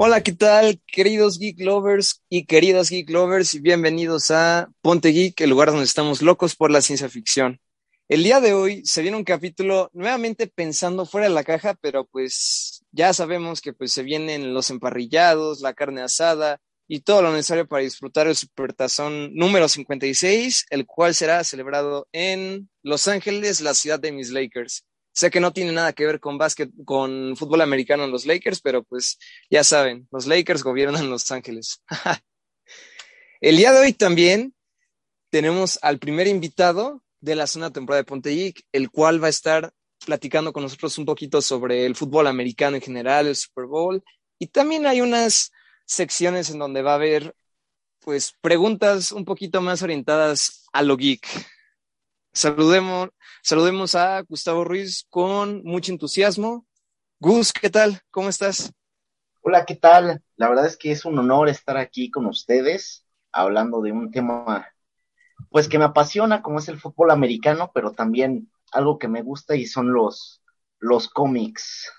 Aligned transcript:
Hola, 0.00 0.22
¿qué 0.22 0.30
tal, 0.30 0.80
queridos 0.86 1.40
geek 1.40 1.58
lovers 1.58 2.22
y 2.28 2.46
queridas 2.46 2.88
geek 2.88 3.10
lovers? 3.10 3.60
Bienvenidos 3.60 4.30
a 4.30 4.70
Ponte 4.80 5.08
Geek, 5.08 5.40
el 5.40 5.50
lugar 5.50 5.70
donde 5.70 5.86
estamos 5.86 6.22
locos 6.22 6.54
por 6.54 6.70
la 6.70 6.82
ciencia 6.82 7.08
ficción. 7.08 7.60
El 8.06 8.22
día 8.22 8.40
de 8.40 8.54
hoy 8.54 8.82
se 8.84 9.02
viene 9.02 9.16
un 9.16 9.24
capítulo 9.24 9.90
nuevamente 9.92 10.46
pensando 10.46 11.04
fuera 11.04 11.26
de 11.26 11.34
la 11.34 11.42
caja, 11.42 11.74
pero 11.80 12.06
pues 12.06 12.84
ya 12.92 13.12
sabemos 13.12 13.60
que 13.60 13.72
pues 13.72 13.90
se 13.90 14.04
vienen 14.04 14.54
los 14.54 14.70
emparrillados, 14.70 15.62
la 15.62 15.74
carne 15.74 16.02
asada 16.02 16.60
y 16.86 17.00
todo 17.00 17.20
lo 17.20 17.32
necesario 17.32 17.66
para 17.66 17.82
disfrutar 17.82 18.28
el 18.28 18.36
Supertazón 18.36 19.34
número 19.34 19.68
56, 19.68 20.66
el 20.70 20.86
cual 20.86 21.12
será 21.16 21.42
celebrado 21.42 22.06
en 22.12 22.70
Los 22.84 23.08
Ángeles, 23.08 23.60
la 23.60 23.74
ciudad 23.74 23.98
de 23.98 24.12
mis 24.12 24.30
Lakers. 24.30 24.84
Sé 25.18 25.32
que 25.32 25.40
no 25.40 25.52
tiene 25.52 25.72
nada 25.72 25.92
que 25.94 26.06
ver 26.06 26.20
con 26.20 26.38
básquet, 26.38 26.70
con 26.84 27.34
fútbol 27.36 27.60
americano 27.60 28.04
en 28.04 28.12
los 28.12 28.24
Lakers, 28.24 28.60
pero 28.60 28.84
pues 28.84 29.18
ya 29.50 29.64
saben, 29.64 30.06
los 30.12 30.28
Lakers 30.28 30.62
gobiernan 30.62 31.10
Los 31.10 31.32
Ángeles. 31.32 31.82
El 33.40 33.56
día 33.56 33.72
de 33.72 33.80
hoy 33.80 33.92
también 33.94 34.54
tenemos 35.28 35.80
al 35.82 35.98
primer 35.98 36.28
invitado 36.28 37.02
de 37.18 37.34
la 37.34 37.48
zona 37.48 37.72
temporada 37.72 38.04
de 38.04 38.54
el 38.70 38.90
cual 38.92 39.20
va 39.20 39.26
a 39.26 39.30
estar 39.30 39.72
platicando 40.06 40.52
con 40.52 40.62
nosotros 40.62 40.96
un 40.98 41.04
poquito 41.04 41.42
sobre 41.42 41.84
el 41.84 41.96
fútbol 41.96 42.28
americano 42.28 42.76
en 42.76 42.82
general, 42.82 43.26
el 43.26 43.34
Super 43.34 43.64
Bowl, 43.64 44.04
y 44.38 44.46
también 44.46 44.86
hay 44.86 45.00
unas 45.00 45.50
secciones 45.84 46.48
en 46.50 46.60
donde 46.60 46.82
va 46.82 46.92
a 46.92 46.94
haber 46.94 47.34
pues 47.98 48.36
preguntas 48.40 49.10
un 49.10 49.24
poquito 49.24 49.62
más 49.62 49.82
orientadas 49.82 50.68
a 50.72 50.82
lo 50.82 50.96
geek. 50.96 51.26
Saludemos, 52.38 53.08
saludemos 53.42 53.96
a 53.96 54.22
Gustavo 54.22 54.62
Ruiz 54.62 55.04
con 55.10 55.64
mucho 55.64 55.90
entusiasmo. 55.90 56.64
Gus, 57.18 57.52
¿qué 57.52 57.68
tal? 57.68 58.00
¿Cómo 58.12 58.28
estás? 58.28 58.72
Hola, 59.40 59.64
¿qué 59.66 59.74
tal? 59.74 60.22
La 60.36 60.48
verdad 60.48 60.66
es 60.66 60.76
que 60.76 60.92
es 60.92 61.04
un 61.04 61.18
honor 61.18 61.48
estar 61.48 61.76
aquí 61.76 62.12
con 62.12 62.26
ustedes 62.26 63.04
hablando 63.32 63.82
de 63.82 63.90
un 63.90 64.12
tema 64.12 64.68
pues 65.50 65.68
que 65.68 65.80
me 65.80 65.86
apasiona 65.86 66.40
como 66.40 66.60
es 66.60 66.68
el 66.68 66.78
fútbol 66.78 67.10
americano, 67.10 67.72
pero 67.74 67.90
también 67.90 68.48
algo 68.70 69.00
que 69.00 69.08
me 69.08 69.22
gusta 69.22 69.56
y 69.56 69.66
son 69.66 69.92
los 69.92 70.40
los 70.78 71.08
cómics. 71.08 71.92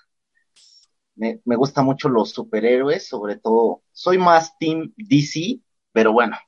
Me, 1.16 1.42
me 1.44 1.56
gustan 1.56 1.84
mucho 1.84 2.08
los 2.08 2.30
superhéroes, 2.30 3.06
sobre 3.06 3.36
todo 3.36 3.82
soy 3.92 4.16
más 4.16 4.56
team 4.56 4.94
DC, 4.96 5.60
pero 5.92 6.14
bueno, 6.14 6.38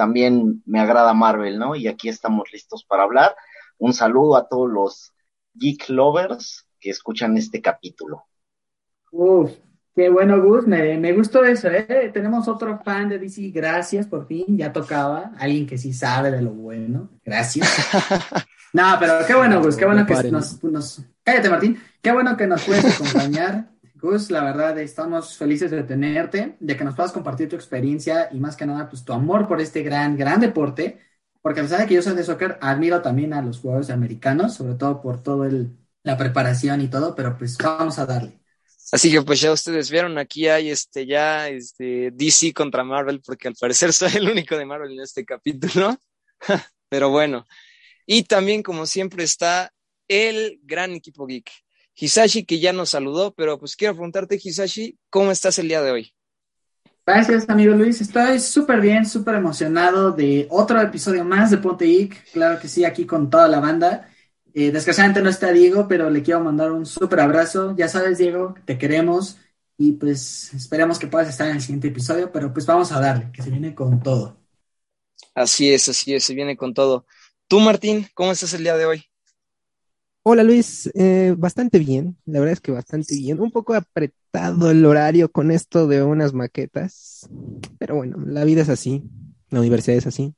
también 0.00 0.62
me 0.64 0.80
agrada 0.80 1.12
Marvel, 1.12 1.58
¿no? 1.58 1.76
Y 1.76 1.86
aquí 1.86 2.08
estamos 2.08 2.50
listos 2.54 2.84
para 2.84 3.02
hablar. 3.02 3.36
Un 3.76 3.92
saludo 3.92 4.34
a 4.34 4.48
todos 4.48 4.66
los 4.66 5.12
geek 5.52 5.90
lovers 5.90 6.66
que 6.80 6.88
escuchan 6.88 7.36
este 7.36 7.60
capítulo. 7.60 8.24
Uf, 9.12 9.50
qué 9.94 10.08
bueno, 10.08 10.42
Gus, 10.42 10.66
me, 10.66 10.96
me 10.96 11.12
gustó 11.12 11.44
eso, 11.44 11.68
¿eh? 11.68 12.10
Tenemos 12.14 12.48
otro 12.48 12.78
fan 12.82 13.10
de 13.10 13.18
DC, 13.18 13.50
gracias, 13.50 14.06
por 14.06 14.26
fin, 14.26 14.56
ya 14.56 14.72
tocaba, 14.72 15.32
alguien 15.38 15.66
que 15.66 15.76
sí 15.76 15.92
sabe 15.92 16.30
de 16.30 16.40
lo 16.40 16.52
bueno, 16.52 17.10
gracias. 17.22 17.68
no, 18.72 18.96
pero 18.98 19.18
qué 19.26 19.34
bueno, 19.34 19.62
Gus, 19.62 19.76
qué 19.76 19.84
bueno 19.84 20.06
que 20.06 20.30
nos, 20.30 20.64
nos... 20.64 21.02
Cállate, 21.22 21.50
Martín, 21.50 21.78
qué 22.00 22.10
bueno 22.10 22.38
que 22.38 22.46
nos 22.46 22.64
puedes 22.64 22.86
acompañar. 22.98 23.68
Gus, 24.00 24.30
la 24.30 24.42
verdad, 24.42 24.78
estamos 24.78 25.36
felices 25.36 25.70
de 25.70 25.82
tenerte, 25.82 26.56
de 26.60 26.76
que 26.76 26.84
nos 26.84 26.94
puedas 26.94 27.12
compartir 27.12 27.48
tu 27.48 27.56
experiencia 27.56 28.28
y 28.32 28.40
más 28.40 28.56
que 28.56 28.66
nada, 28.66 28.88
pues 28.88 29.04
tu 29.04 29.12
amor 29.12 29.46
por 29.46 29.60
este 29.60 29.82
gran, 29.82 30.16
gran 30.16 30.40
deporte, 30.40 31.00
porque 31.42 31.60
a 31.60 31.62
pesar 31.62 31.80
de 31.80 31.86
que 31.86 31.94
yo 31.94 32.02
soy 32.02 32.14
de 32.14 32.24
soccer, 32.24 32.58
admiro 32.60 33.02
también 33.02 33.32
a 33.32 33.42
los 33.42 33.60
jugadores 33.60 33.90
americanos, 33.90 34.54
sobre 34.54 34.74
todo 34.74 35.00
por 35.00 35.22
todo 35.22 35.44
el, 35.44 35.76
la 36.02 36.16
preparación 36.16 36.80
y 36.80 36.88
todo, 36.88 37.14
pero 37.14 37.36
pues 37.36 37.56
vamos 37.58 37.98
a 37.98 38.06
darle. 38.06 38.40
Así 38.92 39.10
que 39.10 39.22
pues 39.22 39.40
ya 39.40 39.52
ustedes 39.52 39.90
vieron, 39.90 40.18
aquí 40.18 40.48
hay 40.48 40.70
este 40.70 41.06
ya 41.06 41.48
este 41.48 42.10
DC 42.10 42.52
contra 42.52 42.82
Marvel, 42.82 43.20
porque 43.24 43.48
al 43.48 43.54
parecer 43.54 43.92
soy 43.92 44.16
el 44.16 44.28
único 44.28 44.56
de 44.56 44.66
Marvel 44.66 44.92
en 44.92 45.00
este 45.00 45.24
capítulo, 45.24 45.96
pero 46.88 47.10
bueno. 47.10 47.46
Y 48.06 48.24
también, 48.24 48.62
como 48.62 48.86
siempre, 48.86 49.22
está 49.22 49.72
el 50.08 50.58
gran 50.64 50.92
equipo 50.92 51.26
geek. 51.26 51.48
Hisashi, 52.00 52.44
que 52.44 52.60
ya 52.60 52.72
nos 52.72 52.90
saludó, 52.90 53.34
pero 53.34 53.58
pues 53.58 53.76
quiero 53.76 53.94
preguntarte, 53.94 54.40
Hisashi, 54.42 54.98
¿cómo 55.10 55.30
estás 55.30 55.58
el 55.58 55.68
día 55.68 55.82
de 55.82 55.90
hoy? 55.90 56.14
Gracias, 57.06 57.48
amigo 57.48 57.74
Luis. 57.74 58.00
Estoy 58.00 58.38
súper 58.38 58.80
bien, 58.80 59.04
súper 59.04 59.34
emocionado 59.34 60.12
de 60.12 60.46
otro 60.48 60.80
episodio 60.80 61.24
más 61.24 61.50
de 61.50 61.58
Ponte 61.58 61.84
Geek. 61.84 62.32
Claro 62.32 62.60
que 62.60 62.68
sí, 62.68 62.84
aquí 62.84 63.04
con 63.04 63.28
toda 63.28 63.48
la 63.48 63.60
banda. 63.60 64.08
Eh, 64.54 64.70
desgraciadamente 64.70 65.20
no 65.22 65.28
está 65.28 65.52
Diego, 65.52 65.88
pero 65.88 66.08
le 66.08 66.22
quiero 66.22 66.40
mandar 66.40 66.72
un 66.72 66.86
súper 66.86 67.20
abrazo. 67.20 67.74
Ya 67.76 67.88
sabes, 67.88 68.18
Diego, 68.18 68.54
te 68.64 68.78
queremos 68.78 69.38
y 69.76 69.92
pues 69.92 70.54
esperamos 70.54 70.98
que 70.98 71.06
puedas 71.06 71.28
estar 71.28 71.48
en 71.48 71.56
el 71.56 71.62
siguiente 71.62 71.88
episodio, 71.88 72.30
pero 72.32 72.52
pues 72.52 72.64
vamos 72.66 72.92
a 72.92 73.00
darle, 73.00 73.30
que 73.32 73.42
se 73.42 73.50
viene 73.50 73.74
con 73.74 74.02
todo. 74.02 74.38
Así 75.34 75.72
es, 75.72 75.88
así 75.88 76.14
es, 76.14 76.24
se 76.24 76.34
viene 76.34 76.56
con 76.56 76.74
todo. 76.74 77.06
Tú, 77.48 77.60
Martín, 77.60 78.06
¿cómo 78.14 78.30
estás 78.32 78.52
el 78.54 78.62
día 78.62 78.76
de 78.76 78.86
hoy? 78.86 79.09
Hola 80.22 80.42
Luis, 80.42 80.90
eh, 80.94 81.34
bastante 81.36 81.78
bien, 81.78 82.18
la 82.26 82.40
verdad 82.40 82.52
es 82.52 82.60
que 82.60 82.72
bastante 82.72 83.16
bien, 83.16 83.40
un 83.40 83.50
poco 83.50 83.72
apretado 83.74 84.70
el 84.70 84.84
horario 84.84 85.30
con 85.32 85.50
esto 85.50 85.86
de 85.86 86.02
unas 86.02 86.34
maquetas, 86.34 87.26
pero 87.78 87.96
bueno, 87.96 88.18
la 88.26 88.44
vida 88.44 88.60
es 88.60 88.68
así, 88.68 89.02
la 89.48 89.60
universidad 89.60 89.96
es 89.96 90.06
así, 90.06 90.34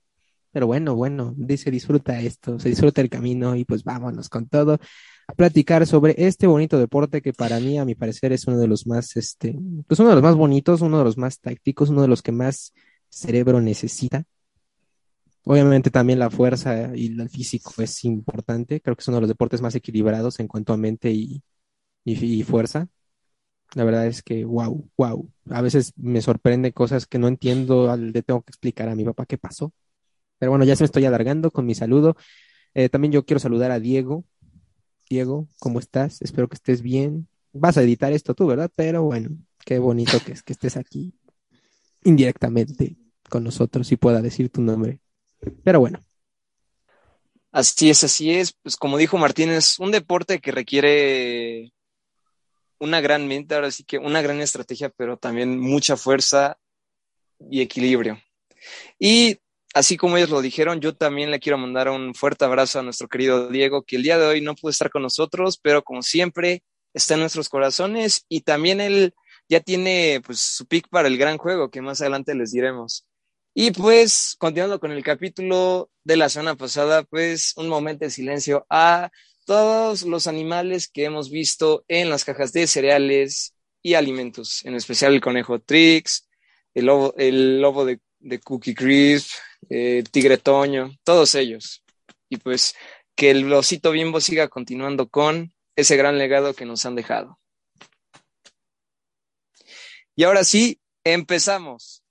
pero 0.52 0.68
bueno, 0.68 0.94
bueno, 0.94 1.34
dice 1.36 1.72
disfruta 1.72 2.20
esto, 2.20 2.60
se 2.60 2.68
disfruta 2.68 3.00
el 3.00 3.10
camino 3.10 3.56
y 3.56 3.64
pues 3.64 3.82
vámonos 3.82 4.28
con 4.28 4.46
todo 4.48 4.78
a 5.26 5.34
platicar 5.34 5.84
sobre 5.86 6.14
este 6.16 6.46
bonito 6.46 6.78
deporte 6.78 7.20
que 7.20 7.32
para 7.32 7.58
mí, 7.58 7.78
a 7.78 7.84
mi 7.84 7.96
parecer, 7.96 8.32
es 8.32 8.46
uno 8.46 8.58
de 8.58 8.68
los 8.68 8.86
más, 8.86 9.16
este, 9.16 9.58
pues 9.88 9.98
uno 9.98 10.10
de 10.10 10.14
los 10.16 10.24
más 10.24 10.36
bonitos, 10.36 10.80
uno 10.80 10.98
de 10.98 11.04
los 11.04 11.18
más 11.18 11.40
tácticos, 11.40 11.90
uno 11.90 12.02
de 12.02 12.08
los 12.08 12.22
que 12.22 12.32
más 12.32 12.72
cerebro 13.08 13.60
necesita 13.60 14.24
Obviamente 15.44 15.90
también 15.90 16.18
la 16.18 16.30
fuerza 16.30 16.96
y 16.96 17.06
el 17.20 17.28
físico 17.28 17.74
es 17.82 18.04
importante. 18.04 18.80
Creo 18.80 18.94
que 18.96 19.00
es 19.00 19.08
uno 19.08 19.16
de 19.16 19.22
los 19.22 19.28
deportes 19.28 19.60
más 19.60 19.74
equilibrados 19.74 20.38
en 20.40 20.46
cuanto 20.48 20.72
a 20.72 20.76
mente 20.76 21.10
y, 21.10 21.42
y, 22.04 22.42
fuerza. 22.44 22.88
La 23.74 23.84
verdad 23.84 24.06
es 24.06 24.22
que, 24.22 24.44
wow, 24.44 24.88
wow. 24.96 25.30
A 25.50 25.62
veces 25.62 25.92
me 25.96 26.22
sorprende 26.22 26.72
cosas 26.72 27.06
que 27.06 27.18
no 27.18 27.28
entiendo, 27.28 27.96
le 27.96 28.22
tengo 28.22 28.42
que 28.42 28.50
explicar 28.50 28.88
a 28.88 28.94
mi 28.94 29.04
papá 29.04 29.26
qué 29.26 29.38
pasó. 29.38 29.72
Pero 30.38 30.52
bueno, 30.52 30.64
ya 30.64 30.76
se 30.76 30.84
me 30.84 30.86
estoy 30.86 31.04
alargando 31.06 31.50
con 31.50 31.66
mi 31.66 31.74
saludo. 31.74 32.16
Eh, 32.74 32.88
también 32.88 33.12
yo 33.12 33.24
quiero 33.26 33.40
saludar 33.40 33.70
a 33.72 33.80
Diego. 33.80 34.24
Diego, 35.10 35.48
¿cómo 35.60 35.80
estás? 35.80 36.22
Espero 36.22 36.48
que 36.48 36.56
estés 36.56 36.82
bien. 36.82 37.28
Vas 37.52 37.76
a 37.78 37.82
editar 37.82 38.12
esto 38.12 38.34
tú, 38.34 38.46
¿verdad? 38.46 38.70
Pero 38.74 39.04
bueno, 39.04 39.30
qué 39.64 39.78
bonito 39.78 40.18
que 40.24 40.32
es 40.32 40.42
que 40.42 40.52
estés 40.54 40.76
aquí 40.76 41.14
indirectamente 42.04 42.96
con 43.30 43.44
nosotros 43.44 43.92
y 43.92 43.96
pueda 43.96 44.22
decir 44.22 44.50
tu 44.50 44.62
nombre. 44.62 45.01
Pero 45.64 45.80
bueno. 45.80 46.04
Así 47.50 47.90
es, 47.90 48.02
así 48.04 48.32
es. 48.32 48.54
Pues 48.62 48.76
como 48.76 48.96
dijo 48.96 49.18
Martínez, 49.18 49.78
un 49.78 49.90
deporte 49.90 50.40
que 50.40 50.52
requiere 50.52 51.72
una 52.78 53.00
gran 53.00 53.28
mente, 53.28 53.54
ahora 53.54 53.70
sí 53.70 53.84
que 53.84 53.98
una 53.98 54.22
gran 54.22 54.40
estrategia, 54.40 54.88
pero 54.88 55.16
también 55.16 55.58
mucha 55.60 55.96
fuerza 55.96 56.58
y 57.50 57.60
equilibrio. 57.60 58.20
Y 58.98 59.38
así 59.74 59.96
como 59.96 60.16
ellos 60.16 60.30
lo 60.30 60.40
dijeron, 60.40 60.80
yo 60.80 60.94
también 60.94 61.30
le 61.30 61.40
quiero 61.40 61.58
mandar 61.58 61.88
un 61.90 62.14
fuerte 62.14 62.44
abrazo 62.44 62.80
a 62.80 62.82
nuestro 62.82 63.08
querido 63.08 63.48
Diego, 63.48 63.82
que 63.82 63.96
el 63.96 64.02
día 64.02 64.18
de 64.18 64.26
hoy 64.26 64.40
no 64.40 64.54
pudo 64.54 64.70
estar 64.70 64.90
con 64.90 65.02
nosotros, 65.02 65.58
pero 65.62 65.82
como 65.82 66.02
siempre 66.02 66.62
está 66.94 67.14
en 67.14 67.20
nuestros 67.20 67.48
corazones 67.48 68.24
y 68.28 68.42
también 68.42 68.80
él 68.80 69.14
ya 69.48 69.60
tiene 69.60 70.20
pues 70.24 70.40
su 70.40 70.66
pick 70.66 70.88
para 70.88 71.08
el 71.08 71.18
gran 71.18 71.38
juego 71.38 71.70
que 71.70 71.82
más 71.82 72.00
adelante 72.00 72.34
les 72.34 72.52
diremos. 72.52 73.06
Y 73.54 73.70
pues, 73.72 74.34
continuando 74.38 74.80
con 74.80 74.92
el 74.92 75.04
capítulo 75.04 75.90
de 76.04 76.16
la 76.16 76.30
semana 76.30 76.56
pasada, 76.56 77.02
pues 77.02 77.52
un 77.56 77.68
momento 77.68 78.06
de 78.06 78.10
silencio 78.10 78.66
a 78.70 79.10
todos 79.44 80.02
los 80.04 80.26
animales 80.26 80.88
que 80.88 81.04
hemos 81.04 81.30
visto 81.30 81.84
en 81.86 82.08
las 82.08 82.24
cajas 82.24 82.52
de 82.52 82.66
cereales 82.66 83.54
y 83.82 83.94
alimentos, 83.94 84.64
en 84.64 84.74
especial 84.74 85.12
el 85.12 85.20
conejo 85.20 85.60
Trix, 85.60 86.28
el 86.72 86.86
lobo, 86.86 87.14
el 87.18 87.60
lobo 87.60 87.84
de, 87.84 88.00
Cookie 88.42 88.74
Crisp, 88.74 89.30
el 89.68 90.08
tigre 90.10 90.38
Toño, 90.38 90.90
todos 91.04 91.34
ellos. 91.34 91.84
Y 92.30 92.38
pues 92.38 92.74
que 93.14 93.32
el 93.32 93.52
osito 93.52 93.90
bimbo 93.90 94.22
siga 94.22 94.48
continuando 94.48 95.10
con 95.10 95.52
ese 95.76 95.96
gran 95.96 96.16
legado 96.16 96.54
que 96.54 96.64
nos 96.64 96.86
han 96.86 96.94
dejado. 96.94 97.38
Y 100.14 100.24
ahora 100.24 100.42
sí, 100.44 100.80
empezamos. 101.04 102.02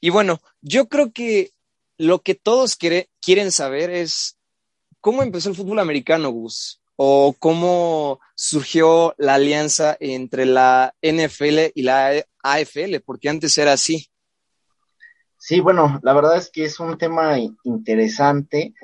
Y 0.00 0.10
bueno, 0.10 0.40
yo 0.60 0.88
creo 0.88 1.12
que 1.12 1.52
lo 1.96 2.20
que 2.20 2.34
todos 2.34 2.76
quieren 2.76 3.52
saber 3.52 3.90
es 3.90 4.38
cómo 5.00 5.22
empezó 5.22 5.50
el 5.50 5.56
fútbol 5.56 5.78
americano, 5.78 6.30
Gus, 6.30 6.80
o 6.96 7.34
cómo 7.38 8.20
surgió 8.34 9.14
la 9.18 9.34
alianza 9.34 9.96
entre 10.00 10.46
la 10.46 10.94
NFL 11.00 11.72
y 11.74 11.82
la 11.82 12.24
AFL, 12.42 13.00
porque 13.04 13.28
antes 13.28 13.56
era 13.58 13.72
así. 13.72 14.08
Sí, 15.36 15.60
bueno, 15.60 16.00
la 16.02 16.12
verdad 16.12 16.36
es 16.36 16.50
que 16.50 16.64
es 16.64 16.80
un 16.80 16.98
tema 16.98 17.38
interesante. 17.62 18.74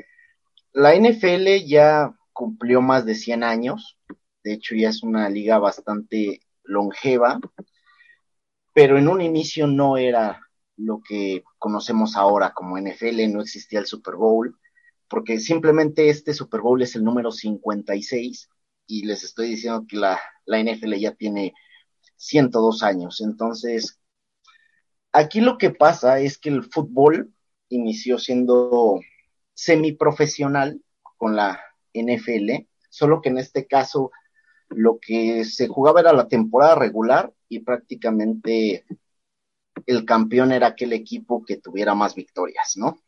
La 0.72 0.94
NFL 0.94 1.66
ya 1.66 2.14
cumplió 2.32 2.80
más 2.80 3.04
de 3.04 3.14
100 3.14 3.42
años, 3.42 3.98
de 4.42 4.54
hecho 4.54 4.74
ya 4.74 4.90
es 4.90 5.02
una 5.02 5.28
liga 5.28 5.58
bastante 5.58 6.40
longeva, 6.62 7.40
pero 8.72 8.98
en 8.98 9.08
un 9.08 9.20
inicio 9.20 9.66
no 9.66 9.96
era 9.96 10.43
lo 10.76 11.00
que 11.06 11.44
conocemos 11.58 12.16
ahora 12.16 12.52
como 12.52 12.78
NFL, 12.78 13.32
no 13.32 13.40
existía 13.40 13.78
el 13.78 13.86
Super 13.86 14.16
Bowl, 14.16 14.58
porque 15.08 15.38
simplemente 15.38 16.08
este 16.08 16.34
Super 16.34 16.60
Bowl 16.60 16.82
es 16.82 16.96
el 16.96 17.04
número 17.04 17.30
56 17.30 18.48
y 18.86 19.06
les 19.06 19.24
estoy 19.24 19.48
diciendo 19.50 19.84
que 19.88 19.96
la, 19.96 20.20
la 20.44 20.62
NFL 20.62 20.94
ya 20.94 21.12
tiene 21.12 21.54
102 22.16 22.82
años. 22.82 23.20
Entonces, 23.20 24.00
aquí 25.12 25.40
lo 25.40 25.58
que 25.58 25.70
pasa 25.70 26.20
es 26.20 26.38
que 26.38 26.48
el 26.48 26.64
fútbol 26.64 27.32
inició 27.68 28.18
siendo 28.18 29.00
semiprofesional 29.54 30.82
con 31.16 31.36
la 31.36 31.60
NFL, 31.92 32.66
solo 32.90 33.20
que 33.20 33.28
en 33.28 33.38
este 33.38 33.66
caso 33.66 34.10
lo 34.68 34.98
que 35.00 35.44
se 35.44 35.68
jugaba 35.68 36.00
era 36.00 36.12
la 36.12 36.28
temporada 36.28 36.74
regular 36.74 37.32
y 37.48 37.60
prácticamente 37.60 38.84
el 39.86 40.04
campeón 40.04 40.52
era 40.52 40.68
aquel 40.68 40.92
equipo 40.92 41.44
que 41.44 41.56
tuviera 41.56 41.94
más 41.94 42.14
victorias, 42.14 42.76
¿no? 42.76 42.98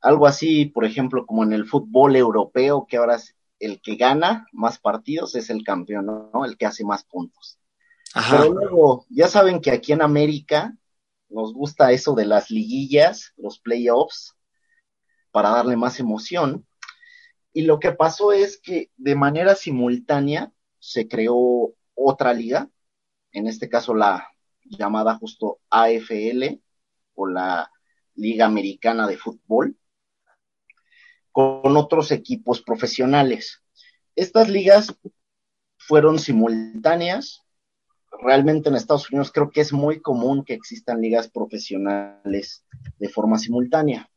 Algo 0.00 0.26
así, 0.26 0.66
por 0.66 0.84
ejemplo, 0.84 1.26
como 1.26 1.42
en 1.42 1.52
el 1.52 1.66
fútbol 1.66 2.16
europeo, 2.16 2.86
que 2.88 2.96
ahora 2.96 3.16
es 3.16 3.36
el 3.58 3.80
que 3.80 3.96
gana 3.96 4.46
más 4.52 4.78
partidos 4.78 5.34
es 5.34 5.50
el 5.50 5.64
campeón, 5.64 6.06
¿no? 6.06 6.44
El 6.44 6.56
que 6.56 6.66
hace 6.66 6.84
más 6.84 7.04
puntos. 7.04 7.58
Pero 8.30 8.52
luego, 8.52 9.06
ya 9.10 9.28
saben 9.28 9.60
que 9.60 9.70
aquí 9.70 9.92
en 9.92 10.02
América 10.02 10.76
nos 11.28 11.52
gusta 11.52 11.92
eso 11.92 12.14
de 12.14 12.24
las 12.24 12.50
liguillas, 12.50 13.32
los 13.36 13.58
playoffs, 13.58 14.36
para 15.30 15.50
darle 15.50 15.76
más 15.76 16.00
emoción. 16.00 16.66
Y 17.52 17.62
lo 17.62 17.78
que 17.78 17.92
pasó 17.92 18.32
es 18.32 18.58
que 18.58 18.90
de 18.96 19.16
manera 19.16 19.54
simultánea 19.54 20.52
se 20.78 21.08
creó 21.08 21.74
otra 21.94 22.32
liga, 22.32 22.70
en 23.32 23.46
este 23.46 23.68
caso 23.68 23.94
la 23.94 24.28
llamada 24.68 25.16
justo 25.16 25.60
AFL 25.70 26.60
o 27.14 27.26
la 27.26 27.70
Liga 28.14 28.46
Americana 28.46 29.06
de 29.06 29.16
Fútbol, 29.16 29.76
con 31.32 31.76
otros 31.76 32.12
equipos 32.12 32.62
profesionales. 32.62 33.62
Estas 34.14 34.48
ligas 34.48 34.96
fueron 35.76 36.18
simultáneas. 36.18 37.42
Realmente 38.22 38.70
en 38.70 38.76
Estados 38.76 39.10
Unidos 39.10 39.30
creo 39.30 39.50
que 39.50 39.60
es 39.60 39.72
muy 39.72 40.00
común 40.00 40.44
que 40.44 40.54
existan 40.54 41.02
ligas 41.02 41.28
profesionales 41.28 42.64
de 42.98 43.08
forma 43.10 43.38
simultánea. 43.38 44.10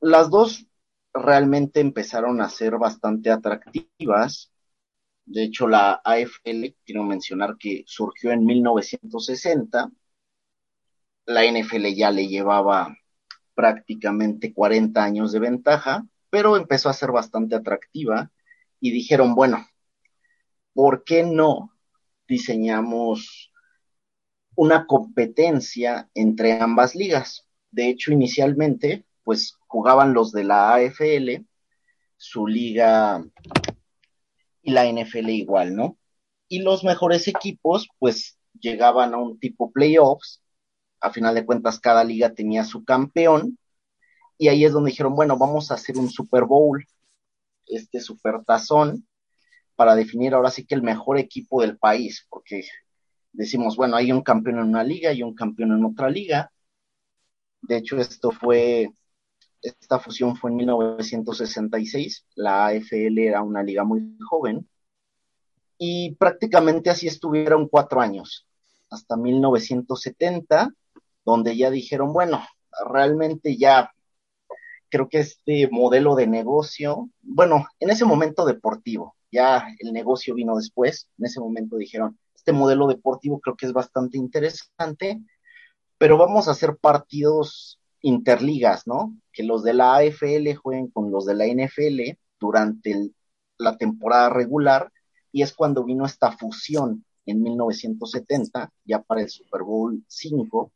Las 0.00 0.30
dos 0.30 0.66
realmente 1.14 1.80
empezaron 1.80 2.40
a 2.40 2.48
ser 2.48 2.78
bastante 2.78 3.30
atractivas. 3.30 4.51
De 5.24 5.44
hecho, 5.44 5.68
la 5.68 6.00
AFL, 6.04 6.74
quiero 6.84 7.04
mencionar 7.04 7.56
que 7.58 7.84
surgió 7.86 8.32
en 8.32 8.44
1960. 8.44 9.90
La 11.26 11.44
NFL 11.44 11.86
ya 11.94 12.10
le 12.10 12.26
llevaba 12.28 12.96
prácticamente 13.54 14.52
40 14.52 15.02
años 15.02 15.32
de 15.32 15.38
ventaja, 15.38 16.06
pero 16.30 16.56
empezó 16.56 16.88
a 16.88 16.94
ser 16.94 17.12
bastante 17.12 17.54
atractiva 17.54 18.30
y 18.80 18.90
dijeron, 18.90 19.34
bueno, 19.34 19.66
¿por 20.72 21.04
qué 21.04 21.22
no 21.22 21.72
diseñamos 22.26 23.52
una 24.56 24.86
competencia 24.86 26.10
entre 26.14 26.60
ambas 26.60 26.94
ligas? 26.94 27.46
De 27.70 27.88
hecho, 27.88 28.12
inicialmente, 28.12 29.04
pues 29.22 29.58
jugaban 29.66 30.14
los 30.14 30.32
de 30.32 30.44
la 30.44 30.74
AFL, 30.74 31.44
su 32.16 32.46
liga 32.46 33.24
y 34.62 34.72
la 34.72 34.86
NFL 34.86 35.30
igual, 35.30 35.74
¿no? 35.74 35.98
Y 36.48 36.60
los 36.60 36.84
mejores 36.84 37.28
equipos, 37.28 37.88
pues 37.98 38.38
llegaban 38.60 39.14
a 39.14 39.18
un 39.18 39.38
tipo 39.38 39.72
playoffs 39.72 40.42
a 41.02 41.10
final 41.10 41.34
de 41.34 41.44
cuentas 41.44 41.80
cada 41.80 42.04
liga 42.04 42.32
tenía 42.32 42.64
su 42.64 42.84
campeón 42.84 43.58
y 44.38 44.48
ahí 44.48 44.64
es 44.64 44.72
donde 44.72 44.90
dijeron, 44.90 45.14
bueno, 45.14 45.36
vamos 45.36 45.70
a 45.70 45.74
hacer 45.74 45.98
un 45.98 46.08
Super 46.08 46.44
Bowl, 46.44 46.84
este 47.66 48.00
Super 48.00 48.44
Tazón, 48.44 49.06
para 49.76 49.94
definir 49.94 50.34
ahora 50.34 50.50
sí 50.50 50.64
que 50.64 50.74
el 50.74 50.82
mejor 50.82 51.18
equipo 51.18 51.60
del 51.60 51.78
país, 51.78 52.26
porque 52.30 52.64
decimos, 53.32 53.76
bueno, 53.76 53.96
hay 53.96 54.12
un 54.12 54.22
campeón 54.22 54.58
en 54.58 54.64
una 54.68 54.84
liga 54.84 55.12
y 55.12 55.22
un 55.22 55.34
campeón 55.34 55.72
en 55.72 55.84
otra 55.84 56.08
liga. 56.10 56.52
De 57.62 57.76
hecho, 57.76 57.96
esto 57.98 58.30
fue, 58.30 58.90
esta 59.62 59.98
fusión 59.98 60.36
fue 60.36 60.50
en 60.50 60.56
1966, 60.56 62.26
la 62.34 62.66
AFL 62.66 63.18
era 63.18 63.42
una 63.42 63.62
liga 63.62 63.84
muy 63.84 64.16
joven, 64.28 64.68
y 65.78 66.14
prácticamente 66.16 66.90
así 66.90 67.06
estuvieron 67.06 67.68
cuatro 67.68 68.00
años, 68.00 68.46
hasta 68.90 69.16
1970, 69.16 70.70
donde 71.24 71.56
ya 71.56 71.70
dijeron, 71.70 72.12
bueno, 72.12 72.44
realmente 72.88 73.56
ya 73.56 73.92
creo 74.88 75.08
que 75.08 75.20
este 75.20 75.68
modelo 75.70 76.14
de 76.14 76.26
negocio, 76.26 77.08
bueno, 77.22 77.66
en 77.80 77.90
ese 77.90 78.04
momento 78.04 78.44
deportivo, 78.44 79.16
ya 79.30 79.66
el 79.78 79.92
negocio 79.92 80.34
vino 80.34 80.56
después, 80.56 81.08
en 81.18 81.24
ese 81.24 81.40
momento 81.40 81.76
dijeron, 81.76 82.18
este 82.34 82.52
modelo 82.52 82.86
deportivo 82.86 83.40
creo 83.40 83.56
que 83.56 83.66
es 83.66 83.72
bastante 83.72 84.18
interesante, 84.18 85.20
pero 85.96 86.18
vamos 86.18 86.46
a 86.46 86.50
hacer 86.50 86.76
partidos 86.76 87.80
interligas, 88.02 88.86
¿no? 88.86 89.16
Que 89.32 89.42
los 89.42 89.62
de 89.62 89.74
la 89.74 89.96
AFL 89.96 90.54
jueguen 90.56 90.88
con 90.88 91.10
los 91.10 91.24
de 91.24 91.34
la 91.34 91.46
NFL 91.46 92.18
durante 92.38 93.10
la 93.58 93.76
temporada 93.76 94.28
regular 94.28 94.92
y 95.30 95.42
es 95.42 95.54
cuando 95.54 95.84
vino 95.84 96.04
esta 96.04 96.32
fusión 96.32 97.04
en 97.24 97.42
1970, 97.42 98.72
ya 98.84 99.00
para 99.02 99.22
el 99.22 99.30
Super 99.30 99.62
Bowl 99.62 100.04
5, 100.06 100.72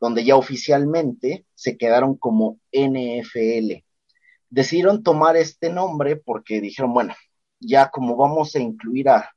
donde 0.00 0.24
ya 0.24 0.36
oficialmente 0.36 1.46
se 1.54 1.76
quedaron 1.76 2.16
como 2.16 2.58
NFL. 2.72 3.84
Decidieron 4.48 5.02
tomar 5.02 5.36
este 5.36 5.70
nombre 5.70 6.16
porque 6.16 6.60
dijeron, 6.60 6.92
bueno, 6.92 7.14
ya 7.60 7.90
como 7.90 8.16
vamos 8.16 8.54
a 8.56 8.60
incluir 8.60 9.08
a 9.08 9.30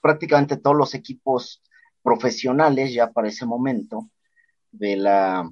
prácticamente 0.00 0.56
todos 0.56 0.76
los 0.76 0.94
equipos 0.94 1.62
profesionales 2.02 2.92
ya 2.92 3.10
para 3.10 3.28
ese 3.28 3.46
momento 3.46 4.10
de 4.72 4.96
la 4.96 5.50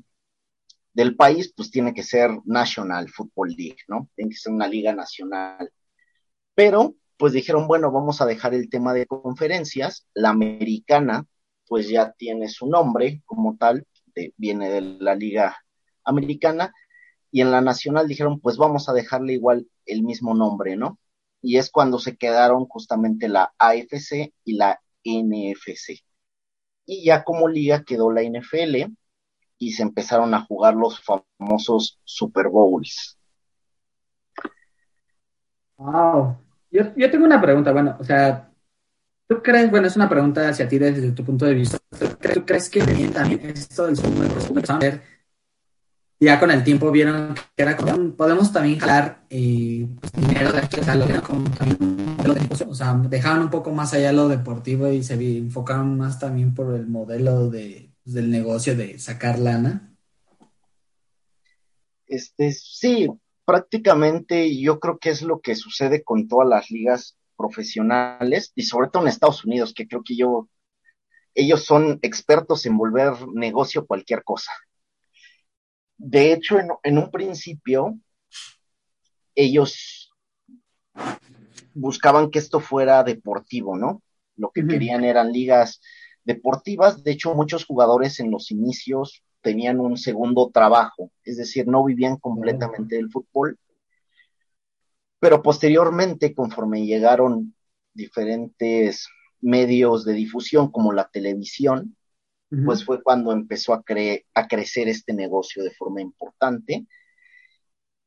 del 0.92 1.16
país, 1.16 1.52
pues 1.56 1.70
tiene 1.70 1.94
que 1.94 2.02
ser 2.02 2.30
National 2.44 3.09
Football 3.09 3.54
League, 3.56 3.78
¿no? 3.88 4.09
Tiene 4.14 4.30
que 4.30 4.37
ser 4.37 4.52
una 4.52 4.68
liga 4.68 4.94
nacional. 4.94 5.70
Pero, 6.54 6.94
pues 7.16 7.32
dijeron, 7.32 7.66
bueno, 7.66 7.92
vamos 7.92 8.20
a 8.20 8.26
dejar 8.26 8.54
el 8.54 8.68
tema 8.68 8.92
de 8.92 9.06
conferencias. 9.06 10.06
La 10.14 10.30
americana, 10.30 11.26
pues 11.68 11.88
ya 11.88 12.12
tiene 12.12 12.49
su 12.49 12.66
nombre 12.66 13.23
como 13.25 13.56
tal, 13.56 13.87
viene 14.37 14.70
de 14.70 14.80
la 14.80 15.14
liga 15.14 15.56
americana, 16.04 16.73
y 17.30 17.42
en 17.42 17.50
la 17.50 17.61
nacional 17.61 18.09
dijeron, 18.09 18.40
pues 18.40 18.56
vamos 18.56 18.88
a 18.88 18.92
dejarle 18.92 19.35
igual 19.35 19.68
el 19.87 20.02
mismo 20.02 20.35
nombre, 20.35 20.76
¿no? 20.76 20.99
Y 21.42 21.59
es 21.59 21.70
cuando 21.70 21.99
se 21.99 22.16
quedaron 22.16 22.66
justamente 22.66 23.28
la 23.28 23.54
AFC 23.59 24.35
y 24.44 24.54
la 24.54 24.80
NFC. 25.04 26.02
Y 26.87 27.04
ya 27.04 27.25
como 27.25 27.49
liga 27.49 27.85
quedó 27.85 28.11
la 28.11 28.23
NFL 28.23 28.92
y 29.61 29.73
se 29.73 29.83
empezaron 29.83 30.35
a 30.35 30.45
jugar 30.47 30.75
los 30.75 31.00
famosos 31.00 32.00
Super 32.02 32.49
Bowls. 32.49 33.17
Wow. 35.76 36.37
Yo, 36.71 36.95
yo 36.97 37.11
tengo 37.11 37.25
una 37.25 37.40
pregunta, 37.40 37.71
bueno, 37.71 37.97
o 38.00 38.05
sea, 38.05 38.50
¿Tú 39.31 39.40
crees, 39.45 39.71
bueno, 39.71 39.87
es 39.87 39.95
una 39.95 40.09
pregunta 40.09 40.49
hacia 40.49 40.67
ti 40.67 40.76
desde 40.76 41.12
tu 41.12 41.25
punto 41.25 41.45
de 41.45 41.55
vista, 41.55 41.79
¿tú 41.97 42.45
crees 42.45 42.69
que 42.69 42.81
también 43.14 43.40
esto 43.50 43.87
del 43.87 43.97
ver 44.81 45.02
ya 46.19 46.40
con 46.40 46.50
el 46.50 46.64
tiempo 46.64 46.90
vieron 46.90 47.37
que 47.57 47.62
era 47.62 47.76
como, 47.76 48.11
podemos 48.14 48.52
también 48.52 48.81
jalar 48.81 49.23
eh, 49.31 49.87
pues, 50.00 50.12
dinero 50.12 50.50
de 50.50 50.59
este 50.59 50.81
como 51.23 51.49
también 51.50 52.17
lo 52.25 52.35
de, 52.35 52.40
o 52.69 52.75
sea, 52.75 52.93
dejaron 53.09 53.45
un 53.45 53.50
poco 53.50 53.71
más 53.71 53.95
allá 53.95 54.12
lo 54.12 54.26
deportivo 54.26 54.88
y 54.88 55.05
se 55.05 55.14
enfocaron 55.14 55.97
más 55.97 56.19
también 56.19 56.52
por 56.52 56.75
el 56.75 56.88
modelo 56.88 57.49
de, 57.49 57.89
pues, 58.11 58.14
del 58.14 58.31
negocio 58.31 58.76
de 58.76 58.99
sacar 58.99 59.38
lana? 59.38 59.95
Este, 62.07 62.50
sí, 62.50 63.09
prácticamente 63.45 64.61
yo 64.61 64.81
creo 64.81 64.99
que 64.99 65.11
es 65.11 65.23
lo 65.23 65.40
que 65.40 65.55
sucede 65.55 66.02
con 66.02 66.26
todas 66.26 66.49
las 66.49 66.71
ligas 66.71 67.17
profesionales 67.37 68.52
y 68.57 68.62
sobre 68.62 68.88
todo 68.88 69.05
en 69.05 69.11
Estados 69.11 69.45
Unidos, 69.45 69.73
que 69.75 69.87
creo 69.87 70.02
que 70.02 70.17
yo, 70.17 70.49
ellos 71.35 71.64
son 71.64 72.00
expertos 72.02 72.67
en 72.67 72.76
volver 72.76 73.12
negocio 73.33 73.87
cualquier 73.87 74.25
cosa. 74.25 74.50
De 75.97 76.33
hecho, 76.33 76.57
en, 76.83 76.99
un 76.99 77.11
principio, 77.12 77.97
ellos 79.37 80.12
buscaban 81.75 82.31
que 82.31 82.40
esto 82.40 82.59
fuera 82.59 83.05
deportivo, 83.05 83.76
¿no? 83.76 84.02
Lo 84.37 84.50
que 84.50 84.67
querían 84.67 85.05
eran 85.05 85.31
ligas 85.31 85.81
deportivas. 86.25 87.03
De 87.03 87.12
hecho, 87.12 87.35
muchos 87.35 87.65
jugadores 87.65 88.21
en 88.21 88.31
los 88.31 88.50
inicios 88.50 89.23
tenían 89.43 89.81
un 89.81 89.97
segundo 89.97 90.50
trabajo, 90.53 91.11
es 91.25 91.37
decir, 91.37 91.67
no 91.67 91.85
vivían 91.85 92.17
completamente 92.17 92.97
del 92.97 93.11
fútbol, 93.11 93.59
pero 95.19 95.43
posteriormente, 95.43 96.35
conforme 96.35 96.85
llegaron 96.85 97.55
diferentes 97.95 99.09
medios 99.41 100.05
de 100.05 100.15
difusión 100.15 100.71
como 100.71 100.93
la 100.93 101.09
televisión, 101.09 101.97
pues 102.65 102.85
fue 102.85 103.00
cuando 103.00 103.31
empezó 103.31 103.75
a, 103.75 103.85
a 104.35 104.49
crecer 104.49 104.89
este 104.89 105.12
negocio 105.12 105.62
de 105.62 105.71
forma 105.71 106.00
importante 106.00 106.85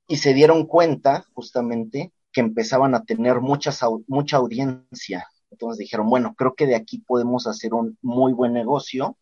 y 0.05 0.17
se 0.17 0.33
dieron 0.33 0.65
cuenta 0.65 1.25
justamente 1.33 2.11
que 2.33 2.41
empezaban 2.41 2.93
a 2.93 3.05
tener 3.05 3.39
muchas, 3.39 3.79
mucha 4.07 4.37
audiencia. 4.37 5.27
Entonces 5.53 5.77
dijeron, 5.77 6.09
bueno, 6.09 6.33
creo 6.35 6.55
que 6.55 6.65
de 6.65 6.75
aquí 6.75 6.97
podemos 6.99 7.45
hacer 7.47 7.73
un 7.73 7.97
muy 8.01 8.33
buen 8.33 8.53
negocio, 8.53 9.17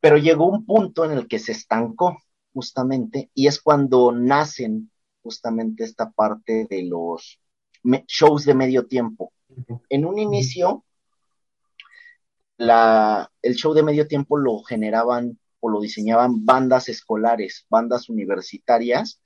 pero 0.00 0.16
llegó 0.16 0.46
un 0.46 0.66
punto 0.66 1.04
en 1.04 1.12
el 1.12 1.28
que 1.28 1.38
se 1.38 1.52
estancó 1.52 2.18
justamente 2.52 3.30
y 3.34 3.46
es 3.46 3.60
cuando 3.60 4.10
nacen 4.10 4.90
justamente 5.22 5.84
esta 5.84 6.10
parte 6.10 6.66
de 6.68 6.82
los 6.82 7.40
shows 8.08 8.44
de 8.44 8.54
medio 8.54 8.86
tiempo. 8.86 9.32
En 9.88 10.04
un 10.04 10.18
inicio, 10.18 10.84
la, 12.56 13.30
el 13.42 13.54
show 13.54 13.72
de 13.72 13.84
medio 13.84 14.08
tiempo 14.08 14.36
lo 14.36 14.62
generaban 14.62 15.38
o 15.60 15.68
lo 15.68 15.80
diseñaban 15.80 16.44
bandas 16.44 16.88
escolares, 16.88 17.64
bandas 17.70 18.08
universitarias 18.08 19.20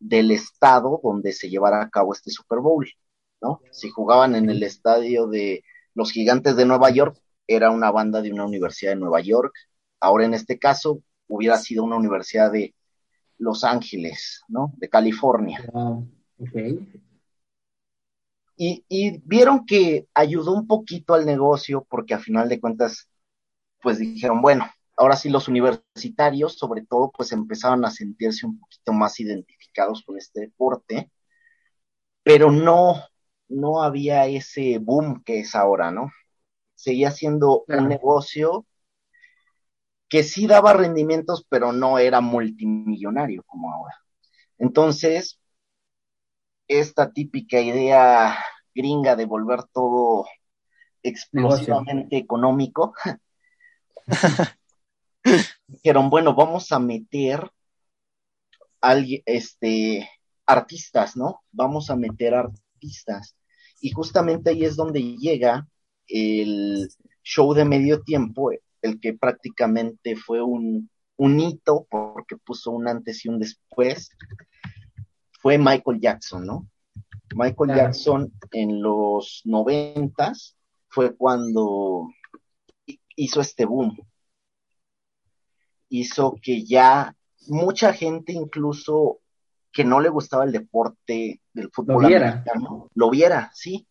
del 0.00 0.32
estado 0.32 1.00
donde 1.02 1.32
se 1.32 1.48
llevara 1.48 1.80
a 1.80 1.90
cabo 1.90 2.12
este 2.12 2.30
Super 2.30 2.58
Bowl, 2.58 2.86
¿no? 3.40 3.60
Si 3.70 3.90
jugaban 3.90 4.34
en 4.34 4.50
el 4.50 4.62
estadio 4.62 5.26
de 5.26 5.64
los 5.94 6.12
Gigantes 6.12 6.56
de 6.56 6.66
Nueva 6.66 6.90
York, 6.90 7.20
era 7.46 7.70
una 7.70 7.90
banda 7.90 8.22
de 8.22 8.32
una 8.32 8.44
universidad 8.44 8.92
de 8.92 9.00
Nueva 9.00 9.20
York. 9.20 9.54
Ahora 10.00 10.24
en 10.24 10.34
este 10.34 10.58
caso 10.58 11.02
hubiera 11.28 11.56
sido 11.56 11.84
una 11.84 11.96
universidad 11.96 12.52
de 12.52 12.74
Los 13.38 13.64
Ángeles, 13.64 14.42
¿no? 14.48 14.72
De 14.76 14.88
California. 14.88 15.64
Y, 18.58 18.84
y, 18.88 19.18
vieron 19.24 19.66
que 19.66 20.08
ayudó 20.14 20.52
un 20.52 20.66
poquito 20.66 21.12
al 21.12 21.26
negocio 21.26 21.86
porque 21.90 22.14
a 22.14 22.18
final 22.18 22.48
de 22.48 22.58
cuentas, 22.58 23.06
pues 23.82 23.98
dijeron, 23.98 24.40
bueno, 24.40 24.66
ahora 24.96 25.16
sí 25.16 25.28
los 25.28 25.48
universitarios, 25.48 26.56
sobre 26.56 26.84
todo, 26.86 27.12
pues 27.14 27.32
empezaron 27.32 27.84
a 27.84 27.90
sentirse 27.90 28.46
un 28.46 28.58
poquito 28.58 28.92
más 28.92 29.20
identificados 29.20 30.02
con 30.04 30.16
este 30.16 30.40
deporte, 30.40 31.10
pero 32.22 32.50
no, 32.50 33.02
no 33.48 33.82
había 33.82 34.26
ese 34.26 34.78
boom 34.78 35.22
que 35.24 35.40
es 35.40 35.54
ahora, 35.54 35.90
¿no? 35.90 36.10
Seguía 36.74 37.10
siendo 37.10 37.64
un 37.68 37.88
negocio 37.88 38.66
que 40.08 40.22
sí 40.22 40.46
daba 40.46 40.72
rendimientos, 40.72 41.44
pero 41.48 41.72
no 41.72 41.98
era 41.98 42.20
multimillonario 42.20 43.42
como 43.44 43.72
ahora. 43.72 43.96
Entonces, 44.58 45.40
esta 46.68 47.12
típica 47.12 47.60
idea 47.60 48.36
gringa 48.74 49.16
de 49.16 49.24
volver 49.24 49.64
todo 49.72 50.26
explosivamente 51.02 52.16
económico, 52.16 52.94
dijeron, 55.66 56.10
bueno, 56.10 56.34
vamos 56.34 56.70
a 56.72 56.78
meter 56.78 57.50
este, 59.24 60.08
artistas, 60.46 61.16
¿no? 61.16 61.42
Vamos 61.52 61.90
a 61.90 61.96
meter 61.96 62.34
artistas. 62.34 62.65
Y 63.80 63.90
justamente 63.90 64.50
ahí 64.50 64.64
es 64.64 64.76
donde 64.76 65.00
llega 65.00 65.66
el 66.08 66.88
show 67.22 67.52
de 67.54 67.64
medio 67.64 68.02
tiempo, 68.02 68.50
el 68.82 69.00
que 69.00 69.14
prácticamente 69.14 70.16
fue 70.16 70.42
un, 70.42 70.90
un 71.16 71.40
hito 71.40 71.86
porque 71.90 72.36
puso 72.36 72.70
un 72.70 72.88
antes 72.88 73.24
y 73.24 73.28
un 73.28 73.38
después, 73.38 74.10
fue 75.40 75.58
Michael 75.58 76.00
Jackson, 76.00 76.46
¿no? 76.46 76.68
Michael 77.34 77.76
Jackson 77.76 78.32
en 78.52 78.80
los 78.80 79.42
noventas 79.44 80.56
fue 80.88 81.14
cuando 81.14 82.08
hizo 83.16 83.40
este 83.40 83.64
boom, 83.64 83.96
hizo 85.88 86.36
que 86.40 86.64
ya 86.64 87.14
mucha 87.48 87.92
gente 87.92 88.32
incluso 88.32 89.20
que 89.72 89.84
no 89.84 90.00
le 90.00 90.08
gustaba 90.08 90.44
el 90.44 90.52
deporte 90.52 91.40
del 91.56 91.70
fútbol 91.72 92.02
lo 92.02 92.08
viera, 92.08 92.44
lo 92.94 93.10
viera 93.10 93.50
sí. 93.54 93.86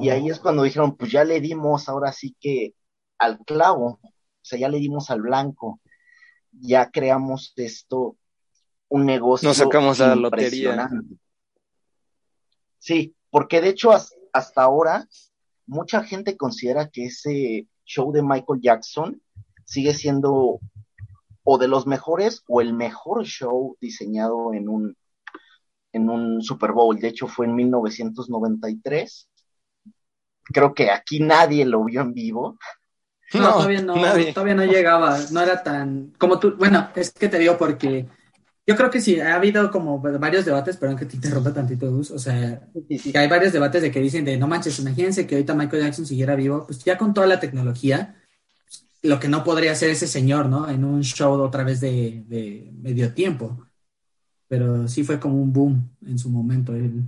Y 0.00 0.10
ahí 0.10 0.28
es 0.28 0.40
cuando 0.40 0.62
dijeron, 0.62 0.96
pues 0.96 1.12
ya 1.12 1.22
le 1.24 1.40
dimos 1.40 1.88
ahora 1.88 2.12
sí 2.12 2.36
que 2.40 2.74
al 3.18 3.38
clavo, 3.40 4.00
o 4.02 4.12
sea, 4.42 4.58
ya 4.58 4.68
le 4.68 4.78
dimos 4.78 5.10
al 5.10 5.20
blanco, 5.20 5.80
ya 6.50 6.90
creamos 6.90 7.52
esto, 7.56 8.16
un 8.88 9.06
negocio. 9.06 9.48
Nos 9.48 9.58
sacamos 9.58 10.00
a 10.00 10.08
la 10.08 10.16
lotería. 10.16 10.88
Sí, 12.78 13.14
porque 13.30 13.60
de 13.60 13.68
hecho 13.68 13.90
hasta 14.32 14.62
ahora 14.62 15.06
mucha 15.66 16.02
gente 16.02 16.36
considera 16.36 16.88
que 16.88 17.06
ese 17.06 17.68
show 17.84 18.12
de 18.12 18.22
Michael 18.22 18.60
Jackson 18.60 19.20
sigue 19.64 19.94
siendo 19.94 20.60
o 21.44 21.58
de 21.58 21.68
los 21.68 21.86
mejores 21.86 22.42
o 22.48 22.60
el 22.60 22.72
mejor 22.72 23.24
show 23.24 23.76
diseñado 23.80 24.54
en 24.54 24.68
un, 24.68 24.96
en 25.92 26.10
un 26.10 26.42
Super 26.42 26.72
Bowl. 26.72 26.98
De 26.98 27.08
hecho, 27.08 27.26
fue 27.26 27.46
en 27.46 27.54
1993. 27.54 29.28
Creo 30.44 30.74
que 30.74 30.90
aquí 30.90 31.20
nadie 31.20 31.64
lo 31.64 31.84
vio 31.84 32.00
en 32.00 32.14
vivo. 32.14 32.58
No, 33.34 33.52
todavía 33.52 33.82
no, 33.82 33.94
todavía 34.32 34.54
no 34.54 34.64
llegaba, 34.64 35.18
no 35.30 35.40
era 35.40 35.62
tan, 35.62 36.14
como 36.16 36.38
tú, 36.38 36.56
bueno, 36.56 36.88
es 36.94 37.10
que 37.10 37.28
te 37.28 37.38
digo 37.38 37.58
porque 37.58 38.06
yo 38.66 38.74
creo 38.74 38.90
que 38.90 39.02
sí, 39.02 39.20
ha 39.20 39.34
habido 39.34 39.70
como 39.70 39.98
varios 40.00 40.46
debates, 40.46 40.78
perdón 40.78 40.96
que 40.96 41.04
te 41.04 41.16
interrumpa 41.16 41.52
tantito, 41.52 41.90
Gus, 41.90 42.10
o 42.10 42.18
sea, 42.18 42.68
que 42.88 43.18
hay 43.18 43.28
varios 43.28 43.52
debates 43.52 43.82
de 43.82 43.90
que 43.90 44.00
dicen 44.00 44.24
de, 44.24 44.38
no 44.38 44.46
manches, 44.46 44.78
imagínense 44.78 45.26
que 45.26 45.34
ahorita 45.34 45.54
Michael 45.54 45.82
Jackson 45.84 46.06
siguiera 46.06 46.36
vivo, 46.36 46.64
pues 46.66 46.82
ya 46.84 46.96
con 46.96 47.12
toda 47.12 47.26
la 47.26 47.38
tecnología, 47.38 48.16
lo 49.02 49.20
que 49.20 49.28
no 49.28 49.44
podría 49.44 49.72
hacer 49.72 49.90
ese 49.90 50.06
señor, 50.06 50.46
¿no? 50.46 50.68
En 50.68 50.84
un 50.84 51.02
show 51.02 51.32
otra 51.40 51.64
vez 51.64 51.80
de, 51.80 52.24
de 52.26 52.70
medio 52.74 53.12
tiempo. 53.12 53.67
Pero 54.48 54.88
sí 54.88 55.04
fue 55.04 55.20
como 55.20 55.40
un 55.40 55.52
boom 55.52 55.90
en 56.06 56.18
su 56.18 56.30
momento. 56.30 56.74
Él. 56.74 57.04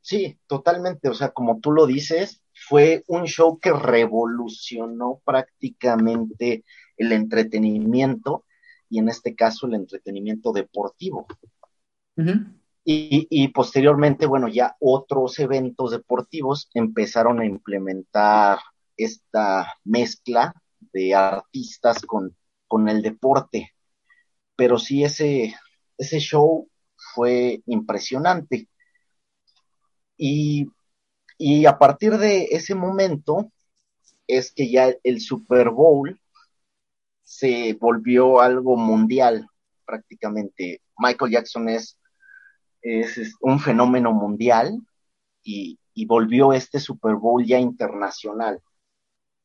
Sí, 0.00 0.38
totalmente. 0.46 1.08
O 1.08 1.14
sea, 1.14 1.30
como 1.30 1.60
tú 1.60 1.72
lo 1.72 1.86
dices, 1.86 2.42
fue 2.68 3.04
un 3.06 3.24
show 3.24 3.58
que 3.58 3.72
revolucionó 3.72 5.20
prácticamente 5.24 6.64
el 6.96 7.12
entretenimiento 7.12 8.44
y 8.88 8.98
en 8.98 9.08
este 9.08 9.34
caso 9.34 9.66
el 9.66 9.74
entretenimiento 9.74 10.52
deportivo. 10.52 11.26
y, 12.84 13.26
y, 13.30 13.48
posteriormente, 13.48 14.26
bueno, 14.26 14.48
ya 14.48 14.76
otros 14.80 15.38
eventos 15.38 15.92
deportivos 15.92 16.68
empezaron 16.74 17.40
a 17.40 17.46
implementar 17.46 18.58
esta 18.96 19.72
mezcla 19.84 20.54
de 20.92 21.14
artistas 21.14 22.02
con, 22.02 22.36
con 22.68 22.88
el 22.88 23.02
deporte. 23.02 23.71
Pero 24.56 24.78
sí, 24.78 25.04
ese, 25.04 25.54
ese 25.98 26.18
show 26.18 26.68
fue 27.14 27.62
impresionante. 27.66 28.68
Y, 30.16 30.66
y 31.38 31.66
a 31.66 31.78
partir 31.78 32.18
de 32.18 32.44
ese 32.50 32.74
momento 32.74 33.50
es 34.26 34.52
que 34.52 34.70
ya 34.70 34.94
el 35.02 35.20
Super 35.20 35.70
Bowl 35.70 36.20
se 37.22 37.74
volvió 37.80 38.40
algo 38.40 38.76
mundial 38.76 39.48
prácticamente. 39.84 40.82
Michael 40.98 41.32
Jackson 41.32 41.68
es, 41.68 41.98
es, 42.82 43.34
un 43.40 43.58
fenómeno 43.58 44.12
mundial 44.12 44.78
y, 45.42 45.78
y, 45.94 46.06
volvió 46.06 46.52
este 46.52 46.78
Super 46.78 47.14
Bowl 47.16 47.44
ya 47.44 47.58
internacional. 47.58 48.60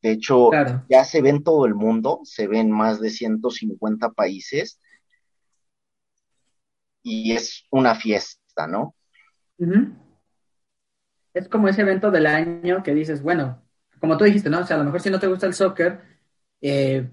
De 0.00 0.12
hecho, 0.12 0.50
ya 0.88 1.04
se 1.04 1.20
ve 1.22 1.30
en 1.30 1.42
todo 1.42 1.66
el 1.66 1.74
mundo, 1.74 2.20
se 2.22 2.46
ve 2.46 2.60
en 2.60 2.70
más 2.70 3.00
de 3.00 3.10
150 3.10 4.10
países 4.10 4.78
y 7.02 7.32
es 7.32 7.64
una 7.70 7.94
fiesta, 7.94 8.66
¿no? 8.66 8.94
Es 11.34 11.48
como 11.48 11.68
ese 11.68 11.82
evento 11.82 12.10
del 12.10 12.26
año 12.26 12.82
que 12.82 12.94
dices, 12.94 13.22
bueno, 13.22 13.62
como 14.00 14.16
tú 14.16 14.24
dijiste, 14.24 14.50
¿no? 14.50 14.60
O 14.60 14.66
sea, 14.66 14.76
a 14.76 14.78
lo 14.78 14.84
mejor 14.84 15.00
si 15.00 15.10
no 15.10 15.20
te 15.20 15.26
gusta 15.26 15.46
el 15.46 15.54
soccer, 15.54 16.00
eh, 16.60 17.08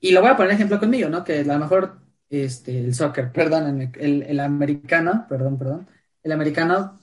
y 0.00 0.12
lo 0.12 0.20
voy 0.20 0.30
a 0.30 0.36
poner 0.36 0.52
ejemplo 0.52 0.78
conmigo, 0.78 1.08
¿no? 1.08 1.24
Que 1.24 1.40
a 1.40 1.44
lo 1.44 1.58
mejor 1.58 2.00
este, 2.28 2.78
el 2.78 2.94
soccer, 2.94 3.32
perdón, 3.32 3.90
el, 3.94 4.22
el 4.22 4.40
americano, 4.40 5.26
perdón, 5.28 5.58
perdón, 5.58 5.88
el 6.22 6.32
americano 6.32 7.00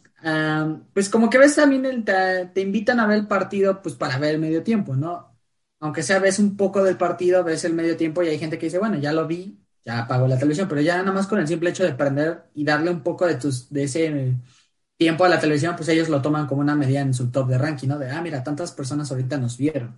pues 0.94 1.10
como 1.10 1.29
que 1.29 1.38
ves 1.38 1.56
también 1.56 2.03
te, 2.03 2.48
te, 2.53 2.62
invitan 2.62 3.00
a 3.00 3.08
ver 3.08 3.20
el 3.20 3.27
partido 3.27 3.82
pues 3.82 3.96
para 3.96 4.17
ver 4.17 4.36
el 4.36 4.41
medio 4.41 4.63
tiempo, 4.63 4.96
¿no? 4.96 5.38
Aunque 5.79 6.03
sea 6.03 6.20
ves 6.20 6.39
un 6.39 6.58
poco 6.58 6.84
del 6.84 6.98
partido, 6.98 7.44
ves 7.44 7.63
el 7.65 7.74
medio 7.74 7.98
tiempo 7.98 8.24
y 8.24 8.29
hay 8.29 8.39
gente 8.39 8.58
que 8.58 8.65
dice, 8.67 8.79
bueno, 8.79 8.98
ya 8.98 9.13
lo 9.13 9.27
vi, 9.27 9.60
ya 9.88 10.00
apago 10.00 10.27
la 10.27 10.38
televisión, 10.38 10.67
pero 10.67 10.82
ya 10.82 10.98
nada 10.98 11.13
más 11.13 11.27
con 11.27 11.39
el 11.39 11.48
simple 11.48 11.70
hecho 11.70 11.84
de 11.86 11.94
prender 11.94 12.44
y 12.53 12.65
darle 12.65 12.91
un 12.91 13.03
poco 13.03 13.25
de 13.25 13.36
tus 13.36 13.70
de 13.70 13.84
ese 13.84 14.36
tiempo 14.98 15.24
a 15.24 15.29
la 15.29 15.39
televisión, 15.39 15.77
pues 15.77 15.88
ellos 15.88 16.10
lo 16.10 16.22
toman 16.22 16.46
como 16.46 16.60
una 16.60 16.75
medida 16.75 17.00
en 17.00 17.13
su 17.13 17.32
top 17.32 17.48
de 17.48 17.58
ranking, 17.58 17.88
¿no? 17.88 17.98
De, 17.98 18.10
ah, 18.12 18.22
mira, 18.22 18.44
tantas 18.44 18.74
personas 18.74 19.10
ahorita 19.10 19.38
nos 19.38 19.58
vieron. 19.58 19.98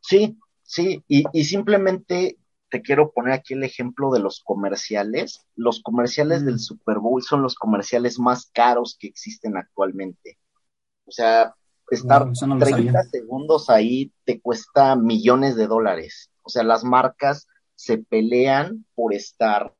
Sí, 0.00 0.38
sí, 0.62 1.02
y, 1.08 1.24
y 1.32 1.44
simplemente 1.44 2.38
te 2.70 2.82
quiero 2.82 3.10
poner 3.10 3.32
aquí 3.32 3.54
el 3.54 3.64
ejemplo 3.64 4.12
de 4.12 4.20
los 4.20 4.42
comerciales. 4.44 5.44
Los 5.56 5.82
comerciales 5.82 6.44
del 6.44 6.60
Super 6.60 7.00
Bowl 7.00 7.20
son 7.24 7.42
los 7.42 7.56
comerciales 7.56 8.20
más 8.20 8.48
caros 8.54 8.96
que 9.00 9.08
existen 9.08 9.56
actualmente. 9.56 10.38
O 11.04 11.10
sea, 11.10 11.52
estar 11.90 12.30
30 12.60 13.02
segundos 13.10 13.70
ahí 13.70 14.12
te 14.24 14.40
cuesta 14.40 14.94
millones 14.94 15.56
de 15.56 15.66
dólares. 15.66 16.30
O 16.42 16.48
sea, 16.48 16.62
las 16.62 16.84
marcas 16.84 17.48
se 17.78 17.98
pelean 17.98 18.84
por 18.96 19.14
estar 19.14 19.72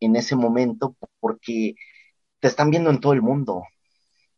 en 0.00 0.16
ese 0.16 0.36
momento 0.36 0.94
porque 1.18 1.74
te 2.40 2.48
están 2.48 2.70
viendo 2.70 2.90
en 2.90 3.00
todo 3.00 3.14
el 3.14 3.22
mundo. 3.22 3.62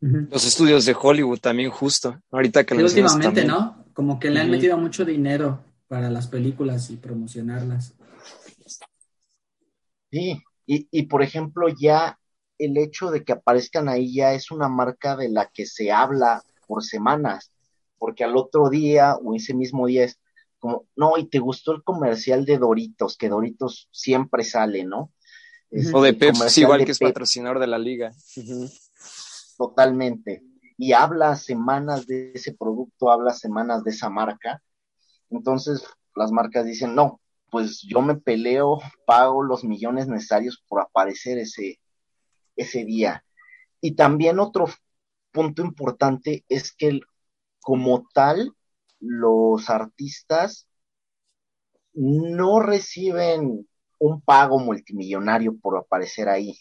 Los 0.00 0.46
estudios 0.46 0.84
de 0.84 0.94
Hollywood 0.94 1.40
también 1.40 1.70
justo. 1.70 2.20
Ahorita 2.30 2.62
que 2.64 2.76
lo 2.76 2.84
últimamente, 2.84 3.44
¿no? 3.44 3.84
Como 3.94 4.20
que 4.20 4.30
le 4.30 4.40
han 4.40 4.50
metido 4.50 4.78
mucho 4.78 5.04
dinero 5.04 5.64
para 5.88 6.08
las 6.08 6.28
películas 6.28 6.88
y 6.90 6.96
promocionarlas. 6.96 7.94
Sí, 10.12 10.40
y, 10.64 10.86
y 10.92 11.02
por 11.06 11.24
ejemplo 11.24 11.66
ya 11.68 12.16
el 12.58 12.76
hecho 12.76 13.10
de 13.10 13.24
que 13.24 13.32
aparezcan 13.32 13.88
ahí 13.88 14.14
ya 14.14 14.34
es 14.34 14.52
una 14.52 14.68
marca 14.68 15.16
de 15.16 15.30
la 15.30 15.50
que 15.52 15.66
se 15.66 15.90
habla 15.90 16.44
por 16.68 16.84
semanas, 16.84 17.50
porque 17.98 18.22
al 18.22 18.36
otro 18.36 18.70
día 18.70 19.16
o 19.16 19.34
ese 19.34 19.52
mismo 19.52 19.88
día 19.88 20.04
es 20.04 20.20
como, 20.64 20.86
no, 20.96 21.18
y 21.18 21.26
te 21.28 21.40
gustó 21.40 21.72
el 21.72 21.82
comercial 21.82 22.46
de 22.46 22.56
Doritos, 22.56 23.18
que 23.18 23.28
Doritos 23.28 23.90
siempre 23.92 24.44
sale, 24.44 24.82
¿no? 24.82 25.12
o 25.92 26.02
de 26.02 26.14
Pepsi, 26.14 26.62
igual 26.62 26.86
que 26.86 26.92
es 26.92 26.98
patrocinador 26.98 27.58
de 27.58 27.66
la 27.66 27.78
liga. 27.78 28.12
Totalmente. 29.58 30.42
Y 30.78 30.94
habla 30.94 31.36
semanas 31.36 32.06
de 32.06 32.32
ese 32.32 32.54
producto, 32.54 33.10
habla 33.10 33.34
semanas 33.34 33.84
de 33.84 33.90
esa 33.90 34.08
marca. 34.08 34.62
Entonces 35.28 35.84
las 36.16 36.32
marcas 36.32 36.64
dicen, 36.64 36.94
no, 36.94 37.20
pues 37.50 37.82
yo 37.82 38.00
me 38.00 38.14
peleo, 38.14 38.80
pago 39.04 39.42
los 39.42 39.64
millones 39.64 40.08
necesarios 40.08 40.64
por 40.66 40.80
aparecer 40.80 41.36
ese, 41.36 41.78
ese 42.56 42.86
día. 42.86 43.22
Y 43.82 43.96
también 43.96 44.38
otro 44.38 44.64
punto 45.30 45.60
importante 45.60 46.42
es 46.48 46.72
que 46.72 47.00
como 47.60 48.08
tal, 48.14 48.54
los 49.04 49.70
artistas 49.70 50.66
no 51.92 52.60
reciben 52.60 53.68
un 53.98 54.20
pago 54.20 54.58
multimillonario 54.58 55.56
por 55.56 55.78
aparecer 55.78 56.28
ahí. 56.28 56.56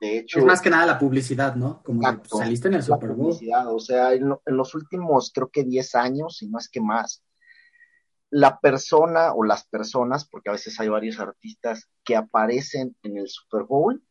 De 0.00 0.18
hecho, 0.18 0.38
es 0.38 0.44
más 0.44 0.60
que 0.60 0.70
nada 0.70 0.86
la 0.86 0.98
publicidad, 0.98 1.56
¿no? 1.56 1.82
Como 1.82 2.02
saliste 2.24 2.68
en 2.68 2.74
el 2.74 2.82
Super 2.82 3.10
Bowl. 3.10 3.36
O 3.68 3.80
sea, 3.80 4.12
en, 4.12 4.32
en, 4.46 4.56
los 4.56 4.74
últimos, 4.74 5.32
creo 5.34 5.48
que 5.50 5.64
10 5.64 5.94
años, 5.96 6.36
si 6.36 6.48
no 6.48 6.58
es 6.58 6.68
que 6.68 6.80
más, 6.80 7.24
la 8.30 8.60
persona 8.60 9.32
o 9.32 9.42
las 9.42 9.66
personas, 9.66 10.28
porque 10.28 10.50
a 10.50 10.52
veces 10.52 10.78
hay 10.78 10.88
varios 10.88 11.18
artistas 11.18 11.88
que 12.04 12.14
aparecen 12.14 12.96
en 13.02 13.16
el 13.16 13.28
Super 13.28 13.64
Bowl, 13.64 14.02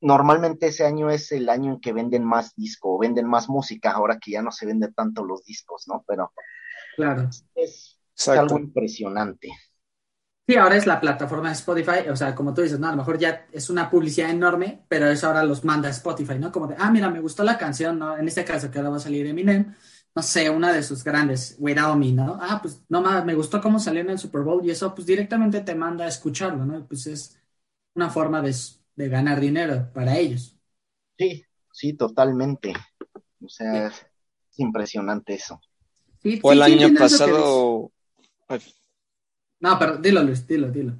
normalmente 0.00 0.68
ese 0.68 0.84
año 0.84 1.10
es 1.10 1.30
el 1.32 1.48
año 1.48 1.72
en 1.72 1.80
que 1.80 1.92
venden 1.92 2.24
más 2.24 2.54
disco, 2.54 2.98
venden 2.98 3.26
más 3.26 3.48
música, 3.48 3.92
ahora 3.92 4.18
que 4.18 4.32
ya 4.32 4.42
no 4.42 4.50
se 4.50 4.66
venden 4.66 4.94
tanto 4.94 5.24
los 5.24 5.44
discos, 5.44 5.86
¿no? 5.88 6.04
Pero 6.06 6.32
claro. 6.96 7.28
es, 7.54 7.98
algo 8.26 8.58
impresionante. 8.58 9.50
Sí, 10.46 10.56
ahora 10.56 10.76
es 10.76 10.86
la 10.86 11.00
plataforma 11.00 11.48
de 11.48 11.54
Spotify, 11.54 12.08
o 12.10 12.16
sea, 12.16 12.34
como 12.34 12.52
tú 12.52 12.62
dices, 12.62 12.80
no, 12.80 12.88
a 12.88 12.90
lo 12.90 12.96
mejor 12.96 13.18
ya 13.18 13.46
es 13.52 13.70
una 13.70 13.88
publicidad 13.88 14.30
enorme, 14.30 14.84
pero 14.88 15.06
eso 15.08 15.28
ahora 15.28 15.44
los 15.44 15.64
manda 15.64 15.88
Spotify, 15.90 16.38
¿no? 16.40 16.50
Como 16.50 16.66
de, 16.66 16.74
ah, 16.76 16.90
mira, 16.90 17.08
me 17.08 17.20
gustó 17.20 17.44
la 17.44 17.56
canción, 17.56 17.98
¿no? 18.00 18.16
En 18.16 18.26
este 18.26 18.44
caso 18.44 18.68
que 18.68 18.78
ahora 18.78 18.90
va 18.90 18.96
a 18.96 19.00
salir 19.00 19.26
Eminem, 19.26 19.74
no 20.14 20.22
sé, 20.22 20.50
una 20.50 20.72
de 20.72 20.82
sus 20.82 21.04
grandes, 21.04 21.54
Without 21.58 21.96
Me, 21.96 22.12
¿no? 22.12 22.36
Ah, 22.40 22.58
pues 22.60 22.82
no 22.88 23.00
más, 23.00 23.24
me 23.24 23.34
gustó 23.34 23.60
cómo 23.60 23.78
salió 23.78 24.00
en 24.00 24.10
el 24.10 24.18
Super 24.18 24.40
Bowl 24.42 24.64
y 24.64 24.70
eso 24.70 24.92
pues 24.92 25.06
directamente 25.06 25.60
te 25.60 25.74
manda 25.76 26.04
a 26.04 26.08
escucharlo, 26.08 26.64
¿no? 26.64 26.84
Pues 26.86 27.06
es 27.06 27.38
una 27.94 28.10
forma 28.10 28.42
de, 28.42 28.52
de 29.00 29.08
ganar 29.08 29.40
dinero 29.40 29.90
para 29.94 30.18
ellos. 30.18 30.58
Sí, 31.18 31.42
sí, 31.72 31.94
totalmente. 31.94 32.74
O 33.42 33.48
sea, 33.48 33.86
es 33.86 34.06
impresionante 34.58 35.34
eso. 35.34 35.58
Sí, 36.22 36.38
el 36.42 36.62
año 36.62 36.90
pasado... 36.98 37.90
No, 39.58 39.78
pero 39.78 39.96
dilo, 39.96 40.22
Luis, 40.22 40.46
dilo, 40.46 40.70
dilo. 40.70 40.94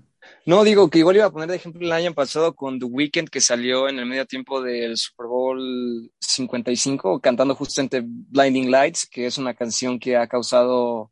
No, 0.46 0.64
digo 0.64 0.88
que 0.88 0.98
igual 0.98 1.16
iba 1.16 1.26
a 1.26 1.30
poner 1.30 1.48
de 1.48 1.56
ejemplo 1.56 1.82
el 1.82 1.92
año 1.92 2.14
pasado 2.14 2.54
con 2.54 2.78
The 2.78 2.86
Weeknd 2.86 3.28
que 3.28 3.40
salió 3.40 3.88
en 3.88 3.98
el 3.98 4.06
medio 4.06 4.26
tiempo 4.26 4.62
del 4.62 4.96
Super 4.96 5.26
Bowl 5.26 6.10
55 6.20 7.20
cantando 7.20 7.54
justamente 7.54 8.02
Blinding 8.04 8.70
Lights, 8.70 9.06
que 9.06 9.26
es 9.26 9.36
una 9.36 9.54
canción 9.54 9.98
que 9.98 10.16
ha 10.16 10.26
causado 10.26 11.10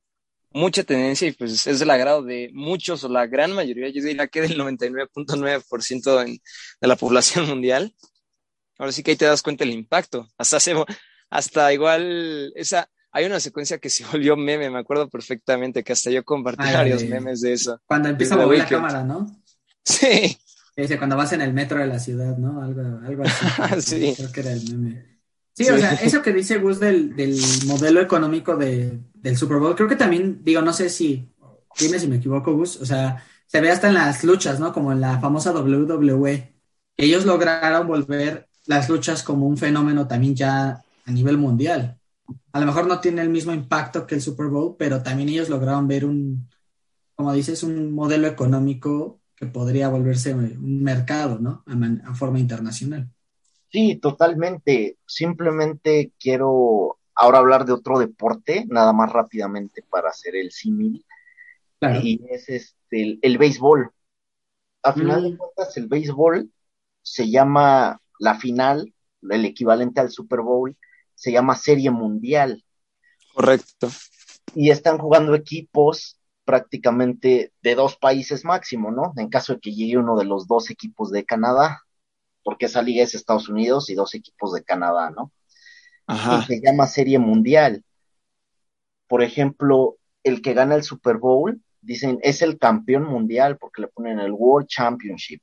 mucha 0.50 0.82
tendencia 0.84 1.28
y 1.28 1.32
pues 1.32 1.66
es 1.66 1.78
del 1.78 1.90
agrado 1.90 2.22
de 2.22 2.50
muchos 2.52 3.04
o 3.04 3.08
la 3.08 3.26
gran 3.26 3.52
mayoría, 3.52 3.88
yo 3.88 4.02
diría 4.02 4.28
que 4.28 4.42
del 4.42 4.58
99.9% 4.58 6.40
de 6.80 6.88
la 6.88 6.96
población 6.96 7.46
mundial. 7.48 7.94
Ahora 8.78 8.92
sí 8.92 9.02
que 9.02 9.12
ahí 9.12 9.16
te 9.16 9.24
das 9.24 9.42
cuenta 9.42 9.64
el 9.64 9.70
impacto. 9.70 10.28
Hasta, 10.38 10.58
hasta 11.30 11.72
igual 11.72 12.52
esa, 12.54 12.88
hay 13.10 13.26
una 13.26 13.40
secuencia 13.40 13.78
que 13.78 13.90
se 13.90 14.04
volvió 14.12 14.36
meme, 14.36 14.70
me 14.70 14.78
acuerdo 14.78 15.08
perfectamente, 15.08 15.82
que 15.82 15.92
hasta 15.92 16.10
yo 16.10 16.24
compartí 16.24 16.62
varios 16.62 17.04
memes 17.04 17.40
de 17.40 17.52
eso. 17.52 17.80
Cuando 17.86 18.08
empieza 18.08 18.34
a 18.34 18.38
mover 18.38 18.58
la 18.58 18.66
cámara, 18.66 19.04
¿no? 19.04 19.42
Sí. 19.84 20.38
Dice, 20.76 20.96
cuando 20.96 21.16
vas 21.16 21.32
en 21.32 21.40
el 21.40 21.52
metro 21.52 21.80
de 21.80 21.86
la 21.86 21.98
ciudad, 21.98 22.36
¿no? 22.36 22.62
Algo, 22.62 23.00
algo 23.04 23.24
así. 23.24 23.80
sí. 23.80 24.14
Creo 24.16 24.32
que 24.32 24.40
era 24.40 24.52
el 24.52 24.62
meme. 24.70 25.18
Sí, 25.54 25.68
o 25.70 25.76
sea, 25.76 25.94
eso 25.94 26.22
que 26.22 26.32
dice 26.32 26.58
Gus 26.58 26.78
del, 26.78 27.16
del 27.16 27.36
modelo 27.66 28.00
económico 28.00 28.56
de, 28.56 29.00
del 29.20 29.36
Super 29.36 29.58
Bowl, 29.58 29.74
creo 29.74 29.88
que 29.88 29.96
también, 29.96 30.42
digo, 30.44 30.62
no 30.62 30.72
sé 30.72 30.88
si, 30.88 31.28
dime 31.78 31.98
si 31.98 32.08
me 32.08 32.16
equivoco, 32.16 32.54
Gus, 32.54 32.76
o 32.80 32.86
sea, 32.86 33.24
se 33.46 33.60
ve 33.60 33.70
hasta 33.70 33.88
en 33.88 33.94
las 33.94 34.24
luchas, 34.24 34.60
¿no? 34.60 34.72
Como 34.72 34.92
en 34.92 35.00
la 35.00 35.20
famosa 35.20 35.52
WWE. 35.52 36.54
Ellos 36.96 37.24
lograron 37.24 37.86
volver 37.86 38.48
las 38.66 38.88
luchas 38.88 39.22
como 39.22 39.46
un 39.46 39.56
fenómeno 39.56 40.06
también 40.06 40.34
ya 40.34 40.82
a 41.06 41.10
nivel 41.10 41.38
mundial 41.38 41.98
a 42.52 42.60
lo 42.60 42.66
mejor 42.66 42.86
no 42.86 43.00
tiene 43.00 43.22
el 43.22 43.28
mismo 43.28 43.52
impacto 43.52 44.06
que 44.06 44.14
el 44.14 44.22
Super 44.22 44.46
Bowl, 44.46 44.76
pero 44.78 45.02
también 45.02 45.28
ellos 45.28 45.48
lograron 45.48 45.88
ver 45.88 46.04
un, 46.04 46.48
como 47.14 47.32
dices, 47.32 47.62
un 47.62 47.92
modelo 47.92 48.26
económico 48.26 49.20
que 49.34 49.46
podría 49.46 49.88
volverse 49.88 50.34
un 50.34 50.82
mercado, 50.82 51.38
¿no? 51.38 51.64
A, 51.66 52.14
forma 52.14 52.40
internacional. 52.40 53.08
Sí, 53.70 53.96
totalmente. 53.96 54.98
Simplemente 55.06 56.12
quiero 56.18 56.97
ahora 57.18 57.38
hablar 57.38 57.64
de 57.64 57.72
otro 57.72 57.98
deporte, 57.98 58.64
nada 58.68 58.92
más 58.92 59.12
rápidamente 59.12 59.82
para 59.82 60.10
hacer 60.10 60.36
el 60.36 60.52
símil. 60.52 61.04
Y 62.02 62.20
es 62.30 62.48
este, 62.48 63.18
el, 63.20 63.38
béisbol. 63.38 63.92
A 64.82 64.92
final 64.92 65.22
de 65.22 65.30
mm. 65.32 65.36
cuentas, 65.36 65.76
el 65.76 65.88
béisbol 65.88 66.50
se 67.02 67.28
llama 67.28 68.00
la 68.18 68.36
final, 68.36 68.94
el 69.22 69.44
equivalente 69.44 70.00
al 70.00 70.10
Super 70.10 70.40
Bowl, 70.40 70.76
se 71.14 71.32
llama 71.32 71.56
Serie 71.56 71.90
Mundial. 71.90 72.64
Correcto. 73.34 73.88
Y 74.54 74.70
están 74.70 74.98
jugando 74.98 75.34
equipos 75.34 76.20
prácticamente 76.44 77.52
de 77.62 77.74
dos 77.74 77.96
países 77.96 78.44
máximo, 78.44 78.90
¿no? 78.90 79.12
En 79.16 79.28
caso 79.28 79.54
de 79.54 79.60
que 79.60 79.74
llegue 79.74 79.98
uno 79.98 80.16
de 80.16 80.24
los 80.24 80.46
dos 80.46 80.70
equipos 80.70 81.10
de 81.10 81.24
Canadá, 81.24 81.82
porque 82.42 82.66
esa 82.66 82.82
liga 82.82 83.02
es 83.02 83.14
Estados 83.14 83.48
Unidos 83.48 83.90
y 83.90 83.94
dos 83.94 84.14
equipos 84.14 84.52
de 84.52 84.62
Canadá, 84.62 85.10
¿no? 85.10 85.32
Ajá. 86.08 86.40
Y 86.42 86.46
se 86.46 86.60
llama 86.60 86.86
Serie 86.86 87.18
Mundial. 87.18 87.84
Por 89.06 89.22
ejemplo, 89.22 89.98
el 90.24 90.42
que 90.42 90.54
gana 90.54 90.74
el 90.74 90.82
Super 90.82 91.18
Bowl, 91.18 91.60
dicen, 91.80 92.18
es 92.22 92.42
el 92.42 92.58
campeón 92.58 93.04
mundial 93.04 93.56
porque 93.58 93.82
le 93.82 93.88
ponen 93.88 94.18
el 94.18 94.32
World 94.32 94.66
Championship. 94.68 95.40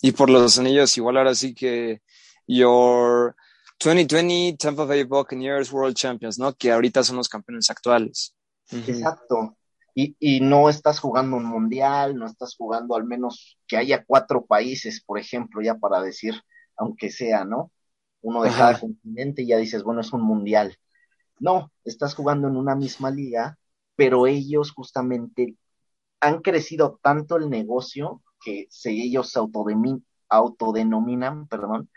Y 0.00 0.12
por 0.12 0.30
los 0.30 0.58
anillos, 0.58 0.96
igual 0.96 1.16
ahora 1.16 1.34
sí 1.34 1.54
que 1.54 2.00
your 2.46 3.34
2020 3.82 4.56
Tampa 4.58 4.84
Bay 4.84 5.04
Buccaneers 5.04 5.72
World 5.72 5.96
Champions, 5.96 6.38
¿no? 6.38 6.52
Que 6.54 6.70
ahorita 6.70 7.02
son 7.02 7.16
los 7.16 7.28
campeones 7.28 7.70
actuales. 7.70 8.34
Exacto. 8.70 9.56
Y, 9.94 10.14
y, 10.20 10.40
no 10.40 10.68
estás 10.68 11.00
jugando 11.00 11.38
un 11.38 11.46
mundial, 11.46 12.16
no 12.16 12.26
estás 12.26 12.54
jugando 12.54 12.94
al 12.94 13.04
menos 13.04 13.58
que 13.66 13.78
haya 13.78 14.04
cuatro 14.04 14.44
países, 14.44 15.02
por 15.02 15.18
ejemplo, 15.18 15.62
ya 15.62 15.76
para 15.76 16.02
decir, 16.02 16.34
aunque 16.76 17.10
sea, 17.10 17.46
¿no? 17.46 17.72
Uno 18.26 18.42
de 18.42 18.50
cada 18.50 18.80
continente 18.80 19.42
y 19.42 19.46
ya 19.46 19.56
dices, 19.56 19.84
bueno, 19.84 20.00
es 20.00 20.12
un 20.12 20.22
mundial. 20.22 20.76
No, 21.38 21.70
estás 21.84 22.16
jugando 22.16 22.48
en 22.48 22.56
una 22.56 22.74
misma 22.74 23.12
liga, 23.12 23.56
pero 23.94 24.26
ellos 24.26 24.72
justamente 24.72 25.54
han 26.18 26.40
crecido 26.42 26.98
tanto 27.00 27.36
el 27.36 27.48
negocio 27.48 28.24
que 28.44 28.66
se, 28.68 28.90
ellos 28.90 29.30
se 29.30 29.38
autodenominan, 30.28 31.46
perdón, 31.46 31.88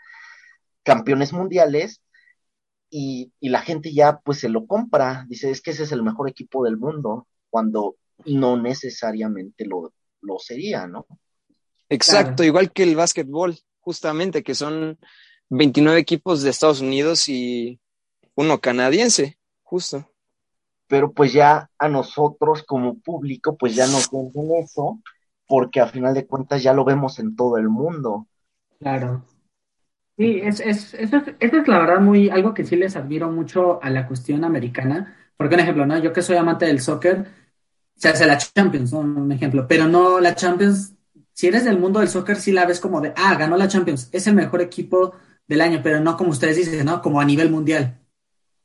campeones 0.84 1.32
mundiales 1.32 2.00
y, 2.90 3.32
la 3.40 3.62
gente 3.62 3.92
ya 3.92 4.20
pues 4.20 4.38
se 4.38 4.48
lo 4.48 4.68
compra, 4.68 5.26
dice 5.28 5.50
es 5.50 5.60
que 5.60 5.72
ese 5.72 5.82
es 5.82 5.90
el 5.90 6.04
mejor 6.04 6.30
equipo 6.30 6.62
del 6.62 6.76
mundo, 6.76 7.26
cuando 7.48 7.96
no 8.24 8.56
necesariamente 8.56 9.66
lo, 9.66 9.92
lo 10.20 10.38
sería, 10.38 10.86
¿no? 10.86 11.08
Exacto, 11.88 12.44
igual 12.44 12.70
que 12.70 12.84
el 12.84 12.94
básquetbol, 12.94 13.58
justamente, 13.80 14.44
que 14.44 14.54
son 14.54 14.96
29 15.50 15.98
equipos 15.98 16.42
de 16.42 16.50
Estados 16.50 16.80
Unidos 16.80 17.28
y 17.28 17.80
uno 18.34 18.60
canadiense, 18.60 19.38
justo. 19.62 20.08
Pero 20.86 21.12
pues 21.12 21.32
ya 21.32 21.68
a 21.78 21.88
nosotros 21.88 22.62
como 22.62 22.98
público, 22.98 23.56
pues 23.56 23.74
ya 23.74 23.86
nos 23.86 24.10
venden 24.10 24.54
eso, 24.62 25.00
porque 25.46 25.80
a 25.80 25.86
final 25.86 26.14
de 26.14 26.26
cuentas 26.26 26.62
ya 26.62 26.72
lo 26.72 26.84
vemos 26.84 27.18
en 27.18 27.36
todo 27.36 27.58
el 27.58 27.68
mundo. 27.68 28.26
Claro. 28.78 29.24
Sí, 30.16 30.40
es, 30.42 30.60
es, 30.60 30.94
eso, 30.94 31.16
es, 31.16 31.34
eso 31.38 31.56
es 31.56 31.68
la 31.68 31.78
verdad 31.78 32.00
muy, 32.00 32.28
algo 32.28 32.54
que 32.54 32.64
sí 32.64 32.76
les 32.76 32.96
admiro 32.96 33.30
mucho 33.30 33.82
a 33.82 33.90
la 33.90 34.06
cuestión 34.06 34.44
americana. 34.44 35.16
Porque, 35.36 35.54
un 35.54 35.60
ejemplo, 35.60 35.86
¿no? 35.86 35.98
Yo 35.98 36.12
que 36.12 36.22
soy 36.22 36.36
amante 36.36 36.66
del 36.66 36.80
soccer, 36.80 37.26
se 37.96 38.08
hace 38.08 38.26
la 38.26 38.38
Champions, 38.38 38.92
¿no? 38.92 39.00
Un 39.00 39.32
ejemplo. 39.32 39.66
Pero 39.66 39.88
no, 39.88 40.20
la 40.20 40.34
Champions, 40.34 40.94
si 41.32 41.48
eres 41.48 41.64
del 41.64 41.78
mundo 41.78 42.00
del 42.00 42.08
soccer, 42.08 42.36
sí 42.36 42.52
la 42.52 42.66
ves 42.66 42.80
como 42.80 43.00
de, 43.00 43.12
ah, 43.16 43.34
ganó 43.36 43.56
la 43.56 43.68
Champions, 43.68 44.08
es 44.12 44.26
el 44.26 44.34
mejor 44.34 44.60
equipo 44.60 45.14
del 45.50 45.62
año, 45.62 45.80
pero 45.82 45.98
no 46.00 46.16
como 46.16 46.30
ustedes 46.30 46.56
dicen, 46.58 46.86
¿no? 46.86 47.02
Como 47.02 47.20
a 47.20 47.24
nivel 47.24 47.50
mundial. 47.50 47.98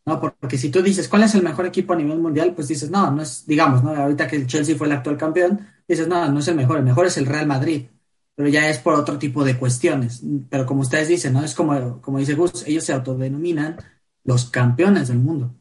¿no? 0.05 0.21
Porque 0.21 0.55
si 0.55 0.69
tú 0.69 0.83
dices, 0.83 1.09
¿cuál 1.09 1.23
es 1.23 1.33
el 1.33 1.41
mejor 1.41 1.65
equipo 1.65 1.93
a 1.93 1.95
nivel 1.95 2.19
mundial? 2.19 2.53
Pues 2.53 2.67
dices, 2.67 2.91
no, 2.91 3.09
no 3.09 3.23
es, 3.23 3.47
digamos, 3.47 3.83
¿no? 3.83 3.89
Ahorita 3.89 4.27
que 4.27 4.35
el 4.35 4.45
Chelsea 4.45 4.75
fue 4.77 4.85
el 4.85 4.93
actual 4.93 5.17
campeón, 5.17 5.67
dices, 5.87 6.07
no, 6.07 6.31
no 6.31 6.39
es 6.39 6.47
el 6.47 6.55
mejor, 6.55 6.77
el 6.77 6.83
mejor 6.83 7.07
es 7.07 7.17
el 7.17 7.25
Real 7.25 7.47
Madrid, 7.47 7.87
pero 8.35 8.49
ya 8.49 8.69
es 8.69 8.77
por 8.77 8.93
otro 8.93 9.17
tipo 9.17 9.43
de 9.43 9.57
cuestiones. 9.57 10.21
Pero 10.47 10.67
como 10.67 10.81
ustedes 10.81 11.07
dicen, 11.07 11.33
¿no? 11.33 11.43
Es 11.43 11.55
como, 11.55 11.99
como 12.03 12.19
dice 12.19 12.35
Gus, 12.35 12.67
ellos 12.67 12.83
se 12.83 12.93
autodenominan 12.93 13.77
los 14.23 14.51
campeones 14.51 15.07
del 15.07 15.17
mundo. 15.17 15.55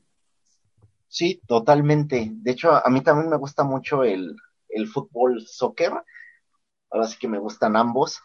Sí, 1.08 1.40
totalmente. 1.46 2.32
De 2.34 2.50
hecho, 2.50 2.70
a 2.70 2.90
mí 2.90 3.00
también 3.00 3.30
me 3.30 3.38
gusta 3.38 3.64
mucho 3.64 4.04
el, 4.04 4.37
el 4.68 4.88
fútbol 4.88 5.42
soccer. 5.46 5.92
Ahora 6.90 7.06
sí 7.06 7.16
que 7.18 7.28
me 7.28 7.38
gustan 7.38 7.76
ambos. 7.76 8.20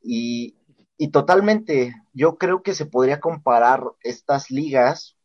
Y, 0.00 0.59
y 1.02 1.08
totalmente, 1.08 1.94
yo 2.12 2.36
creo 2.36 2.62
que 2.62 2.74
se 2.74 2.84
podría 2.84 3.20
comparar 3.20 3.82
estas 4.02 4.50
ligas 4.50 5.16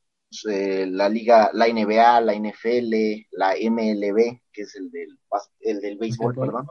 eh, 0.49 0.87
la 0.89 1.09
liga, 1.09 1.49
la 1.51 1.67
NBA, 1.67 2.21
la 2.21 2.33
NFL, 2.33 3.27
la 3.31 3.55
MLB, 3.55 4.39
que 4.53 4.61
es 4.61 4.73
el 4.77 4.89
del, 4.89 5.19
el 5.59 5.81
del 5.81 5.97
béisbol, 5.97 6.33
perdón, 6.33 6.67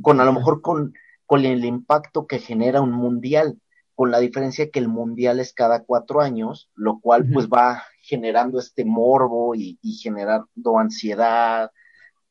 con 0.00 0.20
a 0.20 0.24
lo 0.24 0.32
mejor 0.32 0.60
con, 0.60 0.92
con 1.24 1.44
el 1.44 1.64
impacto 1.64 2.26
que 2.26 2.40
genera 2.40 2.80
un 2.80 2.90
mundial, 2.90 3.60
con 3.94 4.10
la 4.10 4.18
diferencia 4.18 4.70
que 4.72 4.80
el 4.80 4.88
mundial 4.88 5.38
es 5.38 5.54
cada 5.54 5.84
cuatro 5.84 6.20
años, 6.20 6.68
lo 6.74 6.98
cual 6.98 7.30
pues 7.32 7.46
va 7.48 7.84
generando 8.02 8.58
este 8.58 8.84
morbo 8.84 9.54
y, 9.54 9.78
y 9.82 9.98
generando 9.98 10.78
ansiedad, 10.80 11.70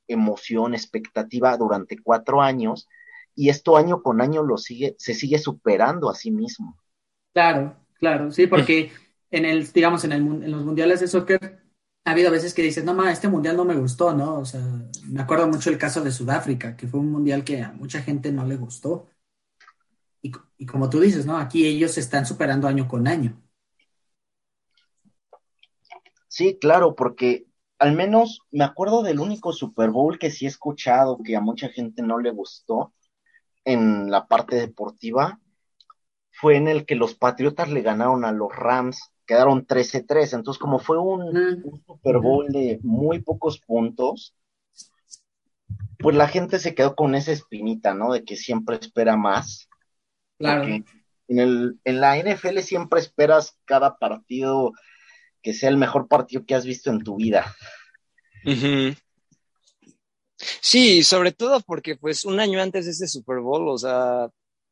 emoción, 0.09 0.73
expectativa 0.73 1.55
durante 1.55 1.97
cuatro 2.03 2.41
años, 2.41 2.89
y 3.41 3.49
esto 3.49 3.75
año 3.75 4.03
con 4.03 4.21
año 4.21 4.43
lo 4.43 4.55
sigue, 4.59 4.95
se 4.99 5.15
sigue 5.15 5.39
superando 5.39 6.11
a 6.11 6.13
sí 6.13 6.29
mismo. 6.29 6.77
Claro, 7.33 7.75
claro, 7.95 8.31
sí, 8.31 8.45
porque 8.45 8.91
en 9.31 9.45
el, 9.45 9.65
digamos, 9.71 10.03
en, 10.03 10.11
el, 10.11 10.21
en 10.21 10.51
los 10.51 10.63
mundiales 10.63 10.99
de 10.99 11.07
soccer, 11.07 11.63
ha 12.05 12.11
habido 12.11 12.29
veces 12.29 12.53
que 12.53 12.61
dices, 12.61 12.83
no, 12.83 12.93
ma, 12.93 13.11
este 13.11 13.29
mundial 13.29 13.57
no 13.57 13.65
me 13.65 13.75
gustó, 13.75 14.13
¿no? 14.13 14.37
O 14.37 14.45
sea, 14.45 14.61
me 15.07 15.21
acuerdo 15.21 15.47
mucho 15.47 15.71
el 15.71 15.79
caso 15.79 16.03
de 16.03 16.11
Sudáfrica, 16.11 16.77
que 16.77 16.87
fue 16.87 16.99
un 16.99 17.11
mundial 17.11 17.43
que 17.43 17.63
a 17.63 17.71
mucha 17.71 18.03
gente 18.03 18.31
no 18.31 18.45
le 18.45 18.57
gustó. 18.57 19.07
Y, 20.21 20.31
y 20.59 20.67
como 20.67 20.91
tú 20.91 20.99
dices, 20.99 21.25
¿no? 21.25 21.35
Aquí 21.35 21.65
ellos 21.65 21.93
se 21.93 22.01
están 22.01 22.27
superando 22.27 22.67
año 22.67 22.87
con 22.87 23.07
año. 23.07 23.41
Sí, 26.27 26.59
claro, 26.61 26.95
porque 26.95 27.47
al 27.79 27.95
menos 27.95 28.41
me 28.51 28.65
acuerdo 28.65 29.01
del 29.01 29.19
único 29.19 29.51
Super 29.51 29.89
Bowl 29.89 30.19
que 30.19 30.29
sí 30.29 30.45
he 30.45 30.47
escuchado 30.47 31.17
que 31.25 31.35
a 31.35 31.41
mucha 31.41 31.69
gente 31.69 32.03
no 32.03 32.19
le 32.19 32.29
gustó 32.29 32.93
en 33.65 34.09
la 34.11 34.27
parte 34.27 34.55
deportiva, 34.55 35.39
fue 36.31 36.57
en 36.57 36.67
el 36.67 36.85
que 36.85 36.95
los 36.95 37.15
Patriotas 37.15 37.69
le 37.69 37.81
ganaron 37.81 38.25
a 38.25 38.31
los 38.31 38.55
Rams 38.55 39.11
quedaron 39.31 39.65
13-3. 39.65 40.33
Entonces, 40.33 40.59
como 40.59 40.77
fue 40.77 40.99
un, 40.99 41.81
Super 41.85 42.17
Bowl 42.17 42.47
de 42.49 42.81
muy 42.83 43.19
pocos 43.19 43.61
puntos, 43.61 44.35
pues 45.99 46.17
la 46.17 46.27
gente 46.27 46.59
se 46.59 46.75
quedó 46.75 46.95
con 46.95 47.15
esa 47.15 47.31
espinita, 47.31 47.93
¿no? 47.93 48.11
De 48.11 48.25
que 48.25 48.35
siempre 48.35 48.75
espera 48.75 49.15
más. 49.15 49.69
Claro. 50.37 50.65
En, 50.65 50.85
el, 51.29 51.79
en 51.85 52.01
la 52.01 52.17
NFL 52.17 52.59
siempre 52.59 52.99
esperas 52.99 53.57
cada 53.63 53.97
partido 53.99 54.73
que 55.41 55.53
sea 55.53 55.69
el 55.69 55.77
mejor 55.77 56.09
partido 56.09 56.45
que 56.45 56.55
has 56.55 56.65
visto 56.65 56.89
en 56.89 57.01
tu 57.01 57.15
vida. 57.15 57.55
Sí, 60.61 61.03
sobre 61.03 61.31
todo 61.31 61.61
porque 61.61 61.95
pues 61.95 62.25
un 62.25 62.39
año 62.39 62.61
antes 62.61 62.85
de 62.85 62.91
ese 62.91 63.07
Super 63.07 63.39
Bowl, 63.39 63.67
o 63.69 63.77
sea, 63.77 64.29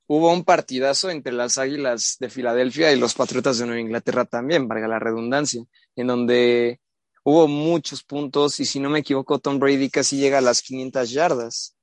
hubo 0.08 0.32
un 0.34 0.44
partidazo 0.44 1.10
entre 1.10 1.34
las 1.34 1.58
Águilas 1.58 2.18
de 2.20 2.30
Filadelfia 2.30 2.92
y 2.92 3.00
los 3.00 3.14
Patriotas 3.14 3.60
de 3.60 3.66
Nueva 3.66 3.82
Inglaterra 3.82 4.26
también, 4.26 4.68
valga 4.68 4.88
la 4.88 5.00
redundancia, 5.00 5.64
en 5.96 6.08
donde 6.08 6.80
hubo 7.24 7.48
muchos 7.48 8.04
puntos 8.04 8.60
y 8.60 8.66
si 8.66 8.80
no 8.80 8.90
me 8.90 9.00
equivoco, 9.00 9.40
Tom 9.40 9.60
Brady 9.60 9.90
casi 9.90 10.18
llega 10.18 10.40
a 10.40 10.42
las 10.42 10.62
500 10.62 11.12
yardas. 11.12 11.76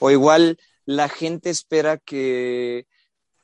O 0.00 0.10
igual 0.10 0.58
la 0.84 1.08
gente 1.08 1.50
espera 1.50 1.98
que 1.98 2.86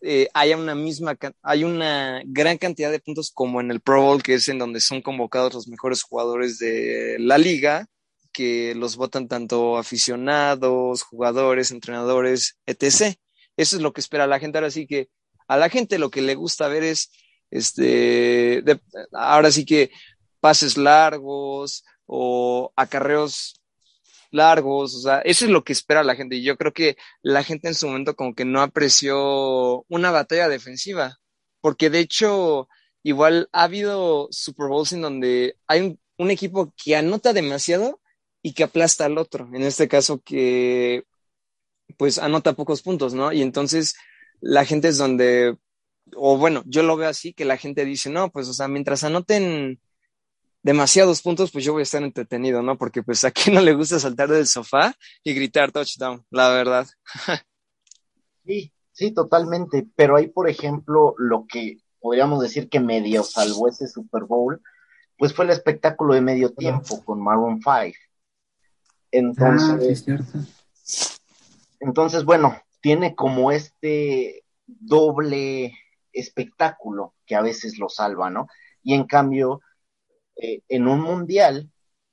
eh, 0.00 0.28
haya 0.34 0.56
una 0.56 0.74
misma, 0.74 1.16
hay 1.42 1.64
una 1.64 2.22
gran 2.26 2.58
cantidad 2.58 2.90
de 2.90 3.00
puntos 3.00 3.30
como 3.32 3.60
en 3.60 3.70
el 3.70 3.80
Pro 3.80 4.02
Bowl, 4.02 4.22
que 4.22 4.34
es 4.34 4.48
en 4.48 4.58
donde 4.58 4.80
son 4.80 5.02
convocados 5.02 5.54
los 5.54 5.68
mejores 5.68 6.02
jugadores 6.02 6.58
de 6.58 7.16
la 7.18 7.38
liga, 7.38 7.86
que 8.34 8.74
los 8.74 8.96
votan 8.96 9.28
tanto 9.28 9.78
aficionados, 9.78 11.02
jugadores, 11.02 11.70
entrenadores, 11.70 12.58
etc. 12.66 13.16
Eso 13.56 13.76
es 13.76 13.82
lo 13.82 13.92
que 13.94 14.02
espera 14.02 14.26
la 14.26 14.40
gente. 14.40 14.58
Ahora 14.58 14.70
sí 14.70 14.86
que 14.86 15.08
a 15.48 15.56
la 15.56 15.70
gente 15.70 15.98
lo 15.98 16.10
que 16.10 16.22
le 16.22 16.34
gusta 16.34 16.68
ver 16.68 16.82
es, 16.82 17.10
este, 17.50 18.62
ahora 19.12 19.50
sí 19.50 19.64
que 19.64 19.90
pases 20.40 20.76
largos 20.76 21.84
o 22.06 22.72
acarreos 22.76 23.62
largos, 24.30 24.94
o 24.96 25.00
sea, 25.00 25.20
eso 25.20 25.44
es 25.44 25.50
lo 25.50 25.64
que 25.64 25.72
espera 25.72 26.02
la 26.02 26.16
gente. 26.16 26.36
Y 26.36 26.42
yo 26.42 26.56
creo 26.56 26.72
que 26.72 26.96
la 27.22 27.44
gente 27.44 27.68
en 27.68 27.74
su 27.74 27.86
momento 27.86 28.16
como 28.16 28.34
que 28.34 28.44
no 28.44 28.60
apreció 28.60 29.84
una 29.88 30.10
batalla 30.10 30.48
defensiva, 30.48 31.18
porque 31.60 31.88
de 31.90 32.00
hecho, 32.00 32.68
igual 33.02 33.48
ha 33.52 33.64
habido 33.64 34.28
Super 34.30 34.68
Bowls 34.68 34.92
en 34.92 35.02
donde 35.02 35.56
hay 35.66 35.80
un, 35.82 36.00
un 36.18 36.30
equipo 36.30 36.74
que 36.76 36.96
anota 36.96 37.32
demasiado 37.32 38.00
y 38.44 38.52
que 38.52 38.62
aplasta 38.62 39.06
al 39.06 39.16
otro. 39.16 39.48
En 39.54 39.62
este 39.62 39.88
caso 39.88 40.20
que 40.22 41.04
pues 41.96 42.18
anota 42.18 42.52
pocos 42.52 42.82
puntos, 42.82 43.14
¿no? 43.14 43.32
Y 43.32 43.40
entonces 43.40 43.96
la 44.40 44.66
gente 44.66 44.88
es 44.88 44.98
donde, 44.98 45.56
o 46.14 46.36
bueno, 46.36 46.62
yo 46.66 46.82
lo 46.82 46.94
veo 46.96 47.08
así, 47.08 47.32
que 47.32 47.46
la 47.46 47.56
gente 47.56 47.86
dice, 47.86 48.10
no, 48.10 48.30
pues, 48.30 48.46
o 48.48 48.52
sea, 48.52 48.68
mientras 48.68 49.02
anoten 49.02 49.80
demasiados 50.62 51.22
puntos, 51.22 51.52
pues 51.52 51.64
yo 51.64 51.72
voy 51.72 51.80
a 51.80 51.84
estar 51.84 52.02
entretenido, 52.02 52.60
¿no? 52.60 52.76
Porque 52.76 53.02
pues 53.02 53.24
a 53.24 53.30
quién 53.30 53.54
no 53.54 53.62
le 53.62 53.72
gusta 53.72 53.98
saltar 53.98 54.28
del 54.28 54.46
sofá 54.46 54.94
y 55.22 55.32
gritar 55.32 55.72
touchdown, 55.72 56.22
la 56.30 56.50
verdad. 56.50 56.86
sí, 58.44 58.74
sí, 58.92 59.10
totalmente. 59.12 59.86
Pero 59.96 60.16
ahí, 60.16 60.28
por 60.28 60.50
ejemplo, 60.50 61.14
lo 61.16 61.46
que 61.48 61.78
podríamos 61.98 62.42
decir 62.42 62.68
que 62.68 62.80
medio 62.80 63.22
salvó 63.22 63.68
ese 63.68 63.88
Super 63.88 64.24
Bowl, 64.24 64.60
pues 65.16 65.32
fue 65.32 65.46
el 65.46 65.50
espectáculo 65.50 66.12
de 66.12 66.20
medio 66.20 66.52
tiempo 66.52 67.02
con 67.06 67.22
Maroon 67.22 67.62
5. 67.62 67.96
Entonces, 69.16 70.04
ah, 70.08 70.44
entonces, 71.78 72.24
bueno, 72.24 72.60
tiene 72.80 73.14
como 73.14 73.52
este 73.52 74.42
doble 74.66 75.72
espectáculo 76.12 77.14
que 77.24 77.36
a 77.36 77.40
veces 77.42 77.78
lo 77.78 77.88
salva, 77.88 78.28
¿no? 78.28 78.48
Y 78.82 78.94
en 78.94 79.04
cambio, 79.04 79.60
eh, 80.34 80.62
en 80.68 80.88
un 80.88 81.00
mundial, 81.00 81.70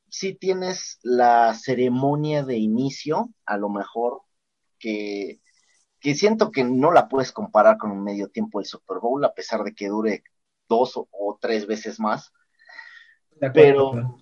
sí 0.10 0.36
tienes 0.36 1.00
la 1.02 1.56
ceremonia 1.56 2.44
de 2.44 2.58
inicio, 2.58 3.32
a 3.48 3.58
lo 3.58 3.70
mejor, 3.70 4.22
que, 4.78 5.40
que 6.00 6.14
siento 6.14 6.52
que 6.52 6.64
no 6.64 6.92
la 6.92 7.10
puedes 7.10 7.32
comparar 7.32 7.80
con 7.80 7.90
un 7.90 8.04
medio 8.04 8.30
tiempo 8.30 8.60
del 8.60 8.68
Super 8.68 9.00
Bowl, 9.00 9.26
a 9.26 9.34
pesar 9.34 9.64
de 9.64 9.74
que 9.74 9.88
dure 9.88 10.24
dos 10.70 10.98
o, 10.98 11.08
o 11.12 11.40
tres 11.42 11.66
veces 11.66 12.00
más. 12.00 12.32
Pero, 13.54 14.20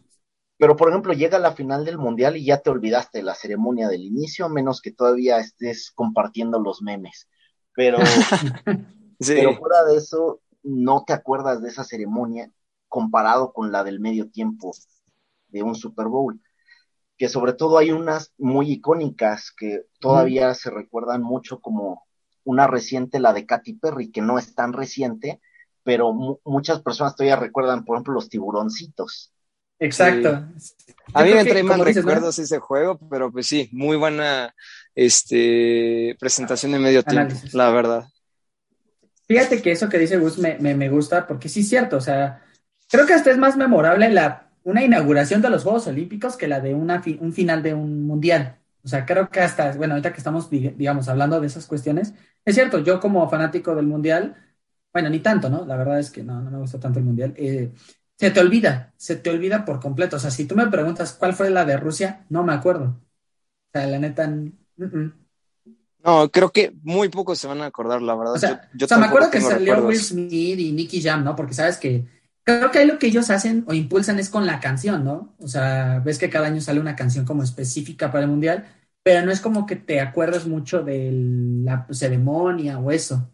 pero, 0.60 0.76
por 0.76 0.89
ejemplo, 0.89 1.13
llega 1.13 1.39
la 1.39 1.54
final 1.54 1.86
del 1.86 1.98
mundial 1.98 2.36
y 2.36 2.43
ya 2.43 2.58
te 2.58 2.69
olvidaste 2.69 3.19
de 3.19 3.24
la 3.24 3.34
ceremonia 3.34 3.88
del 3.88 4.02
inicio, 4.02 4.45
a 4.45 4.50
menos 4.50 4.82
que 4.82 4.91
todavía 4.91 5.38
estés 5.38 5.89
compartiendo 5.95 6.60
los 6.60 6.82
memes. 6.82 7.30
Pero, 7.74 7.98
pero 9.19 9.56
fuera 9.56 9.86
de 9.86 9.95
eso, 9.95 10.41
no 10.62 11.06
te 11.08 11.13
acuerdas 11.13 11.62
de 11.62 11.69
esa 11.69 11.86
ceremonia 11.86 12.52
comparado 12.89 13.54
con 13.54 13.72
la 13.72 13.86
del 13.86 14.02
medio 14.02 14.30
tiempo 14.30 14.74
de 15.48 15.63
un 15.63 15.76
Super 15.76 16.08
Bowl. 16.08 16.41
Que 17.17 17.30
sobre 17.30 17.54
todo 17.54 17.78
hay 17.78 17.91
unas 17.91 18.34
muy 18.38 18.69
icónicas 18.69 19.54
que 19.56 19.86
todavía 20.02 20.54
se 20.56 20.72
recuerdan 20.72 21.22
mucho 21.22 21.62
como 21.62 22.04
una 22.43 22.67
reciente, 22.67 23.22
la 23.22 23.32
de 23.32 23.45
Katy 23.45 23.76
Perry, 23.76 24.12
que 24.12 24.22
no 24.22 24.38
es 24.38 24.56
tan 24.56 24.74
reciente, 24.74 25.39
pero 25.84 26.12
muchas 26.43 26.82
personas 26.82 27.15
todavía 27.15 27.38
recuerdan, 27.38 27.86
por 27.86 27.95
ejemplo, 27.95 28.13
los 28.13 28.28
tiburoncitos 28.28 29.32
Exacto. 29.80 30.46
A 31.13 31.24
mí 31.24 31.34
me 31.34 31.46
trae 31.46 31.63
más 31.63 31.80
recuerdos 31.80 32.38
ese 32.38 32.60
juego, 32.60 33.00
pero 33.10 33.32
pues 33.32 33.48
sí, 33.48 33.70
muy 33.72 33.98
buena 33.98 34.54
este, 34.94 36.15
presentación 36.20 36.72
de 36.74 36.80
medio 36.80 37.04
tiempo, 37.04 37.36
la 37.54 37.72
verdad. 37.72 38.08
Fíjate 39.28 39.62
que 39.62 39.72
eso 39.72 39.89
que 39.89 40.00
dice 40.00 40.18
Gus 40.18 40.38
me, 40.38 40.58
me, 40.58 40.89
gusta 40.89 41.28
porque 41.28 41.50
sí 41.50 41.62
es 41.62 41.70
cierto, 41.70 41.98
o 41.98 42.02
sea, 42.02 42.44
creo 42.89 43.06
que 43.06 43.13
hasta 43.13 43.32
es 43.32 43.38
más 43.38 43.58
memorable 43.58 44.10
la, 44.10 44.52
una 44.63 44.84
inauguración 44.84 45.42
de 45.42 45.50
los 45.50 45.63
Juegos 45.63 45.88
Olímpicos 45.88 46.36
que 46.36 46.48
la 46.48 46.60
de 46.60 46.74
una 46.74 47.02
un 47.20 47.34
final 47.34 47.63
de 47.63 47.74
un 47.74 48.06
mundial. 48.06 48.58
O 48.84 48.88
sea, 48.88 49.06
creo 49.06 49.30
que 49.30 49.42
hasta, 49.42 49.74
bueno, 49.74 49.94
ahorita 49.94 50.13
que 50.13 50.18
estamos, 50.18 50.50
digamos, 50.50 51.10
hablando 51.10 51.39
de 51.39 51.48
esas 51.48 51.65
cuestiones, 51.68 52.13
es 52.46 52.56
cierto, 52.56 52.80
yo 52.80 53.00
como 53.00 53.30
fanático 53.30 53.76
del 53.76 53.86
mundial, 53.86 54.36
bueno, 54.94 55.10
ni 55.10 55.20
tanto, 55.20 55.50
¿no? 55.50 55.65
La 55.65 55.76
verdad 55.78 56.00
es 56.00 56.10
que 56.10 56.24
no, 56.24 56.42
no 56.42 56.50
me 56.50 56.58
gusta 56.58 56.80
tanto 56.80 57.00
el 57.00 57.06
mundial. 57.06 57.34
Eh, 57.38 57.72
se 58.19 58.32
te 58.32 58.39
olvida, 58.41 58.93
se 58.97 59.15
te 59.15 59.29
olvida 59.29 59.63
por 59.63 59.79
completo. 59.79 60.17
O 60.17 60.19
sea, 60.19 60.29
si 60.29 60.45
tú 60.45 60.53
me 60.53 60.67
preguntas 60.67 61.13
cuál 61.13 61.34
fue 61.34 61.49
la 61.49 61.63
de 61.63 61.77
Rusia, 61.77 62.25
no 62.27 62.43
me 62.43 62.51
acuerdo. 62.51 62.84
O 62.84 63.71
sea, 63.71 63.88
la 63.88 63.97
neta. 63.97 64.29
No, 66.03 66.29
creo 66.29 66.51
que 66.51 66.73
muy 66.84 67.08
pocos 67.08 67.39
se 67.39 67.47
van 67.47 67.62
a 67.62 67.67
acordar, 67.67 68.01
la 68.01 68.15
verdad. 68.15 68.34
O 68.34 68.38
sea, 68.38 68.69
o 68.82 68.88
sea 68.88 68.97
me 68.97 69.05
acuerdo 69.05 69.32
que 69.32 69.39
salió 69.39 69.86
Will 69.86 69.97
Smith 69.97 70.60
y 70.60 70.73
Nicky 70.73 71.01
Jam, 71.01 71.23
¿no? 71.23 71.34
Porque 71.34 71.53
sabes 71.53 71.77
que 71.77 72.05
creo 72.43 72.71
que 72.71 72.79
ahí 72.79 72.88
lo 72.88 72.99
que 72.99 73.08
ellos 73.08 73.29
hacen 73.29 73.63
o 73.67 73.73
impulsan 73.73 74.19
es 74.19 74.29
con 74.29 74.45
la 74.45 74.60
canción, 74.60 75.05
¿no? 75.05 75.34
O 75.39 75.47
sea, 75.47 76.01
ves 76.03 76.17
que 76.17 76.29
cada 76.29 76.47
año 76.47 76.60
sale 76.60 76.82
una 76.82 76.97
canción 76.97 77.23
como 77.23 77.43
específica 77.43 78.12
para 78.12 78.25
el 78.25 78.29
mundial, 78.29 78.67
pero 79.01 79.25
no 79.25 79.32
es 79.32 79.39
como 79.39 79.65
que 79.65 79.77
te 79.77 80.01
acuerdas 80.01 80.45
mucho 80.45 80.84
de 80.84 81.10
la 81.63 81.88
ceremonia 81.91 82.79
o 82.79 82.91
eso. 82.91 83.29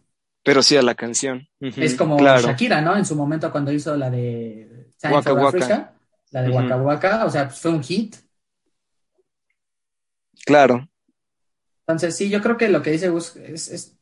Pero 0.46 0.62
sí 0.62 0.76
a 0.76 0.82
la 0.82 0.94
canción. 0.94 1.48
Es 1.58 1.96
como 1.96 2.20
Shakira, 2.20 2.80
¿no? 2.80 2.96
En 2.96 3.04
su 3.04 3.16
momento 3.16 3.50
cuando 3.50 3.72
hizo 3.72 3.96
la 3.96 4.08
de 4.08 4.92
Waka 5.02 5.34
Waka. 5.34 5.94
la 6.30 6.42
de 6.42 6.50
Waka 6.50 6.76
Waka, 6.76 7.24
o 7.24 7.30
sea, 7.30 7.48
pues 7.48 7.58
fue 7.58 7.72
un 7.72 7.82
hit. 7.82 8.14
Claro. 10.44 10.88
Entonces, 11.80 12.16
sí, 12.16 12.30
yo 12.30 12.40
creo 12.40 12.56
que 12.56 12.68
lo 12.68 12.80
que 12.80 12.92
dice 12.92 13.08
Gus 13.08 13.34
es, 13.34 13.96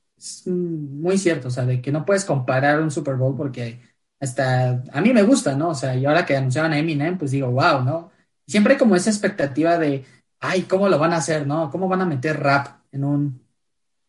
muy 0.45 1.17
cierto, 1.17 1.49
o 1.49 1.51
sea, 1.51 1.65
de 1.65 1.81
que 1.81 1.91
no 1.91 2.05
puedes 2.05 2.27
comparar 2.27 2.83
un 2.83 2.91
Super 2.91 3.15
Bowl 3.15 3.35
porque 3.35 3.81
hasta 4.21 4.83
a 4.93 5.01
mí 5.01 5.15
me 5.15 5.23
gusta, 5.23 5.57
¿no? 5.57 5.71
O 5.71 5.75
sea, 5.75 5.97
y 5.97 6.05
ahora 6.05 6.27
que 6.27 6.37
anunciaban 6.37 6.75
a 6.75 6.79
Eminem, 6.79 7.17
pues 7.17 7.31
digo, 7.31 7.51
wow, 7.51 7.83
¿no? 7.83 8.13
Siempre 8.47 8.75
hay 8.75 8.79
como 8.79 8.97
esa 8.97 9.09
expectativa 9.09 9.79
de, 9.79 10.05
ay, 10.41 10.65
¿cómo 10.65 10.91
lo 10.91 10.99
van 10.99 11.15
a 11.15 11.17
hacer, 11.17 11.47
no? 11.47 11.71
¿Cómo 11.71 11.89
van 11.89 12.03
a 12.03 12.07
meter 12.07 12.39
rap 12.39 12.81
en 12.93 13.05
un, 13.05 13.43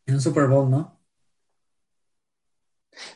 en 0.06 0.16
un 0.16 0.22
Super 0.22 0.48
Bowl, 0.48 0.70
no? 0.70 0.95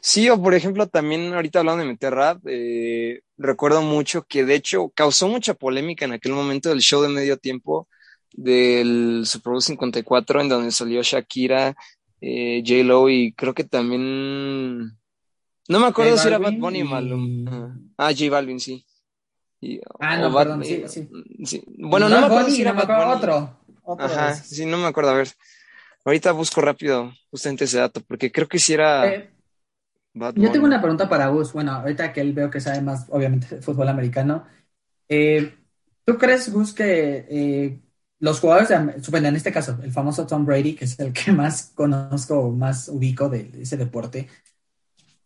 Sí, 0.01 0.29
o 0.29 0.41
por 0.41 0.53
ejemplo, 0.53 0.87
también 0.87 1.33
ahorita 1.33 1.59
hablando 1.59 1.83
de 1.83 1.89
meter 1.89 2.13
rap, 2.13 2.41
eh, 2.45 3.21
recuerdo 3.37 3.81
mucho 3.81 4.23
que 4.23 4.45
de 4.45 4.55
hecho 4.55 4.89
causó 4.95 5.27
mucha 5.27 5.53
polémica 5.53 6.05
en 6.05 6.13
aquel 6.13 6.33
momento 6.33 6.69
del 6.69 6.81
show 6.81 7.01
de 7.01 7.09
medio 7.09 7.37
tiempo 7.37 7.87
del 8.33 9.23
Super 9.25 9.51
Bowl 9.51 9.61
54, 9.61 10.41
en 10.41 10.49
donde 10.49 10.71
salió 10.71 11.01
Shakira, 11.01 11.75
eh, 12.21 12.63
J-Lo 12.65 13.09
y 13.09 13.33
creo 13.33 13.53
que 13.53 13.63
también. 13.63 14.97
No 15.67 15.79
me 15.79 15.87
acuerdo 15.87 16.17
si 16.17 16.27
era 16.27 16.37
Bad 16.37 16.53
Bunny 16.53 16.81
o 16.81 16.85
Malum. 16.85 17.91
Ah, 17.97 18.11
J 18.11 18.29
Balvin, 18.29 18.59
sí. 18.59 18.85
ah, 19.99 20.17
no, 20.17 20.33
perdón, 20.33 20.63
sí, 20.63 20.83
sí. 21.45 21.63
Bueno, 21.77 22.09
no, 22.09 22.19
me 22.19 22.25
acuerdo 22.25 22.49
si 22.49 22.61
era 22.61 22.73
Bad 22.73 22.87
Bunny. 22.87 23.17
Otro, 23.17 23.59
Ajá, 23.97 24.35
sí, 24.35 24.65
no 24.65 24.77
me 24.77 24.87
acuerdo. 24.87 25.11
A 25.11 25.15
ver, 25.15 25.29
ahorita 26.05 26.31
busco 26.31 26.61
rápido 26.61 27.11
justamente 27.31 27.65
ese 27.65 27.79
dato, 27.79 28.01
porque 28.01 28.31
creo 28.31 28.47
que 28.47 28.59
si 28.59 28.73
era. 28.73 29.07
Eh, 29.07 29.29
yo 30.35 30.51
tengo 30.51 30.65
una 30.65 30.81
pregunta 30.81 31.07
para 31.09 31.27
Gus. 31.27 31.53
Bueno, 31.53 31.71
ahorita 31.71 32.13
que 32.13 32.21
él 32.21 32.33
veo 32.33 32.49
que 32.49 32.59
sabe 32.59 32.81
más, 32.81 33.07
obviamente, 33.09 33.61
fútbol 33.61 33.89
americano. 33.89 34.45
Eh, 35.07 35.55
¿Tú 36.05 36.17
crees, 36.17 36.51
Gus, 36.51 36.73
que 36.73 37.25
eh, 37.29 37.79
los 38.19 38.39
jugadores, 38.39 38.69
de, 38.69 39.17
en 39.27 39.35
este 39.35 39.51
caso, 39.51 39.77
el 39.83 39.91
famoso 39.91 40.27
Tom 40.27 40.45
Brady, 40.45 40.75
que 40.75 40.85
es 40.85 40.99
el 40.99 41.13
que 41.13 41.31
más 41.31 41.71
conozco, 41.75 42.51
más 42.51 42.89
ubico 42.89 43.29
de, 43.29 43.51
ese 43.61 43.77
deporte, 43.77 44.27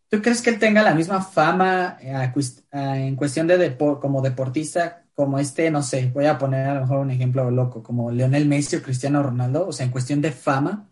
¿tú 0.10 0.22
crees 0.22 0.42
que 0.42 0.52
él 0.52 0.60
tenga 0.60 0.84
la 0.84 0.94
misma 0.94 1.22
fama 1.22 1.98
eh, 2.02 2.32
en 2.72 3.16
cuestión 3.16 3.48
de 3.48 3.78
como 3.78 4.22
deportista 4.22 5.04
como 5.16 5.38
este, 5.40 5.70
no 5.70 5.84
sé, 5.84 6.10
voy 6.14 6.26
a 6.26 6.38
poner 6.38 6.68
a 6.68 6.76
lo 6.76 6.82
mejor 6.82 7.00
un 7.00 7.12
ejemplo 7.12 7.50
loco, 7.52 7.84
como 7.84 8.12
Leonel 8.12 8.48
Messi 8.48 8.78
o 8.78 8.82
Cristiano 8.82 9.22
Ronaldo, 9.22 9.68
o 9.68 9.72
sea, 9.72 9.86
en 9.86 9.92
cuestión 9.92 10.22
de 10.22 10.32
fama? 10.32 10.90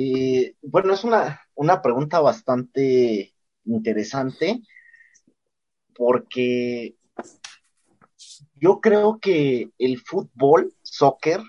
Y, 0.00 0.54
bueno, 0.62 0.94
es 0.94 1.02
una, 1.02 1.42
una 1.56 1.82
pregunta 1.82 2.20
bastante 2.20 3.34
interesante 3.64 4.62
porque 5.92 6.94
yo 8.54 8.80
creo 8.80 9.18
que 9.18 9.72
el 9.76 9.98
fútbol, 9.98 10.72
soccer, 10.82 11.40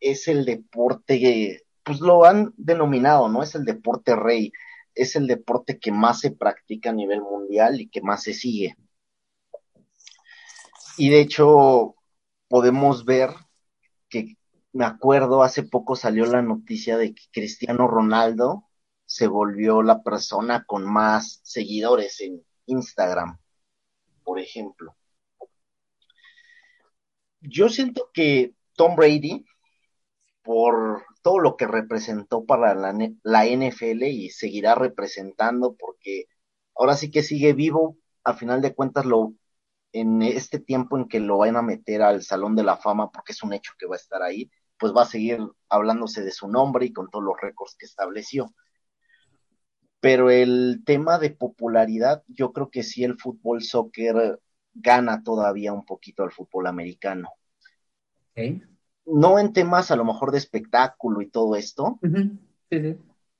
es 0.00 0.26
el 0.26 0.44
deporte, 0.44 1.62
pues 1.84 2.00
lo 2.00 2.24
han 2.24 2.52
denominado, 2.56 3.28
¿no? 3.28 3.44
Es 3.44 3.54
el 3.54 3.64
deporte 3.64 4.16
rey, 4.16 4.50
es 4.96 5.14
el 5.14 5.28
deporte 5.28 5.78
que 5.78 5.92
más 5.92 6.18
se 6.18 6.32
practica 6.32 6.90
a 6.90 6.94
nivel 6.94 7.20
mundial 7.20 7.80
y 7.80 7.88
que 7.88 8.00
más 8.00 8.24
se 8.24 8.34
sigue. 8.34 8.74
Y 10.96 11.10
de 11.10 11.20
hecho, 11.20 11.94
podemos 12.48 13.04
ver 13.04 13.30
me 14.72 14.84
acuerdo, 14.84 15.42
hace 15.42 15.62
poco 15.62 15.96
salió 15.96 16.26
la 16.26 16.42
noticia 16.42 16.96
de 16.96 17.14
que 17.14 17.22
Cristiano 17.32 17.88
Ronaldo 17.88 18.64
se 19.04 19.26
volvió 19.26 19.82
la 19.82 20.02
persona 20.02 20.64
con 20.64 20.84
más 20.84 21.40
seguidores 21.42 22.20
en 22.20 22.44
Instagram, 22.66 23.38
por 24.22 24.38
ejemplo. 24.38 24.96
Yo 27.40 27.68
siento 27.68 28.10
que 28.12 28.54
Tom 28.76 28.96
Brady, 28.96 29.44
por 30.42 31.04
todo 31.22 31.38
lo 31.38 31.56
que 31.56 31.66
representó 31.66 32.44
para 32.44 32.74
la, 32.74 32.92
NFL 33.46 34.04
y 34.04 34.30
seguirá 34.30 34.74
representando, 34.74 35.74
porque 35.76 36.26
ahora 36.76 36.96
sí 36.96 37.10
que 37.10 37.22
sigue 37.22 37.52
vivo, 37.52 37.96
a 38.24 38.34
final 38.34 38.60
de 38.62 38.74
cuentas, 38.74 39.06
lo, 39.06 39.34
en 39.92 40.22
este 40.22 40.60
tiempo 40.60 40.96
en 40.96 41.08
que 41.08 41.20
lo 41.20 41.38
van 41.38 41.56
a 41.56 41.62
meter 41.62 42.02
al 42.02 42.22
Salón 42.22 42.56
de 42.56 42.62
la 42.64 42.76
Fama, 42.76 43.10
porque 43.10 43.32
es 43.32 43.42
un 43.42 43.52
hecho 43.52 43.72
que 43.78 43.86
va 43.86 43.96
a 43.96 43.98
estar 43.98 44.22
ahí, 44.22 44.50
pues 44.80 44.94
va 44.96 45.02
a 45.02 45.06
seguir 45.06 45.38
hablándose 45.68 46.24
de 46.24 46.32
su 46.32 46.48
nombre 46.48 46.86
y 46.86 46.92
con 46.92 47.10
todos 47.10 47.24
los 47.24 47.38
récords 47.40 47.76
que 47.78 47.84
estableció. 47.84 48.52
Pero 50.00 50.30
el 50.30 50.82
tema 50.86 51.18
de 51.18 51.30
popularidad, 51.30 52.24
yo 52.26 52.52
creo 52.52 52.70
que 52.70 52.82
sí 52.82 53.04
el 53.04 53.18
fútbol 53.18 53.62
soccer 53.62 54.40
gana 54.72 55.22
todavía 55.22 55.74
un 55.74 55.84
poquito 55.84 56.22
al 56.22 56.32
fútbol 56.32 56.66
americano. 56.66 57.28
No 59.04 59.38
en 59.38 59.52
temas 59.52 59.90
a 59.90 59.96
lo 59.96 60.06
mejor 60.06 60.32
de 60.32 60.38
espectáculo 60.38 61.20
y 61.20 61.28
todo 61.28 61.56
esto, 61.56 61.98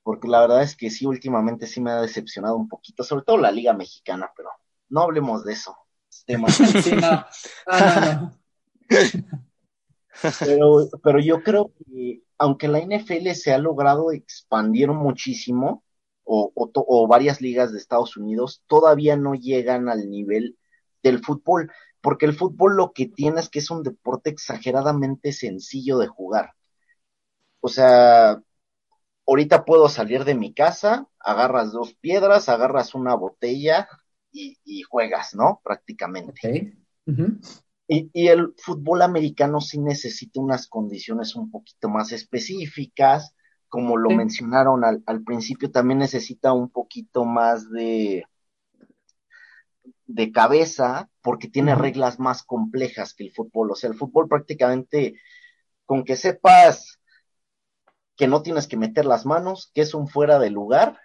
porque 0.03 0.27
la 0.27 0.41
verdad 0.41 0.61
es 0.61 0.75
que 0.75 0.91
sí, 0.91 1.07
últimamente 1.07 1.65
sí 1.65 1.81
me 1.81 1.89
ha 1.89 2.01
decepcionado 2.01 2.55
un 2.55 2.67
poquito, 2.67 3.03
sobre 3.03 3.23
todo 3.25 3.37
la 3.37 3.51
Liga 3.51 3.73
Mexicana, 3.73 4.31
pero 4.35 4.49
no 4.89 5.01
hablemos 5.01 5.43
de 5.43 5.53
eso. 5.53 5.75
pero, 10.39 10.87
pero 11.03 11.19
yo 11.19 11.41
creo 11.43 11.71
que 11.77 12.23
aunque 12.37 12.67
la 12.67 12.79
NFL 12.79 13.29
se 13.33 13.53
ha 13.53 13.57
logrado 13.59 14.11
expandir 14.11 14.89
muchísimo, 14.89 15.83
o, 16.23 17.07
varias 17.07 17.41
ligas 17.41 17.71
de 17.71 17.77
Estados 17.77 18.15
Unidos, 18.17 18.63
todavía 18.67 19.17
no 19.17 19.33
llegan 19.33 19.89
al 19.89 20.09
nivel 20.09 20.57
del 21.03 21.23
fútbol, 21.23 21.71
porque 21.99 22.25
el 22.25 22.33
fútbol 22.33 22.75
lo 22.75 22.93
que 22.93 23.07
tiene 23.07 23.41
es 23.41 23.49
que 23.49 23.59
es 23.59 23.69
un 23.69 23.83
deporte 23.83 24.29
exageradamente 24.29 25.33
sencillo 25.33 25.97
de 25.97 26.07
jugar. 26.07 26.53
O 27.59 27.67
sea, 27.67 28.41
ahorita 29.27 29.65
puedo 29.65 29.89
salir 29.89 30.23
de 30.23 30.35
mi 30.35 30.53
casa, 30.53 31.07
agarras 31.19 31.71
dos 31.71 31.93
piedras, 31.95 32.49
agarras 32.49 32.95
una 32.95 33.13
botella 33.15 33.87
y, 34.31 34.81
juegas, 34.83 35.35
¿no? 35.35 35.59
Prácticamente. 35.63 36.77
Y, 37.87 38.27
el 38.27 38.53
fútbol 38.57 39.01
americano 39.01 39.59
sí 39.59 39.79
necesita 39.79 40.39
unas 40.39 40.67
condiciones 40.67 41.35
un 41.35 41.51
poquito 41.51 41.89
más 41.89 42.11
específicas, 42.11 43.35
como 43.67 43.97
lo 43.97 44.09
mencionaron 44.11 44.83
al, 44.83 45.03
al, 45.05 45.23
principio, 45.23 45.71
también 45.71 45.99
necesita 45.99 46.53
un 46.53 46.69
poquito 46.69 47.25
más 47.25 47.69
de, 47.69 48.25
de 50.05 50.31
cabeza 50.31 51.09
porque 51.21 51.47
tiene 51.47 51.75
reglas 51.75 52.19
más 52.19 52.43
complejas 52.43 53.13
que 53.13 53.25
el 53.25 53.31
fútbol. 53.31 53.71
O 53.71 53.75
sea, 53.75 53.89
el 53.89 53.95
fútbol 53.95 54.27
prácticamente, 54.27 55.15
con 55.85 56.03
que 56.03 56.15
sepas 56.15 56.99
que 58.15 58.27
no 58.27 58.41
tienes 58.41 58.67
que 58.67 58.77
meter 58.77 59.05
las 59.05 59.25
manos, 59.25 59.71
que 59.73 59.81
es 59.81 59.93
un 59.93 60.07
fuera 60.07 60.37
de 60.39 60.49
lugar 60.49 60.99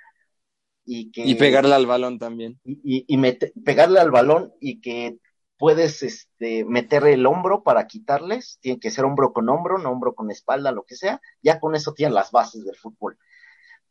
y 0.85 1.11
que... 1.11 1.25
Y 1.25 1.35
pegarle 1.35 1.75
al 1.75 1.87
balón 1.87 2.19
también. 2.19 2.61
Y, 2.65 3.05
y, 3.07 3.33
pegarle 3.65 4.01
al 4.01 4.11
balón 4.11 4.53
y 4.61 4.81
que 4.81 5.19
puedes 5.59 6.03
este, 6.03 6.64
meter 6.64 7.07
el 7.07 7.27
hombro 7.27 7.62
para 7.62 7.87
quitarles, 7.87 8.59
tiene 8.61 8.79
que 8.79 8.90
ser 8.90 9.05
hombro 9.05 9.33
con 9.33 9.49
hombro, 9.49 9.79
no 9.79 9.90
hombro 9.90 10.14
con 10.14 10.31
espalda, 10.31 10.73
lo 10.73 10.85
que 10.85 10.97
sea, 10.97 11.21
ya 11.42 11.61
con 11.61 11.75
eso 11.75 11.92
tienen 11.95 12.14
las 12.14 12.31
bases 12.31 12.64
del 12.64 12.77
fútbol. 12.77 13.19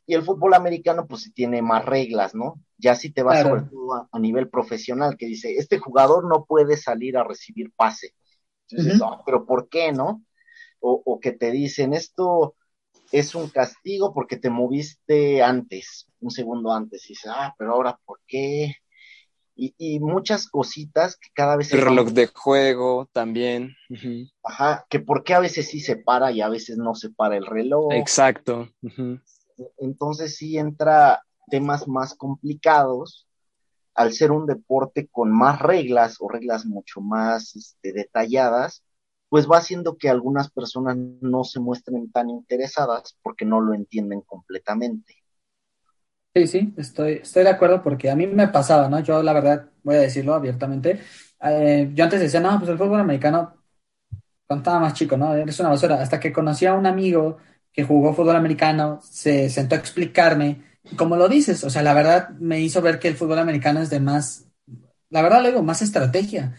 Y 0.07 0.13
el 0.13 0.21
fútbol 0.21 0.53
americano, 0.53 1.07
pues 1.07 1.23
sí 1.23 1.31
tiene 1.31 1.63
más 1.63 1.83
reglas, 1.83 2.35
¿no? 2.35 2.61
Ya 2.77 2.93
si 2.93 3.11
te 3.11 3.23
vas 3.23 3.41
sobre 3.41 3.63
todo 3.63 4.07
a, 4.11 4.19
nivel 4.19 4.49
profesional, 4.49 5.17
que 5.17 5.25
dice, 5.25 5.55
este 5.55 5.79
jugador 5.79 6.27
no 6.29 6.45
puede 6.45 6.77
salir 6.77 7.17
a 7.17 7.23
recibir 7.23 7.71
pase. 7.75 8.13
Entonces, 8.69 8.99
no, 8.99 9.23
pero 9.25 9.47
¿por 9.47 9.67
qué, 9.67 9.91
no? 9.91 10.23
O, 10.79 11.19
que 11.19 11.31
te 11.31 11.49
dicen, 11.49 11.95
esto 11.95 12.55
es 13.11 13.33
un 13.33 13.49
castigo 13.49 14.13
porque 14.13 14.37
te 14.37 14.51
moviste 14.51 15.41
antes, 15.41 16.07
un 16.19 16.29
segundo 16.29 16.71
antes. 16.71 17.05
Y 17.05 17.13
dices, 17.13 17.31
ah, 17.33 17.55
pero 17.57 17.73
ahora, 17.73 17.99
¿por 18.05 18.19
qué? 18.27 18.75
Y, 19.57 19.99
muchas 20.01 20.47
cositas 20.47 21.15
que 21.15 21.29
cada 21.33 21.55
vez... 21.55 21.71
El 21.71 21.81
reloj 21.81 22.09
de 22.09 22.27
juego 22.27 23.07
también. 23.13 23.75
Ajá, 24.43 24.85
que 24.89 24.99
por 24.99 25.23
qué 25.23 25.33
a 25.33 25.39
veces 25.39 25.69
sí 25.69 25.79
se 25.79 25.95
para 25.95 26.31
y 26.31 26.41
a 26.41 26.49
veces 26.49 26.77
no 26.77 26.93
se 26.93 27.09
para 27.09 27.37
el 27.37 27.45
reloj. 27.45 27.93
Exacto. 27.93 28.69
Entonces 29.77 30.35
sí 30.35 30.57
entra 30.57 31.23
temas 31.47 31.87
más 31.87 32.15
complicados 32.15 33.27
al 33.93 34.11
ser 34.11 34.31
un 34.31 34.45
deporte 34.45 35.07
con 35.07 35.31
más 35.31 35.61
reglas 35.61 36.17
o 36.19 36.27
reglas 36.27 36.65
mucho 36.65 36.99
más 36.99 37.55
este, 37.55 37.93
detalladas, 37.93 38.83
pues 39.29 39.49
va 39.49 39.57
haciendo 39.57 39.97
que 39.97 40.09
algunas 40.09 40.51
personas 40.51 40.97
no 40.97 41.45
se 41.45 41.61
muestren 41.61 42.11
tan 42.11 42.29
interesadas 42.29 43.17
porque 43.23 43.45
no 43.45 43.61
lo 43.61 43.73
entienden 43.73 44.21
completamente. 44.21 45.15
Sí, 46.35 46.47
sí, 46.47 46.73
estoy, 46.75 47.13
estoy 47.23 47.43
de 47.43 47.49
acuerdo 47.49 47.81
porque 47.81 48.09
a 48.11 48.15
mí 48.15 48.27
me 48.27 48.49
pasaba, 48.49 48.89
¿no? 48.89 48.99
Yo 48.99 49.23
la 49.23 49.31
verdad, 49.31 49.69
voy 49.83 49.95
a 49.95 49.99
decirlo 49.99 50.33
abiertamente, 50.33 50.99
eh, 51.41 51.89
yo 51.93 52.03
antes 52.03 52.19
decía, 52.19 52.41
no, 52.41 52.57
pues 52.59 52.69
el 52.69 52.77
fútbol 52.77 52.99
americano, 52.99 53.55
cuando 54.47 54.61
estaba 54.63 54.79
más 54.81 54.93
chico, 54.95 55.17
¿no? 55.17 55.35
Eres 55.35 55.59
una 55.61 55.69
basura, 55.69 56.01
hasta 56.01 56.19
que 56.19 56.33
conocí 56.33 56.65
a 56.65 56.75
un 56.75 56.85
amigo 56.87 57.37
que 57.73 57.83
jugó 57.85 58.13
fútbol 58.13 58.35
americano, 58.37 58.99
se 59.03 59.49
sentó 59.49 59.75
a 59.75 59.79
explicarme, 59.79 60.63
como 60.97 61.17
lo 61.17 61.29
dices, 61.29 61.63
o 61.63 61.69
sea, 61.71 61.83
la 61.83 61.93
verdad 61.93 62.29
me 62.39 62.61
hizo 62.61 62.81
ver 62.81 62.99
que 62.99 63.09
el 63.09 63.15
fútbol 63.17 63.39
americano 63.39 63.81
es 63.81 63.89
de 63.89 63.99
más, 64.01 64.47
la 65.09 65.21
verdad 65.23 65.41
lo 65.43 65.49
digo, 65.49 65.63
más 65.63 65.81
estrategia. 65.83 66.57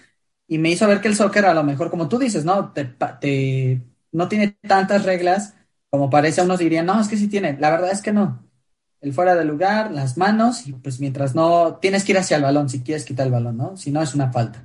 Y 0.49 0.59
me 0.59 0.71
hizo 0.71 0.89
ver 0.89 1.01
que 1.03 1.09
el 1.09 1.17
soccer, 1.17 1.47
a 1.47 1.55
lo 1.55 1.65
mejor, 1.65 1.91
como 1.91 2.09
tú 2.09 2.19
dices, 2.19 2.45
¿no? 2.45 2.73
Te, 2.73 2.85
te, 3.21 3.83
no 4.13 4.29
tiene 4.29 4.59
tantas 4.69 5.05
reglas 5.05 5.55
como 5.91 6.11
parece, 6.11 6.41
a 6.43 6.45
unos 6.45 6.61
dirían, 6.61 6.87
no, 6.87 7.01
es 7.01 7.09
que 7.09 7.17
sí 7.19 7.29
tiene. 7.29 7.59
La 7.61 7.71
verdad 7.71 7.93
es 7.93 8.03
que 8.03 8.13
no. 8.13 8.46
El 9.07 9.13
fuera 9.13 9.37
de 9.37 9.45
lugar, 9.45 9.93
las 9.93 10.17
manos, 10.17 10.67
y 10.67 10.73
pues 10.73 10.99
mientras 10.99 11.33
no, 11.33 11.77
tienes 11.81 12.03
que 12.03 12.11
ir 12.11 12.19
hacia 12.19 12.39
el 12.39 12.43
balón 12.43 12.69
si 12.69 12.81
quieres 12.81 13.05
quitar 13.05 13.27
el 13.27 13.33
balón, 13.33 13.57
¿no? 13.57 13.77
Si 13.77 13.93
no, 13.93 14.03
es 14.03 14.17
una 14.17 14.33
falta. 14.33 14.65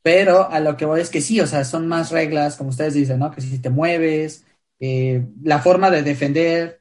Pero 0.00 0.50
a 0.50 0.58
lo 0.58 0.74
que 0.78 0.86
voy 0.86 1.02
es 1.02 1.10
que 1.10 1.20
sí, 1.20 1.38
o 1.38 1.46
sea, 1.46 1.66
son 1.66 1.86
más 1.86 2.10
reglas, 2.10 2.56
como 2.56 2.70
ustedes 2.70 2.94
dicen, 2.94 3.18
¿no? 3.18 3.30
Que 3.30 3.42
si 3.42 3.58
te 3.58 3.68
mueves, 3.68 4.46
eh, 4.80 5.22
la 5.42 5.58
forma 5.58 5.90
de 5.90 6.02
defender, 6.02 6.80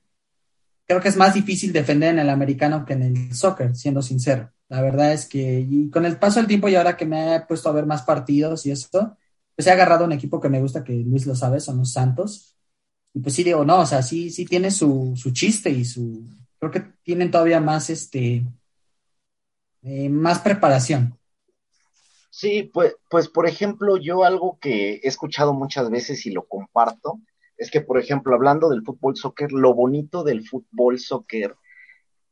creo 0.86 1.02
que 1.02 1.10
es 1.10 1.18
más 1.18 1.34
difícil 1.34 1.74
defender 1.74 2.12
en 2.12 2.20
el 2.20 2.30
americano 2.30 2.86
que 2.86 2.94
en 2.94 3.04
el 3.04 3.36
soccer, 3.36 3.76
siendo 3.76 4.02
sincero. 4.02 4.54
La 4.70 4.82
verdad 4.82 5.12
es 5.12 5.26
que 5.26 5.60
y 5.70 5.90
con 5.90 6.06
el 6.06 6.16
paso 6.18 6.40
del 6.40 6.48
tiempo 6.48 6.70
y 6.70 6.76
ahora 6.76 6.96
que 6.96 7.06
me 7.06 7.36
he 7.36 7.42
puesto 7.42 7.68
a 7.68 7.74
ver 7.74 7.86
más 7.86 8.04
partidos 8.04 8.66
y 8.66 8.72
esto, 8.72 9.18
pues 9.58 9.68
he 9.68 9.72
agarrado 9.72 10.06
un 10.06 10.14
equipo 10.14 10.40
que 10.40 10.48
me 10.48 10.62
gusta, 10.62 10.86
que 10.86 10.94
Luis 10.94 11.26
lo 11.26 11.36
sabe, 11.36 11.60
son 11.60 11.80
los 11.80 11.92
Santos. 11.92 12.56
Y 13.14 13.20
pues 13.20 13.36
sí 13.36 13.44
digo, 13.44 13.66
no, 13.66 13.82
o 13.82 13.86
sea, 13.86 14.02
sí, 14.04 14.30
sí 14.30 14.46
tiene 14.46 14.72
su, 14.72 15.16
su 15.18 15.32
chiste 15.32 15.70
y 15.70 15.84
su, 15.84 16.24
creo 16.60 16.72
que 16.72 16.86
tienen 17.04 17.32
todavía 17.32 17.60
más, 17.60 17.90
este, 17.90 18.44
eh, 19.84 20.10
más 20.10 20.40
preparación. 20.40 21.18
Sí, 22.30 22.70
pues, 22.72 22.96
pues 23.10 23.30
por 23.30 23.48
ejemplo, 23.48 23.98
yo 23.98 24.24
algo 24.24 24.60
que 24.60 24.96
he 24.96 25.08
escuchado 25.08 25.54
muchas 25.54 25.90
veces 25.90 26.26
y 26.26 26.32
lo 26.32 26.44
comparto, 26.48 27.20
es 27.58 27.72
que, 27.72 27.82
por 27.82 27.98
ejemplo, 27.98 28.36
hablando 28.36 28.70
del 28.70 28.84
fútbol 28.84 29.16
soccer, 29.16 29.52
lo 29.52 29.74
bonito 29.74 30.24
del 30.24 30.48
fútbol 30.48 31.00
soccer 31.00 31.56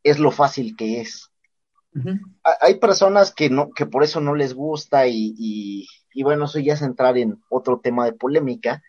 es 0.04 0.20
lo 0.20 0.32
fácil 0.32 0.76
que 0.76 1.02
es. 1.02 1.32
Hay 2.62 2.76
personas 2.76 3.34
que 3.34 3.50
no, 3.50 3.72
que 3.72 3.86
por 3.86 4.04
eso 4.04 4.20
no 4.20 4.36
les 4.36 4.54
gusta, 4.54 5.08
y, 5.08 5.34
y, 6.14 6.24
bueno, 6.24 6.46
eso 6.46 6.60
ya 6.60 6.74
es 6.74 6.82
entrar 6.82 7.18
en 7.18 7.42
otro 7.50 7.80
tema 7.80 8.06
de 8.06 8.14
polémica. 8.14 8.84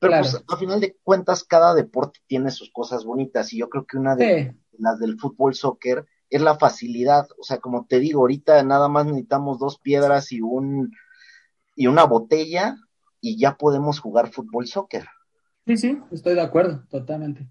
Pero 0.00 0.14
pues 0.18 0.42
a 0.48 0.56
final 0.56 0.80
de 0.80 0.96
cuentas, 1.02 1.44
cada 1.44 1.74
deporte 1.74 2.20
tiene 2.26 2.50
sus 2.50 2.72
cosas 2.72 3.04
bonitas, 3.04 3.52
y 3.52 3.58
yo 3.58 3.68
creo 3.68 3.86
que 3.86 3.98
una 3.98 4.16
de 4.16 4.56
las 4.78 4.98
del 4.98 5.18
fútbol 5.18 5.54
soccer 5.54 6.06
es 6.30 6.40
la 6.40 6.58
facilidad. 6.58 7.28
O 7.38 7.44
sea, 7.44 7.58
como 7.58 7.86
te 7.86 8.00
digo, 8.00 8.20
ahorita 8.20 8.62
nada 8.62 8.88
más 8.88 9.04
necesitamos 9.04 9.58
dos 9.58 9.78
piedras 9.78 10.32
y 10.32 10.40
un 10.40 10.92
y 11.76 11.86
una 11.86 12.04
botella, 12.04 12.76
y 13.20 13.38
ya 13.38 13.56
podemos 13.56 14.00
jugar 14.00 14.32
fútbol 14.32 14.66
soccer. 14.66 15.06
Sí, 15.66 15.76
sí, 15.76 15.98
estoy 16.10 16.34
de 16.34 16.42
acuerdo, 16.42 16.82
totalmente. 16.90 17.46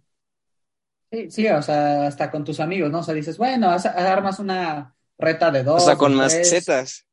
Sí, 1.11 1.31
sí, 1.31 1.47
o 1.47 1.61
sea, 1.61 2.07
hasta 2.07 2.29
con 2.29 2.43
tus 2.43 2.59
amigos, 2.59 2.91
¿no? 2.91 2.99
O 2.99 3.03
sea, 3.03 3.13
dices, 3.13 3.37
bueno, 3.37 3.69
armas 3.69 4.39
una 4.39 4.95
reta 5.17 5.49
de 5.51 5.63
dos. 5.63 5.81
Hasta 5.81 5.97
con 5.97 6.15
macetas. 6.15 7.07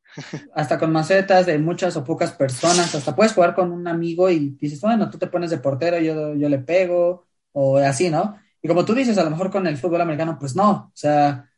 Hasta 0.55 0.79
con 0.79 0.93
macetas 0.93 1.47
de 1.47 1.59
muchas 1.59 1.97
o 1.97 2.05
pocas 2.05 2.33
personas. 2.33 2.95
Hasta 2.95 3.15
puedes 3.15 3.33
jugar 3.33 3.55
con 3.55 3.73
un 3.73 3.87
amigo 3.89 4.31
y 4.31 4.57
dices, 4.61 4.81
bueno, 4.81 5.11
tú 5.11 5.19
te 5.19 5.27
pones 5.27 5.51
de 5.51 5.59
portero, 5.59 5.99
yo, 5.99 6.35
yo 6.35 6.49
le 6.49 6.59
pego, 6.59 7.27
o 7.53 7.79
así, 7.79 8.11
¿no? 8.11 8.39
Y 8.63 8.69
como 8.69 8.85
tú 8.85 8.95
dices, 8.95 9.17
a 9.19 9.25
lo 9.25 9.31
mejor 9.31 9.51
con 9.51 9.67
el 9.67 9.77
fútbol 9.77 10.01
americano, 10.01 10.39
pues 10.39 10.57
no, 10.57 10.71
o 10.71 10.93
sea, 10.95 11.49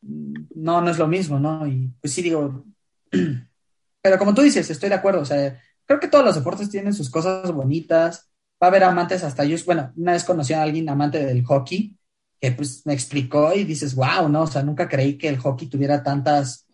no, 0.00 0.80
no 0.80 0.90
es 0.90 0.98
lo 0.98 1.08
mismo, 1.08 1.38
¿no? 1.38 1.66
Y 1.66 1.92
pues 2.00 2.14
sí 2.14 2.22
digo, 2.22 2.64
pero 4.02 4.18
como 4.18 4.34
tú 4.34 4.42
dices, 4.42 4.70
estoy 4.70 4.88
de 4.88 4.94
acuerdo, 4.94 5.20
o 5.20 5.24
sea, 5.24 5.60
creo 5.84 6.00
que 6.00 6.08
todos 6.08 6.24
los 6.24 6.34
deportes 6.34 6.70
tienen 6.70 6.94
sus 6.94 7.10
cosas 7.10 7.50
bonitas, 7.52 8.30
va 8.62 8.68
a 8.68 8.70
haber 8.70 8.84
amantes 8.84 9.24
hasta 9.24 9.44
yo, 9.44 9.56
bueno, 9.66 9.92
una 9.96 10.12
vez 10.12 10.24
conocí 10.24 10.52
a 10.52 10.62
alguien 10.62 10.88
amante 10.88 11.24
del 11.24 11.44
hockey 11.44 11.96
que 12.40 12.52
pues 12.52 12.84
me 12.86 12.92
explicó 12.92 13.54
y 13.54 13.64
dices, 13.64 13.94
wow, 13.94 14.28
¿no? 14.28 14.42
O 14.42 14.46
sea, 14.46 14.62
nunca 14.62 14.88
creí 14.88 15.18
que 15.18 15.28
el 15.28 15.38
hockey 15.38 15.68
tuviera 15.68 16.02
tantas 16.02 16.65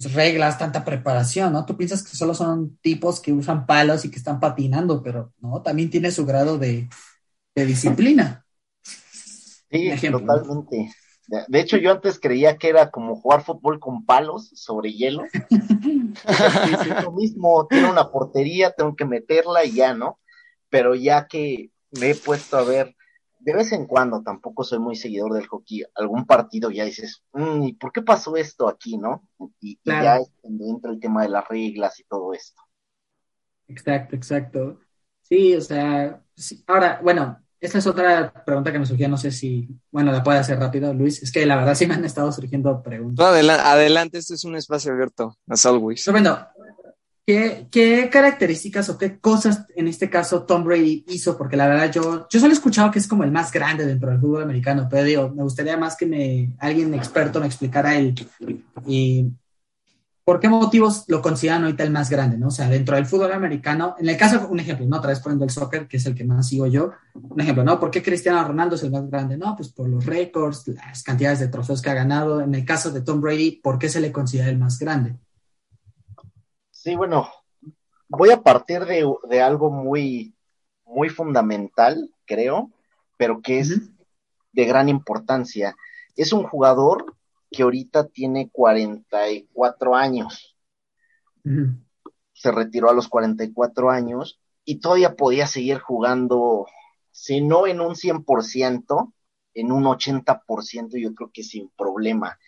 reglas, 0.00 0.58
tanta 0.58 0.84
preparación, 0.84 1.52
¿no? 1.52 1.66
Tú 1.66 1.76
piensas 1.76 2.02
que 2.02 2.16
solo 2.16 2.34
son 2.34 2.76
tipos 2.78 3.20
que 3.20 3.32
usan 3.32 3.66
palos 3.66 4.04
y 4.04 4.10
que 4.10 4.16
están 4.16 4.40
patinando, 4.40 5.02
pero 5.02 5.32
no, 5.40 5.62
también 5.62 5.90
tiene 5.90 6.10
su 6.10 6.24
grado 6.24 6.58
de, 6.58 6.88
disciplina. 7.54 8.44
Sí, 8.82 9.90
totalmente. 10.10 10.92
De 11.48 11.60
hecho, 11.60 11.76
yo 11.76 11.90
antes 11.90 12.18
creía 12.20 12.56
que 12.56 12.68
era 12.68 12.90
como 12.90 13.16
jugar 13.16 13.42
fútbol 13.42 13.80
con 13.80 14.06
palos 14.06 14.50
sobre 14.54 14.92
hielo. 14.92 15.24
es 15.50 17.04
lo 17.04 17.12
mismo, 17.12 17.66
tiene 17.68 17.90
una 17.90 18.10
portería, 18.10 18.70
tengo 18.70 18.94
que 18.94 19.04
meterla 19.04 19.64
y 19.64 19.72
ya, 19.72 19.92
¿no? 19.92 20.18
pero 20.70 20.94
ya 20.94 21.26
que 21.26 21.70
me 21.90 22.10
he 22.10 22.14
puesto 22.14 22.56
a 22.56 22.64
ver 22.64 22.94
de 23.40 23.54
vez 23.54 23.72
en 23.72 23.86
cuando, 23.86 24.22
tampoco 24.22 24.64
soy 24.64 24.78
muy 24.78 24.96
seguidor 24.96 25.32
del 25.32 25.46
hockey, 25.46 25.84
algún 25.94 26.26
partido 26.26 26.70
ya 26.70 26.84
dices, 26.84 27.22
mm, 27.32 27.62
¿y 27.62 27.72
por 27.74 27.92
qué 27.92 28.02
pasó 28.02 28.36
esto 28.36 28.68
aquí, 28.68 28.98
no? 28.98 29.26
Y, 29.60 29.78
ya 29.84 30.18
entra 30.42 30.90
el 30.90 31.00
tema 31.00 31.22
de 31.22 31.28
las 31.28 31.46
reglas 31.48 31.98
y 32.00 32.04
todo 32.04 32.32
esto. 32.34 32.62
Exacto, 33.68 34.16
exacto. 34.16 34.80
Sí, 35.22 35.54
o 35.54 35.60
sea, 35.60 36.22
ahora, 36.66 37.00
bueno, 37.02 37.38
esta 37.60 37.78
es 37.78 37.86
otra 37.86 38.32
pregunta 38.44 38.70
que 38.70 38.78
me 38.78 38.86
surgió, 38.86 39.08
no 39.08 39.16
sé 39.16 39.32
si, 39.32 39.68
bueno, 39.90 40.12
la 40.12 40.22
puede 40.22 40.38
hacer 40.38 40.58
rápido, 40.58 40.94
Luis. 40.94 41.22
Es 41.22 41.32
que 41.32 41.44
la 41.44 41.56
verdad 41.56 41.74
sí 41.74 41.86
me 41.86 41.94
han 41.94 42.04
estado 42.04 42.30
surgiendo 42.30 42.82
preguntas. 42.82 43.26
adelante, 43.26 43.62
adelante, 43.62 44.18
este 44.18 44.34
es 44.34 44.44
un 44.44 44.56
espacio 44.56 44.92
abierto, 44.92 45.36
as 45.48 45.66
always. 45.66 46.08
Bueno, 46.10 46.38
¿Qué, 47.28 48.08
características 48.10 48.88
o 48.88 48.96
qué 48.96 49.18
cosas 49.18 49.66
en 49.76 49.86
este 49.86 50.08
caso 50.08 50.44
Tom 50.44 50.64
Brady 50.64 51.04
hizo? 51.08 51.36
Porque 51.36 51.58
la 51.58 51.68
verdad 51.68 51.92
yo, 51.92 52.26
yo 52.30 52.40
solo 52.40 52.52
he 52.52 52.54
escuchado 52.54 52.90
que 52.90 52.98
es 52.98 53.06
como 53.06 53.22
el 53.22 53.30
más 53.30 53.52
grande 53.52 53.84
dentro 53.84 54.08
del 54.08 54.18
fútbol 54.18 54.44
americano, 54.44 54.88
pero 54.90 55.04
digo, 55.04 55.28
me 55.28 55.42
gustaría 55.42 55.76
más 55.76 55.94
que 55.94 56.06
me, 56.06 56.54
alguien 56.58 56.94
experto 56.94 57.38
me 57.38 57.46
explicara 57.46 57.98
el, 57.98 58.14
y 58.86 59.26
por 60.24 60.40
qué 60.40 60.48
motivos 60.48 61.04
lo 61.08 61.20
consideran 61.20 61.64
ahorita 61.64 61.82
el 61.84 61.90
más 61.90 62.08
grande, 62.08 62.38
¿no? 62.38 62.48
O 62.48 62.50
sea, 62.50 62.70
dentro 62.70 62.96
del 62.96 63.04
fútbol 63.04 63.30
americano, 63.32 63.94
en 63.98 64.08
el 64.08 64.16
caso, 64.16 64.48
un 64.48 64.60
ejemplo, 64.60 64.86
¿no? 64.86 64.96
Otra 64.96 65.10
vez 65.10 65.20
poniendo 65.20 65.44
el 65.44 65.50
soccer, 65.50 65.86
que 65.86 65.98
es 65.98 66.06
el 66.06 66.14
que 66.14 66.24
más 66.24 66.48
sigo 66.48 66.66
yo, 66.66 66.92
un 67.12 67.40
ejemplo, 67.42 67.62
¿no? 67.62 67.78
¿Por 67.78 67.90
qué 67.90 68.02
Cristiano 68.02 68.42
Ronaldo 68.42 68.76
es 68.76 68.82
el 68.84 68.90
más 68.90 69.06
grande? 69.10 69.36
No, 69.36 69.54
pues 69.54 69.68
por 69.68 69.86
los 69.86 70.06
récords, 70.06 70.66
las 70.68 71.02
cantidades 71.02 71.40
de 71.40 71.48
trofeos 71.48 71.82
que 71.82 71.90
ha 71.90 71.94
ganado. 71.94 72.40
En 72.40 72.54
el 72.54 72.64
caso 72.64 72.90
de 72.90 73.02
Tom 73.02 73.20
Brady, 73.20 73.60
¿por 73.62 73.78
qué 73.78 73.90
se 73.90 74.00
le 74.00 74.12
considera 74.12 74.48
el 74.48 74.56
más 74.56 74.78
grande? 74.78 75.16
Sí, 76.80 76.94
bueno, 76.94 77.28
voy 78.08 78.30
a 78.30 78.40
partir 78.40 78.84
de, 78.84 79.42
algo 79.42 79.68
muy, 79.68 80.36
muy 80.84 81.08
fundamental, 81.08 82.08
creo, 82.24 82.70
pero 83.16 83.42
que 83.42 83.58
es 83.58 83.90
de 84.52 84.64
gran 84.64 84.88
importancia. 84.88 85.74
Es 86.14 86.32
un 86.32 86.44
jugador 86.44 87.16
que 87.50 87.64
ahorita 87.64 88.06
tiene 88.06 88.48
44 88.52 89.96
años. 89.96 90.56
Se 92.32 92.52
retiró 92.52 92.90
a 92.90 92.94
los 92.94 93.08
44 93.08 93.90
años 93.90 94.40
y 94.64 94.78
todavía 94.78 95.16
podía 95.16 95.48
seguir 95.48 95.80
jugando, 95.80 96.68
si 97.10 97.40
no 97.40 97.66
en 97.66 97.80
un 97.80 97.96
100%, 97.96 99.12
en 99.54 99.72
un 99.72 99.82
80%, 99.82 100.96
yo 100.96 101.12
creo 101.16 101.30
que 101.32 101.42
sin 101.42 101.70
problema. 101.70 102.38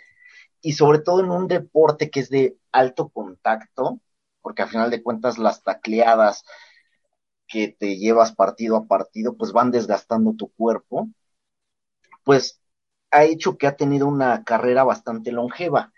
Y 0.60 0.74
sobre 0.74 1.00
todo 1.00 1.18
en 1.18 1.32
un 1.32 1.48
deporte 1.48 2.10
que 2.10 2.20
es 2.20 2.30
de 2.30 2.56
alto 2.70 3.08
contacto, 3.08 4.00
porque 4.42 4.62
al 4.62 4.68
final 4.68 4.90
de 4.90 5.02
cuentas 5.02 5.38
las 5.38 5.62
tacleadas 5.62 6.44
que 7.46 7.68
te 7.68 7.96
llevas 7.96 8.32
partido 8.32 8.76
a 8.76 8.86
partido, 8.86 9.36
pues 9.36 9.52
van 9.52 9.70
desgastando 9.70 10.34
tu 10.34 10.48
cuerpo, 10.52 11.08
pues 12.24 12.60
ha 13.10 13.24
hecho 13.24 13.58
que 13.58 13.66
ha 13.66 13.76
tenido 13.76 14.06
una 14.06 14.44
carrera 14.44 14.84
bastante 14.84 15.32
longeva. 15.32 15.92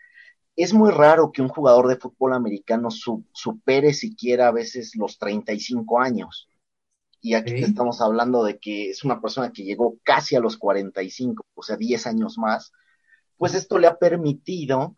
Es 0.57 0.72
muy 0.72 0.90
raro 0.90 1.30
que 1.32 1.43
un 1.43 1.49
jugador 1.49 1.88
de 1.88 1.97
fútbol 1.97 2.32
americano 2.32 2.88
supere 2.90 3.95
siquiera 3.95 4.49
a 4.49 4.53
veces 4.53 4.97
los 4.97 5.18
35 5.18 6.01
años. 6.01 6.49
Y 7.20 7.34
aquí 7.34 7.62
estamos 7.62 8.01
hablando 8.01 8.43
de 8.43 8.59
que 8.59 8.90
es 8.90 9.05
una 9.05 9.20
persona 9.20 9.53
que 9.53 9.62
llegó 9.62 9.97
casi 10.03 10.34
a 10.34 10.40
los 10.40 10.57
45, 10.57 11.45
o 11.55 11.62
sea, 11.62 11.76
10 11.76 12.07
años 12.07 12.36
más. 12.36 12.72
Pues 13.36 13.55
esto 13.55 13.78
le 13.78 13.86
ha 13.86 13.97
permitido 13.97 14.97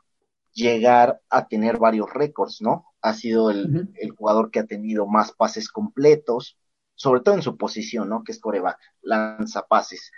llegar 0.53 1.21
a 1.29 1.47
tener 1.49 1.79
varios 1.79 2.13
récords, 2.13 2.63
¿no? 2.63 2.94
Ha 3.05 3.13
sido 3.13 3.51
el, 3.51 3.91
jugador 4.17 4.51
que 4.51 4.61
ha 4.61 4.65
tenido 4.65 5.07
más 5.07 5.33
pases 5.33 5.69
completos, 5.69 6.57
sobre 6.95 7.21
todo 7.21 7.35
en 7.35 7.43
su 7.43 7.59
posición, 7.59 8.09
¿no? 8.09 8.25
Que 8.25 8.33
es 8.33 8.41
coreback, 8.41 8.79
lanza 9.03 9.67
pases. 9.67 10.11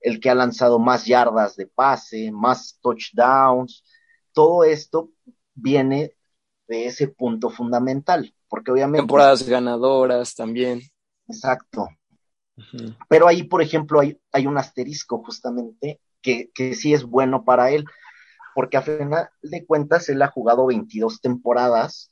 el 0.00 0.20
que 0.20 0.28
ha 0.28 0.34
lanzado 0.34 0.78
más 0.78 1.06
yardas 1.06 1.56
de 1.56 1.66
pase, 1.66 2.30
más 2.30 2.78
touchdowns. 2.82 3.82
Todo 4.32 4.64
esto 4.64 5.10
viene 5.54 6.14
de 6.68 6.86
ese 6.86 7.08
punto 7.08 7.48
fundamental, 7.48 8.34
porque 8.48 8.70
obviamente... 8.70 9.02
Temporadas 9.02 9.48
ganadoras 9.48 10.34
también. 10.34 10.82
Exacto. 11.26 11.88
Pero 13.08 13.28
ahí, 13.28 13.44
por 13.44 13.62
ejemplo, 13.62 14.00
hay, 14.00 14.20
hay 14.32 14.46
un 14.46 14.58
asterisco 14.58 15.22
justamente 15.24 16.00
que, 16.20 16.50
que, 16.54 16.74
sí 16.74 16.92
es 16.92 17.04
bueno 17.04 17.44
para 17.44 17.70
él, 17.70 17.84
porque 18.54 18.76
a 18.76 18.82
final 18.82 19.30
de 19.42 19.66
cuentas 19.66 20.08
él 20.08 20.22
ha 20.22 20.28
jugado 20.28 20.66
22 20.66 21.20
temporadas, 21.20 22.10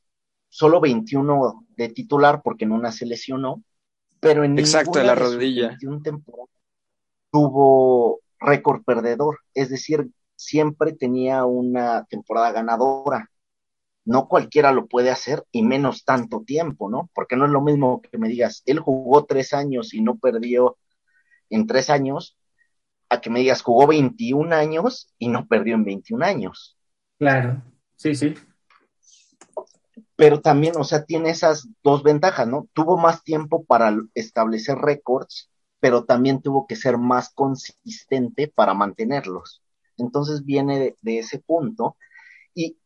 solo 0.55 0.81
21 0.81 1.67
de 1.77 1.89
titular 1.89 2.41
porque 2.43 2.65
en 2.65 2.71
una 2.71 2.93
se 2.93 3.07
lesionó, 3.07 3.65
pero 4.21 4.45
en 4.45 4.57
Exacto, 4.57 5.01
de 5.01 5.05
la 5.05 5.17
rodilla. 5.17 5.69
21 5.69 6.03
temporadas 6.03 6.51
tuvo 7.33 8.21
récord 8.39 8.85
perdedor, 8.85 9.41
es 9.55 9.69
decir, 9.69 10.09
siempre 10.37 10.93
tenía 10.93 11.45
una 11.45 12.05
temporada 12.05 12.53
ganadora 12.53 13.29
no 14.05 14.29
cualquiera 14.29 14.71
lo 14.73 14.87
puede 14.87 15.11
hacer 15.11 15.45
y 15.51 15.63
menos 15.63 16.05
tanto 16.05 16.43
tiempo, 16.43 16.91
¿no? 16.91 17.11
Porque 17.15 17.37
no 17.37 17.47
es 17.47 17.51
lo 17.51 17.63
mismo 17.63 18.03
que 18.03 18.19
me 18.19 18.29
digas, 18.29 18.63
él 18.67 18.79
jugó 18.79 19.25
tres 19.25 19.53
años 19.53 19.95
y 19.95 20.03
no 20.03 20.19
perdió 20.19 20.77
en 21.51 21.67
tres 21.67 21.91
años, 21.91 22.37
a 23.09 23.21
que 23.21 23.31
me 23.31 23.41
digas, 23.41 23.63
jugó 23.63 23.87
21 23.87 24.55
años 24.55 25.13
y 25.19 25.29
no 25.29 25.47
perdió 25.47 25.75
en 25.75 25.85
21 25.85 26.25
años. 26.25 26.77
Claro, 27.19 27.63
sí, 27.97 28.15
sí. 28.15 28.35
Pero 30.17 30.41
también, 30.41 30.75
o 30.77 30.85
sea, 30.85 31.05
tiene 31.05 31.31
esas 31.31 31.69
dos 31.83 32.03
ventajas, 32.03 32.47
¿no? 32.47 32.69
Tuvo 32.73 32.97
más 32.97 33.25
tiempo 33.25 33.65
para 33.65 33.97
establecer 34.15 34.79
récords, 34.79 35.51
pero 35.81 36.05
también 36.05 36.41
tuvo 36.41 36.67
que 36.67 36.77
ser 36.77 36.99
más 36.99 37.31
consistente 37.35 38.49
para 38.49 38.75
mantenerlos. 38.75 39.63
Entonces 39.97 40.45
viene 40.45 40.79
de, 40.79 40.97
de 41.03 41.19
ese 41.19 41.41
punto. 41.41 41.97
Y 42.55 42.77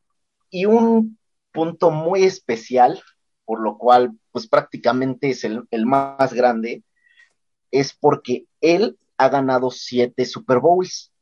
y 0.50 0.66
un 0.66 1.18
punto 1.52 1.90
muy 1.90 2.24
especial, 2.24 3.02
por 3.44 3.60
lo 3.60 3.78
cual 3.78 4.18
pues 4.32 4.46
prácticamente 4.46 5.30
es 5.30 5.44
el, 5.44 5.66
más 5.86 6.32
grande, 6.32 6.82
es 7.70 7.92
porque 7.92 8.46
él 8.60 8.98
ha 9.16 9.28
ganado 9.28 9.70
siete 9.70 10.24
Super 10.24 10.58
Bowls. 10.58 11.12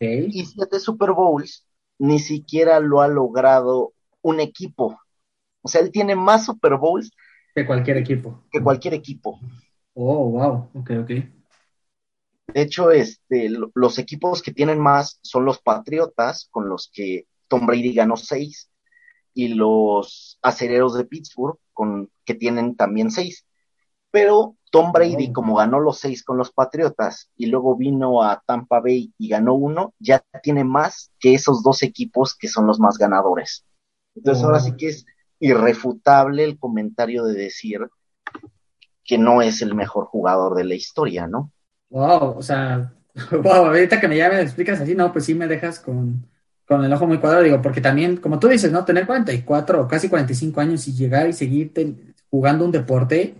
Y 0.00 0.46
siete 0.46 0.80
Super 0.80 1.12
Bowls 1.12 1.64
ni 1.98 2.18
siquiera 2.18 2.80
lo 2.80 3.02
ha 3.02 3.08
logrado 3.08 3.92
un 4.22 4.40
equipo. 4.40 4.98
O 5.60 5.68
sea, 5.68 5.80
él 5.80 5.90
tiene 5.90 6.16
más 6.16 6.46
Super 6.46 6.76
Bowls 6.76 7.10
que 7.54 7.66
cualquier 7.66 7.98
equipo. 7.98 8.44
Que 8.50 8.62
cualquier 8.62 8.94
equipo. 8.94 9.38
Oh, 9.94 10.30
wow. 10.30 10.70
Ok, 10.74 10.90
ok. 11.02 11.10
De 12.48 12.60
hecho, 12.60 12.90
este, 12.90 13.50
los 13.74 13.98
equipos 13.98 14.42
que 14.42 14.52
tienen 14.52 14.78
más 14.78 15.18
son 15.22 15.44
los 15.44 15.60
Patriotas, 15.60 16.48
con 16.50 16.68
los 16.68 16.90
que 16.92 17.26
Tom 17.48 17.66
Brady 17.66 17.94
ganó 17.94 18.16
seis 18.16 18.70
y 19.34 19.48
los 19.48 20.38
acereros 20.42 20.94
de 20.94 21.04
Pittsburgh 21.04 21.58
con, 21.72 22.10
que 22.24 22.34
tienen 22.34 22.74
también 22.74 23.10
seis. 23.10 23.46
Pero 24.10 24.56
Tom 24.70 24.92
Brady, 24.92 25.32
como 25.32 25.56
ganó 25.56 25.80
los 25.80 25.98
seis 25.98 26.24
con 26.24 26.36
los 26.36 26.52
Patriotas 26.52 27.30
y 27.36 27.46
luego 27.46 27.76
vino 27.76 28.22
a 28.22 28.42
Tampa 28.46 28.80
Bay 28.80 29.12
y 29.18 29.28
ganó 29.28 29.54
uno, 29.54 29.94
ya 29.98 30.22
tiene 30.42 30.64
más 30.64 31.10
que 31.18 31.34
esos 31.34 31.62
dos 31.62 31.82
equipos 31.82 32.34
que 32.34 32.48
son 32.48 32.66
los 32.66 32.80
más 32.80 32.98
ganadores. 32.98 33.64
Entonces 34.14 34.44
ahora 34.44 34.60
sí 34.60 34.76
que 34.76 34.88
es 34.88 35.06
irrefutable 35.38 36.44
el 36.44 36.58
comentario 36.58 37.24
de 37.24 37.34
decir 37.34 37.80
que 39.04 39.18
no 39.18 39.42
es 39.42 39.62
el 39.62 39.74
mejor 39.74 40.06
jugador 40.06 40.54
de 40.54 40.64
la 40.64 40.74
historia, 40.74 41.26
¿no? 41.26 41.50
Wow, 41.90 42.38
o 42.38 42.42
sea, 42.42 42.92
wow, 43.30 43.66
ahorita 43.66 44.00
que 44.00 44.08
me 44.08 44.16
ya 44.16 44.28
me 44.28 44.40
explicas 44.40 44.80
así, 44.80 44.94
no, 44.94 45.12
pues 45.12 45.24
sí 45.24 45.34
me 45.34 45.48
dejas 45.48 45.80
con, 45.80 46.26
con 46.66 46.84
el 46.84 46.92
ojo 46.92 47.06
muy 47.06 47.18
cuadrado, 47.18 47.42
digo, 47.42 47.60
porque 47.60 47.80
también, 47.80 48.16
como 48.16 48.38
tú 48.38 48.48
dices, 48.48 48.70
¿no? 48.72 48.84
Tener 48.84 49.06
44 49.06 49.82
o 49.82 49.88
casi 49.88 50.08
45 50.08 50.60
años 50.60 50.86
y 50.88 50.94
llegar 50.94 51.28
y 51.28 51.32
seguir 51.32 51.72
jugando 52.30 52.64
un 52.64 52.72
deporte, 52.72 53.34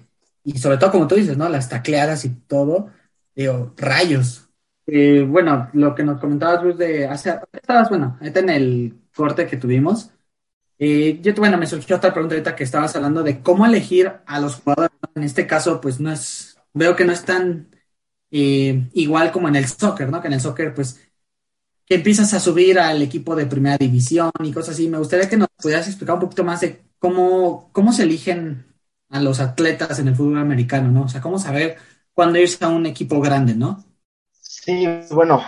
y 0.45 0.59
sobre 0.59 0.77
todo, 0.77 0.91
como 0.91 1.07
tú 1.07 1.15
dices, 1.15 1.37
¿no? 1.37 1.49
Las 1.49 1.69
tacleadas 1.69 2.25
y 2.25 2.31
todo, 2.31 2.91
digo, 3.35 3.73
rayos. 3.77 4.49
Eh, 4.87 5.25
bueno, 5.27 5.71
lo 5.73 5.95
que 5.95 6.03
nos 6.03 6.21
comentabas, 6.21 6.63
Luis, 6.65 6.77
de 6.77 7.07
hace, 7.07 7.39
estabas, 7.53 7.89
bueno, 7.89 8.17
ahorita 8.21 8.41
en 8.41 8.51
el 8.51 8.95
corte 9.15 9.47
que 9.47 9.57
tuvimos, 9.57 10.11
eh, 10.85 11.21
yo, 11.23 11.33
bueno, 11.37 11.59
me 11.59 11.67
surgió 11.69 11.97
otra 11.97 12.13
pregunta 12.13 12.35
ahorita 12.35 12.57
que 12.57 12.65
estabas 12.65 12.97
hablando 12.97 13.23
de 13.23 13.41
cómo 13.41 13.65
elegir 13.65 14.13
a 14.27 14.41
los 14.41 14.57
jugadores. 14.57 14.91
En 15.15 15.23
este 15.23 15.47
caso, 15.47 15.81
pues 15.81 16.01
no 16.01 16.11
es, 16.11 16.59
veo 16.73 16.97
que 16.97 17.05
no 17.05 17.13
es 17.13 17.25
tan 17.25 17.71
eh, 18.33 18.89
igual 18.95 19.31
como 19.33 19.49
en 19.49 19.57
el 19.57 19.67
soccer, 19.69 20.11
¿no? 20.11 20.21
Que 20.21 20.29
en 20.29 20.35
el 20.35 20.41
soccer, 20.41 20.75
pues 20.75 21.01
que 21.87 21.97
empiezas 21.97 22.35
a 22.35 22.41
subir 22.41 22.79
al 22.81 23.03
equipo 23.03 23.37
de 23.37 23.47
primera 23.47 23.79
división 23.79 24.31
y 24.43 24.53
cosas 24.53 24.75
así. 24.75 24.89
Me 24.89 24.99
gustaría 24.99 25.29
que 25.29 25.37
nos 25.37 25.49
pudieras 25.63 25.87
explicar 25.89 26.17
un 26.17 26.23
poquito 26.23 26.45
más 26.45 26.61
de 26.63 26.83
cómo, 26.99 27.71
cómo 27.73 27.93
se 27.93 28.05
eligen 28.05 28.67
a 29.11 29.21
los 29.23 29.41
atletas 29.41 29.99
en 30.01 30.09
el 30.09 30.17
fútbol 30.17 30.39
americano, 30.39 30.91
¿no? 30.91 31.05
O 31.05 31.09
sea, 31.09 31.21
cómo 31.21 31.39
saber 31.39 31.79
cuándo 32.15 32.39
irse 32.41 32.65
a 32.65 32.69
un 32.69 32.87
equipo 32.87 33.21
grande, 33.21 33.55
¿no? 33.55 33.85
Sí, 34.65 34.87
bueno, 35.11 35.43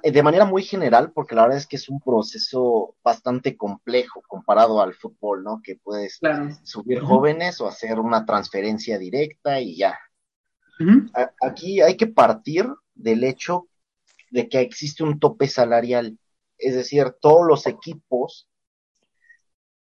de 0.00 0.22
manera 0.22 0.44
muy 0.44 0.62
general, 0.62 1.10
porque 1.10 1.34
la 1.34 1.42
verdad 1.42 1.58
es 1.58 1.66
que 1.66 1.74
es 1.74 1.88
un 1.88 2.00
proceso 2.00 2.94
bastante 3.02 3.56
complejo 3.56 4.22
comparado 4.28 4.80
al 4.80 4.94
fútbol, 4.94 5.42
¿no? 5.42 5.60
Que 5.60 5.74
puedes 5.74 6.20
subir 6.62 7.00
jóvenes 7.00 7.60
o 7.60 7.66
hacer 7.66 7.98
una 7.98 8.24
transferencia 8.24 8.96
directa 8.96 9.60
y 9.60 9.76
ya. 9.76 9.98
Aquí 11.42 11.80
hay 11.80 11.96
que 11.96 12.06
partir 12.06 12.68
del 12.94 13.24
hecho 13.24 13.66
de 14.30 14.48
que 14.48 14.60
existe 14.60 15.02
un 15.02 15.18
tope 15.18 15.48
salarial. 15.48 16.16
Es 16.58 16.76
decir, 16.76 17.16
todos 17.20 17.44
los 17.44 17.66
equipos 17.66 18.48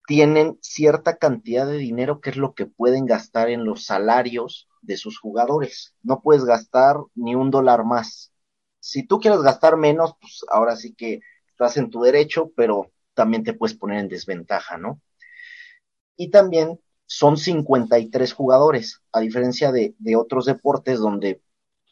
tienen 0.08 0.58
cierta 0.64 1.18
cantidad 1.18 1.68
de 1.68 1.78
dinero 1.78 2.20
que 2.20 2.32
es 2.32 2.36
lo 2.36 2.56
que 2.56 2.66
pueden 2.66 3.06
gastar 3.06 3.48
en 3.52 3.64
los 3.64 3.86
salarios 3.86 4.68
de 4.82 4.98
sus 4.98 5.20
jugadores. 5.20 5.94
No 6.02 6.22
puedes 6.22 6.46
gastar 6.46 6.96
ni 7.14 7.36
un 7.36 7.52
dólar 7.52 7.86
más. 7.86 8.34
Si 8.80 9.06
tú 9.06 9.20
quieres 9.20 9.42
gastar 9.42 9.78
menos, 9.78 10.16
pues 10.20 10.42
ahora 10.50 10.76
sí 10.76 10.94
que 10.94 11.20
estás 11.50 11.78
en 11.78 11.90
tu 11.90 12.02
derecho, 12.02 12.52
pero 12.56 12.92
también 13.14 13.44
te 13.44 13.54
puedes 13.54 13.76
poner 13.76 14.00
en 14.00 14.08
desventaja, 14.08 14.78
¿no? 14.78 15.02
Y 16.16 16.30
también 16.30 16.80
son 17.06 17.38
53 17.38 18.34
jugadores, 18.34 19.02
a 19.12 19.20
diferencia 19.20 19.72
de, 19.72 19.96
de 19.98 20.16
otros 20.16 20.46
deportes 20.46 21.00
donde 21.00 21.42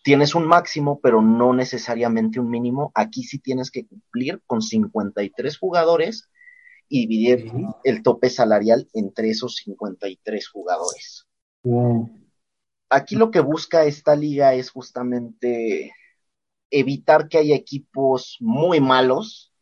tienes 0.04 0.36
un 0.36 0.46
máximo, 0.46 1.00
pero 1.02 1.22
no 1.22 1.54
necesariamente 1.54 2.40
un 2.40 2.50
mínimo. 2.50 2.92
Aquí 2.96 3.24
sí 3.24 3.40
tienes 3.40 3.72
que 3.72 3.86
cumplir 3.86 4.42
con 4.46 4.62
53 4.62 5.58
jugadores 5.58 6.30
y 6.90 7.08
dividir 7.08 7.52
el 7.84 8.04
tope 8.04 8.30
salarial 8.30 8.88
entre 8.94 9.30
esos 9.30 9.56
53 9.58 10.48
jugadores. 10.48 11.28
Aquí 12.90 13.16
lo 13.16 13.32
que 13.32 13.42
busca 13.42 13.84
esta 13.84 14.16
liga 14.16 14.54
es 14.54 14.70
justamente 14.70 15.92
evitar 16.70 17.28
que 17.28 17.38
haya 17.38 17.56
equipos 17.56 18.38
muy 18.40 18.80
malos 18.80 19.54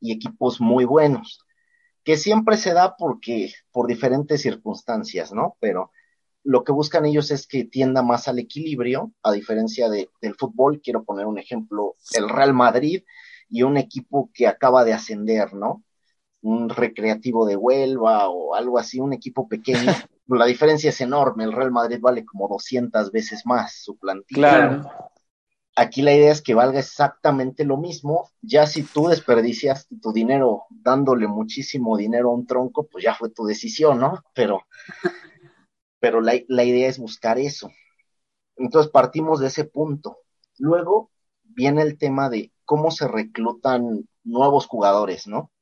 y 0.00 0.12
equipos 0.12 0.60
muy 0.60 0.84
buenos, 0.84 1.40
que 2.04 2.16
siempre 2.16 2.56
se 2.56 2.72
da 2.72 2.96
porque 2.96 3.52
por 3.70 3.86
diferentes 3.86 4.42
circunstancias, 4.42 5.32
¿no? 5.32 5.56
Pero 5.60 5.90
lo 6.44 6.64
que 6.64 6.72
buscan 6.72 7.06
ellos 7.06 7.30
es 7.30 7.46
que 7.46 7.64
tienda 7.64 8.02
más 8.02 8.26
al 8.28 8.38
equilibrio, 8.38 9.12
a 9.22 9.32
diferencia 9.32 9.88
de, 9.88 10.10
del 10.20 10.34
fútbol. 10.34 10.80
Quiero 10.80 11.04
poner 11.04 11.26
un 11.26 11.38
ejemplo, 11.38 11.94
el 12.14 12.28
Real 12.28 12.52
Madrid 12.52 13.04
y 13.48 13.62
un 13.62 13.76
equipo 13.76 14.30
que 14.34 14.46
acaba 14.48 14.84
de 14.84 14.92
ascender, 14.92 15.54
¿no? 15.54 15.84
Un 16.40 16.68
recreativo 16.68 17.46
de 17.46 17.56
Huelva 17.56 18.28
o 18.28 18.54
algo 18.54 18.78
así, 18.78 18.98
un 18.98 19.12
equipo 19.12 19.48
pequeño. 19.48 19.92
La 20.26 20.46
diferencia 20.46 20.90
es 20.90 21.00
enorme, 21.00 21.44
el 21.44 21.52
Real 21.52 21.70
Madrid 21.70 21.98
vale 22.00 22.24
como 22.24 22.48
200 22.48 23.12
veces 23.12 23.44
más 23.44 23.82
su 23.82 23.98
plantilla. 23.98 24.38
Claro. 24.40 24.90
Aquí 25.74 26.02
la 26.02 26.12
idea 26.14 26.32
es 26.32 26.42
que 26.42 26.54
valga 26.54 26.80
exactamente 26.80 27.64
lo 27.64 27.78
mismo. 27.78 28.30
Ya 28.42 28.66
si 28.66 28.82
tú 28.82 29.08
desperdicias 29.08 29.88
tu 30.02 30.12
dinero 30.12 30.64
dándole 30.70 31.26
muchísimo 31.26 31.96
dinero 31.96 32.30
a 32.30 32.34
un 32.34 32.46
tronco, 32.46 32.86
pues 32.86 33.04
ya 33.04 33.14
fue 33.14 33.30
tu 33.30 33.44
decisión, 33.46 33.98
¿no? 33.98 34.22
Pero 34.34 34.62
pero 36.02 36.20
la, 36.20 36.34
idea 36.34 36.88
es 36.88 36.98
buscar 36.98 37.38
eso. 37.38 37.70
Entonces 38.56 38.90
partimos 38.90 39.38
de 39.38 39.46
ese 39.46 39.64
punto. 39.64 40.18
Luego 40.58 41.12
viene 41.44 41.82
el 41.82 41.96
tema 41.96 42.28
de 42.28 42.50
cómo 42.64 42.90
se 42.90 43.06
reclutan 43.06 44.08
nuevos 44.24 44.66
jugadores, 44.66 45.28
¿no? 45.28 45.52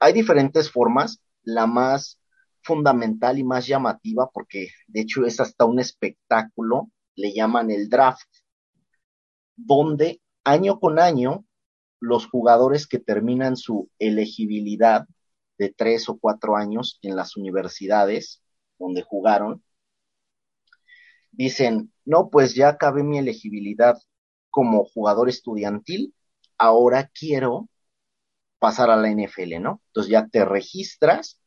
Hay 0.00 0.12
diferentes 0.12 0.70
formas, 0.70 1.22
la 1.42 1.66
más 1.66 2.20
fundamental 2.62 3.38
y 3.38 3.44
más 3.44 3.66
llamativa, 3.66 4.28
porque 4.34 4.68
de 4.86 5.00
hecho 5.00 5.24
es 5.24 5.40
hasta 5.40 5.64
un 5.64 5.80
espectáculo, 5.80 6.90
le 7.14 7.32
llaman 7.32 7.70
el 7.70 7.88
draft, 7.88 8.28
donde 9.56 10.20
año 10.44 10.78
con 10.80 10.98
año 10.98 11.44
los 12.00 12.26
jugadores 12.28 12.86
que 12.86 12.98
terminan 12.98 13.56
su 13.56 13.90
elegibilidad 13.98 15.06
de 15.58 15.72
tres 15.74 16.08
o 16.08 16.18
cuatro 16.18 16.56
años 16.56 16.98
en 17.02 17.16
las 17.16 17.36
universidades 17.36 18.42
donde 18.78 19.02
jugaron, 19.02 19.62
dicen, 21.32 21.92
no, 22.04 22.30
pues 22.30 22.54
ya 22.54 22.68
acabé 22.68 23.02
mi 23.02 23.18
elegibilidad 23.18 23.98
como 24.50 24.84
jugador 24.84 25.28
estudiantil, 25.28 26.14
ahora 26.58 27.10
quiero 27.12 27.68
pasar 28.58 28.90
a 28.90 28.96
la 28.96 29.10
NFL, 29.10 29.60
¿no? 29.60 29.82
Entonces 29.88 30.10
ya 30.10 30.26
te 30.28 30.44
registras 30.44 31.40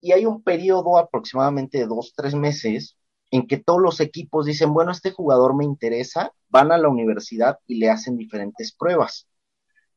y 0.00 0.12
hay 0.12 0.26
un 0.26 0.42
periodo 0.42 0.98
aproximadamente 0.98 1.78
de 1.78 1.86
dos, 1.86 2.12
tres 2.16 2.34
meses 2.34 2.96
en 3.30 3.46
que 3.46 3.58
todos 3.58 3.80
los 3.80 4.00
equipos 4.00 4.46
dicen, 4.46 4.72
bueno, 4.72 4.92
este 4.92 5.10
jugador 5.10 5.54
me 5.54 5.64
interesa, 5.64 6.32
van 6.48 6.72
a 6.72 6.78
la 6.78 6.88
universidad 6.88 7.58
y 7.66 7.76
le 7.76 7.90
hacen 7.90 8.16
diferentes 8.16 8.72
pruebas, 8.72 9.28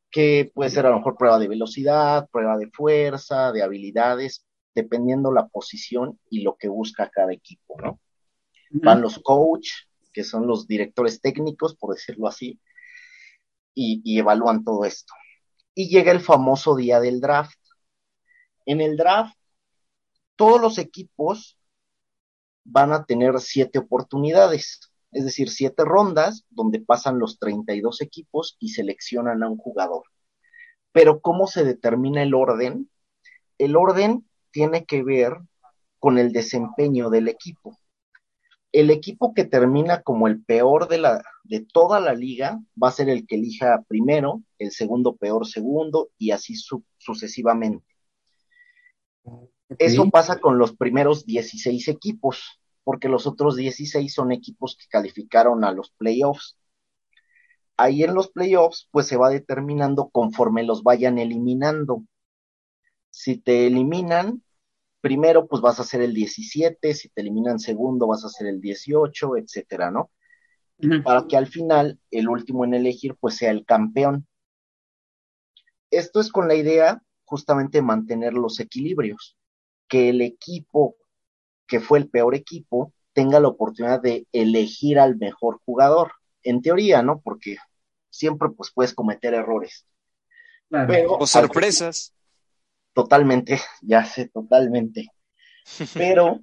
que 0.09 0.51
puede 0.53 0.69
ser 0.69 0.86
a 0.86 0.89
lo 0.89 0.97
mejor 0.97 1.15
prueba 1.15 1.39
de 1.39 1.47
velocidad, 1.47 2.27
prueba 2.32 2.57
de 2.57 2.69
fuerza, 2.69 3.51
de 3.51 3.63
habilidades, 3.63 4.45
dependiendo 4.75 5.32
la 5.32 5.47
posición 5.47 6.19
y 6.29 6.41
lo 6.41 6.55
que 6.57 6.67
busca 6.67 7.09
cada 7.09 7.32
equipo, 7.34 7.79
¿no? 7.82 7.99
Van 8.71 9.01
los 9.01 9.19
coach, 9.19 9.69
que 10.13 10.23
son 10.23 10.47
los 10.47 10.67
directores 10.67 11.21
técnicos, 11.21 11.75
por 11.75 11.93
decirlo 11.93 12.27
así, 12.27 12.59
y, 13.73 14.01
y 14.03 14.19
evalúan 14.19 14.63
todo 14.63 14.86
esto. 14.86 15.13
Y 15.73 15.89
llega 15.89 16.11
el 16.11 16.19
famoso 16.19 16.75
día 16.75 16.99
del 16.99 17.21
draft. 17.21 17.57
En 18.65 18.82
el 18.82 18.97
draft, 18.97 19.36
todos 20.36 20.61
los 20.61 20.77
equipos 20.77 21.57
van 22.64 22.93
a 22.93 23.05
tener 23.05 23.39
siete 23.39 23.80
oportunidades, 23.80 24.91
es 25.12 25.26
decir, 25.26 25.49
siete 25.49 25.84
rondas 25.86 26.45
donde 26.49 26.80
pasan 26.80 27.20
los 27.20 27.39
32 27.39 28.01
equipos 28.01 28.55
y 28.59 28.70
seleccionan 28.70 29.43
a 29.43 29.49
un 29.49 29.57
jugador. 29.57 30.03
Pero 30.91 31.22
¿cómo 31.22 31.47
se 31.47 31.64
determina 31.64 32.22
el 32.24 32.34
orden? 32.34 32.89
El 33.57 33.76
orden 33.76 34.28
tiene 34.51 34.86
que 34.86 35.03
ver 35.03 35.38
con 35.99 36.18
el 36.18 36.32
desempeño 36.32 37.09
del 37.09 37.28
equipo. 37.28 37.78
El 38.72 38.89
equipo 38.89 39.34
que 39.34 39.43
termina 39.43 40.01
como 40.01 40.28
el 40.28 40.43
peor 40.43 40.88
de, 40.88 40.97
la, 40.97 41.22
de 41.43 41.66
toda 41.74 41.99
la 41.99 42.14
liga 42.14 42.59
va 42.82 42.88
a 42.88 42.93
ser 42.93 43.09
el 43.09 43.28
que 43.28 43.36
elija 43.36 43.84
primero, 43.88 44.41
el 44.57 44.72
segundo 44.72 45.16
peor 45.16 45.45
segundo 45.45 46.09
y 46.18 46.32
así 46.32 46.55
su, 46.55 46.84
sucesivamente. 46.97 47.86
Eso 49.78 50.09
pasa 50.09 50.39
con 50.39 50.57
los 50.57 50.76
primeros 50.76 51.26
16 51.26 51.88
equipos, 51.88 52.61
porque 52.84 53.09
los 53.09 53.28
otros 53.28 53.55
16 53.55 54.13
son 54.13 54.32
equipos 54.32 54.76
que 54.76 54.86
calificaron 54.89 55.63
a 55.63 55.72
los 55.72 55.91
playoffs. 55.91 56.57
Ahí 57.78 58.03
en 58.03 58.13
los 58.13 58.30
playoffs, 58.30 58.88
pues 58.91 59.07
se 59.07 59.17
va 59.17 59.30
determinando 59.30 60.09
conforme 60.09 60.63
los 60.63 60.84
vayan 60.84 61.19
eliminando. 61.19 62.03
Si 63.09 63.38
te 63.38 63.67
eliminan, 63.67 64.43
primero, 64.99 65.47
pues 65.47 65.61
vas 65.61 65.80
a 65.80 65.84
ser 65.84 66.01
el 66.01 66.13
17, 66.13 66.93
si 66.93 67.09
te 67.09 67.22
eliminan 67.22 67.59
segundo, 67.59 68.07
vas 68.07 68.24
a 68.26 68.30
ser 68.30 68.47
el 68.47 68.61
18, 68.61 69.38
etcétera, 69.38 69.89
¿no? 69.89 70.11
Para 71.03 71.28
que 71.28 71.38
al 71.38 71.47
final, 71.47 71.99
el 72.09 72.28
último 72.28 72.65
en 72.65 72.74
elegir, 72.74 73.15
pues 73.19 73.38
sea 73.38 73.51
el 73.51 73.65
campeón. 73.65 74.28
Esto 75.91 76.19
es 76.19 76.32
con 76.32 76.47
la 76.47 76.55
idea 76.55 77.03
justamente 77.24 77.78
de 77.78 77.84
mantener 77.84 78.34
los 78.34 78.59
equilibrios 78.59 79.38
que 79.92 80.08
el 80.08 80.22
equipo 80.22 80.96
que 81.68 81.82
fue 81.82 82.00
el 82.00 82.10
peor 82.10 82.34
equipo 82.34 82.94
tenga 83.12 83.42
la 83.42 83.50
oportunidad 83.50 84.02
de 84.02 84.26
elegir 84.32 84.98
al 84.98 85.18
mejor 85.18 85.60
jugador. 85.66 86.14
En 86.44 86.62
teoría, 86.62 87.04
¿no? 87.04 87.20
Porque 87.20 87.58
siempre 88.10 88.50
pues 88.56 88.72
puedes 88.74 88.94
cometer 88.94 89.34
errores. 89.34 89.86
o 90.72 91.28
sorpresas. 91.28 92.14
Totalmente, 92.94 93.60
ya 93.82 94.06
sé, 94.06 94.30
totalmente. 94.30 95.10
Pero, 95.94 96.39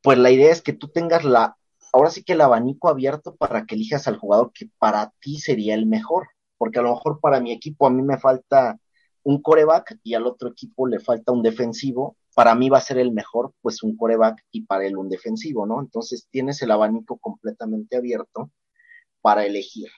pues 0.00 0.16
la 0.16 0.30
idea 0.30 0.50
es 0.50 0.62
que 0.62 0.72
tú 0.72 0.88
tengas 0.88 1.24
la, 1.24 1.58
ahora 1.92 2.10
sí 2.10 2.24
que 2.24 2.32
el 2.32 2.40
abanico 2.40 2.88
abierto 2.88 3.36
para 3.36 3.66
que 3.66 3.74
elijas 3.74 4.08
al 4.08 4.16
jugador 4.16 4.50
que 4.54 4.70
para 4.78 5.12
ti 5.20 5.38
sería 5.38 5.74
el 5.74 5.84
mejor. 5.84 6.28
Porque 6.56 6.78
a 6.78 6.82
lo 6.82 6.94
mejor 6.94 7.20
para 7.20 7.38
mi 7.40 7.52
equipo 7.52 7.86
a 7.86 7.90
mí 7.90 8.02
me 8.02 8.18
falta 8.18 8.78
un 9.24 9.42
coreback 9.42 9.98
y 10.02 10.14
al 10.14 10.26
otro 10.26 10.48
equipo 10.48 10.86
le 10.86 11.00
falta 11.00 11.32
un 11.32 11.42
defensivo 11.42 12.16
para 12.34 12.54
mí 12.54 12.68
va 12.68 12.78
a 12.78 12.82
ser 12.82 12.98
el 12.98 13.12
mejor, 13.12 13.52
pues 13.60 13.82
un 13.82 13.96
coreback 13.96 14.44
y 14.50 14.62
para 14.62 14.86
él 14.86 14.96
un 14.96 15.08
defensivo, 15.08 15.66
¿no? 15.66 15.80
Entonces 15.80 16.28
tienes 16.30 16.62
el 16.62 16.70
abanico 16.70 17.18
completamente 17.18 17.96
abierto 17.96 18.50
para 19.20 19.44
elegir. 19.44 19.88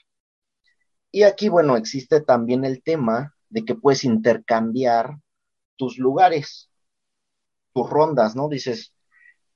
Y 1.13 1.25
aquí, 1.25 1.49
bueno, 1.49 1.77
existe 1.77 2.21
también 2.21 2.65
el 2.65 2.83
tema 2.83 3.35
de 3.49 3.65
que 3.65 3.75
puedes 3.75 4.05
intercambiar 4.05 5.19
tus 5.77 5.99
lugares, 5.99 6.71
tus 7.73 7.91
rondas, 7.91 8.37
¿no? 8.37 8.49
Dices, 8.49 8.95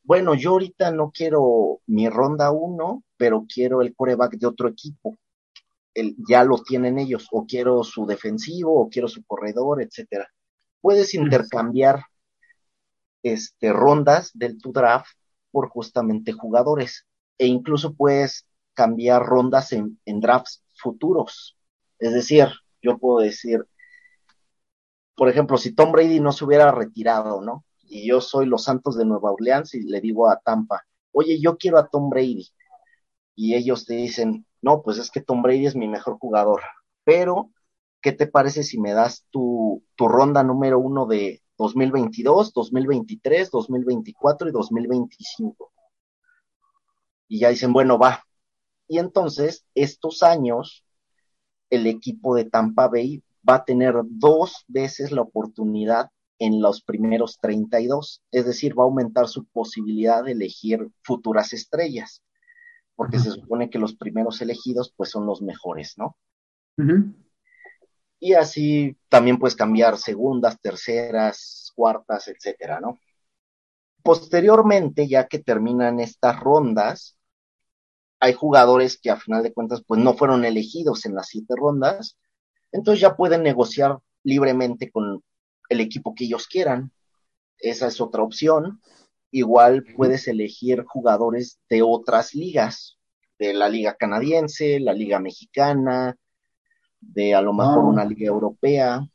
bueno, 0.03 0.35
yo 0.35 0.51
ahorita 0.51 0.91
no 0.91 1.11
quiero 1.11 1.81
mi 1.87 2.09
ronda 2.09 2.51
uno, 2.51 3.05
pero 3.17 3.47
quiero 3.53 3.83
el 3.83 3.95
coreback 3.95 4.37
de 4.37 4.47
otro 4.47 4.69
equipo. 4.69 5.17
El, 5.95 6.17
ya 6.29 6.45
lo 6.45 6.59
tienen 6.59 6.99
ellos, 6.99 7.29
o 7.31 7.47
quiero 7.47 7.85
su 7.85 8.05
defensivo, 8.05 8.81
o 8.81 8.89
quiero 8.89 9.09
su 9.09 9.25
corredor, 9.25 9.81
etcétera. 9.81 10.29
Puedes 10.81 11.15
intercambiar 11.15 12.05
este, 13.25 13.73
rondas 13.73 14.31
del 14.35 14.61
tu 14.61 14.71
draft 14.71 15.17
por 15.51 15.69
justamente 15.71 16.33
jugadores. 16.33 17.07
E 17.39 17.47
incluso 17.47 17.95
puedes 17.95 18.47
cambiar 18.75 19.25
rondas 19.25 19.73
en, 19.73 19.99
drafts 20.05 20.63
futuros. 20.75 21.57
Es 21.99 22.13
decir, 22.13 22.49
yo 22.83 22.99
puedo 22.99 23.21
decir, 23.21 23.67
por 25.17 25.29
ejemplo, 25.29 25.57
si 25.57 25.75
Tom 25.75 25.91
Brady 25.91 26.21
no 26.21 26.33
se 26.33 26.45
hubiera 26.45 26.71
retirado, 26.71 27.41
¿no? 27.41 27.65
Y 27.83 28.07
yo 28.07 28.21
soy 28.21 28.47
los 28.47 28.65
Santos 28.65 28.97
de 28.97 29.05
Nueva 29.05 29.33
Orleans 29.33 29.75
y 29.75 29.83
le 29.83 30.01
digo 30.01 30.29
a 30.29 30.39
Tampa, 30.41 30.85
oye, 31.13 31.41
yo 31.41 31.57
quiero 31.57 31.79
a 31.79 31.89
Tom 31.89 32.11
Brady. 32.11 32.49
Y 33.37 33.55
ellos 33.55 33.87
te 33.87 33.95
dicen, 33.95 34.47
no, 34.61 34.83
pues 34.83 34.99
es 34.99 35.11
que 35.11 35.21
Tom 35.23 35.43
Brady 35.43 35.67
es 35.67 35.77
mi 35.77 35.89
mejor 35.89 36.19
jugador. 36.19 36.63
Pero, 37.05 37.51
¿qué 38.03 38.13
te 38.13 38.27
parece 38.27 38.63
si 38.65 38.79
me 38.79 38.93
das 38.93 39.27
tu, 39.31 39.83
tu 39.95 40.09
ronda 40.09 40.43
número 40.43 40.79
uno 40.79 41.07
de, 41.07 41.44
2022, 41.59 42.53
2023, 42.53 43.51
2024 43.51 44.49
y 44.49 44.53
2025. 44.53 45.73
Y 47.29 47.41
ya 47.41 47.49
dicen, 47.49 47.73
bueno, 47.73 47.99
va. 47.99 48.25
Y 48.89 48.99
entonces, 48.99 49.65
estos 49.75 50.23
años, 50.23 50.85
el 51.71 51.87
equipo 51.87 52.35
de 52.35 52.45
Tampa 52.45 52.89
Bay 52.89 53.23
va 53.49 53.57
a 53.57 53.65
tener 53.65 53.95
dos 54.05 54.65
veces 54.69 55.13
la 55.13 55.23
oportunidad 55.23 56.11
en 56.39 56.61
los 56.61 56.83
primeros 56.83 57.39
32, 57.41 58.23
es 58.31 58.45
decir, 58.45 58.79
va 58.79 58.83
a 58.83 58.87
aumentar 58.87 59.29
su 59.29 59.45
posibilidad 59.47 60.25
de 60.25 60.33
elegir 60.33 60.91
futuras 61.03 61.53
estrellas, 61.53 62.23
porque 62.97 63.19
se 63.19 63.31
supone 63.31 63.71
que 63.71 63.79
los 63.79 63.95
primeros 63.95 64.41
elegidos 64.43 64.93
pues 64.97 65.11
son 65.11 65.27
los 65.27 65.43
mejores, 65.43 65.95
¿no? 65.97 66.17
Y 68.25 68.33
así 68.33 68.97
también 69.11 69.39
puedes 69.39 69.55
cambiar 69.55 69.99
segundas, 69.99 70.59
terceras, 70.59 71.71
cuartas, 71.77 72.27
etcétera, 72.29 72.81
¿no? 72.81 72.99
Posteriormente, 74.03 75.07
ya 75.07 75.29
que 75.29 75.41
terminan 75.41 76.01
estas 76.01 76.41
rondas, 76.41 77.19
hay 78.21 78.33
jugadores 78.33 78.99
que 78.99 79.11
a 79.11 79.19
final 79.19 79.43
de 79.43 79.53
cuentas 79.53 79.85
pues 79.87 80.01
no 80.01 80.15
fueron 80.15 80.47
elegidos 80.47 81.05
en 81.05 81.15
las 81.15 81.29
siete 81.29 81.53
rondas, 81.55 82.17
entonces 82.73 83.03
ya 83.03 83.15
pueden 83.15 83.43
negociar 83.43 83.99
libremente 84.23 84.91
con 84.91 85.23
el 85.69 85.81
equipo 85.83 86.15
que 86.15 86.25
ellos 86.25 86.47
quieran. 86.47 86.93
Esa 87.59 87.89
es 87.89 88.01
otra 88.01 88.23
opción. 88.23 88.81
Igual 89.33 89.85
puedes 89.99 90.29
elegir 90.29 90.85
jugadores 90.87 91.59
de 91.69 91.83
otras 91.83 92.35
ligas, 92.35 92.97
de 93.39 93.53
la 93.53 93.69
liga 93.69 93.97
canadiense, 93.97 94.81
la 94.81 94.95
liga 94.95 95.19
mexicana, 95.19 96.17
de 97.13 97.35
a 97.35 97.41
lo 97.41 97.53
mejor 97.53 97.85
una 97.85 98.05
liga 98.05 98.27
europea, 98.27 99.07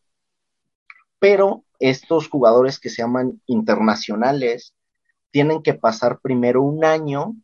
pero 1.19 1.63
estos 1.79 2.29
jugadores 2.29 2.79
que 2.79 2.89
se 2.89 3.01
llaman 3.01 3.41
internacionales 3.45 4.73
tienen 5.31 5.61
que 5.61 5.73
pasar 5.73 6.19
primero 6.21 6.63
un 6.63 6.83
año 6.83 7.35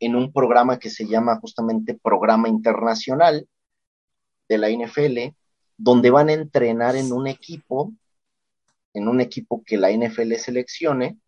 en 0.00 0.16
un 0.16 0.32
programa 0.32 0.78
que 0.78 0.90
se 0.90 1.06
llama 1.06 1.38
justamente 1.40 1.98
Programa 2.02 2.48
Internacional 2.48 3.46
de 4.48 4.58
la 4.58 4.70
NFL, 4.70 5.34
donde 5.76 6.10
van 6.10 6.30
a 6.30 6.32
entrenar 6.32 6.96
en 6.96 7.12
un 7.12 7.26
equipo, 7.26 7.92
en 8.94 9.08
un 9.08 9.20
equipo 9.20 9.62
que 9.64 9.76
la 9.76 9.90
NFL 9.92 10.34
seleccione, 10.34 11.18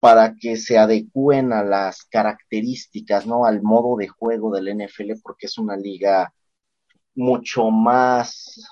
para 0.00 0.34
que 0.34 0.56
se 0.56 0.78
adecúen 0.78 1.52
a 1.52 1.62
las 1.62 2.04
características, 2.04 3.26
¿no? 3.26 3.44
Al 3.44 3.62
modo 3.62 3.96
de 3.96 4.08
juego 4.08 4.54
del 4.54 4.68
NFL, 4.76 5.20
porque 5.22 5.46
es 5.46 5.58
una 5.58 5.76
liga 5.76 6.32
mucho 7.16 7.70
más 7.70 8.70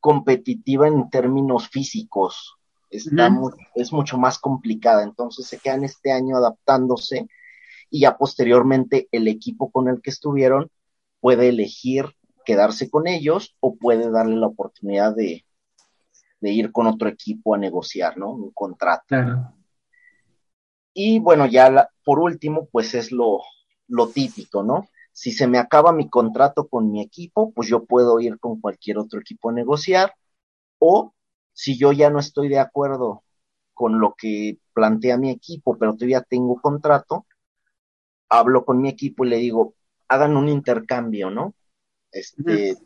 competitiva 0.00 0.88
en 0.88 1.08
términos 1.10 1.68
físicos. 1.68 2.56
Está 2.90 3.30
es 3.76 3.92
mucho 3.92 4.18
más 4.18 4.38
complicada. 4.38 5.04
Entonces 5.04 5.46
se 5.46 5.58
quedan 5.58 5.84
este 5.84 6.10
año 6.10 6.36
adaptándose 6.36 7.28
y 7.88 8.00
ya 8.00 8.16
posteriormente 8.16 9.08
el 9.12 9.28
equipo 9.28 9.70
con 9.70 9.88
el 9.88 10.00
que 10.00 10.10
estuvieron 10.10 10.70
puede 11.20 11.48
elegir 11.48 12.06
quedarse 12.44 12.90
con 12.90 13.06
ellos 13.06 13.54
o 13.60 13.76
puede 13.76 14.10
darle 14.10 14.36
la 14.36 14.46
oportunidad 14.46 15.14
de, 15.14 15.44
de 16.40 16.50
ir 16.50 16.72
con 16.72 16.86
otro 16.86 17.08
equipo 17.08 17.54
a 17.54 17.58
negociar, 17.58 18.16
¿no? 18.16 18.30
Un 18.30 18.50
contrato. 18.50 19.04
Y 20.92 21.20
bueno, 21.20 21.46
ya 21.46 21.88
por 22.04 22.18
último, 22.18 22.68
pues 22.72 22.94
es 22.94 23.12
lo, 23.12 23.40
lo 23.86 24.08
típico, 24.08 24.62
¿no? 24.62 24.88
Si 25.20 25.32
se 25.32 25.46
me 25.46 25.58
acaba 25.58 25.92
mi 25.92 26.08
contrato 26.08 26.66
con 26.66 26.90
mi 26.90 27.02
equipo, 27.02 27.52
pues 27.52 27.68
yo 27.68 27.84
puedo 27.84 28.20
ir 28.20 28.38
con 28.38 28.58
cualquier 28.58 28.96
otro 28.96 29.20
equipo 29.20 29.50
a 29.50 29.52
negociar. 29.52 30.14
O 30.78 31.12
si 31.52 31.76
yo 31.76 31.92
ya 31.92 32.08
no 32.08 32.18
estoy 32.18 32.48
de 32.48 32.58
acuerdo 32.58 33.22
con 33.74 34.00
lo 34.00 34.14
que 34.16 34.56
plantea 34.72 35.18
mi 35.18 35.28
equipo, 35.28 35.76
pero 35.76 35.92
todavía 35.94 36.22
tengo 36.22 36.58
contrato, 36.62 37.26
hablo 38.30 38.64
con 38.64 38.80
mi 38.80 38.88
equipo 38.88 39.26
y 39.26 39.28
le 39.28 39.36
digo, 39.36 39.74
hagan 40.08 40.38
un 40.38 40.48
intercambio, 40.48 41.28
¿no? 41.28 41.52
Este, 42.10 42.78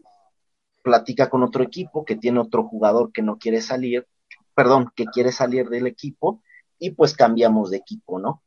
platica 0.83 1.31
con 1.31 1.45
otro 1.45 1.63
equipo 1.63 2.05
que 2.05 2.17
tiene 2.17 2.41
otro 2.41 2.65
jugador 2.65 3.13
que 3.13 3.23
no 3.23 3.39
quiere 3.39 3.61
salir, 3.61 4.09
perdón, 4.57 4.91
que 4.97 5.05
quiere 5.05 5.31
salir 5.31 5.69
del 5.69 5.87
equipo 5.87 6.43
y 6.81 6.91
pues 6.91 7.15
cambiamos 7.15 7.71
de 7.71 7.77
equipo, 7.77 8.19
¿no? 8.19 8.43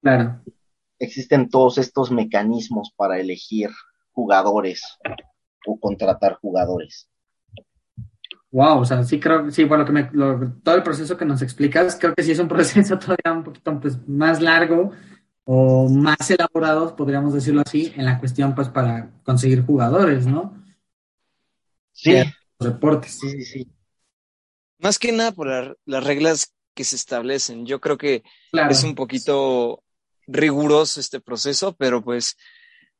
Claro. 0.00 0.44
Existen 0.98 1.48
todos 1.48 1.78
estos 1.78 2.10
mecanismos 2.10 2.92
para 2.96 3.18
elegir 3.20 3.70
jugadores 4.12 4.82
o 5.66 5.78
contratar 5.78 6.38
jugadores. 6.40 7.08
Wow, 8.50 8.80
o 8.80 8.84
sea, 8.84 9.02
sí 9.04 9.20
creo, 9.20 9.50
sí, 9.50 9.64
bueno, 9.64 9.84
que 9.84 9.92
me, 9.92 10.04
todo 10.04 10.76
el 10.76 10.82
proceso 10.82 11.16
que 11.16 11.24
nos 11.24 11.42
explicas, 11.42 11.96
creo 12.00 12.14
que 12.14 12.22
sí 12.22 12.32
es 12.32 12.38
un 12.38 12.48
proceso 12.48 12.98
todavía 12.98 13.32
un 13.32 13.44
poquito 13.44 13.78
pues, 13.80 13.98
más 14.08 14.40
largo 14.40 14.92
o 15.44 15.88
más 15.88 16.30
elaborado, 16.30 16.96
podríamos 16.96 17.34
decirlo 17.34 17.62
así, 17.64 17.92
en 17.96 18.04
la 18.04 18.18
cuestión 18.18 18.54
pues 18.54 18.68
para 18.68 19.10
conseguir 19.24 19.64
jugadores, 19.64 20.26
¿no? 20.26 20.64
Sí. 21.92 22.14
Los 22.58 22.72
deportes. 22.72 23.18
Sí, 23.18 23.30
sí, 23.30 23.44
sí. 23.44 23.72
Más 24.78 24.98
que 24.98 25.12
nada 25.12 25.32
por 25.32 25.76
las 25.84 26.04
reglas 26.04 26.54
que 26.74 26.84
se 26.84 26.96
establecen. 26.96 27.64
Yo 27.66 27.80
creo 27.80 27.96
que 27.96 28.22
es 28.70 28.84
un 28.84 28.94
poquito 28.94 29.82
riguroso 30.26 31.00
este 31.00 31.20
proceso, 31.20 31.74
pero 31.76 32.02
pues 32.02 32.36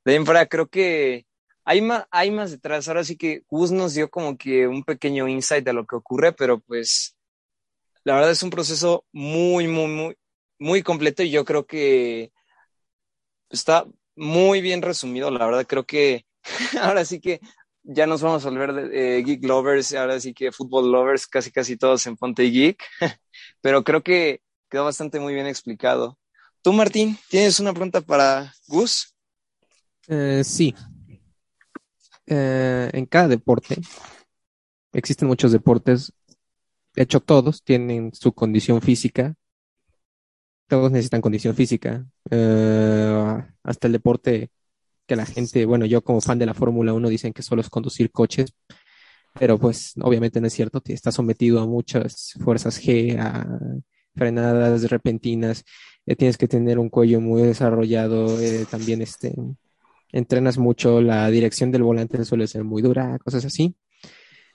de 0.05 0.25
fuera 0.25 0.47
creo 0.47 0.69
que 0.69 1.27
hay 1.65 1.81
más, 1.83 2.07
hay 2.11 2.31
más 2.31 2.53
detrás. 2.53 2.89
Ahora 2.89 3.05
sí 3.05 3.17
que 3.17 3.43
Gus 3.49 3.73
nos 3.73 3.95
dio 3.95 4.09
como 4.11 4.39
que 4.39 4.69
un 4.69 4.85
pequeño 4.85 5.29
insight 5.29 5.65
de 5.65 5.73
lo 5.73 5.87
que 5.87 5.97
ocurre, 5.97 6.33
pero 6.33 6.61
pues 6.61 7.17
la 8.05 8.15
verdad 8.15 8.31
es 8.31 8.43
un 8.45 8.51
proceso 8.51 9.05
muy, 9.13 9.67
muy, 9.67 9.89
muy, 9.89 10.17
muy 10.59 10.83
completo 10.83 11.23
y 11.25 11.31
yo 11.31 11.45
creo 11.45 11.67
que 11.67 12.33
está 13.51 13.85
muy 14.15 14.61
bien 14.61 14.83
resumido. 14.83 15.31
La 15.31 15.45
verdad 15.45 15.67
creo 15.67 15.85
que 15.85 16.25
ahora 16.81 17.05
sí 17.05 17.21
que 17.21 17.41
ya 17.83 18.07
nos 18.07 18.23
vamos 18.23 18.45
a 18.47 18.51
volver 18.51 18.73
de, 18.73 19.23
geek 19.25 19.45
lovers, 19.45 19.95
ahora 19.95 20.21
sí 20.21 20.35
que 20.35 20.53
football 20.53 20.91
lovers, 20.91 21.27
casi 21.27 21.51
casi 21.51 21.77
todos 21.77 22.07
en 22.07 22.17
Ponte 22.17 22.45
Geek, 22.45 22.83
pero 23.61 23.85
creo 23.85 24.03
que 24.03 24.41
quedó 24.71 24.85
bastante 24.85 25.21
muy 25.21 25.35
bien 25.35 25.47
explicado. 25.47 26.19
Tú, 26.67 26.73
Martín, 26.73 27.17
¿tienes 27.31 27.61
una 27.61 27.73
pregunta 27.73 28.01
para 28.01 28.53
Gus? 28.67 29.15
Eh, 30.09 30.43
sí. 30.43 30.75
Eh, 32.27 32.91
en 32.93 33.07
cada 33.07 33.29
deporte, 33.29 33.81
existen 34.93 35.29
muchos 35.29 35.53
deportes, 35.53 36.13
de 36.97 37.05
hecho 37.05 37.21
todos 37.21 37.63
tienen 37.63 38.13
su 38.13 38.33
condición 38.33 38.83
física, 38.83 39.37
todos 40.67 40.91
necesitan 40.91 41.21
condición 41.21 41.55
física, 41.55 42.05
eh, 42.31 43.45
hasta 43.63 43.87
el 43.87 43.93
deporte 43.93 44.51
que 45.07 45.15
la 45.15 45.25
gente, 45.25 45.67
bueno, 45.67 45.87
yo 45.87 46.03
como 46.03 46.21
fan 46.21 46.41
de 46.41 46.47
la 46.47 46.55
Fórmula 46.55 46.93
1 46.93 47.09
dicen 47.09 47.33
que 47.33 47.43
solo 47.45 47.61
es 47.61 47.71
conducir 47.71 48.11
coches, 48.11 48.53
pero 49.35 49.57
pues 49.57 49.93
obviamente 50.03 50.41
no 50.41 50.49
es 50.49 50.53
cierto, 50.53 50.83
está 50.87 51.13
sometido 51.13 51.61
a 51.61 51.67
muchas 51.67 52.35
fuerzas 52.43 52.83
G, 52.83 53.17
a 53.21 53.47
frenadas 54.17 54.91
repentinas, 54.91 55.65
tienes 56.15 56.39
que 56.39 56.47
tener 56.49 56.79
un 56.79 56.89
cuello 56.89 57.21
muy 57.21 57.43
desarrollado, 57.43 58.41
eh, 58.41 58.65
también 58.71 59.03
este, 59.03 59.35
entrenas 60.13 60.59
mucho, 60.59 61.01
la 61.01 61.29
dirección 61.31 61.73
del 61.73 61.83
volante 61.83 62.25
suele 62.25 62.47
ser 62.47 62.65
muy 62.65 62.83
dura, 62.83 63.19
cosas 63.19 63.45
así. 63.45 63.75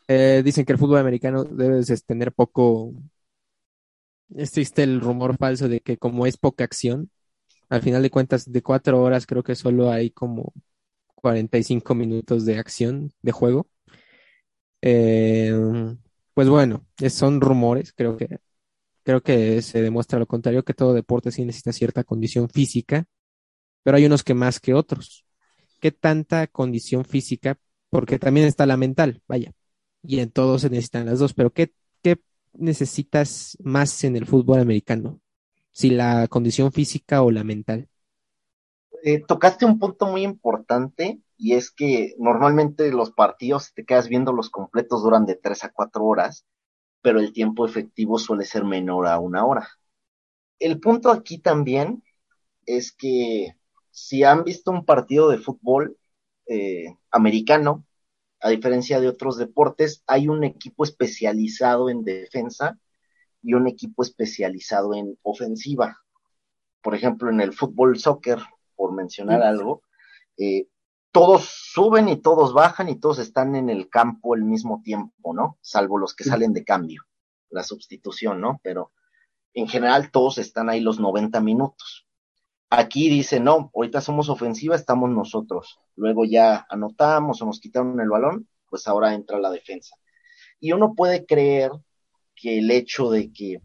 Eh, 0.07 0.41
dicen 0.43 0.65
que 0.65 0.73
el 0.73 0.79
fútbol 0.79 0.99
americano 0.99 1.43
debes 1.43 2.05
tener 2.05 2.33
poco, 2.33 2.93
existe 4.35 4.83
el 4.83 5.01
rumor 5.01 5.37
falso 5.37 5.67
de 5.69 5.81
que 5.81 5.97
como 5.97 6.25
es 6.25 6.37
poca 6.37 6.63
acción, 6.63 7.09
al 7.69 7.81
final 7.81 8.01
de 8.03 8.11
cuentas, 8.11 8.51
de 8.51 8.61
cuatro 8.63 9.01
horas 9.01 9.25
creo 9.25 9.43
que 9.43 9.55
solo 9.55 9.91
hay 9.91 10.11
como 10.11 10.53
45 11.15 11.95
minutos 11.95 12.45
de 12.45 12.57
acción 12.59 13.11
de 13.21 13.31
juego. 13.31 13.67
Eh, 14.81 15.53
pues 16.33 16.49
bueno, 16.49 16.85
son 17.09 17.41
rumores, 17.41 17.93
creo 17.93 18.17
que 18.17 18.39
creo 19.03 19.21
que 19.21 19.61
se 19.61 19.81
demuestra 19.81 20.19
lo 20.19 20.27
contrario, 20.27 20.63
que 20.63 20.73
todo 20.73 20.93
deporte 20.93 21.31
sí 21.31 21.45
necesita 21.45 21.73
cierta 21.73 22.03
condición 22.03 22.49
física, 22.49 23.05
pero 23.83 23.97
hay 23.97 24.05
unos 24.05 24.23
que 24.23 24.33
más 24.33 24.59
que 24.59 24.73
otros. 24.73 25.25
¿Qué 25.79 25.91
tanta 25.91 26.47
condición 26.47 27.05
física? 27.05 27.57
Porque 27.89 28.19
también 28.19 28.47
está 28.47 28.65
la 28.65 28.77
mental, 28.77 29.21
vaya, 29.27 29.53
y 30.03 30.19
en 30.19 30.31
todos 30.31 30.61
se 30.61 30.69
necesitan 30.69 31.07
las 31.07 31.19
dos, 31.19 31.33
pero 31.33 31.51
¿qué, 31.51 31.73
qué 32.03 32.21
necesitas 32.53 33.57
más 33.63 34.03
en 34.03 34.15
el 34.15 34.25
fútbol 34.27 34.59
americano? 34.59 35.21
si 35.71 35.89
la 35.89 36.27
condición 36.27 36.71
física 36.71 37.21
o 37.21 37.31
la 37.31 37.43
mental. 37.43 37.87
Eh, 39.03 39.23
tocaste 39.25 39.65
un 39.65 39.79
punto 39.79 40.07
muy 40.07 40.23
importante 40.23 41.21
y 41.37 41.53
es 41.53 41.71
que 41.71 42.13
normalmente 42.19 42.91
los 42.91 43.11
partidos 43.11 43.73
te 43.73 43.83
quedas 43.83 44.07
viendo 44.07 44.31
los 44.31 44.49
completos 44.49 45.01
duran 45.01 45.25
de 45.25 45.35
tres 45.35 45.63
a 45.63 45.71
cuatro 45.71 46.03
horas, 46.03 46.45
pero 47.01 47.19
el 47.19 47.33
tiempo 47.33 47.65
efectivo 47.65 48.17
suele 48.17 48.45
ser 48.45 48.63
menor 48.63 49.07
a 49.07 49.19
una 49.19 49.45
hora. 49.45 49.67
El 50.59 50.79
punto 50.79 51.11
aquí 51.11 51.39
también 51.39 52.03
es 52.65 52.91
que 52.91 53.55
si 53.89 54.23
han 54.23 54.43
visto 54.43 54.71
un 54.71 54.85
partido 54.85 55.29
de 55.29 55.37
fútbol 55.37 55.97
eh, 56.47 56.95
americano, 57.11 57.85
a 58.39 58.49
diferencia 58.49 58.99
de 58.99 59.07
otros 59.07 59.37
deportes, 59.37 60.03
hay 60.07 60.27
un 60.27 60.43
equipo 60.43 60.83
especializado 60.83 61.89
en 61.89 62.03
defensa 62.03 62.79
y 63.41 63.53
un 63.53 63.67
equipo 63.67 64.03
especializado 64.03 64.93
en 64.95 65.17
ofensiva. 65.21 65.99
Por 66.81 66.95
ejemplo, 66.95 67.29
en 67.29 67.41
el 67.41 67.53
fútbol 67.53 67.99
soccer, 67.99 68.39
por 68.75 68.93
mencionar 68.93 69.43
algo, 69.43 69.83
eh, 70.37 70.67
todos 71.11 71.45
suben 71.73 72.09
y 72.09 72.17
todos 72.17 72.53
bajan 72.53 72.89
y 72.89 72.99
todos 72.99 73.19
están 73.19 73.55
en 73.55 73.69
el 73.69 73.89
campo 73.89 74.33
al 74.33 74.43
mismo 74.43 74.81
tiempo, 74.83 75.33
¿no? 75.33 75.57
Salvo 75.61 75.97
los 75.97 76.15
que 76.15 76.23
salen 76.23 76.53
de 76.53 76.63
cambio, 76.63 77.03
la 77.49 77.63
sustitución, 77.63 78.39
¿no? 78.39 78.59
Pero 78.63 78.91
en 79.53 79.67
general 79.67 80.11
todos 80.11 80.37
están 80.37 80.69
ahí 80.69 80.79
los 80.79 80.99
90 80.99 81.41
minutos. 81.41 82.07
Aquí 82.69 83.09
dice, 83.09 83.41
no, 83.41 83.69
ahorita 83.75 83.99
somos 83.99 84.29
ofensiva, 84.29 84.75
estamos 84.75 85.09
nosotros. 85.09 85.79
Luego 85.95 86.23
ya 86.23 86.65
anotamos 86.69 87.41
o 87.41 87.45
nos 87.45 87.59
quitaron 87.59 87.99
el 87.99 88.09
balón, 88.09 88.47
pues 88.69 88.87
ahora 88.87 89.13
entra 89.13 89.39
la 89.39 89.51
defensa. 89.51 89.97
Y 90.61 90.71
uno 90.71 90.95
puede 90.95 91.25
creer 91.25 91.71
que 92.35 92.59
el 92.59 92.71
hecho 92.71 93.09
de 93.09 93.33
que 93.33 93.61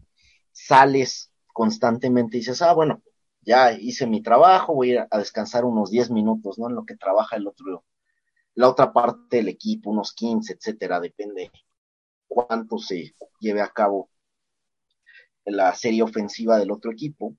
sales 0.51 1.31
constantemente 1.53 2.35
y 2.35 2.41
dices, 2.41 2.61
ah, 2.61 2.73
bueno, 2.73 3.01
ya 3.47 3.71
hice 3.71 4.05
mi 4.07 4.21
trabajo, 4.21 4.75
voy 4.75 4.91
a 4.91 4.93
ir 4.93 5.07
a 5.09 5.17
descansar 5.17 5.63
unos 5.63 5.89
10 5.89 6.11
minutos, 6.11 6.59
¿no? 6.59 6.67
En 6.67 6.75
lo 6.75 6.85
que 6.85 6.97
trabaja 6.97 7.37
el 7.37 7.47
otro, 7.47 7.85
la 8.55 8.67
otra 8.67 8.91
parte 8.91 9.37
del 9.37 9.47
equipo, 9.47 9.89
unos 9.89 10.13
15, 10.13 10.53
etcétera, 10.53 10.99
depende 10.99 11.49
cuánto 12.27 12.77
se 12.77 13.15
lleve 13.39 13.61
a 13.61 13.69
cabo 13.69 14.09
la 15.45 15.73
serie 15.75 16.03
ofensiva 16.03 16.57
del 16.59 16.71
otro 16.71 16.91
equipo. 16.91 17.37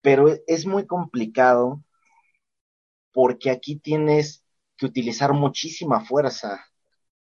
Pero 0.00 0.28
es 0.46 0.64
muy 0.64 0.86
complicado 0.86 1.84
porque 3.12 3.50
aquí 3.50 3.76
tienes 3.76 4.46
que 4.78 4.86
utilizar 4.86 5.34
muchísima 5.34 6.06
fuerza, 6.06 6.64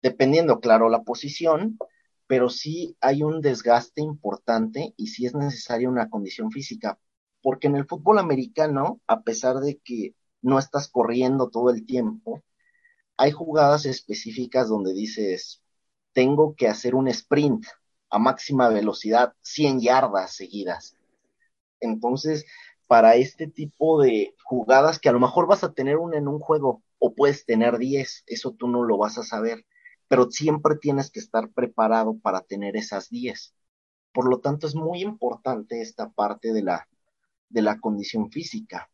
dependiendo, 0.02 0.60
claro, 0.60 0.90
la 0.90 1.02
posición, 1.02 1.78
pero 2.30 2.48
sí 2.48 2.96
hay 3.00 3.24
un 3.24 3.40
desgaste 3.40 4.02
importante 4.02 4.94
y 4.96 5.08
sí 5.08 5.26
es 5.26 5.34
necesaria 5.34 5.88
una 5.88 6.08
condición 6.08 6.52
física, 6.52 6.96
porque 7.42 7.66
en 7.66 7.74
el 7.74 7.86
fútbol 7.86 8.20
americano, 8.20 9.00
a 9.08 9.22
pesar 9.22 9.56
de 9.56 9.78
que 9.78 10.14
no 10.40 10.60
estás 10.60 10.86
corriendo 10.86 11.50
todo 11.50 11.70
el 11.70 11.84
tiempo, 11.84 12.40
hay 13.16 13.32
jugadas 13.32 13.84
específicas 13.84 14.68
donde 14.68 14.92
dices, 14.92 15.60
tengo 16.12 16.54
que 16.54 16.68
hacer 16.68 16.94
un 16.94 17.08
sprint 17.08 17.66
a 18.10 18.20
máxima 18.20 18.68
velocidad, 18.68 19.34
100 19.42 19.80
yardas 19.80 20.32
seguidas. 20.36 20.96
Entonces, 21.80 22.46
para 22.86 23.16
este 23.16 23.48
tipo 23.48 24.00
de 24.00 24.36
jugadas 24.44 25.00
que 25.00 25.08
a 25.08 25.12
lo 25.12 25.18
mejor 25.18 25.48
vas 25.48 25.64
a 25.64 25.72
tener 25.72 25.96
una 25.96 26.18
en 26.18 26.28
un 26.28 26.38
juego 26.38 26.84
o 27.00 27.12
puedes 27.12 27.44
tener 27.44 27.76
10, 27.76 28.22
eso 28.28 28.52
tú 28.52 28.68
no 28.68 28.84
lo 28.84 28.98
vas 28.98 29.18
a 29.18 29.24
saber 29.24 29.66
pero 30.10 30.28
siempre 30.28 30.74
tienes 30.74 31.08
que 31.12 31.20
estar 31.20 31.50
preparado 31.52 32.18
para 32.18 32.40
tener 32.40 32.76
esas 32.76 33.10
10. 33.10 33.54
Por 34.12 34.28
lo 34.28 34.40
tanto, 34.40 34.66
es 34.66 34.74
muy 34.74 35.02
importante 35.02 35.80
esta 35.82 36.10
parte 36.10 36.52
de 36.52 36.64
la, 36.64 36.88
de 37.48 37.62
la 37.62 37.78
condición 37.78 38.28
física. 38.32 38.90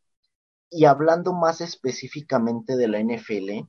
Y 0.69 0.85
hablando 0.85 1.33
más 1.33 1.63
específicamente 1.63 2.77
de 2.77 2.89
la 2.89 3.01
NFL, 3.01 3.67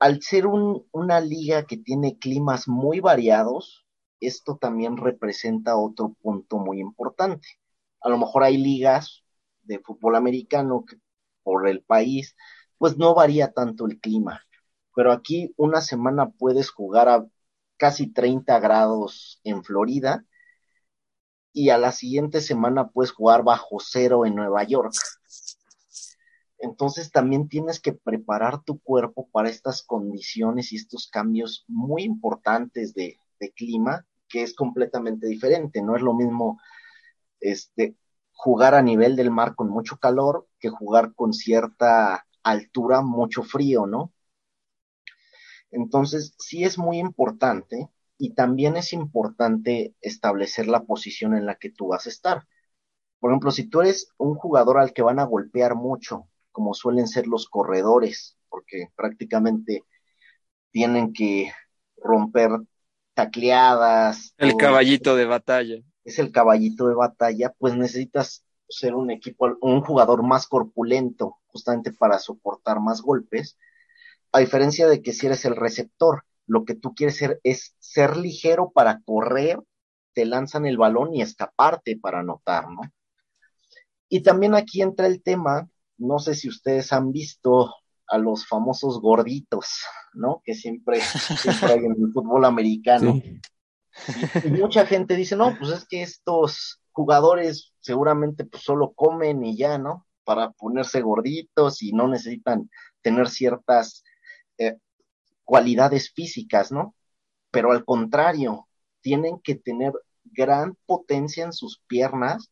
al 0.00 0.22
ser 0.22 0.48
una 0.48 1.20
liga 1.20 1.66
que 1.66 1.76
tiene 1.76 2.18
climas 2.18 2.66
muy 2.66 2.98
variados, 2.98 3.86
esto 4.18 4.56
también 4.56 4.96
representa 4.96 5.76
otro 5.76 6.16
punto 6.20 6.58
muy 6.58 6.80
importante. 6.80 7.46
A 8.00 8.08
lo 8.08 8.18
mejor 8.18 8.42
hay 8.42 8.56
ligas 8.56 9.22
de 9.62 9.78
fútbol 9.78 10.16
americano 10.16 10.84
por 11.44 11.68
el 11.68 11.84
país, 11.84 12.34
pues 12.76 12.96
no 12.98 13.14
varía 13.14 13.52
tanto 13.52 13.86
el 13.86 14.00
clima. 14.00 14.42
Pero 14.94 15.12
aquí 15.12 15.52
una 15.56 15.80
semana 15.80 16.30
puedes 16.30 16.70
jugar 16.70 17.08
a 17.08 17.26
casi 17.76 18.12
30 18.12 18.58
grados 18.60 19.40
en 19.44 19.64
Florida 19.64 20.24
y 21.52 21.70
a 21.70 21.78
la 21.78 21.92
siguiente 21.92 22.40
semana 22.40 22.88
puedes 22.88 23.12
jugar 23.12 23.44
bajo 23.44 23.78
cero 23.80 24.26
en 24.26 24.34
Nueva 24.34 24.64
York. 24.64 24.92
Entonces 26.58 27.10
también 27.10 27.48
tienes 27.48 27.78
que 27.78 27.92
preparar 27.92 28.64
tu 28.64 28.80
cuerpo 28.80 29.28
para 29.30 29.50
estas 29.50 29.82
condiciones 29.82 30.72
y 30.72 30.76
estos 30.76 31.08
cambios 31.08 31.64
muy 31.68 32.02
importantes 32.04 32.94
de, 32.94 33.18
clima, 33.54 34.06
que 34.26 34.42
es 34.42 34.54
completamente 34.54 35.26
diferente. 35.26 35.82
No 35.82 35.94
es 35.94 36.00
lo 36.00 36.14
mismo 36.14 36.58
este, 37.40 37.94
jugar 38.32 38.74
a 38.74 38.80
nivel 38.80 39.16
del 39.16 39.30
mar 39.30 39.54
con 39.54 39.68
mucho 39.68 39.98
calor 39.98 40.48
que 40.58 40.70
jugar 40.70 41.14
con 41.14 41.34
cierta 41.34 42.26
altura, 42.42 43.02
mucho 43.02 43.42
frío, 43.42 43.86
¿no? 43.86 44.13
Entonces, 45.74 46.34
sí 46.38 46.64
es 46.64 46.78
muy 46.78 46.98
importante 46.98 47.88
y 48.16 48.34
también 48.34 48.76
es 48.76 48.92
importante 48.92 49.94
establecer 50.00 50.68
la 50.68 50.84
posición 50.84 51.36
en 51.36 51.46
la 51.46 51.56
que 51.56 51.70
tú 51.70 51.88
vas 51.88 52.06
a 52.06 52.10
estar. 52.10 52.46
Por 53.18 53.30
ejemplo, 53.30 53.50
si 53.50 53.68
tú 53.68 53.80
eres 53.80 54.08
un 54.16 54.34
jugador 54.34 54.78
al 54.78 54.92
que 54.92 55.02
van 55.02 55.18
a 55.18 55.24
golpear 55.24 55.74
mucho, 55.74 56.28
como 56.52 56.74
suelen 56.74 57.08
ser 57.08 57.26
los 57.26 57.48
corredores, 57.48 58.36
porque 58.48 58.88
prácticamente 58.94 59.82
tienen 60.70 61.12
que 61.12 61.52
romper 61.96 62.50
tacleadas. 63.14 64.34
El 64.38 64.56
caballito 64.56 65.16
de 65.16 65.24
batalla. 65.24 65.76
Es 66.04 66.18
el 66.18 66.30
caballito 66.30 66.86
de 66.86 66.94
batalla, 66.94 67.52
pues 67.58 67.74
necesitas 67.74 68.44
ser 68.68 68.94
un 68.94 69.10
equipo, 69.10 69.56
un 69.60 69.80
jugador 69.80 70.22
más 70.22 70.46
corpulento, 70.46 71.38
justamente 71.46 71.92
para 71.92 72.18
soportar 72.18 72.80
más 72.80 73.00
golpes, 73.00 73.58
a 74.34 74.40
diferencia 74.40 74.88
de 74.88 75.00
que 75.00 75.12
si 75.12 75.26
eres 75.26 75.44
el 75.44 75.56
receptor, 75.56 76.24
lo 76.46 76.64
que 76.64 76.74
tú 76.74 76.94
quieres 76.94 77.16
ser 77.16 77.40
es 77.44 77.74
ser 77.78 78.16
ligero 78.16 78.70
para 78.74 79.00
correr, 79.04 79.60
te 80.12 80.26
lanzan 80.26 80.66
el 80.66 80.76
balón 80.76 81.14
y 81.14 81.22
escaparte 81.22 81.96
para 81.96 82.20
anotar, 82.20 82.68
¿no? 82.70 82.82
Y 84.08 84.22
también 84.22 84.54
aquí 84.54 84.82
entra 84.82 85.06
el 85.06 85.22
tema 85.22 85.68
no 85.98 86.18
sé 86.18 86.34
si 86.34 86.48
ustedes 86.48 86.92
han 86.92 87.12
visto 87.12 87.74
a 88.08 88.18
los 88.18 88.46
famosos 88.46 89.00
gorditos, 89.00 89.82
¿no? 90.12 90.42
Que 90.44 90.54
siempre, 90.54 91.00
hay 91.62 91.78
en 91.78 91.92
el 91.92 92.12
fútbol 92.12 92.44
americano. 92.44 93.20
Y, 94.44 94.50
mucha 94.50 94.86
gente 94.86 95.16
dice, 95.16 95.36
no, 95.36 95.56
pues 95.58 95.70
es 95.70 95.86
que 95.86 96.02
estos 96.02 96.80
jugadores 96.90 97.72
seguramente 97.80 98.44
pues 98.44 98.62
solo 98.62 98.92
comen 98.92 99.44
y 99.44 99.56
ya, 99.56 99.78
¿no? 99.78 100.06
Para 100.24 100.50
ponerse 100.50 101.00
gorditos 101.00 101.82
y 101.82 101.92
no 101.92 102.08
necesitan 102.08 102.68
tener 103.02 103.28
ciertas 103.28 104.02
eh, 104.58 104.78
cualidades 105.44 106.12
físicas, 106.12 106.72
¿no? 106.72 106.94
Pero 107.50 107.72
al 107.72 107.84
contrario, 107.84 108.68
tienen 109.00 109.38
que 109.40 109.54
tener 109.54 109.92
gran 110.24 110.76
potencia 110.86 111.44
en 111.44 111.52
sus 111.52 111.80
piernas 111.86 112.50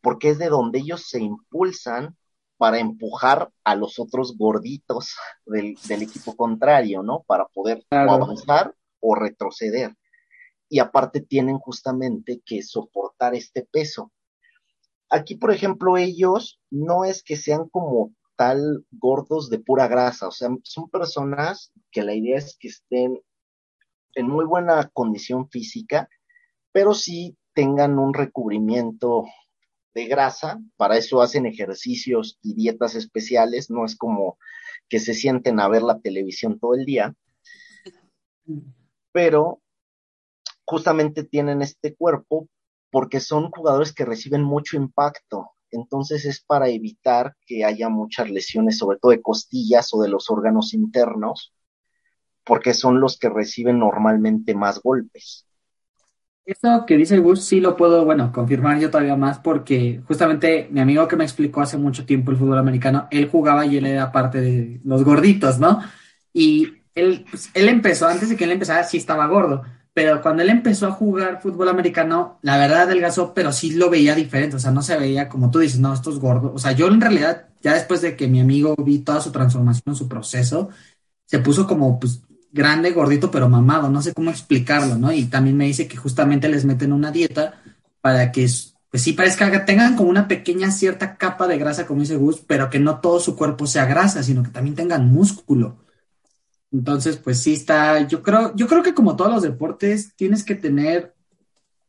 porque 0.00 0.30
es 0.30 0.38
de 0.38 0.48
donde 0.48 0.78
ellos 0.78 1.08
se 1.08 1.20
impulsan 1.20 2.16
para 2.56 2.78
empujar 2.78 3.50
a 3.64 3.74
los 3.76 3.98
otros 3.98 4.36
gorditos 4.36 5.16
del, 5.46 6.02
equipo 6.02 6.36
contrario, 6.36 7.02
¿no? 7.02 7.24
Para 7.26 7.46
poder 7.46 7.84
avanzar 7.90 8.74
o 9.00 9.14
retroceder. 9.14 9.94
Y 10.68 10.80
aparte 10.80 11.20
tienen 11.20 11.58
justamente 11.58 12.42
que 12.44 12.62
soportar 12.62 13.34
este 13.34 13.66
peso. 13.70 14.12
Aquí, 15.08 15.36
por 15.36 15.50
ejemplo, 15.52 15.96
ellos 15.96 16.60
no 16.70 17.04
es 17.04 17.22
que 17.22 17.36
sean 17.36 17.68
como 17.70 18.12
tal 18.38 18.86
gordos 18.92 19.50
de 19.50 19.58
pura 19.58 19.88
grasa, 19.88 20.28
o 20.28 20.30
sea, 20.30 20.48
son 20.62 20.88
personas 20.88 21.72
que 21.90 22.04
la 22.04 22.14
idea 22.14 22.38
es 22.38 22.56
que 22.56 22.68
estén 22.68 23.20
en 24.14 24.28
muy 24.28 24.44
buena 24.44 24.88
condición 24.92 25.50
física, 25.50 26.08
pero 26.70 26.94
sí 26.94 27.36
tengan 27.52 27.98
un 27.98 28.14
recubrimiento 28.14 29.24
de 29.92 30.06
grasa, 30.06 30.60
para 30.76 30.96
eso 30.96 31.20
hacen 31.20 31.46
ejercicios 31.46 32.38
y 32.40 32.54
dietas 32.54 32.94
especiales, 32.94 33.70
no 33.70 33.84
es 33.84 33.96
como 33.96 34.38
que 34.88 35.00
se 35.00 35.14
sienten 35.14 35.58
a 35.58 35.66
ver 35.66 35.82
la 35.82 35.98
televisión 35.98 36.60
todo 36.60 36.74
el 36.74 36.84
día, 36.84 37.16
pero 39.10 39.60
justamente 40.64 41.24
tienen 41.24 41.60
este 41.60 41.96
cuerpo 41.96 42.48
porque 42.92 43.18
son 43.18 43.50
jugadores 43.50 43.92
que 43.92 44.04
reciben 44.04 44.44
mucho 44.44 44.76
impacto, 44.76 45.50
entonces 45.70 46.24
es 46.24 46.40
para 46.40 46.68
evitar 46.68 47.34
que 47.46 47.64
haya 47.64 47.88
muchas 47.88 48.30
lesiones, 48.30 48.78
sobre 48.78 48.98
todo 48.98 49.12
de 49.12 49.22
costillas 49.22 49.92
o 49.92 50.02
de 50.02 50.08
los 50.08 50.30
órganos 50.30 50.74
internos, 50.74 51.52
porque 52.44 52.74
son 52.74 53.00
los 53.00 53.18
que 53.18 53.28
reciben 53.28 53.78
normalmente 53.78 54.54
más 54.54 54.80
golpes. 54.82 55.46
Esto 56.44 56.86
que 56.86 56.96
dice 56.96 57.18
Gus 57.18 57.44
sí 57.44 57.60
lo 57.60 57.76
puedo, 57.76 58.06
bueno, 58.06 58.32
confirmar 58.32 58.80
yo 58.80 58.90
todavía 58.90 59.16
más 59.16 59.38
porque 59.38 60.00
justamente 60.08 60.66
mi 60.70 60.80
amigo 60.80 61.06
que 61.06 61.16
me 61.16 61.24
explicó 61.24 61.60
hace 61.60 61.76
mucho 61.76 62.06
tiempo 62.06 62.30
el 62.30 62.38
fútbol 62.38 62.56
americano, 62.56 63.06
él 63.10 63.28
jugaba 63.28 63.66
y 63.66 63.76
él 63.76 63.84
era 63.84 64.10
parte 64.10 64.40
de 64.40 64.80
los 64.82 65.04
gorditos, 65.04 65.58
¿no? 65.58 65.82
Y 66.32 66.72
él, 66.94 67.26
pues, 67.30 67.50
él 67.52 67.68
empezó, 67.68 68.08
antes 68.08 68.30
de 68.30 68.36
que 68.36 68.44
él 68.44 68.52
empezara, 68.52 68.82
sí 68.84 68.96
estaba 68.96 69.26
gordo, 69.26 69.62
pero 69.98 70.22
cuando 70.22 70.44
él 70.44 70.50
empezó 70.50 70.86
a 70.86 70.92
jugar 70.92 71.42
fútbol 71.42 71.68
americano, 71.68 72.38
la 72.42 72.56
verdad 72.56 72.82
adelgazó, 72.82 73.34
pero 73.34 73.50
sí 73.50 73.72
lo 73.72 73.90
veía 73.90 74.14
diferente, 74.14 74.54
o 74.54 74.60
sea, 74.60 74.70
no 74.70 74.80
se 74.80 74.96
veía 74.96 75.28
como 75.28 75.50
tú 75.50 75.58
dices, 75.58 75.80
no, 75.80 75.92
esto 75.92 76.12
es 76.12 76.20
gordo. 76.20 76.52
O 76.54 76.58
sea, 76.60 76.70
yo 76.70 76.86
en 76.86 77.00
realidad, 77.00 77.48
ya 77.62 77.74
después 77.74 78.00
de 78.00 78.14
que 78.14 78.28
mi 78.28 78.38
amigo 78.38 78.76
vi 78.76 79.00
toda 79.00 79.20
su 79.20 79.32
transformación, 79.32 79.96
su 79.96 80.06
proceso, 80.06 80.68
se 81.24 81.40
puso 81.40 81.66
como, 81.66 81.98
pues, 81.98 82.22
grande, 82.52 82.92
gordito, 82.92 83.32
pero 83.32 83.48
mamado, 83.48 83.90
no 83.90 84.00
sé 84.00 84.14
cómo 84.14 84.30
explicarlo, 84.30 84.96
¿no? 84.96 85.10
Y 85.10 85.24
también 85.24 85.56
me 85.56 85.64
dice 85.66 85.88
que 85.88 85.96
justamente 85.96 86.48
les 86.48 86.64
meten 86.64 86.92
una 86.92 87.10
dieta 87.10 87.60
para 88.00 88.30
que, 88.30 88.42
pues 88.90 89.02
sí, 89.02 89.14
parezca 89.14 89.50
que 89.50 89.58
tengan 89.58 89.96
como 89.96 90.10
una 90.10 90.28
pequeña 90.28 90.70
cierta 90.70 91.16
capa 91.16 91.48
de 91.48 91.58
grasa, 91.58 91.88
como 91.88 92.02
dice 92.02 92.14
Gus, 92.14 92.40
pero 92.46 92.70
que 92.70 92.78
no 92.78 93.00
todo 93.00 93.18
su 93.18 93.34
cuerpo 93.34 93.66
sea 93.66 93.84
grasa, 93.86 94.22
sino 94.22 94.44
que 94.44 94.50
también 94.50 94.76
tengan 94.76 95.10
músculo. 95.10 95.87
Entonces, 96.70 97.16
pues 97.16 97.40
sí 97.40 97.54
está, 97.54 98.06
yo 98.06 98.22
creo, 98.22 98.54
yo 98.54 98.66
creo 98.66 98.82
que 98.82 98.94
como 98.94 99.16
todos 99.16 99.32
los 99.32 99.42
deportes, 99.42 100.14
tienes 100.16 100.44
que 100.44 100.54
tener, 100.54 101.14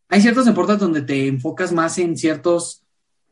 hay 0.08 0.22
ciertos 0.22 0.46
deportes 0.46 0.80
donde 0.80 1.02
te 1.02 1.28
enfocas 1.28 1.74
más 1.74 1.98
en 1.98 2.18
ciertos 2.18 2.84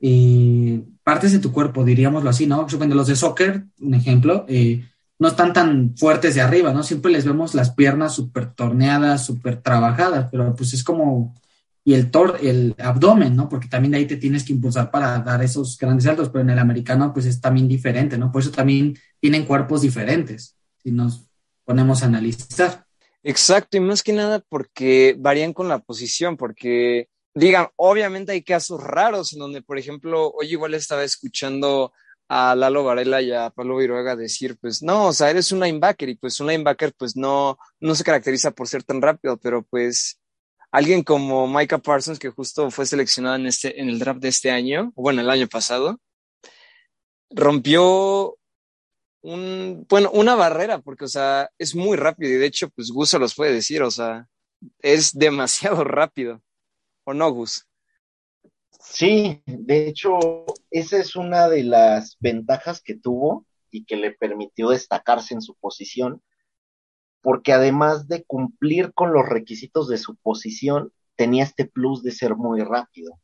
eh, 0.02 0.84
partes 1.04 1.32
de 1.32 1.39
tu 1.39 1.52
cuerpo, 1.52 1.86
diríamoslo 1.86 2.30
así, 2.30 2.48
¿no? 2.48 2.68
Supongo 2.68 2.95
los 2.95 3.08
de 3.08 3.16
soccer, 3.16 3.64
un 3.80 3.93
ejemplo, 3.93 4.45
eh, 4.48 4.86
no 5.20 5.30
están 5.30 5.54
tan 5.54 5.95
fuertes 5.98 6.36
de 6.36 6.41
arriba, 6.41 6.74
¿no? 6.74 6.84
Siempre 6.84 7.12
les 7.12 7.26
vemos 7.26 7.56
las 7.56 7.72
piernas 7.72 8.14
súper 8.14 8.54
torneadas, 8.54 9.26
súper 9.26 9.62
trabajadas, 9.62 10.28
pero 10.30 10.54
pues 10.56 10.74
es 10.74 10.84
como, 10.84 11.34
y 11.84 11.93
el 11.93 12.12
tor, 12.12 12.38
el 12.41 12.76
abdomen, 12.78 13.36
¿no? 13.36 13.50
Porque 13.50 13.70
también 13.70 13.93
de 13.93 13.98
ahí 14.00 14.06
te 14.06 14.18
tienes 14.18 14.43
que 14.43 14.54
impulsar 14.54 14.91
para 14.91 15.18
dar 15.20 15.41
esos 15.41 15.78
grandes 15.78 16.04
saltos, 16.04 16.30
pero 16.30 16.43
en 16.43 16.52
el 16.52 16.60
americano 16.60 17.14
pues 17.14 17.26
es 17.26 17.41
también 17.41 17.68
diferente, 17.68 18.18
¿no? 18.18 18.32
Por 18.32 18.41
eso 18.41 18.52
también 18.52 18.95
tienen 19.20 19.45
cuerpos 19.45 19.82
diferentes, 19.82 20.56
si 20.84 20.91
nos 20.91 21.26
ponemos 21.68 22.01
a 22.01 22.05
analizar. 22.05 22.86
Exacto, 23.24 23.76
y 23.76 23.82
más 23.82 24.01
que 24.01 24.13
nada 24.13 24.41
porque 24.47 25.15
varían 25.20 25.51
con 25.51 25.68
la 25.68 25.80
posición, 25.80 26.38
porque 26.38 27.09
digan, 27.36 27.68
obviamente 27.76 28.32
hay 28.32 28.41
casos 28.41 28.82
raros 28.82 29.34
en 29.34 29.39
donde, 29.39 29.61
por 29.61 29.78
ejemplo, 29.78 30.32
hoy 30.32 30.47
igual 30.51 30.74
estaba 30.74 31.03
escuchando 31.03 31.91
a 32.30 32.55
Lalo 32.55 32.86
Varela 32.86 33.22
y 33.22 33.34
a 33.34 33.49
Pablo 33.49 33.76
Viruega 33.78 34.15
decir, 34.15 34.57
pues 34.61 34.82
no, 34.82 35.07
o 35.07 35.13
sea, 35.13 35.30
eres 35.30 35.51
un 35.51 35.59
linebacker 35.59 36.07
y 36.07 36.15
pues 36.15 36.39
un 36.39 36.47
linebacker 36.47 36.93
pues 36.97 37.18
no, 37.18 37.57
no 37.82 37.95
se 37.95 38.03
caracteriza 38.05 38.51
por 38.51 38.70
ser 38.70 38.84
tan 38.84 39.01
rápido, 39.01 39.36
pero 39.38 39.61
pues 39.61 40.22
alguien 40.72 41.03
como 41.03 41.47
Micah 41.47 41.80
Parsons, 41.80 42.20
que 42.20 42.30
justo 42.30 42.72
fue 42.72 42.86
seleccionado 42.86 43.36
en, 43.36 43.47
este, 43.47 43.80
en 43.82 43.89
el 43.89 43.99
draft 43.99 44.22
de 44.22 44.30
este 44.30 44.51
año, 44.51 44.93
bueno, 44.95 45.20
el 45.20 45.30
año 45.30 45.47
pasado, 45.47 45.99
rompió 47.30 48.37
bueno, 49.89 50.09
una 50.11 50.36
barrera, 50.36 50.80
porque, 50.80 51.05
o 51.05 51.07
sea, 51.09 51.49
es 51.57 51.75
muy 51.75 51.97
rápido 51.97 52.32
y 52.32 52.38
de 52.38 52.45
hecho, 52.45 52.69
pues 52.69 52.91
Gus 52.91 53.09
se 53.09 53.19
los 53.19 53.36
puede 53.36 53.53
decir, 53.53 53.82
o 53.82 53.91
sea, 53.91 54.28
es 54.80 55.13
demasiado 55.13 55.84
rápido. 55.84 56.41
¿O 57.03 57.13
no, 57.13 57.30
Gus? 57.32 57.67
Sí, 58.80 59.41
de 59.45 59.88
hecho, 59.88 60.45
esa 60.71 60.97
es 60.97 61.15
una 61.15 61.49
de 61.49 61.63
las 61.63 62.15
ventajas 62.19 62.82
que 62.82 62.95
tuvo 62.95 63.45
y 63.69 63.84
que 63.84 63.97
le 63.97 64.11
permitió 64.11 64.69
destacarse 64.69 65.34
en 65.34 65.41
su 65.41 65.55
posición, 65.55 66.21
porque 67.21 67.51
además 67.51 68.07
de 68.07 68.23
cumplir 68.23 68.93
con 68.93 69.11
los 69.11 69.28
requisitos 69.28 69.89
de 69.89 69.97
su 69.97 70.15
posición, 70.15 70.93
tenía 71.15 71.43
este 71.43 71.65
plus 71.65 72.01
de 72.01 72.11
ser 72.11 72.36
muy 72.36 72.61
rápido. 72.61 73.19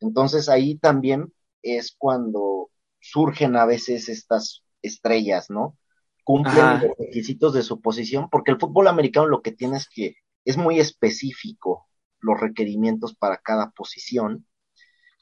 Entonces 0.00 0.48
ahí 0.48 0.78
también 0.78 1.32
es 1.62 1.94
cuando 1.98 2.70
surgen 3.00 3.56
a 3.56 3.66
veces 3.66 4.08
estas 4.08 4.62
estrellas, 4.82 5.50
¿no? 5.50 5.76
Cumplen 6.24 6.80
los 6.80 6.96
requisitos 6.98 7.54
de 7.54 7.62
su 7.62 7.80
posición, 7.80 8.28
porque 8.30 8.50
el 8.50 8.58
fútbol 8.58 8.88
americano 8.88 9.26
lo 9.26 9.42
que 9.42 9.52
tiene 9.52 9.78
es 9.78 9.88
que 9.88 10.16
es 10.44 10.56
muy 10.56 10.78
específico 10.78 11.86
los 12.20 12.38
requerimientos 12.40 13.14
para 13.14 13.38
cada 13.38 13.70
posición, 13.70 14.46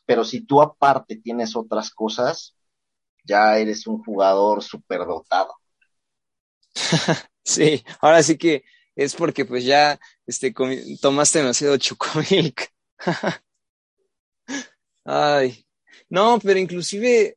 pero 0.04 0.24
si 0.24 0.40
tú 0.40 0.62
aparte 0.62 1.16
tienes 1.16 1.56
otras 1.56 1.90
cosas, 1.90 2.56
ya 3.24 3.58
eres 3.58 3.86
un 3.86 4.02
jugador 4.02 4.62
superdotado. 4.62 5.54
sí, 7.44 7.84
ahora 8.00 8.22
sí 8.22 8.38
que 8.38 8.64
es 8.94 9.14
porque 9.14 9.44
pues 9.44 9.64
ya 9.64 9.98
este, 10.26 10.54
tomaste 11.00 11.40
demasiado 11.40 11.76
chocomilk. 11.76 12.72
Ay, 15.04 15.66
no, 16.08 16.38
pero 16.42 16.58
inclusive, 16.58 17.36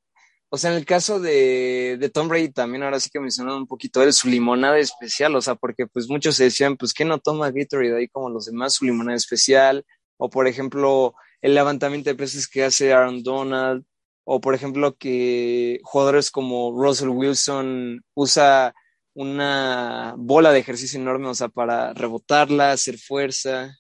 o 0.50 0.58
sea, 0.58 0.72
en 0.72 0.78
el 0.78 0.86
caso 0.86 1.20
de, 1.20 1.98
de 2.00 2.10
Tom 2.10 2.28
Brady 2.28 2.50
también, 2.52 2.84
ahora 2.84 3.00
sí 3.00 3.10
que 3.12 3.20
mencionaron 3.20 3.62
un 3.62 3.68
poquito 3.68 4.02
de 4.02 4.12
su 4.12 4.28
limonada 4.28 4.80
especial, 4.80 5.36
o 5.36 5.42
sea, 5.42 5.56
porque 5.56 5.88
pues 5.88 6.10
muchos 6.10 6.38
decían, 6.38 6.78
pues 6.78 6.94
que 6.94 7.06
no 7.06 7.20
toma 7.20 7.52
Gatorade 7.52 7.98
ahí 7.98 8.08
como 8.08 8.30
los 8.30 8.46
demás, 8.46 8.74
su 8.74 8.86
limonada 8.86 9.16
especial, 9.18 9.86
o 10.18 10.30
por 10.30 10.48
ejemplo, 10.48 11.14
el 11.42 11.56
levantamiento 11.56 12.10
de 12.10 12.16
pesos 12.16 12.48
que 12.48 12.64
hace 12.64 12.94
Aaron 12.94 13.24
Donald, 13.24 13.86
o 14.24 14.42
por 14.42 14.54
ejemplo 14.56 14.96
que 14.96 15.80
jugadores 15.84 16.32
como 16.32 16.72
Russell 16.72 17.10
Wilson 17.10 18.04
usa 18.14 18.74
una 19.14 20.14
bola 20.18 20.52
de 20.52 20.60
ejercicio 20.60 21.00
enorme, 21.00 21.28
o 21.28 21.36
sea, 21.36 21.50
para 21.50 21.94
rebotarla, 21.94 22.72
hacer 22.72 22.98
fuerza, 22.98 23.76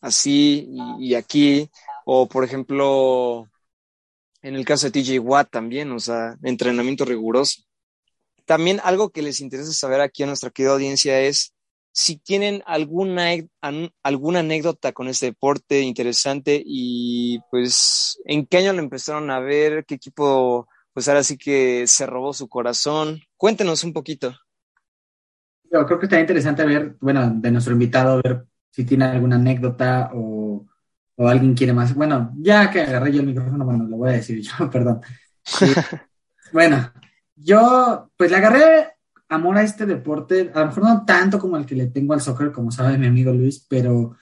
así 0.00 0.68
y, 0.98 1.14
aquí, 1.14 1.70
o 2.04 2.28
por 2.28 2.44
ejemplo, 2.44 3.48
en 4.48 4.56
el 4.56 4.64
caso 4.64 4.88
de 4.88 4.92
TJ 4.92 5.18
Watt 5.20 5.50
también, 5.50 5.92
o 5.92 5.98
sea, 5.98 6.38
entrenamiento 6.42 7.04
riguroso. 7.04 7.62
También 8.46 8.80
algo 8.82 9.10
que 9.10 9.20
les 9.20 9.40
interesa 9.42 9.72
saber 9.74 10.00
aquí 10.00 10.22
a 10.22 10.26
nuestra 10.26 10.48
querida 10.48 10.72
audiencia 10.72 11.20
es 11.20 11.52
si 11.92 12.16
tienen 12.16 12.62
alguna, 12.64 13.28
alguna 14.02 14.38
anécdota 14.38 14.92
con 14.92 15.08
este 15.08 15.26
deporte 15.26 15.82
interesante 15.82 16.62
y 16.64 17.40
pues 17.50 18.18
en 18.24 18.46
qué 18.46 18.58
año 18.58 18.72
lo 18.72 18.78
empezaron 18.78 19.30
a 19.30 19.38
ver, 19.38 19.84
qué 19.84 19.96
equipo 19.96 20.66
pues 20.94 21.08
ahora 21.08 21.22
sí 21.22 21.36
que 21.36 21.86
se 21.86 22.06
robó 22.06 22.32
su 22.32 22.48
corazón. 22.48 23.20
Cuéntenos 23.36 23.84
un 23.84 23.92
poquito. 23.92 24.34
Yo 25.70 25.84
creo 25.84 25.98
que 25.98 26.06
está 26.06 26.18
interesante 26.18 26.64
ver, 26.64 26.96
bueno, 27.00 27.30
de 27.34 27.50
nuestro 27.50 27.74
invitado, 27.74 28.22
ver 28.22 28.46
si 28.70 28.84
tiene 28.84 29.04
alguna 29.04 29.36
anécdota 29.36 30.10
o, 30.14 30.64
alguien 31.26 31.54
quiere 31.54 31.72
más. 31.72 31.94
Bueno, 31.94 32.32
ya 32.36 32.70
que 32.70 32.82
agarré 32.82 33.12
yo 33.12 33.20
el 33.20 33.26
micrófono, 33.26 33.64
bueno, 33.64 33.84
lo 33.84 33.96
voy 33.96 34.10
a 34.10 34.12
decir 34.12 34.40
yo, 34.40 34.52
perdón. 34.70 35.00
bueno, 36.52 36.92
yo 37.34 38.10
pues 38.16 38.30
le 38.30 38.36
agarré 38.36 38.92
amor 39.28 39.56
a 39.56 39.62
este 39.62 39.86
deporte, 39.86 40.52
a 40.54 40.60
lo 40.60 40.66
mejor 40.66 40.84
no 40.84 41.04
tanto 41.04 41.38
como 41.38 41.56
el 41.56 41.66
que 41.66 41.74
le 41.74 41.86
tengo 41.86 42.14
al 42.14 42.20
soccer, 42.20 42.52
como 42.52 42.70
sabe 42.70 42.98
mi 42.98 43.06
amigo 43.06 43.32
Luis, 43.32 43.64
pero 43.68 44.16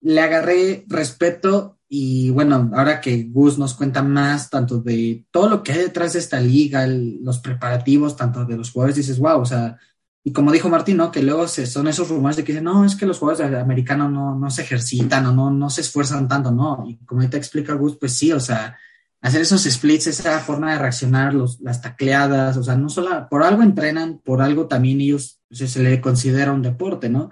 le 0.00 0.20
agarré 0.20 0.84
respeto 0.88 1.78
y 1.88 2.30
bueno, 2.30 2.70
ahora 2.74 3.00
que 3.00 3.24
Gus 3.24 3.58
nos 3.58 3.74
cuenta 3.74 4.02
más 4.02 4.50
tanto 4.50 4.80
de 4.80 5.24
todo 5.30 5.48
lo 5.48 5.62
que 5.62 5.72
hay 5.72 5.78
detrás 5.78 6.14
de 6.14 6.18
esta 6.18 6.40
liga, 6.40 6.86
los 6.86 7.38
preparativos, 7.38 8.16
tanto 8.16 8.44
de 8.44 8.56
los 8.56 8.70
jugadores, 8.70 8.96
dices, 8.96 9.18
wow, 9.18 9.40
o 9.40 9.44
sea, 9.44 9.78
y 10.26 10.32
como 10.32 10.50
dijo 10.50 10.68
Martín, 10.68 10.96
¿no? 10.96 11.12
Que 11.12 11.22
luego 11.22 11.46
se, 11.46 11.68
son 11.68 11.86
esos 11.86 12.08
rumores 12.08 12.36
de 12.36 12.42
que 12.42 12.50
dicen, 12.50 12.64
no, 12.64 12.84
es 12.84 12.96
que 12.96 13.06
los 13.06 13.20
jugadores 13.20 13.56
americanos 13.60 14.10
no, 14.10 14.34
no 14.34 14.50
se 14.50 14.62
ejercitan 14.62 15.24
o 15.26 15.32
no, 15.32 15.52
no 15.52 15.70
se 15.70 15.82
esfuerzan 15.82 16.26
tanto, 16.26 16.50
¿no? 16.50 16.84
Y 16.84 16.96
como 17.06 17.20
ahorita 17.20 17.36
explica 17.36 17.74
Gus, 17.74 17.96
pues 17.96 18.14
sí, 18.14 18.32
o 18.32 18.40
sea, 18.40 18.76
hacer 19.20 19.42
esos 19.42 19.62
splits, 19.62 20.08
esa 20.08 20.40
forma 20.40 20.72
de 20.72 20.80
reaccionar, 20.80 21.32
los, 21.32 21.60
las 21.60 21.80
tacleadas, 21.80 22.56
o 22.56 22.64
sea, 22.64 22.74
no 22.74 22.88
solo 22.88 23.28
por 23.30 23.44
algo 23.44 23.62
entrenan, 23.62 24.18
por 24.18 24.42
algo 24.42 24.66
también 24.66 25.00
ellos 25.00 25.38
se 25.48 25.80
le 25.80 26.00
considera 26.00 26.50
un 26.50 26.62
deporte, 26.62 27.08
¿no? 27.08 27.30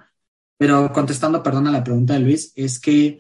Pero 0.57 0.92
contestando, 0.92 1.42
perdón, 1.42 1.66
a 1.66 1.72
la 1.72 1.82
pregunta 1.82 2.14
de 2.14 2.20
Luis, 2.20 2.53
es 2.55 2.78
que 2.78 3.18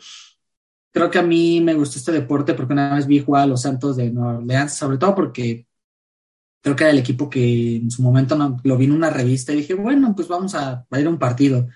creo 0.92 1.10
que 1.10 1.18
a 1.18 1.22
mí 1.24 1.60
me 1.60 1.74
gustó 1.74 1.98
este 1.98 2.12
deporte 2.12 2.54
porque 2.54 2.74
una 2.74 2.94
vez 2.94 3.08
vi 3.08 3.18
jugar 3.18 3.42
a 3.42 3.46
los 3.46 3.62
Santos 3.62 3.96
de 3.96 4.08
Nueva 4.12 4.38
Orleans, 4.38 4.72
sobre 4.72 4.98
todo 4.98 5.16
porque 5.16 5.66
creo 6.64 6.76
que 6.76 6.84
era 6.84 6.92
el 6.92 6.98
equipo 6.98 7.28
que 7.28 7.76
en 7.76 7.90
su 7.90 8.02
momento 8.02 8.36
no, 8.36 8.58
lo 8.64 8.78
vi 8.78 8.86
en 8.86 8.92
una 8.92 9.10
revista 9.10 9.52
y 9.52 9.56
dije, 9.56 9.74
bueno, 9.74 10.14
pues 10.16 10.28
vamos 10.28 10.54
a, 10.54 10.86
ir 10.98 11.06
a 11.06 11.10
un 11.10 11.18
partido. 11.18 11.68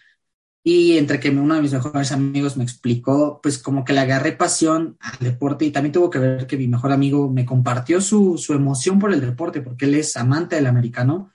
Y 0.65 0.97
entre 0.97 1.21
que 1.21 1.29
uno 1.29 1.55
de 1.55 1.61
mis 1.61 1.75
mejores 1.75 2.11
amigos 2.11 2.57
me 2.57 2.65
explicó, 2.65 3.39
pues 3.43 3.59
como 3.59 3.85
que 3.85 3.93
le 3.93 4.01
agarré 4.01 4.33
pasión 4.33 4.97
al 5.01 5.19
deporte 5.21 5.67
y 5.67 5.73
también 5.73 5.93
tuvo 5.93 6.09
que 6.09 6.19
ver 6.19 6.47
que 6.47 6.57
mi 6.57 6.69
mejor 6.69 6.91
amigo 6.91 7.29
me 7.31 7.45
compartió 7.45 8.01
su, 8.01 8.39
su 8.39 8.55
emoción 8.55 8.99
por 8.99 9.13
el 9.13 9.21
deporte, 9.21 9.61
porque 9.61 9.85
él 9.85 9.95
es 9.95 10.17
amante 10.17 10.57
del 10.57 10.67
americano. 10.67 11.33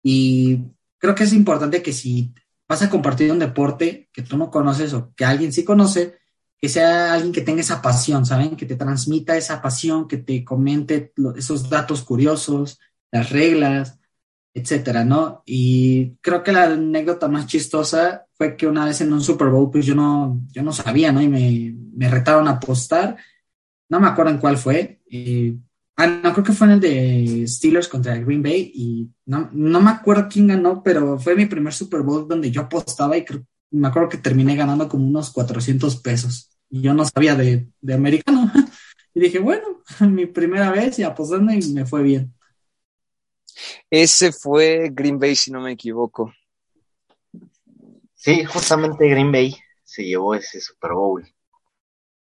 Y 0.00 0.60
creo 0.98 1.16
que 1.16 1.24
es 1.24 1.32
importante 1.32 1.82
que 1.82 1.92
si 1.92 2.32
vas 2.68 2.82
a 2.82 2.90
compartir 2.90 3.32
un 3.32 3.40
deporte 3.40 4.10
que 4.12 4.22
tú 4.22 4.36
no 4.36 4.48
conoces 4.48 4.94
o 4.94 5.12
que 5.16 5.24
alguien 5.24 5.52
sí 5.52 5.64
conoce, 5.64 6.18
que 6.56 6.68
sea 6.68 7.14
alguien 7.14 7.32
que 7.32 7.40
tenga 7.40 7.62
esa 7.62 7.82
pasión, 7.82 8.24
¿saben? 8.24 8.54
Que 8.54 8.66
te 8.66 8.76
transmita 8.76 9.36
esa 9.36 9.60
pasión, 9.60 10.06
que 10.06 10.18
te 10.18 10.44
comente 10.44 11.12
esos 11.36 11.68
datos 11.68 12.02
curiosos, 12.02 12.78
las 13.12 13.30
reglas, 13.30 14.00
etcétera, 14.54 15.04
¿no? 15.04 15.42
Y 15.46 16.16
creo 16.20 16.42
que 16.42 16.52
la 16.52 16.64
anécdota 16.64 17.28
más 17.28 17.46
chistosa 17.46 18.26
fue 18.34 18.56
que 18.56 18.66
una 18.66 18.84
vez 18.86 19.00
en 19.00 19.12
un 19.12 19.22
Super 19.22 19.48
Bowl, 19.48 19.70
pues 19.70 19.86
yo 19.86 19.94
no, 19.94 20.40
yo 20.52 20.62
no 20.62 20.72
sabía, 20.72 21.12
¿no? 21.12 21.22
Y 21.22 21.28
me, 21.28 21.74
me 21.94 22.10
retaron 22.10 22.48
a 22.48 22.52
apostar, 22.52 23.16
no 23.88 24.00
me 24.00 24.08
acuerdo 24.08 24.32
en 24.32 24.38
cuál 24.38 24.58
fue, 24.58 25.00
ah, 25.96 26.06
no, 26.06 26.32
creo 26.32 26.44
que 26.44 26.52
fue 26.52 26.66
en 26.66 26.72
el 26.74 26.80
de 26.80 27.44
Steelers 27.46 27.88
contra 27.88 28.16
Green 28.16 28.42
Bay 28.42 28.70
y 28.74 29.10
no, 29.26 29.50
no 29.52 29.80
me 29.80 29.90
acuerdo 29.90 30.28
quién 30.30 30.46
ganó, 30.48 30.82
pero 30.82 31.18
fue 31.18 31.34
mi 31.36 31.46
primer 31.46 31.72
Super 31.72 32.02
Bowl 32.02 32.26
donde 32.28 32.50
yo 32.50 32.62
apostaba 32.62 33.16
y 33.16 33.24
me 33.70 33.88
acuerdo 33.88 34.08
que 34.08 34.18
terminé 34.18 34.56
ganando 34.56 34.88
como 34.88 35.06
unos 35.06 35.30
400 35.30 35.96
pesos 35.96 36.50
y 36.68 36.82
yo 36.82 36.94
no 36.94 37.04
sabía 37.04 37.34
de, 37.36 37.68
de 37.80 37.94
americano. 37.94 38.50
Y 39.14 39.20
dije, 39.20 39.40
bueno, 39.40 39.82
mi 40.00 40.24
primera 40.24 40.70
vez 40.70 40.98
y 40.98 41.02
apostando 41.02 41.52
y 41.52 41.60
me 41.74 41.84
fue 41.84 42.02
bien. 42.02 42.32
Ese 43.90 44.32
fue 44.32 44.90
Green 44.92 45.18
Bay, 45.18 45.36
si 45.36 45.50
no 45.50 45.60
me 45.60 45.72
equivoco. 45.72 46.32
Sí, 48.14 48.44
justamente 48.44 49.08
Green 49.08 49.32
Bay 49.32 49.56
se 49.82 50.04
llevó 50.04 50.34
ese 50.34 50.60
Super 50.60 50.92
Bowl. 50.92 51.26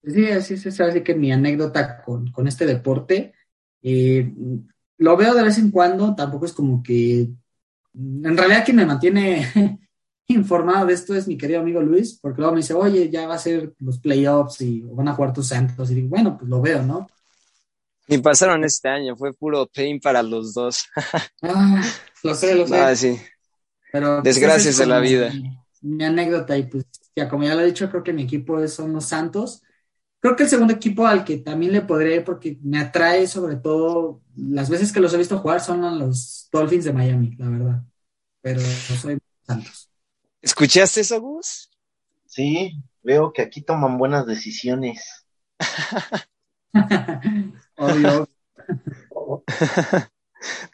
Sí, 0.03 0.27
así 0.31 0.55
es, 0.55 0.81
así 0.81 1.03
que 1.03 1.15
mi 1.15 1.31
anécdota 1.31 2.03
con, 2.03 2.33
este 2.49 2.67
deporte, 2.67 3.35
eh, 3.83 4.33
lo 4.99 5.17
veo 5.17 5.35
de 5.35 5.45
vez 5.45 5.59
en 5.59 5.71
cuando, 5.71 6.15
tampoco 6.15 6.47
es 6.47 6.53
como 6.53 6.83
que, 6.83 7.29
en 7.95 8.37
realidad 8.37 8.65
quien 8.65 8.79
me 8.79 8.87
mantiene 8.87 9.47
informado 10.27 10.87
de 10.87 10.95
esto 10.95 11.15
es 11.15 11.29
mi 11.29 11.37
querido 11.37 11.61
amigo 11.61 11.81
Luis, 11.81 12.19
porque 12.21 12.41
luego 12.41 12.55
me 12.55 12.63
dice, 12.63 12.75
oye, 12.75 13.11
ya 13.11 13.29
va 13.29 13.35
a 13.35 13.39
ser 13.39 13.75
los 13.79 13.99
playoffs 13.99 14.61
y 14.63 14.81
van 14.81 15.09
a 15.09 15.15
jugar 15.15 15.33
tus 15.33 15.49
Santos, 15.49 15.91
y 15.91 15.95
digo, 15.95 16.09
bueno, 16.09 16.37
pues 16.37 16.49
lo 16.51 16.61
veo, 16.61 16.83
¿no? 16.83 17.07
Ni 18.13 18.19
pasaron 18.19 18.63
este 18.63 18.91
año, 18.91 19.17
fue 19.17 19.33
puro 19.33 19.67
pain 19.67 19.99
para 19.99 20.23
los 20.23 20.53
dos. 20.53 20.85
ah, 21.43 21.83
lo 22.23 22.35
sé, 22.35 22.55
lo 22.55 22.67
sé. 22.67 22.79
Ah, 22.79 22.95
sí. 22.95 23.19
Pero, 23.91 24.21
pues, 24.21 24.35
Desgracias 24.35 24.77
de 24.77 24.87
la 24.87 25.01
vida. 25.01 25.33
Mi, 25.81 26.05
anécdota, 26.05 26.59
y 26.59 26.65
pues 26.65 26.85
ya 27.17 27.27
como 27.31 27.45
ya 27.45 27.55
lo 27.55 27.63
he 27.63 27.67
dicho, 27.67 27.89
creo 27.89 28.03
que 28.03 28.13
mi 28.13 28.25
equipo 28.25 28.69
son 28.69 28.93
los 28.93 29.07
Santos. 29.07 29.63
Creo 30.21 30.37
que 30.37 30.43
el 30.43 30.51
segundo 30.51 30.75
equipo 30.75 31.07
al 31.07 31.25
que 31.25 31.39
también 31.39 31.73
le 31.73 31.81
podré, 31.81 32.21
porque 32.21 32.59
me 32.63 32.81
atrae 32.81 33.27
sobre 33.27 33.57
todo, 33.57 34.21
las 34.37 34.69
veces 34.69 34.93
que 34.93 35.01
los 35.01 35.15
he 35.15 35.19
visto 35.19 35.39
jugar 35.39 35.63
son 35.63 35.99
los 35.99 36.51
Dolphins 36.53 36.85
de 36.85 36.93
Miami, 36.93 37.35
la 37.39 37.49
verdad. 37.49 37.83
Pero 38.43 38.61
no 38.61 38.97
soy 38.97 39.19
Santos. 39.47 39.89
¿Escuchaste 40.43 41.01
eso, 41.01 41.19
Gus? 41.19 41.71
Sí, 42.27 42.79
veo 43.03 43.33
que 43.33 43.41
aquí 43.41 43.63
toman 43.63 43.97
buenas 43.97 44.27
decisiones. 44.27 45.25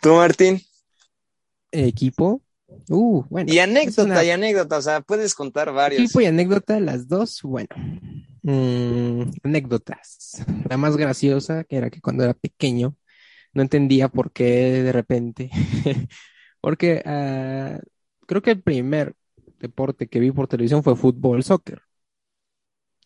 ¿Tú, 0.02 0.14
Martín? 0.14 0.60
Equipo. 1.70 2.42
Uh, 2.88 3.24
bueno. 3.28 3.52
Y 3.52 3.58
anécdota, 3.58 4.24
y 4.24 4.30
anécdota, 4.30 4.78
o 4.78 4.82
sea, 4.82 5.00
puedes 5.00 5.34
contar 5.34 5.72
varios. 5.72 6.02
Equipo 6.02 6.20
y 6.20 6.26
anécdota, 6.26 6.80
las 6.80 7.08
dos, 7.08 7.40
bueno. 7.42 7.68
Mm, 8.42 9.30
anécdotas. 9.42 10.44
La 10.68 10.76
más 10.76 10.96
graciosa, 10.96 11.64
que 11.64 11.76
era 11.76 11.90
que 11.90 12.00
cuando 12.00 12.24
era 12.24 12.34
pequeño, 12.34 12.96
no 13.52 13.62
entendía 13.62 14.08
por 14.08 14.32
qué 14.32 14.82
de 14.82 14.92
repente. 14.92 15.50
Porque 16.60 17.02
uh, 17.04 17.78
creo 18.26 18.42
que 18.42 18.50
el 18.50 18.62
primer 18.62 19.14
deporte 19.58 20.08
que 20.08 20.20
vi 20.20 20.30
por 20.30 20.48
televisión 20.48 20.82
fue 20.82 20.96
fútbol, 20.96 21.42
soccer. 21.42 21.82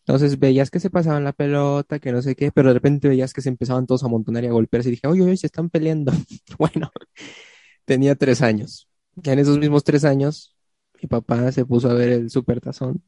Entonces 0.06 0.38
veías 0.38 0.70
que 0.70 0.80
se 0.80 0.90
pasaban 0.90 1.24
la 1.24 1.32
pelota, 1.32 1.98
que 2.00 2.12
no 2.12 2.22
sé 2.22 2.34
qué, 2.36 2.50
pero 2.52 2.68
de 2.68 2.74
repente 2.74 3.08
veías 3.08 3.32
que 3.32 3.40
se 3.42 3.48
empezaban 3.50 3.86
todos 3.86 4.02
a 4.02 4.06
amontonar 4.06 4.44
y 4.44 4.48
a 4.48 4.52
golpearse 4.52 4.88
y 4.88 4.92
dije, 4.92 5.06
oye, 5.06 5.22
oye, 5.22 5.36
se 5.36 5.46
están 5.46 5.70
peleando. 5.70 6.12
bueno, 6.58 6.90
tenía 7.84 8.14
tres 8.16 8.42
años. 8.42 8.88
Y 9.22 9.30
en 9.30 9.38
esos 9.40 9.58
mismos 9.58 9.84
tres 9.84 10.04
años, 10.04 10.56
mi 11.02 11.08
papá 11.08 11.52
se 11.52 11.64
puso 11.66 11.90
a 11.90 11.94
ver 11.94 12.10
el 12.10 12.30
supertazón 12.30 13.02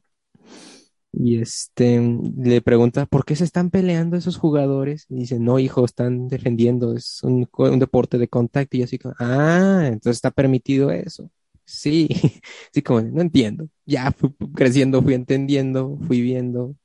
y 1.11 1.39
este 1.39 2.01
le 2.37 2.61
pregunta, 2.61 3.05
¿por 3.05 3.23
qué 3.25 3.35
se 3.37 3.45
están 3.45 3.69
peleando 3.71 4.17
esos 4.17 4.37
jugadores? 4.37 5.05
Y 5.09 5.15
dice, 5.19 5.39
no, 5.39 5.59
hijo, 5.59 5.85
están 5.85 6.27
defendiendo, 6.27 6.93
es 6.95 7.23
un, 7.23 7.47
un 7.57 7.79
deporte 7.79 8.17
de 8.17 8.27
contacto. 8.27 8.75
Y 8.77 8.83
así, 8.83 8.99
ah, 9.19 9.83
entonces 9.87 10.17
está 10.17 10.31
permitido 10.31 10.91
eso. 10.91 11.31
Sí, 11.65 12.09
sí, 12.73 12.81
como 12.81 13.01
no 13.01 13.21
entiendo. 13.21 13.69
Ya 13.85 14.11
fui 14.11 14.33
creciendo, 14.55 15.01
fui 15.01 15.13
entendiendo, 15.13 15.97
fui 16.07 16.21
viendo. 16.21 16.75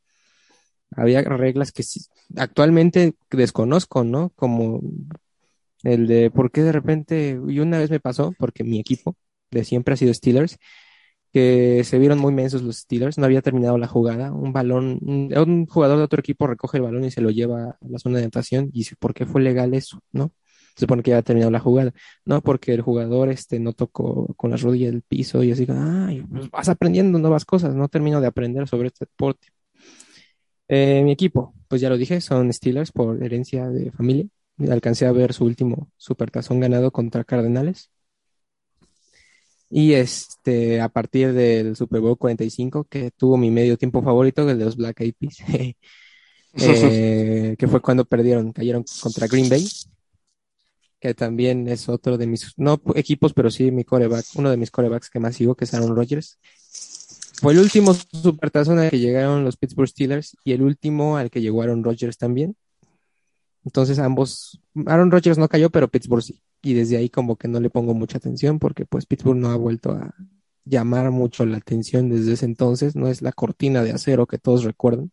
Había 0.96 1.22
reglas 1.22 1.72
que 1.72 1.84
actualmente 2.36 3.14
desconozco, 3.30 4.04
¿no? 4.04 4.30
Como 4.30 4.80
el 5.82 6.06
de 6.06 6.30
por 6.30 6.50
qué 6.50 6.62
de 6.62 6.72
repente, 6.72 7.40
y 7.48 7.60
una 7.60 7.78
vez 7.78 7.90
me 7.90 8.00
pasó, 8.00 8.34
porque 8.38 8.64
mi 8.64 8.78
equipo 8.80 9.16
de 9.50 9.64
siempre 9.64 9.94
ha 9.94 9.96
sido 9.96 10.12
Steelers, 10.14 10.58
que 11.32 11.84
se 11.84 11.98
vieron 11.98 12.18
muy 12.18 12.32
mensos 12.32 12.62
los 12.62 12.78
Steelers, 12.78 13.18
no 13.18 13.24
había 13.24 13.42
terminado 13.42 13.78
la 13.78 13.86
jugada, 13.86 14.32
un 14.32 14.52
balón, 14.52 14.98
un, 15.02 15.66
jugador 15.66 15.98
de 15.98 16.04
otro 16.04 16.20
equipo 16.20 16.46
recoge 16.46 16.78
el 16.78 16.82
balón 16.82 17.04
y 17.04 17.10
se 17.10 17.20
lo 17.20 17.30
lleva 17.30 17.70
a 17.70 17.78
la 17.88 17.98
zona 17.98 18.18
de 18.18 18.24
anotación 18.24 18.66
y 18.72 18.80
dice, 18.80 18.96
¿por 18.98 19.14
qué 19.14 19.26
fue 19.26 19.40
legal 19.40 19.74
eso? 19.74 20.00
¿No? 20.12 20.32
Se 20.74 20.80
supone 20.86 21.02
que 21.02 21.10
ya 21.10 21.18
ha 21.18 21.22
terminado 21.22 21.50
la 21.50 21.60
jugada, 21.60 21.92
no 22.24 22.42
porque 22.42 22.72
el 22.74 22.82
jugador 22.82 23.28
este 23.28 23.60
no 23.60 23.72
tocó 23.72 24.34
con 24.34 24.50
las 24.50 24.62
rodillas 24.62 24.92
el 24.92 25.02
piso 25.02 25.42
y 25.42 25.52
así, 25.52 25.66
ay, 25.68 26.22
pues 26.22 26.50
vas 26.50 26.68
aprendiendo 26.68 27.18
nuevas 27.18 27.44
cosas, 27.44 27.74
no 27.74 27.88
termino 27.88 28.20
de 28.20 28.26
aprender 28.26 28.66
sobre 28.68 28.88
este 28.88 29.04
deporte. 29.04 29.48
Eh, 30.72 31.02
mi 31.02 31.10
equipo, 31.10 31.52
pues 31.66 31.80
ya 31.80 31.88
lo 31.88 31.98
dije, 31.98 32.20
son 32.20 32.52
Steelers 32.52 32.92
por 32.92 33.20
herencia 33.24 33.68
de 33.68 33.90
familia. 33.90 34.26
Alcancé 34.70 35.04
a 35.06 35.10
ver 35.12 35.32
su 35.32 35.44
último 35.44 35.90
supertazón 35.96 36.60
ganado 36.60 36.92
contra 36.92 37.24
Cardenales. 37.24 37.90
Y 39.68 39.94
este, 39.94 40.80
a 40.80 40.88
partir 40.88 41.32
del 41.32 41.74
Super 41.74 42.00
Bowl 42.00 42.16
45, 42.16 42.84
que 42.84 43.10
tuvo 43.10 43.36
mi 43.36 43.50
medio 43.50 43.76
tiempo 43.76 44.00
favorito, 44.00 44.48
el 44.48 44.58
de 44.60 44.64
los 44.64 44.76
Black 44.76 45.00
Eyed 45.00 45.14
Peas, 45.18 45.38
eh, 45.48 45.74
que 47.58 47.68
fue 47.68 47.80
cuando 47.80 48.04
perdieron, 48.04 48.52
cayeron 48.52 48.84
contra 49.02 49.26
Green 49.26 49.48
Bay, 49.48 49.66
que 51.00 51.14
también 51.14 51.66
es 51.66 51.88
otro 51.88 52.16
de 52.16 52.28
mis, 52.28 52.52
no 52.56 52.80
equipos, 52.94 53.32
pero 53.32 53.50
sí 53.50 53.72
mi 53.72 53.82
coreback, 53.82 54.24
uno 54.36 54.50
de 54.50 54.56
mis 54.56 54.70
corebacks 54.70 55.10
que 55.10 55.18
más 55.18 55.34
sigo, 55.34 55.56
que 55.56 55.64
es 55.64 55.74
Aaron 55.74 55.96
Rodgers. 55.96 56.38
Fue 57.40 57.54
el 57.54 57.58
último 57.58 57.94
supertazón 57.94 58.78
al 58.78 58.90
que 58.90 58.98
llegaron 58.98 59.44
los 59.44 59.56
Pittsburgh 59.56 59.88
Steelers 59.88 60.36
y 60.44 60.52
el 60.52 60.60
último 60.60 61.16
al 61.16 61.30
que 61.30 61.40
llegó 61.40 61.62
Aaron 61.62 61.82
Rodgers 61.82 62.18
también. 62.18 62.54
Entonces 63.64 63.98
ambos, 63.98 64.60
Aaron 64.84 65.10
Rodgers 65.10 65.38
no 65.38 65.48
cayó, 65.48 65.70
pero 65.70 65.88
Pittsburgh 65.88 66.22
sí. 66.22 66.42
Y 66.60 66.74
desde 66.74 66.98
ahí 66.98 67.08
como 67.08 67.36
que 67.36 67.48
no 67.48 67.58
le 67.58 67.70
pongo 67.70 67.94
mucha 67.94 68.18
atención 68.18 68.58
porque 68.58 68.84
pues 68.84 69.06
Pittsburgh 69.06 69.38
no 69.38 69.48
ha 69.50 69.56
vuelto 69.56 69.92
a 69.92 70.14
llamar 70.66 71.10
mucho 71.10 71.46
la 71.46 71.56
atención 71.56 72.10
desde 72.10 72.34
ese 72.34 72.44
entonces. 72.44 72.94
No 72.94 73.08
es 73.08 73.22
la 73.22 73.32
cortina 73.32 73.82
de 73.82 73.92
acero 73.92 74.26
que 74.26 74.36
todos 74.36 74.64
recuerdan. 74.64 75.10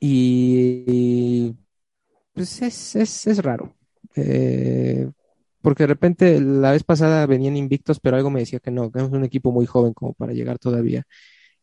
Y 0.00 1.54
pues 2.32 2.62
es, 2.62 2.96
es, 2.96 3.26
es 3.26 3.42
raro. 3.42 3.76
Eh, 4.16 5.10
porque 5.62 5.84
de 5.84 5.88
repente 5.88 6.40
la 6.40 6.72
vez 6.72 6.84
pasada 6.84 7.26
venían 7.26 7.56
invictos, 7.56 8.00
pero 8.00 8.16
algo 8.16 8.30
me 8.30 8.40
decía 8.40 8.60
que 8.60 8.70
no, 8.70 8.90
que 8.90 9.00
es 9.00 9.04
un 9.10 9.24
equipo 9.24 9.52
muy 9.52 9.66
joven 9.66 9.92
como 9.94 10.14
para 10.14 10.32
llegar 10.32 10.58
todavía. 10.58 11.04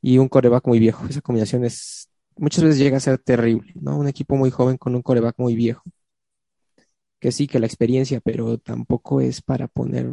Y 0.02 0.18
un 0.20 0.30
coreback 0.30 0.68
muy 0.68 0.80
viejo. 0.80 1.06
Esa 1.10 1.22
combinación 1.22 1.66
es 1.66 2.10
muchas 2.38 2.64
veces 2.64 2.80
llega 2.80 2.98
a 2.98 3.00
ser 3.02 3.18
terrible, 3.20 3.74
¿no? 3.76 3.98
Un 3.98 4.08
equipo 4.08 4.36
muy 4.38 4.52
joven 4.52 4.78
con 4.78 4.96
un 4.96 5.02
coreback 5.04 5.36
muy 5.39 5.56
viejo. 5.56 5.84
Que 7.20 7.32
sí, 7.32 7.48
que 7.48 7.60
la 7.60 7.66
experiencia, 7.68 8.20
pero 8.22 8.58
tampoco 8.60 9.22
es 9.22 9.41
para 9.41 9.68
poner. 9.68 10.08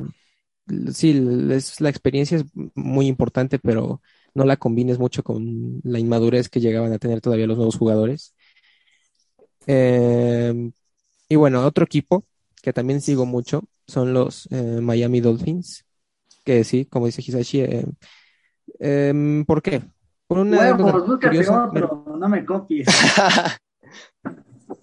Sí, 0.94 1.14
la 1.14 1.88
experiencia 1.90 2.38
es 2.38 2.44
muy 2.74 3.06
importante, 3.08 3.58
pero 3.58 4.00
no 4.34 4.44
la 4.44 4.56
combines 4.56 4.98
mucho 4.98 5.22
con 5.24 5.80
la 5.84 5.98
inmadurez 5.98 6.48
que 6.48 6.60
llegaban 6.60 6.92
a 6.92 6.98
tener 6.98 7.20
todavía 7.20 7.46
los 7.46 7.56
nuevos 7.58 7.76
jugadores. 7.76 8.34
Em, 9.66 10.72
y 11.28 11.36
bueno, 11.36 11.66
otro 11.66 11.84
equipo 11.84 12.26
que 12.62 12.72
también 12.72 13.00
sigo 13.00 13.26
mucho 13.26 13.64
son 13.86 14.12
los 14.12 14.48
eh, 14.50 14.80
Miami 14.80 15.20
Dolphins, 15.20 15.84
que 16.44 16.64
sí, 16.64 16.86
como 16.86 17.06
dice 17.06 17.22
Hisashi, 17.22 17.60
eh, 17.60 17.86
em, 18.78 19.44
¿por 19.44 19.62
qué? 19.62 19.82
no 22.18 22.28
me 22.28 22.44
copies. 22.44 22.88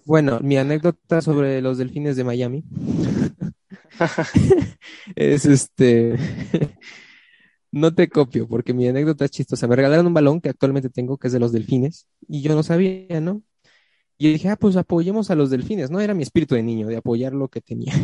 bueno, 0.06 0.38
mi 0.40 0.56
anécdota 0.56 1.20
sobre 1.20 1.60
los 1.60 1.78
delfines 1.78 2.16
de 2.16 2.24
Miami 2.24 2.64
es 5.16 5.44
este. 5.44 6.16
no 7.72 7.94
te 7.94 8.08
copio, 8.08 8.48
porque 8.48 8.74
mi 8.74 8.88
anécdota 8.88 9.24
es 9.24 9.30
chistosa. 9.30 9.66
Me 9.66 9.76
regalaron 9.76 10.06
un 10.06 10.14
balón 10.14 10.40
que 10.40 10.48
actualmente 10.48 10.90
tengo, 10.90 11.18
que 11.18 11.28
es 11.28 11.32
de 11.32 11.40
los 11.40 11.52
delfines, 11.52 12.06
y 12.28 12.42
yo 12.42 12.54
no 12.54 12.62
sabía, 12.62 13.20
¿no? 13.20 13.42
Y 14.18 14.32
dije, 14.32 14.50
ah, 14.50 14.56
pues 14.56 14.76
apoyemos 14.76 15.30
a 15.30 15.34
los 15.34 15.50
delfines, 15.50 15.90
¿no? 15.90 16.00
Era 16.00 16.14
mi 16.14 16.22
espíritu 16.22 16.54
de 16.54 16.62
niño, 16.62 16.86
de 16.88 16.96
apoyar 16.96 17.32
lo 17.32 17.48
que 17.48 17.60
tenía. 17.60 17.94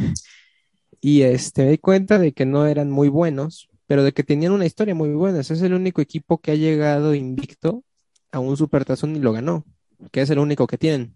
Y 1.00 1.22
este, 1.22 1.64
me 1.64 1.70
di 1.72 1.78
cuenta 1.78 2.18
de 2.18 2.32
que 2.32 2.46
no 2.46 2.66
eran 2.66 2.90
muy 2.90 3.08
buenos, 3.08 3.68
pero 3.86 4.02
de 4.02 4.12
que 4.12 4.24
tenían 4.24 4.52
una 4.52 4.66
historia 4.66 4.94
muy 4.94 5.10
buena. 5.10 5.40
Ese 5.40 5.54
es 5.54 5.62
el 5.62 5.74
único 5.74 6.00
equipo 6.00 6.38
que 6.38 6.52
ha 6.52 6.54
llegado 6.54 7.14
invicto 7.14 7.84
a 8.32 8.40
un 8.40 8.56
supertazón 8.56 9.16
y 9.16 9.20
lo 9.20 9.32
ganó, 9.32 9.64
que 10.10 10.22
es 10.22 10.30
el 10.30 10.38
único 10.38 10.66
que 10.66 10.78
tienen. 10.78 11.14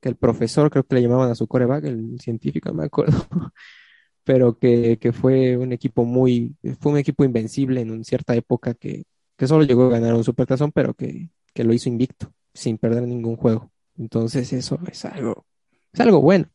Que 0.00 0.08
el 0.08 0.16
profesor, 0.16 0.70
creo 0.70 0.84
que 0.84 0.94
le 0.94 1.02
llamaban 1.02 1.30
a 1.30 1.34
su 1.34 1.46
coreback, 1.46 1.84
el 1.84 2.18
científico, 2.20 2.72
me 2.72 2.84
acuerdo, 2.84 3.26
pero 4.24 4.58
que, 4.58 4.98
fue 5.12 5.56
un 5.56 5.72
equipo 5.72 6.04
muy, 6.04 6.56
fue 6.80 6.92
un 6.92 6.98
equipo 6.98 7.24
invencible 7.24 7.80
en 7.80 7.90
una 7.90 8.04
cierta 8.04 8.34
época 8.34 8.74
que, 8.74 9.04
que 9.36 9.46
solo 9.46 9.64
llegó 9.64 9.86
a 9.86 9.90
ganar 9.90 10.14
un 10.14 10.24
supertazón, 10.24 10.72
pero 10.72 10.94
que, 10.94 11.30
que 11.54 11.64
lo 11.64 11.72
hizo 11.72 11.88
invicto, 11.88 12.32
sin 12.54 12.78
perder 12.78 13.06
ningún 13.06 13.36
juego. 13.36 13.70
Entonces 13.98 14.52
eso 14.52 14.78
es 14.90 15.04
algo, 15.04 15.46
es 15.92 16.00
algo 16.00 16.20
bueno. 16.20 16.48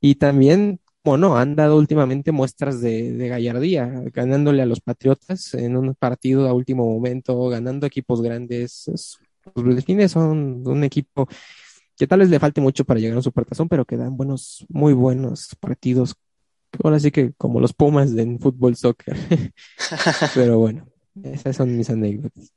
Y 0.00 0.16
también 0.16 0.80
bueno, 1.04 1.36
han 1.36 1.54
dado 1.54 1.76
últimamente 1.76 2.32
muestras 2.32 2.80
de, 2.80 3.28
gallardía, 3.28 3.86
ganándole 4.12 4.62
a 4.62 4.66
los 4.66 4.80
Patriotas 4.80 5.52
en 5.52 5.76
un 5.76 5.94
partido 5.94 6.48
a 6.48 6.54
último 6.54 6.86
momento, 6.86 7.48
ganando 7.48 7.86
equipos 7.86 8.22
grandes. 8.22 9.20
los 9.54 9.74
Delfines 9.74 10.12
son 10.12 10.66
un 10.66 10.84
equipo 10.84 11.28
que 11.96 12.06
tal 12.06 12.20
vez 12.20 12.30
le 12.30 12.40
falte 12.40 12.60
mucho 12.60 12.84
para 12.84 12.98
llegar 12.98 13.18
a 13.18 13.20
su 13.20 13.24
supertazón, 13.24 13.68
pero 13.68 13.84
que 13.84 13.98
dan 13.98 14.16
buenos, 14.16 14.64
muy 14.70 14.94
buenos 14.94 15.54
partidos. 15.60 16.16
Ahora 16.82 16.98
sí 16.98 17.10
que 17.10 17.32
como 17.34 17.60
los 17.60 17.74
Pumas 17.74 18.12
en 18.16 18.40
fútbol 18.40 18.74
soccer. 18.74 19.14
pero 20.34 20.58
bueno, 20.58 20.88
esas 21.22 21.54
son 21.54 21.76
mis 21.76 21.90
anécdotas. 21.90 22.50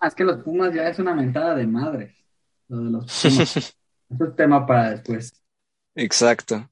Ah, 0.00 0.08
es 0.08 0.14
que 0.14 0.24
los 0.24 0.42
Pumas 0.42 0.74
ya 0.74 0.88
es 0.88 0.98
una 0.98 1.14
mentada 1.14 1.54
de 1.54 1.66
madre. 1.68 2.16
Lo 2.68 2.78
de 2.78 2.90
los 2.90 3.22
Pumas. 3.22 3.56
es 3.56 3.76
un 4.10 4.34
tema 4.34 4.66
para 4.66 4.90
después. 4.90 5.40
Exacto. 5.94 6.68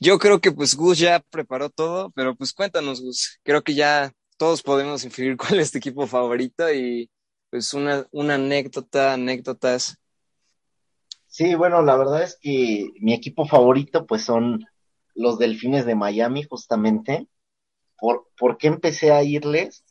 Yo 0.00 0.18
creo 0.18 0.40
que 0.40 0.52
pues 0.52 0.74
Gus 0.76 0.98
ya 0.98 1.20
preparó 1.30 1.70
todo, 1.70 2.10
pero 2.10 2.34
pues 2.34 2.52
cuéntanos 2.52 3.00
Gus, 3.00 3.38
creo 3.42 3.62
que 3.62 3.74
ya 3.74 4.12
todos 4.36 4.62
podemos 4.62 5.04
inferir 5.04 5.36
cuál 5.38 5.60
es 5.60 5.70
tu 5.70 5.78
equipo 5.78 6.06
favorito 6.06 6.72
y 6.72 7.10
pues 7.50 7.72
una, 7.74 8.06
una 8.10 8.34
anécdota, 8.34 9.12
anécdotas. 9.14 9.96
Sí, 11.26 11.54
bueno, 11.54 11.82
la 11.82 11.96
verdad 11.96 12.22
es 12.22 12.38
que 12.40 12.90
mi 13.00 13.12
equipo 13.12 13.46
favorito 13.46 14.06
pues 14.06 14.22
son 14.22 14.64
los 15.14 15.38
Delfines 15.38 15.86
de 15.86 15.94
Miami 15.94 16.42
justamente. 16.42 17.28
¿Por, 17.98 18.28
¿por 18.36 18.58
qué 18.58 18.66
empecé 18.66 19.12
a 19.12 19.22
irles? 19.22 19.84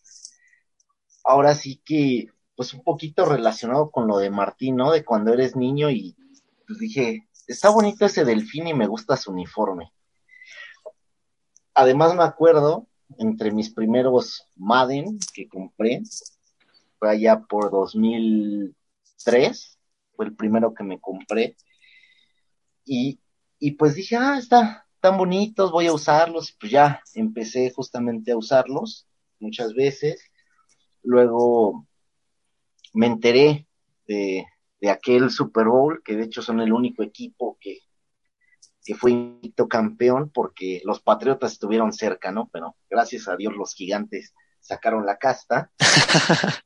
Ahora 1.24 1.56
sí 1.56 1.82
que 1.86 2.28
pues 2.56 2.74
un 2.74 2.84
poquito 2.84 3.26
relacionado 3.26 3.90
con 3.92 4.08
lo 4.08 4.18
de 4.18 4.30
Martín, 4.30 4.76
¿no? 4.76 4.92
De 4.92 5.04
cuando 5.04 5.34
eres 5.34 5.56
niño 5.56 5.90
y 5.90 6.16
pues 6.68 6.80
dije, 6.80 7.28
está 7.48 7.70
bonito 7.70 8.06
ese 8.06 8.26
delfín 8.26 8.68
y 8.68 8.74
me 8.74 8.88
gusta 8.88 9.18
su 9.18 9.32
uniforme. 9.32 9.92
Además 11.74 12.16
me 12.16 12.24
acuerdo, 12.24 12.88
entre 13.18 13.52
mis 13.52 13.74
primeros 13.74 14.48
Madden 14.56 15.18
que 15.34 15.48
compré, 15.48 16.04
fue 17.00 17.10
allá 17.10 17.42
por 17.42 17.72
2003, 17.72 19.80
fue 20.16 20.26
el 20.26 20.36
primero 20.36 20.74
que 20.74 20.84
me 20.84 21.00
compré. 21.00 21.56
Y, 22.86 23.20
y 23.60 23.72
pues 23.72 23.96
dije, 23.96 24.18
ah, 24.18 24.38
está 24.38 24.86
tan 25.00 25.18
bonitos, 25.18 25.72
voy 25.72 25.88
a 25.88 25.94
usarlos. 25.94 26.56
Pues 26.60 26.72
ya 26.72 27.02
empecé 27.14 27.72
justamente 27.72 28.32
a 28.32 28.38
usarlos 28.38 29.08
muchas 29.40 29.74
veces. 29.74 30.22
Luego 31.02 31.88
me 32.94 33.08
enteré 33.08 33.68
de, 34.08 34.46
de 34.84 34.90
aquel 34.90 35.32
Super 35.32 35.68
Bowl, 35.68 36.02
que 36.04 36.18
de 36.18 36.26
hecho 36.26 36.42
son 36.42 36.60
el 36.60 36.74
único 36.74 37.04
equipo 37.04 37.58
que, 37.62 37.80
que 38.84 38.96
fue 38.96 39.12
invicto 39.12 39.70
campeón 39.70 40.30
porque 40.30 40.82
los 40.84 41.00
Patriotas 41.00 41.54
estuvieron 41.54 41.94
cerca, 41.94 42.34
¿no? 42.34 42.50
Pero 42.52 42.76
gracias 42.90 43.30
a 43.30 43.38
Dios 43.38 43.54
los 43.56 43.74
gigantes 43.74 44.34
sacaron 44.60 45.06
la 45.06 45.16
casta. 45.16 45.72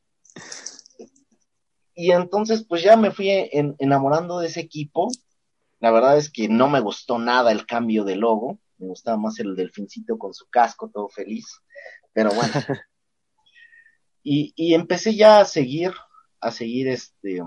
y 1.94 2.10
entonces 2.10 2.66
pues 2.68 2.82
ya 2.82 2.98
me 2.98 3.12
fui 3.12 3.30
enamorando 3.52 4.40
de 4.40 4.48
ese 4.48 4.62
equipo. 4.62 5.10
La 5.80 5.92
verdad 5.92 6.18
es 6.18 6.32
que 6.32 6.50
no 6.50 6.68
me 6.68 6.80
gustó 6.80 7.20
nada 7.20 7.52
el 7.52 7.68
cambio 7.68 8.04
de 8.04 8.16
logo. 8.16 8.58
Me 8.80 8.88
gustaba 8.88 9.18
más 9.18 9.38
el 9.38 9.56
delfincito 9.56 10.18
con 10.18 10.34
su 10.34 10.48
casco, 10.50 10.90
todo 10.90 11.08
feliz. 11.08 11.46
Pero 12.14 12.32
bueno. 12.32 12.52
y, 14.24 14.54
y 14.56 14.74
empecé 14.74 15.14
ya 15.14 15.40
a 15.40 15.46
seguir, 15.46 15.94
a 16.42 16.50
seguir 16.50 16.88
este, 16.88 17.44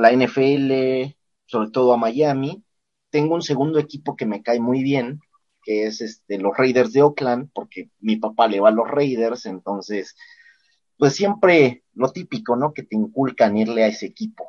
la 0.00 0.12
NFL, 0.12 1.14
sobre 1.46 1.70
todo 1.70 1.92
a 1.92 1.96
Miami. 1.96 2.64
Tengo 3.10 3.34
un 3.34 3.42
segundo 3.42 3.78
equipo 3.78 4.16
que 4.16 4.26
me 4.26 4.42
cae 4.42 4.60
muy 4.60 4.82
bien, 4.82 5.20
que 5.62 5.86
es 5.86 6.00
este, 6.00 6.38
los 6.38 6.56
Raiders 6.56 6.92
de 6.92 7.02
Oakland, 7.02 7.50
porque 7.54 7.90
mi 8.00 8.16
papá 8.16 8.48
le 8.48 8.60
va 8.60 8.68
a 8.68 8.72
los 8.72 8.88
Raiders, 8.88 9.46
entonces, 9.46 10.16
pues 10.98 11.14
siempre 11.14 11.84
lo 11.94 12.12
típico, 12.12 12.56
¿no? 12.56 12.72
Que 12.72 12.82
te 12.82 12.96
inculcan 12.96 13.56
irle 13.56 13.84
a 13.84 13.88
ese 13.88 14.06
equipo, 14.06 14.48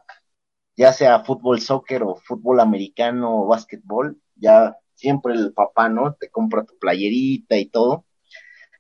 ya 0.75 0.93
sea 0.93 1.23
fútbol, 1.23 1.61
soccer 1.61 2.03
o 2.03 2.15
fútbol 2.15 2.59
americano 2.59 3.43
o 3.43 3.47
básquetbol, 3.47 4.21
ya 4.35 4.77
siempre 4.95 5.33
el 5.33 5.53
papá, 5.53 5.89
¿no? 5.89 6.15
Te 6.15 6.29
compra 6.29 6.65
tu 6.65 6.77
playerita 6.79 7.57
y 7.57 7.67
todo. 7.67 8.05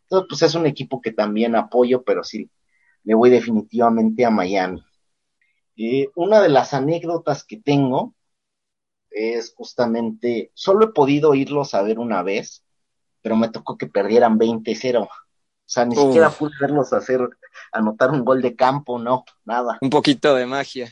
Entonces, 0.03 0.27
pues 0.29 0.41
es 0.43 0.55
un 0.55 0.65
equipo 0.67 1.01
que 1.01 1.11
también 1.11 1.55
apoyo, 1.55 2.03
pero 2.03 2.23
sí, 2.23 2.49
le 3.03 3.15
voy 3.15 3.29
definitivamente 3.29 4.25
a 4.25 4.29
Miami. 4.31 4.83
Eh, 5.77 6.09
una 6.15 6.41
de 6.41 6.49
las 6.49 6.73
anécdotas 6.73 7.43
que 7.43 7.57
tengo 7.57 8.15
es 9.11 9.53
justamente, 9.55 10.51
solo 10.53 10.85
he 10.85 10.91
podido 10.91 11.35
irlos 11.35 11.73
a 11.73 11.83
ver 11.83 11.99
una 11.99 12.23
vez, 12.23 12.63
pero 13.21 13.35
me 13.35 13.49
tocó 13.49 13.77
que 13.77 13.87
perdieran 13.87 14.39
20-0. 14.39 15.03
O 15.03 15.09
sea, 15.65 15.85
ni 15.85 15.95
siquiera 15.95 16.29
pude 16.29 16.53
verlos 16.59 16.93
hacer, 16.93 17.27
anotar 17.71 18.11
un 18.11 18.23
gol 18.23 18.41
de 18.41 18.55
campo, 18.55 18.97
no, 18.99 19.25
nada. 19.45 19.77
Un 19.81 19.89
poquito 19.89 20.33
de 20.33 20.45
magia. 20.45 20.91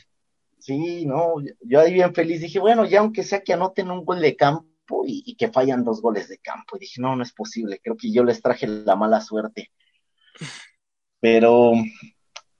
Sí, 0.58 1.06
no, 1.06 1.34
yo 1.62 1.80
ahí 1.80 1.92
bien 1.92 2.14
feliz 2.14 2.40
dije, 2.40 2.58
bueno, 2.58 2.84
ya 2.84 3.00
aunque 3.00 3.22
sea 3.22 3.42
que 3.42 3.52
anoten 3.52 3.90
un 3.90 4.04
gol 4.04 4.20
de 4.20 4.36
campo 4.36 5.04
y, 5.06 5.22
y 5.24 5.36
que 5.36 5.50
fallan 5.50 5.84
dos 5.84 6.02
goles 6.02 6.28
de 6.28 6.38
campo. 6.38 6.76
Y 6.76 6.80
dije, 6.80 7.00
no, 7.00 7.16
no 7.16 7.22
es 7.22 7.32
posible, 7.32 7.80
creo 7.82 7.96
que 7.96 8.12
yo 8.12 8.22
les 8.22 8.42
traje 8.42 8.66
la 8.66 8.96
mala 8.96 9.20
suerte. 9.20 9.70
Pero, 11.20 11.72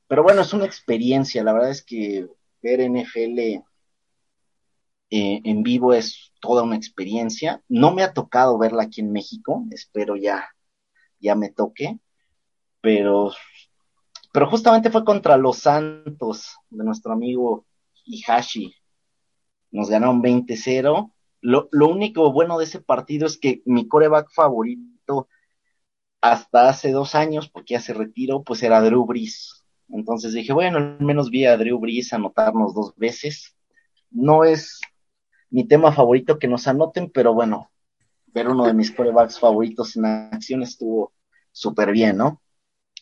pero 0.08 0.22
bueno, 0.22 0.42
es 0.42 0.52
una 0.52 0.66
experiencia, 0.66 1.42
la 1.42 1.52
verdad 1.52 1.70
es 1.70 1.82
que 1.82 2.28
ver 2.62 2.80
NFL 2.80 3.64
eh, 5.10 5.40
en 5.44 5.62
vivo 5.62 5.94
es 5.94 6.32
toda 6.40 6.62
una 6.62 6.76
experiencia. 6.76 7.62
No 7.68 7.92
me 7.92 8.02
ha 8.02 8.12
tocado 8.12 8.58
verla 8.58 8.84
aquí 8.84 9.00
en 9.00 9.12
México, 9.12 9.64
espero 9.70 10.16
ya, 10.16 10.48
ya 11.20 11.34
me 11.34 11.50
toque, 11.50 11.98
pero, 12.80 13.32
pero 14.32 14.48
justamente 14.48 14.90
fue 14.90 15.04
contra 15.04 15.36
los 15.36 15.58
Santos 15.58 16.56
de 16.70 16.84
nuestro 16.84 17.12
amigo 17.12 17.66
Ihashi. 18.04 18.74
Nos 19.70 19.90
ganaron 19.90 20.22
20-0. 20.22 21.12
Lo, 21.40 21.68
lo 21.70 21.88
único 21.88 22.32
bueno 22.32 22.58
de 22.58 22.64
ese 22.64 22.80
partido 22.80 23.26
es 23.26 23.38
que 23.38 23.62
mi 23.66 23.88
coreback 23.88 24.30
favorito 24.32 25.28
hasta 26.20 26.68
hace 26.68 26.90
dos 26.92 27.14
años, 27.14 27.48
porque 27.48 27.74
ya 27.74 27.80
se 27.80 27.94
retiró, 27.94 28.42
pues 28.42 28.62
era 28.62 28.80
Drew 28.80 29.04
Brees. 29.04 29.65
Entonces 29.88 30.32
dije, 30.32 30.52
bueno, 30.52 30.78
al 30.78 31.00
menos 31.00 31.30
vi 31.30 31.46
a 31.46 31.56
Drew 31.56 31.78
Brees 31.78 32.12
anotarnos 32.12 32.74
dos 32.74 32.94
veces. 32.96 33.56
No 34.10 34.44
es 34.44 34.80
mi 35.50 35.64
tema 35.64 35.92
favorito 35.92 36.38
que 36.38 36.48
nos 36.48 36.66
anoten, 36.66 37.10
pero 37.10 37.34
bueno, 37.34 37.70
ver 38.26 38.48
uno 38.48 38.66
de 38.66 38.74
mis 38.74 38.90
corebacks 38.90 39.38
favoritos 39.38 39.96
en 39.96 40.04
acción 40.06 40.62
estuvo 40.62 41.12
súper 41.52 41.92
bien, 41.92 42.16
¿no? 42.16 42.42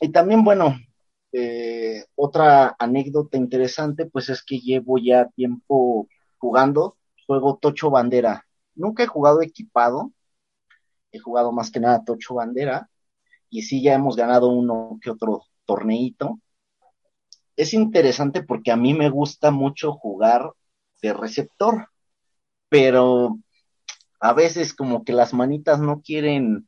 Y 0.00 0.10
también, 0.10 0.44
bueno, 0.44 0.76
eh, 1.32 2.04
otra 2.14 2.76
anécdota 2.78 3.36
interesante, 3.36 4.06
pues 4.06 4.28
es 4.28 4.44
que 4.44 4.60
llevo 4.60 4.98
ya 4.98 5.28
tiempo 5.30 6.08
jugando, 6.38 6.96
juego 7.26 7.58
Tocho 7.60 7.90
Bandera. 7.90 8.46
Nunca 8.74 9.02
he 9.02 9.06
jugado 9.06 9.42
equipado, 9.42 10.12
he 11.10 11.18
jugado 11.18 11.50
más 11.50 11.70
que 11.70 11.80
nada 11.80 12.04
Tocho 12.04 12.34
Bandera, 12.34 12.88
y 13.50 13.62
sí 13.62 13.82
ya 13.82 13.94
hemos 13.94 14.14
ganado 14.14 14.48
uno 14.48 14.98
que 15.02 15.10
otro 15.10 15.42
torneito. 15.64 16.40
Es 17.56 17.74
interesante 17.74 18.42
porque 18.42 18.72
a 18.72 18.76
mí 18.76 18.94
me 18.94 19.10
gusta 19.10 19.50
mucho 19.50 19.92
jugar 19.92 20.52
de 21.02 21.12
receptor 21.12 21.88
pero 22.74 23.38
a 24.18 24.32
veces 24.32 24.74
como 24.74 25.04
que 25.04 25.12
las 25.12 25.32
manitas 25.32 25.78
no 25.78 26.02
quieren 26.02 26.66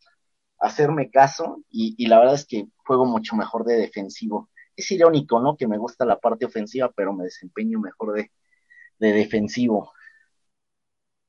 hacerme 0.61 1.11
caso 1.11 1.65
y, 1.69 1.97
y, 1.99 2.07
la 2.07 2.21
verdad 2.21 2.37
es 2.37 2.47
que 2.47 2.69
juego 2.77 3.07
mucho 3.07 3.35
mejor 3.35 3.65
de 3.65 3.75
defensivo. 3.75 4.49
Es 4.77 4.89
irónico, 4.93 5.41
¿no? 5.41 5.57
Que 5.57 5.67
me 5.67 5.79
gusta 5.79 6.05
la 6.05 6.21
parte 6.21 6.47
ofensiva, 6.47 6.93
pero 6.95 7.13
me 7.13 7.25
desempeño 7.25 7.81
mejor 7.81 8.13
de, 8.13 8.31
de 9.01 9.13
defensivo. 9.15 9.91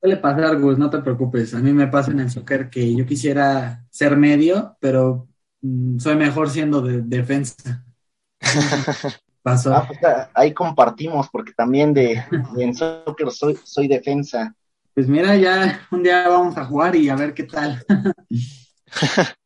Suele 0.00 0.18
pasar, 0.18 0.60
Gus, 0.60 0.78
no 0.78 0.90
te 0.90 0.98
preocupes. 0.98 1.54
A 1.54 1.58
mí 1.58 1.72
me 1.72 1.88
pasa 1.88 2.12
en 2.12 2.20
el 2.20 2.30
soccer 2.30 2.70
que 2.70 2.94
yo 2.94 3.04
quisiera 3.04 3.84
ser 3.90 4.16
medio, 4.16 4.76
pero 4.78 5.26
mm, 5.60 5.98
soy 5.98 6.14
mejor 6.14 6.50
siendo 6.50 6.82
de 6.82 7.02
defensa. 7.02 7.84
Pasó. 9.48 9.74
Ah, 9.74 9.86
pues, 9.86 9.98
ahí 10.34 10.52
compartimos, 10.52 11.28
porque 11.30 11.52
también 11.52 11.94
de, 11.94 12.22
de 12.54 12.64
en 12.64 12.74
soccer 12.74 13.30
soy, 13.30 13.58
soy 13.64 13.88
defensa. 13.88 14.54
Pues 14.92 15.08
mira, 15.08 15.36
ya 15.36 15.86
un 15.90 16.02
día 16.02 16.28
vamos 16.28 16.56
a 16.58 16.66
jugar 16.66 16.94
y 16.96 17.08
a 17.08 17.16
ver 17.16 17.32
qué 17.32 17.44
tal. 17.44 17.82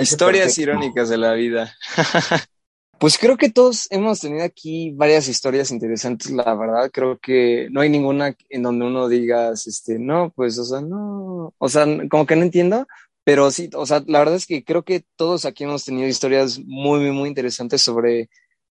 Historias 0.00 0.46
perfecto. 0.46 0.62
irónicas 0.62 1.08
de 1.10 1.16
la 1.16 1.34
vida. 1.34 1.72
pues 2.98 3.18
creo 3.18 3.36
que 3.36 3.50
todos 3.50 3.86
hemos 3.90 4.18
tenido 4.18 4.42
aquí 4.42 4.90
varias 4.96 5.28
historias 5.28 5.70
interesantes, 5.70 6.32
la 6.32 6.52
verdad. 6.54 6.90
Creo 6.92 7.16
que 7.20 7.68
no 7.70 7.82
hay 7.82 7.88
ninguna 7.88 8.34
en 8.48 8.62
donde 8.64 8.84
uno 8.86 9.08
digas, 9.08 9.68
este, 9.68 10.00
no, 10.00 10.32
pues, 10.34 10.58
o 10.58 10.64
sea, 10.64 10.80
no, 10.80 11.54
o 11.56 11.68
sea, 11.68 11.86
como 12.08 12.26
que 12.26 12.34
no 12.34 12.42
entiendo, 12.42 12.88
pero 13.22 13.52
sí, 13.52 13.70
o 13.74 13.86
sea, 13.86 14.02
la 14.08 14.18
verdad 14.18 14.34
es 14.34 14.46
que 14.46 14.64
creo 14.64 14.82
que 14.82 15.04
todos 15.14 15.44
aquí 15.44 15.62
hemos 15.62 15.84
tenido 15.84 16.08
historias 16.08 16.58
muy, 16.58 16.98
muy, 16.98 17.12
muy 17.12 17.28
interesantes 17.28 17.80
sobre 17.80 18.28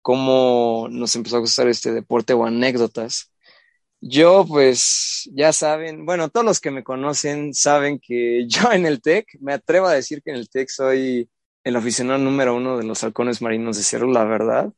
cómo 0.07 0.87
nos 0.89 1.13
empezó 1.17 1.35
a 1.35 1.41
gustar 1.41 1.67
este 1.67 1.91
deporte 1.91 2.31
o 2.31 2.45
anécdotas. 2.45 3.29
Yo, 3.99 4.45
pues, 4.47 5.29
ya 5.33 5.51
saben, 5.51 6.05
bueno, 6.05 6.29
todos 6.29 6.45
los 6.45 6.61
que 6.61 6.71
me 6.71 6.81
conocen 6.81 7.53
saben 7.53 7.99
que 7.99 8.45
yo 8.47 8.71
en 8.71 8.85
el 8.85 9.01
TEC, 9.01 9.27
me 9.41 9.51
atrevo 9.51 9.87
a 9.87 9.93
decir 9.93 10.21
que 10.23 10.31
en 10.31 10.37
el 10.37 10.49
TEC 10.49 10.69
soy 10.69 11.29
el 11.65 11.75
aficionado 11.75 12.19
número 12.19 12.55
uno 12.55 12.77
de 12.77 12.85
los 12.85 13.03
halcones 13.03 13.41
marinos 13.41 13.75
de 13.75 13.83
Cerro, 13.83 14.07
la 14.09 14.23
verdad. 14.23 14.71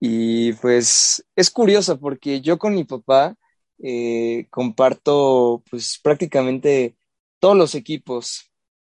Y 0.00 0.54
pues 0.54 1.24
es 1.36 1.50
curioso 1.50 2.00
porque 2.00 2.40
yo 2.40 2.58
con 2.58 2.74
mi 2.74 2.82
papá 2.82 3.36
eh, 3.80 4.48
comparto 4.50 5.62
pues 5.70 6.00
prácticamente 6.02 6.96
todos 7.38 7.56
los 7.56 7.76
equipos. 7.76 8.50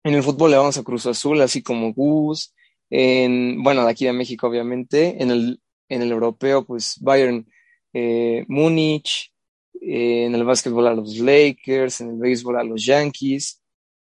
En 0.04 0.14
el 0.14 0.22
fútbol 0.22 0.52
le 0.52 0.56
vamos 0.56 0.78
a 0.78 0.84
Cruz 0.84 1.04
Azul, 1.06 1.42
así 1.42 1.62
como 1.62 1.92
Gus. 1.92 2.54
En, 2.88 3.62
bueno, 3.62 3.84
de 3.84 3.90
aquí 3.90 4.06
de 4.06 4.14
México, 4.14 4.46
obviamente. 4.48 5.22
En 5.22 5.30
el, 5.30 5.60
en 5.88 6.02
el 6.02 6.12
europeo, 6.12 6.64
pues 6.64 6.96
Bayern 7.00 7.46
eh, 7.92 8.44
Múnich, 8.48 9.32
en 9.80 10.34
el 10.34 10.44
básquetbol 10.44 10.86
a 10.86 10.94
los 10.94 11.18
Lakers, 11.18 12.00
en 12.00 12.10
el 12.10 12.16
béisbol 12.16 12.58
a 12.58 12.64
los 12.64 12.84
Yankees, 12.84 13.62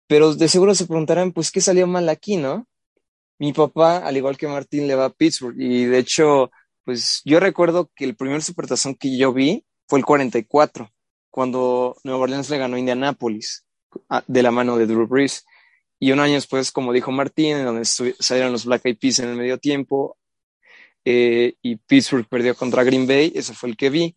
pero 0.06 0.34
de 0.34 0.48
seguro 0.48 0.74
se 0.74 0.86
preguntarán, 0.86 1.32
pues, 1.32 1.50
¿qué 1.50 1.60
salió 1.60 1.86
mal 1.86 2.08
aquí, 2.08 2.36
no? 2.36 2.66
Mi 3.38 3.52
papá, 3.52 3.98
al 3.98 4.16
igual 4.16 4.36
que 4.36 4.48
Martín, 4.48 4.86
le 4.86 4.94
va 4.94 5.06
a 5.06 5.10
Pittsburgh 5.10 5.60
y 5.60 5.84
de 5.84 5.98
hecho, 5.98 6.50
pues 6.84 7.20
yo 7.24 7.40
recuerdo 7.40 7.90
que 7.94 8.04
el 8.04 8.16
primer 8.16 8.42
supertazón 8.42 8.94
que 8.94 9.16
yo 9.16 9.32
vi 9.32 9.64
fue 9.88 9.98
el 9.98 10.04
44, 10.04 10.90
cuando 11.30 11.96
Nueva 12.04 12.20
Orleans 12.20 12.48
le 12.48 12.58
ganó 12.58 12.76
a 12.76 12.78
Indianapolis 12.78 13.66
de 14.26 14.42
la 14.42 14.50
mano 14.50 14.76
de 14.76 14.86
Drew 14.86 15.06
Brees. 15.06 15.44
Y 15.98 16.12
un 16.12 16.20
año 16.20 16.34
después, 16.34 16.72
como 16.72 16.92
dijo 16.92 17.10
Martín, 17.10 17.56
en 17.56 17.64
donde 17.64 17.84
salieron 17.84 18.52
los 18.52 18.64
Black 18.64 18.84
Eyed 18.84 18.98
Peas 18.98 19.18
en 19.18 19.30
el 19.30 19.36
medio 19.36 19.58
tiempo, 19.58 20.16
eh, 21.08 21.54
y 21.62 21.76
Pittsburgh 21.76 22.26
perdió 22.28 22.56
contra 22.56 22.82
Green 22.82 23.06
Bay, 23.06 23.32
ese 23.34 23.54
fue 23.54 23.68
el 23.70 23.76
que 23.76 23.90
vi. 23.90 24.16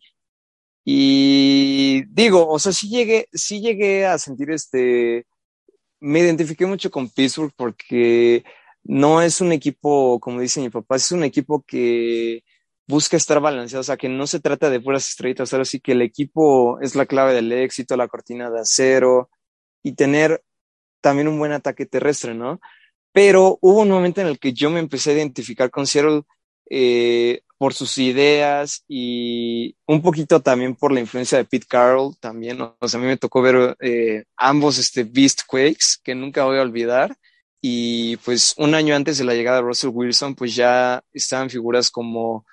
Y 0.84 2.03
digo, 2.10 2.48
o 2.48 2.57
sea, 2.57 2.72
sí 2.74 2.90
llegué, 2.90 3.28
sí 3.32 3.61
llegué 3.61 4.07
a 4.07 4.18
sentir 4.18 4.49
este, 4.49 5.28
me 5.99 6.20
identifiqué 6.20 6.66
mucho 6.66 6.90
con 6.90 7.10
Pittsburgh 7.10 7.53
porque 7.56 8.44
no 8.84 9.22
es 9.22 9.40
un 9.40 9.52
equipo, 9.52 10.20
como 10.20 10.41
dice 10.41 10.61
mi 10.61 10.70
papá, 10.72 10.95
es 10.95 11.11
un 11.11 11.24
equipo 11.24 11.64
que 11.68 12.44
busca 12.88 13.18
estar 13.18 13.40
balanceado, 13.40 13.82
o 13.82 13.84
sea, 13.84 13.98
que 13.98 14.10
no 14.10 14.26
se 14.26 14.40
trata 14.40 14.72
de 14.72 14.80
puras 14.80 15.07
estrellitas, 15.07 15.53
ahora 15.53 15.66
sí 15.66 15.80
que 15.80 15.91
el 15.91 16.02
equipo 16.02 16.80
es 16.82 16.95
la 16.95 17.06
clave 17.06 17.36
del 17.36 17.52
éxito, 17.52 17.95
la 17.98 18.07
cortina 18.07 18.49
de 18.49 18.61
acero 18.61 19.30
y 19.84 19.94
tener 19.94 20.44
también 21.02 21.28
un 21.28 21.38
buen 21.38 21.52
ataque 21.52 21.86
terrestre, 21.86 22.34
¿no? 22.34 22.60
Pero 23.11 23.60
hubo 23.61 23.82
un 23.82 23.90
momento 23.90 24.22
en 24.22 24.28
el 24.28 24.40
que 24.40 24.53
yo 24.53 24.72
me 24.72 24.80
empecé 24.80 25.11
a 25.11 25.14
identificar 25.14 25.70
con 25.70 25.86
Seattle 25.86 26.24
eh, 26.70 27.41
por 27.58 27.74
sus 27.74 27.98
ideas 27.98 28.84
y 28.88 29.76
un 29.86 30.02
poquito 30.02 30.40
también 30.40 30.76
por 30.76 30.94
la 30.94 31.02
influencia 31.02 31.38
de 31.38 31.46
Pete 31.46 31.68
Carroll 31.68 32.16
también. 32.20 32.62
O 32.62 32.88
sea, 32.88 33.00
a 33.00 33.02
mí 33.02 33.08
me 33.08 33.18
tocó 33.18 33.41
ver 33.41 33.76
eh, 33.82 34.24
ambos 34.38 34.78
este, 34.78 35.04
Beast 35.04 35.41
Quakes, 35.48 35.98
que 36.04 36.16
nunca 36.16 36.46
voy 36.46 36.58
a 36.58 36.62
olvidar. 36.62 37.16
Y 37.62 38.16
pues 38.18 38.56
un 38.58 38.76
año 38.76 38.96
antes 38.96 39.18
de 39.18 39.26
la 39.26 39.34
llegada 39.34 39.58
de 39.58 39.64
Russell 39.64 39.91
Wilson, 39.94 40.36
pues 40.36 40.56
ya 40.56 41.04
estaban 41.12 41.50
figuras 41.50 41.91
como 41.91 42.46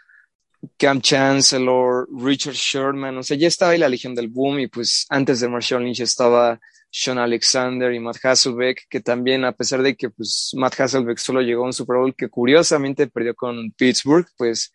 Cam 0.77 1.01
Chancellor, 1.01 2.09
Richard 2.13 2.55
Sherman, 2.55 3.17
o 3.19 3.23
sea, 3.23 3.37
ya 3.37 3.47
estaba 3.47 3.73
ahí 3.73 3.79
la 3.79 3.89
Legión 3.89 4.15
del 4.15 4.29
Boom 4.29 4.61
y 4.61 4.67
pues 4.67 5.07
antes 5.09 5.41
de 5.41 5.49
Marshall 5.49 5.85
Lynch 5.85 6.01
estaba 6.01 6.59
Sean 6.99 7.19
Alexander 7.19 7.93
y 7.93 8.01
Matt 8.01 8.25
Hasselbeck, 8.25 8.87
que 8.89 9.01
también 9.01 9.45
a 9.45 9.53
pesar 9.53 9.83
de 9.83 9.95
que 9.95 10.09
pues 10.09 10.53
Matt 10.55 10.81
Hasselbeck 10.81 11.19
solo 11.19 11.43
llegó 11.43 11.65
a 11.65 11.67
un 11.67 11.75
Super 11.75 11.99
Bowl 11.99 12.15
que 12.17 12.31
curiosamente 12.31 13.07
perdió 13.07 13.35
con 13.35 13.71
Pittsburgh, 13.73 14.27
pues 14.39 14.73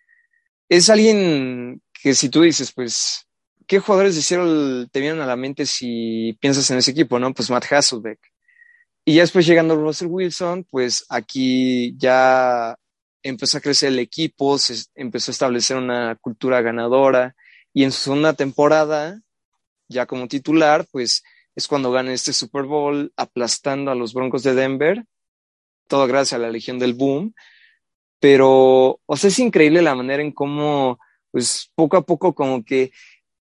es 0.69 0.91
alguien 0.91 1.81
que 1.91 2.13
si 2.13 2.29
tú 2.29 2.43
dices, 2.43 2.71
pues, 2.73 3.27
¿qué 3.65 3.79
jugadores 3.79 4.15
de 4.15 4.87
te 4.91 4.99
vienen 4.99 5.19
a 5.19 5.25
la 5.25 5.35
mente 5.35 5.65
si 5.65 6.37
piensas 6.39 6.69
en 6.69 6.77
ese 6.77 6.91
equipo, 6.91 7.17
no? 7.17 7.33
Pues 7.33 7.49
Matt 7.49 7.65
Hasselbeck. 7.71 8.19
Y 9.03 9.15
ya 9.15 9.21
después 9.23 9.47
llegando 9.47 9.75
Russell 9.75 10.07
Wilson, 10.07 10.63
pues 10.69 11.03
aquí 11.09 11.95
ya 11.97 12.75
empezó 13.23 13.57
a 13.57 13.61
crecer 13.61 13.89
el 13.89 13.99
equipo, 13.99 14.59
se 14.59 14.75
empezó 14.93 15.31
a 15.31 15.33
establecer 15.33 15.75
una 15.75 16.15
cultura 16.21 16.61
ganadora 16.61 17.35
y 17.73 17.83
en 17.83 17.91
su 17.91 18.03
segunda 18.03 18.33
temporada, 18.33 19.19
ya 19.87 20.05
como 20.05 20.27
titular, 20.27 20.85
pues 20.91 21.23
es 21.55 21.67
cuando 21.67 21.91
gana 21.91 22.13
este 22.13 22.33
Super 22.33 22.63
Bowl 22.63 23.11
aplastando 23.15 23.91
a 23.91 23.95
los 23.95 24.13
Broncos 24.13 24.43
de 24.43 24.53
Denver, 24.53 25.05
todo 25.87 26.07
gracias 26.07 26.39
a 26.39 26.41
la 26.41 26.49
Legión 26.49 26.79
del 26.79 26.93
Boom. 26.93 27.33
Pero, 28.19 28.99
o 29.05 29.17
sea, 29.17 29.29
es 29.29 29.39
increíble 29.39 29.81
la 29.81 29.95
manera 29.95 30.21
en 30.21 30.31
cómo, 30.31 30.99
pues 31.31 31.71
poco 31.75 31.97
a 31.97 32.05
poco 32.05 32.33
como 32.35 32.63
que 32.63 32.91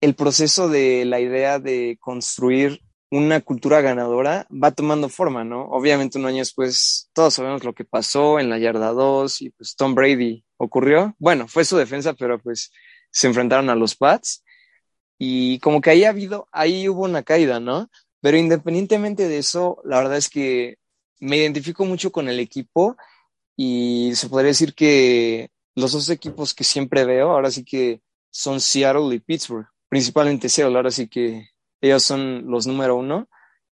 el 0.01 0.15
proceso 0.15 0.67
de 0.67 1.05
la 1.05 1.19
idea 1.19 1.59
de 1.59 1.97
construir 1.99 2.81
una 3.11 3.41
cultura 3.41 3.81
ganadora 3.81 4.47
va 4.51 4.71
tomando 4.71 5.09
forma, 5.09 5.43
¿no? 5.43 5.65
Obviamente 5.65 6.17
un 6.17 6.25
año 6.25 6.39
después 6.39 7.09
todos 7.13 7.35
sabemos 7.35 7.63
lo 7.63 7.73
que 7.73 7.85
pasó 7.85 8.39
en 8.39 8.49
la 8.49 8.57
yarda 8.57 8.91
2 8.91 9.41
y 9.41 9.49
pues 9.51 9.75
Tom 9.75 9.95
Brady 9.95 10.43
ocurrió. 10.57 11.15
Bueno, 11.19 11.47
fue 11.47 11.63
su 11.63 11.77
defensa, 11.77 12.13
pero 12.13 12.39
pues 12.39 12.71
se 13.11 13.27
enfrentaron 13.27 13.69
a 13.69 13.75
los 13.75 13.95
Pats 13.95 14.43
y 15.17 15.59
como 15.59 15.81
que 15.81 15.91
ahí 15.91 16.03
ha 16.03 16.09
habido, 16.09 16.47
ahí 16.51 16.89
hubo 16.89 17.03
una 17.03 17.23
caída, 17.23 17.59
¿no? 17.59 17.89
Pero 18.21 18.37
independientemente 18.37 19.27
de 19.27 19.37
eso, 19.37 19.81
la 19.83 19.97
verdad 19.97 20.17
es 20.17 20.29
que 20.29 20.77
me 21.19 21.37
identifico 21.37 21.85
mucho 21.85 22.11
con 22.11 22.29
el 22.29 22.39
equipo 22.39 22.97
y 23.55 24.11
se 24.15 24.29
podría 24.29 24.49
decir 24.49 24.73
que 24.73 25.49
los 25.75 25.91
dos 25.91 26.09
equipos 26.09 26.53
que 26.53 26.63
siempre 26.63 27.05
veo, 27.05 27.31
ahora 27.31 27.51
sí 27.51 27.63
que 27.63 28.01
son 28.31 28.59
Seattle 28.59 29.15
y 29.15 29.19
Pittsburgh, 29.19 29.67
principalmente 29.89 30.49
Seattle, 30.49 30.75
ahora 30.75 30.91
sí 30.91 31.07
que 31.07 31.49
ellos 31.81 32.03
son 32.03 32.49
los 32.49 32.67
número 32.67 32.95
uno, 32.95 33.29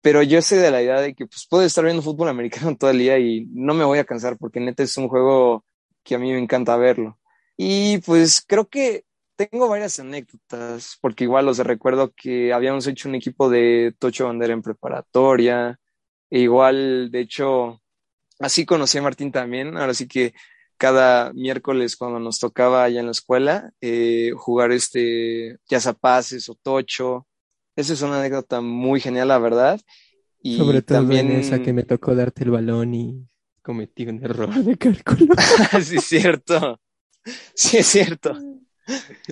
pero 0.02 0.24
yo 0.24 0.42
sé 0.42 0.58
de 0.58 0.72
la 0.72 0.82
idea 0.82 1.02
de 1.02 1.14
que 1.14 1.26
pues 1.28 1.46
puedo 1.50 1.64
estar 1.64 1.84
viendo 1.84 2.02
fútbol 2.02 2.30
americano 2.30 2.76
todo 2.78 2.90
el 2.92 3.00
día 3.00 3.20
y 3.20 3.46
no 3.52 3.74
me 3.74 3.84
voy 3.86 4.00
a 4.00 4.06
cansar 4.06 4.38
porque 4.38 4.60
neta 4.60 4.84
es 4.84 4.98
un 4.98 5.10
juego 5.10 5.66
que 6.04 6.16
a 6.16 6.20
mí 6.20 6.32
me 6.32 6.40
encanta 6.40 6.78
verlo. 6.78 7.20
Y 7.58 7.98
pues 8.00 8.44
creo 8.48 8.70
que 8.70 9.04
tengo 9.38 9.70
varias 9.70 10.00
anécdotas, 10.00 10.98
porque 11.00 11.24
igual 11.24 11.46
los 11.46 11.60
recuerdo 11.60 12.12
que 12.14 12.52
habíamos 12.52 12.88
hecho 12.88 13.08
un 13.08 13.16
equipo 13.16 13.50
de 13.50 13.96
Tocho 14.00 14.26
Bandera 14.26 14.54
en 14.54 14.62
preparatoria, 14.62 15.80
e 16.30 16.40
igual, 16.40 17.10
de 17.12 17.22
hecho, 17.22 17.82
así 18.40 18.66
conocí 18.66 18.98
a 18.98 19.04
Martín 19.04 19.32
también, 19.32 19.78
ahora 19.78 19.94
sí 19.94 20.08
que 20.08 20.34
cada 20.78 21.34
miércoles 21.34 21.96
cuando 21.96 22.20
nos 22.20 22.40
tocaba 22.40 22.84
allá 22.84 23.00
en 23.00 23.08
la 23.08 23.12
escuela 23.12 23.72
eh, 23.82 24.32
jugar 24.36 24.72
este 24.72 25.58
ya 25.68 25.80
zapaces 25.80 26.50
o 26.50 26.56
tocho. 26.56 27.28
Esa 27.76 27.94
es 27.94 28.02
una 28.02 28.20
anécdota 28.20 28.62
muy 28.62 29.00
genial, 29.00 29.28
la 29.30 29.40
verdad. 29.40 29.80
Y 30.42 30.58
Sobre 30.58 30.82
todo 30.82 31.00
también 31.00 31.32
en 31.32 31.40
esa 31.40 31.62
que 31.62 31.74
me 31.74 31.84
tocó 31.84 32.16
darte 32.16 32.44
el 32.44 32.52
balón 32.52 32.94
y 32.94 33.28
cometí 33.62 34.06
un 34.06 34.24
error 34.24 34.54
de 34.54 34.78
cálculo. 34.78 35.34
sí, 35.84 35.98
es 35.98 36.06
cierto. 36.06 36.80
Sí, 37.54 37.78
es 37.78 37.88
cierto. 37.88 38.38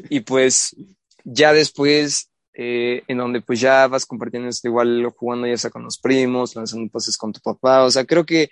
Y 0.09 0.21
pues 0.21 0.75
ya 1.23 1.53
después, 1.53 2.29
eh, 2.53 3.03
en 3.07 3.17
donde 3.17 3.41
pues 3.41 3.59
ya 3.59 3.87
vas 3.87 4.05
compartiendo 4.05 4.49
esto 4.49 4.67
igual 4.67 5.05
jugando 5.17 5.47
ya 5.47 5.57
sea 5.57 5.71
con 5.71 5.83
los 5.83 5.97
primos, 5.97 6.55
lanzando 6.55 6.91
pases 6.91 7.17
con 7.17 7.33
tu 7.33 7.39
papá, 7.39 7.83
o 7.83 7.91
sea, 7.91 8.05
creo 8.05 8.25
que 8.25 8.49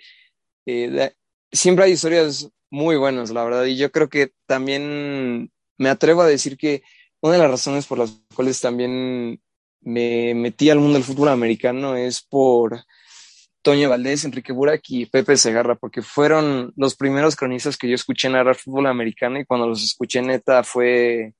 eh, 0.66 1.12
siempre 1.52 1.84
hay 1.84 1.92
historias 1.92 2.48
muy 2.70 2.96
buenas, 2.96 3.30
la 3.30 3.44
verdad, 3.44 3.64
y 3.64 3.76
yo 3.76 3.92
creo 3.92 4.08
que 4.08 4.32
también 4.46 5.52
me 5.78 5.88
atrevo 5.88 6.22
a 6.22 6.26
decir 6.26 6.56
que 6.56 6.82
una 7.20 7.34
de 7.34 7.38
las 7.38 7.50
razones 7.50 7.86
por 7.86 7.98
las 7.98 8.12
cuales 8.34 8.60
también 8.60 9.40
me 9.80 10.34
metí 10.34 10.70
al 10.70 10.78
mundo 10.78 10.94
del 10.94 11.04
fútbol 11.04 11.28
americano 11.28 11.96
es 11.96 12.22
por 12.22 12.84
Toño 13.64 13.88
Valdés, 13.88 14.24
Enrique 14.24 14.52
Burak 14.52 14.82
y 14.90 15.06
Pepe 15.06 15.38
Segarra, 15.38 15.74
porque 15.74 16.02
fueron 16.02 16.72
los 16.76 16.94
primeros 16.94 17.34
cronistas 17.34 17.78
que 17.78 17.88
yo 17.88 17.94
escuché 17.94 18.28
narrar 18.28 18.56
fútbol 18.56 18.86
americano 18.86 19.40
y 19.40 19.46
cuando 19.46 19.66
los 19.66 19.82
escuché 19.82 20.20
neta 20.20 20.62
fue, 20.62 21.32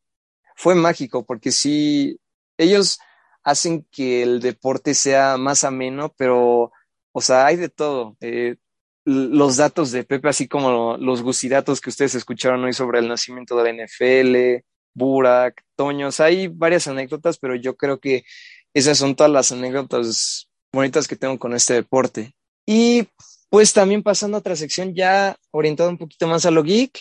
fue 0.56 0.74
mágico, 0.74 1.26
porque 1.26 1.52
sí, 1.52 2.18
ellos 2.56 2.98
hacen 3.44 3.86
que 3.92 4.22
el 4.22 4.40
deporte 4.40 4.94
sea 4.94 5.36
más 5.36 5.64
ameno, 5.64 6.14
pero, 6.16 6.72
o 7.12 7.20
sea, 7.20 7.44
hay 7.46 7.56
de 7.56 7.68
todo. 7.68 8.16
Eh, 8.20 8.56
los 9.04 9.58
datos 9.58 9.92
de 9.92 10.04
Pepe, 10.04 10.30
así 10.30 10.48
como 10.48 10.96
los 10.96 11.22
gusidatos 11.22 11.82
que 11.82 11.90
ustedes 11.90 12.14
escucharon 12.14 12.64
hoy 12.64 12.72
sobre 12.72 13.00
el 13.00 13.08
nacimiento 13.08 13.54
de 13.56 13.64
la 13.64 13.84
NFL, 13.84 14.64
Burak, 14.94 15.62
Toño, 15.76 16.08
hay 16.20 16.48
varias 16.48 16.88
anécdotas, 16.88 17.36
pero 17.38 17.54
yo 17.54 17.76
creo 17.76 18.00
que 18.00 18.24
esas 18.72 18.96
son 18.96 19.14
todas 19.14 19.30
las 19.30 19.52
anécdotas 19.52 20.48
bonitas 20.74 21.08
que 21.08 21.16
tengo 21.16 21.38
con 21.38 21.54
este 21.54 21.74
deporte. 21.74 22.34
Y 22.66 23.08
pues 23.50 23.72
también 23.72 24.02
pasando 24.02 24.36
a 24.36 24.40
otra 24.40 24.56
sección 24.56 24.94
ya 24.94 25.36
orientada 25.50 25.88
un 25.88 25.98
poquito 25.98 26.26
más 26.26 26.44
a 26.44 26.50
lo 26.50 26.62
geek, 26.62 27.00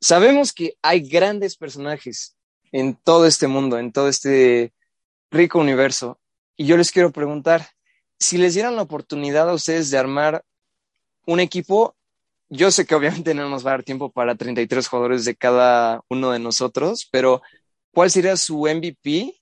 sabemos 0.00 0.52
que 0.52 0.74
hay 0.82 1.00
grandes 1.00 1.56
personajes 1.56 2.36
en 2.72 2.94
todo 2.94 3.26
este 3.26 3.46
mundo, 3.46 3.78
en 3.78 3.92
todo 3.92 4.08
este 4.08 4.72
rico 5.30 5.58
universo. 5.58 6.20
Y 6.56 6.66
yo 6.66 6.76
les 6.76 6.90
quiero 6.90 7.12
preguntar, 7.12 7.68
si 8.18 8.38
les 8.38 8.54
dieran 8.54 8.76
la 8.76 8.82
oportunidad 8.82 9.48
a 9.48 9.54
ustedes 9.54 9.90
de 9.90 9.98
armar 9.98 10.44
un 11.26 11.40
equipo, 11.40 11.96
yo 12.48 12.70
sé 12.70 12.86
que 12.86 12.94
obviamente 12.94 13.34
no 13.34 13.48
nos 13.48 13.64
va 13.64 13.70
a 13.70 13.74
dar 13.74 13.82
tiempo 13.82 14.10
para 14.10 14.34
33 14.34 14.86
jugadores 14.88 15.24
de 15.24 15.34
cada 15.34 16.02
uno 16.08 16.30
de 16.30 16.38
nosotros, 16.38 17.08
pero 17.10 17.42
¿cuál 17.92 18.10
sería 18.10 18.36
su 18.36 18.60
MVP 18.60 19.34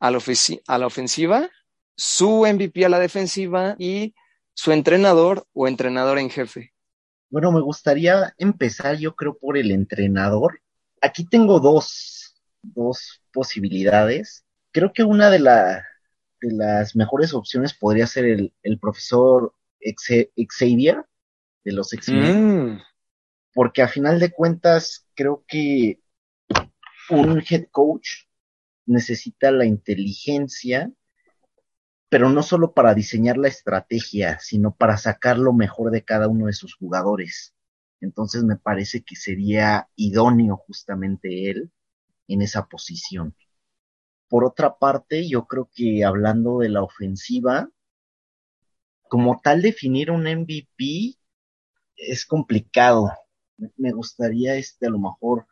a 0.00 0.10
la, 0.10 0.18
a 0.66 0.78
la 0.78 0.86
ofensiva 0.86 1.50
su 2.02 2.44
MVP 2.44 2.84
a 2.84 2.88
la 2.88 2.98
defensiva 2.98 3.76
y 3.78 4.12
su 4.54 4.72
entrenador 4.72 5.46
o 5.52 5.68
entrenador 5.68 6.18
en 6.18 6.30
jefe. 6.30 6.72
Bueno, 7.30 7.52
me 7.52 7.60
gustaría 7.60 8.34
empezar 8.38 8.96
yo 8.96 9.14
creo 9.14 9.38
por 9.38 9.56
el 9.56 9.70
entrenador. 9.70 10.60
Aquí 11.00 11.24
tengo 11.24 11.60
dos, 11.60 12.34
dos 12.60 13.22
posibilidades. 13.32 14.44
Creo 14.72 14.92
que 14.92 15.04
una 15.04 15.30
de, 15.30 15.38
la, 15.38 15.86
de 16.40 16.52
las 16.52 16.96
mejores 16.96 17.34
opciones 17.34 17.72
podría 17.72 18.08
ser 18.08 18.24
el, 18.24 18.52
el 18.64 18.80
profesor 18.80 19.54
Xavier 19.80 21.04
de 21.62 21.72
los 21.72 21.92
X-Men. 21.92 22.72
Mm. 22.72 22.82
Porque 23.54 23.80
a 23.80 23.86
final 23.86 24.18
de 24.18 24.32
cuentas 24.32 25.06
creo 25.14 25.44
que 25.46 26.00
un 27.10 27.44
head 27.48 27.66
coach 27.70 28.24
necesita 28.86 29.52
la 29.52 29.66
inteligencia 29.66 30.90
pero 32.12 32.28
no 32.28 32.42
solo 32.42 32.74
para 32.74 32.92
diseñar 32.92 33.38
la 33.38 33.48
estrategia, 33.48 34.38
sino 34.38 34.76
para 34.76 34.98
sacar 34.98 35.38
lo 35.38 35.54
mejor 35.54 35.90
de 35.90 36.04
cada 36.04 36.28
uno 36.28 36.44
de 36.44 36.52
sus 36.52 36.74
jugadores. 36.74 37.54
Entonces 38.02 38.44
me 38.44 38.56
parece 38.56 39.02
que 39.02 39.16
sería 39.16 39.88
idóneo 39.96 40.58
justamente 40.58 41.48
él 41.48 41.72
en 42.28 42.42
esa 42.42 42.66
posición. 42.66 43.34
Por 44.28 44.44
otra 44.44 44.76
parte, 44.76 45.26
yo 45.26 45.46
creo 45.46 45.70
que 45.74 46.04
hablando 46.04 46.58
de 46.58 46.68
la 46.68 46.82
ofensiva, 46.82 47.70
como 49.08 49.40
tal 49.42 49.62
definir 49.62 50.10
un 50.10 50.24
MVP 50.24 51.16
es 51.96 52.26
complicado. 52.26 53.10
Me 53.78 53.90
gustaría 53.92 54.56
este 54.56 54.86
a 54.86 54.90
lo 54.90 54.98
mejor 54.98 55.46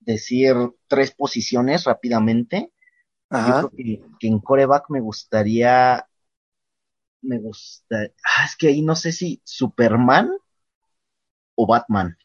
decir 0.00 0.54
tres 0.88 1.10
posiciones 1.10 1.84
rápidamente 1.84 2.70
yo 3.30 3.70
creo 3.70 4.00
que, 4.18 4.26
en 4.26 4.38
coreback 4.38 4.86
me 4.88 5.00
gustaría. 5.00 6.06
Me 7.20 7.38
gusta. 7.38 8.08
Ah, 8.24 8.44
es 8.44 8.56
que 8.56 8.68
ahí 8.68 8.82
no 8.82 8.96
sé 8.96 9.12
si 9.12 9.40
Superman 9.44 10.30
o 11.54 11.66
Batman. 11.66 12.16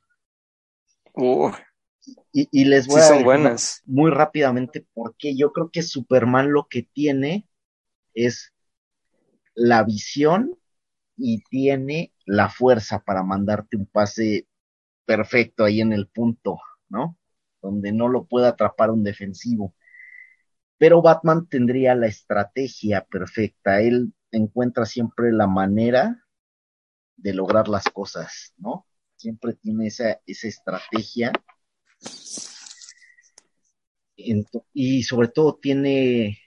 y, 2.32 2.66
les 2.66 2.88
voy 2.88 3.02
a 3.02 3.04
son 3.04 3.24
buenas. 3.24 3.82
muy 3.86 4.12
rápidamente 4.12 4.86
porque 4.94 5.36
yo 5.36 5.52
creo 5.52 5.70
que 5.70 5.84
Superman 5.84 6.52
lo 6.52 6.68
que 6.68 6.84
tiene 6.84 7.48
es 8.14 8.54
la 9.56 9.84
visión 9.84 10.58
y 11.16 11.44
tiene 11.44 12.14
la 12.26 12.50
fuerza 12.50 13.00
para 13.00 13.24
mandarte 13.24 13.78
un 13.78 13.86
pase 13.86 14.48
perfecto 15.06 15.64
ahí 15.64 15.82
en 15.82 15.94
el 15.94 16.08
punto, 16.08 16.60
¿no? 16.90 17.18
Donde 17.62 17.92
no 17.92 18.08
lo 18.08 18.26
pueda 18.26 18.50
atrapar 18.50 18.90
un 18.90 19.04
defensivo 19.04 19.76
pero 20.84 21.02
Batman 21.02 21.48
tendría 21.48 21.96
la 21.96 22.08
estrategia 22.08 23.06
perfecta. 23.10 23.80
Él 23.80 24.14
encuentra 24.32 24.86
siempre 24.86 25.32
la 25.32 25.48
manera 25.48 26.26
de 27.16 27.34
lograr 27.34 27.70
las 27.70 27.86
cosas, 27.86 28.54
¿no? 28.58 28.86
Siempre 29.16 29.54
tiene 29.54 29.88
esa, 29.88 30.20
esa 30.26 30.50
estrategia. 30.50 31.32
y 34.74 35.04
sobre 35.04 35.30
todo 35.30 35.56
tiene, 35.56 36.38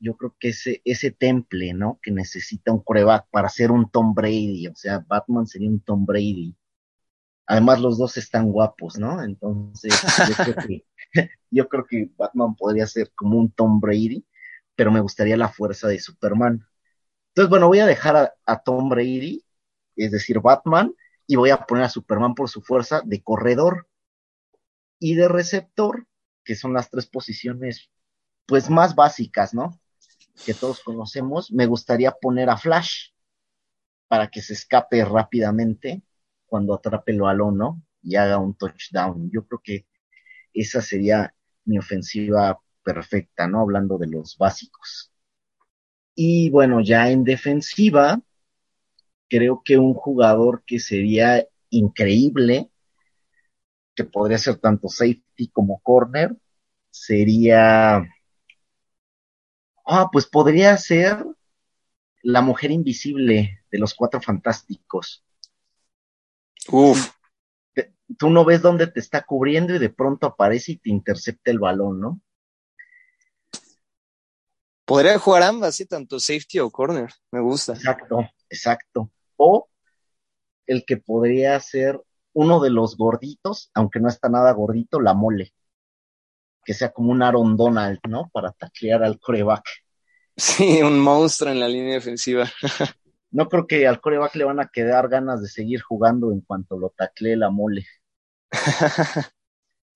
yo 0.00 0.16
creo 0.16 0.34
que 0.40 0.48
ese, 0.48 0.82
ese 0.84 1.12
temple, 1.12 1.72
¿no? 1.72 2.00
Que 2.02 2.10
necesita 2.10 2.72
un 2.72 2.82
coreback 2.82 3.28
para 3.30 3.48
ser 3.48 3.70
un 3.70 3.88
Tom 3.88 4.12
Brady. 4.12 4.66
O 4.66 4.74
sea, 4.74 5.04
Batman 5.06 5.46
sería 5.46 5.70
un 5.70 5.78
Tom 5.78 6.04
Brady. 6.04 6.56
Además, 7.46 7.80
los 7.80 7.96
dos 7.96 8.16
están 8.16 8.50
guapos, 8.50 8.98
¿no? 8.98 9.22
Entonces, 9.22 9.94
yo 10.28 10.34
creo 10.34 10.56
que 10.66 10.84
yo 11.50 11.68
creo 11.68 11.86
que 11.86 12.10
Batman 12.16 12.54
podría 12.56 12.86
ser 12.86 13.10
como 13.14 13.38
un 13.38 13.50
Tom 13.50 13.80
Brady, 13.80 14.24
pero 14.74 14.90
me 14.90 15.00
gustaría 15.00 15.36
la 15.36 15.48
fuerza 15.48 15.88
de 15.88 16.00
Superman. 16.00 16.66
Entonces, 17.28 17.50
bueno, 17.50 17.68
voy 17.68 17.80
a 17.80 17.86
dejar 17.86 18.34
a, 18.44 18.62
Tom 18.62 18.88
Brady, 18.88 19.44
es 19.96 20.12
decir, 20.12 20.40
Batman, 20.40 20.94
y 21.26 21.36
voy 21.36 21.50
a 21.50 21.58
poner 21.58 21.84
a 21.84 21.88
Superman 21.88 22.34
por 22.34 22.48
su 22.48 22.62
fuerza 22.62 23.02
de 23.04 23.22
corredor 23.22 23.88
y 24.98 25.14
de 25.14 25.28
receptor, 25.28 26.06
que 26.44 26.54
son 26.54 26.72
las 26.72 26.90
tres 26.90 27.06
posiciones 27.06 27.90
pues 28.46 28.68
más 28.68 28.94
básicas, 28.94 29.54
¿no? 29.54 29.80
Que 30.44 30.54
todos 30.54 30.80
conocemos. 30.80 31.50
Me 31.50 31.66
gustaría 31.66 32.12
poner 32.12 32.50
a 32.50 32.56
Flash 32.56 33.10
para 34.06 34.28
que 34.28 34.42
se 34.42 34.52
escape 34.52 35.04
rápidamente 35.04 36.02
cuando 36.46 36.74
atrape 36.74 37.12
el 37.12 37.22
balón, 37.22 37.56
¿no? 37.56 37.82
Y 38.02 38.16
haga 38.16 38.38
un 38.38 38.54
touchdown. 38.54 39.30
Yo 39.32 39.46
creo 39.46 39.60
que 39.64 39.86
esa 40.54 40.80
sería 40.80 41.34
mi 41.64 41.78
ofensiva 41.78 42.60
perfecta, 42.82 43.48
¿no? 43.48 43.60
Hablando 43.60 43.98
de 43.98 44.06
los 44.06 44.38
básicos. 44.38 45.10
Y 46.14 46.50
bueno, 46.50 46.80
ya 46.80 47.10
en 47.10 47.24
defensiva, 47.24 48.20
creo 49.28 49.62
que 49.64 49.78
un 49.78 49.94
jugador 49.94 50.62
que 50.66 50.78
sería 50.78 51.44
increíble, 51.70 52.70
que 53.94 54.04
podría 54.04 54.38
ser 54.38 54.56
tanto 54.56 54.88
safety 54.88 55.48
como 55.52 55.80
corner, 55.80 56.36
sería, 56.90 58.06
ah, 59.86 60.08
pues 60.12 60.26
podría 60.26 60.76
ser 60.76 61.24
la 62.22 62.40
mujer 62.40 62.70
invisible 62.70 63.64
de 63.70 63.78
los 63.78 63.94
cuatro 63.94 64.20
fantásticos. 64.20 65.24
Uf. 66.68 67.10
Tú 68.18 68.30
no 68.30 68.44
ves 68.44 68.62
dónde 68.62 68.86
te 68.86 69.00
está 69.00 69.22
cubriendo 69.22 69.74
y 69.74 69.78
de 69.78 69.90
pronto 69.90 70.26
aparece 70.26 70.72
y 70.72 70.76
te 70.76 70.90
intercepta 70.90 71.50
el 71.50 71.58
balón, 71.58 72.00
¿no? 72.00 72.20
Podría 74.84 75.18
jugar 75.18 75.44
ambas, 75.44 75.76
sí, 75.76 75.86
tanto 75.86 76.20
safety 76.20 76.58
o 76.58 76.70
corner. 76.70 77.10
Me 77.30 77.40
gusta. 77.40 77.72
Exacto, 77.72 78.18
exacto. 78.50 79.10
O 79.36 79.68
el 80.66 80.84
que 80.84 80.98
podría 80.98 81.58
ser 81.60 82.00
uno 82.34 82.60
de 82.60 82.70
los 82.70 82.96
gorditos, 82.96 83.70
aunque 83.74 84.00
no 84.00 84.08
está 84.08 84.28
nada 84.28 84.52
gordito, 84.52 85.00
la 85.00 85.14
mole. 85.14 85.54
Que 86.64 86.74
sea 86.74 86.92
como 86.92 87.12
un 87.12 87.22
Aaron 87.22 87.56
Donald, 87.56 88.00
¿no? 88.08 88.28
Para 88.32 88.52
taclear 88.52 89.02
al 89.02 89.18
coreback. 89.18 89.64
Sí, 90.36 90.82
un 90.82 90.98
monstruo 90.98 91.50
en 91.50 91.60
la 91.60 91.68
línea 91.68 91.94
defensiva. 91.94 92.50
no 93.30 93.48
creo 93.48 93.66
que 93.66 93.86
al 93.86 94.00
coreback 94.00 94.34
le 94.34 94.44
van 94.44 94.60
a 94.60 94.68
quedar 94.68 95.08
ganas 95.08 95.40
de 95.40 95.48
seguir 95.48 95.80
jugando 95.80 96.32
en 96.32 96.40
cuanto 96.40 96.78
lo 96.78 96.90
taclee 96.90 97.36
la 97.36 97.50
mole. 97.50 97.86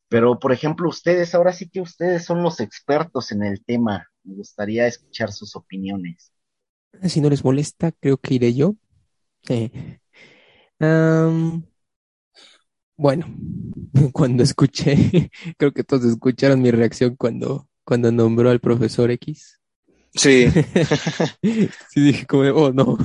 Pero, 0.08 0.38
por 0.38 0.52
ejemplo, 0.52 0.88
ustedes, 0.88 1.34
ahora 1.34 1.52
sí 1.52 1.68
que 1.68 1.80
ustedes 1.80 2.24
son 2.24 2.42
los 2.42 2.60
expertos 2.60 3.30
en 3.30 3.42
el 3.42 3.62
tema. 3.64 4.08
Me 4.24 4.34
gustaría 4.34 4.86
escuchar 4.86 5.32
sus 5.32 5.54
opiniones. 5.54 6.32
Si 7.02 7.20
no 7.20 7.28
les 7.28 7.44
molesta, 7.44 7.92
creo 7.92 8.16
que 8.16 8.34
iré 8.34 8.54
yo. 8.54 8.74
Eh, 9.50 10.00
um, 10.80 11.62
bueno, 12.96 13.26
cuando 14.12 14.42
escuché, 14.42 15.30
creo 15.56 15.72
que 15.72 15.84
todos 15.84 16.04
escucharon 16.04 16.60
mi 16.60 16.70
reacción 16.70 17.14
cuando, 17.16 17.68
cuando 17.84 18.10
nombró 18.12 18.50
al 18.50 18.60
profesor 18.60 19.10
X. 19.12 19.60
Sí. 20.14 20.48
sí, 21.90 22.00
dije 22.00 22.26
como, 22.26 22.42
oh 22.42 22.72
no. 22.72 22.98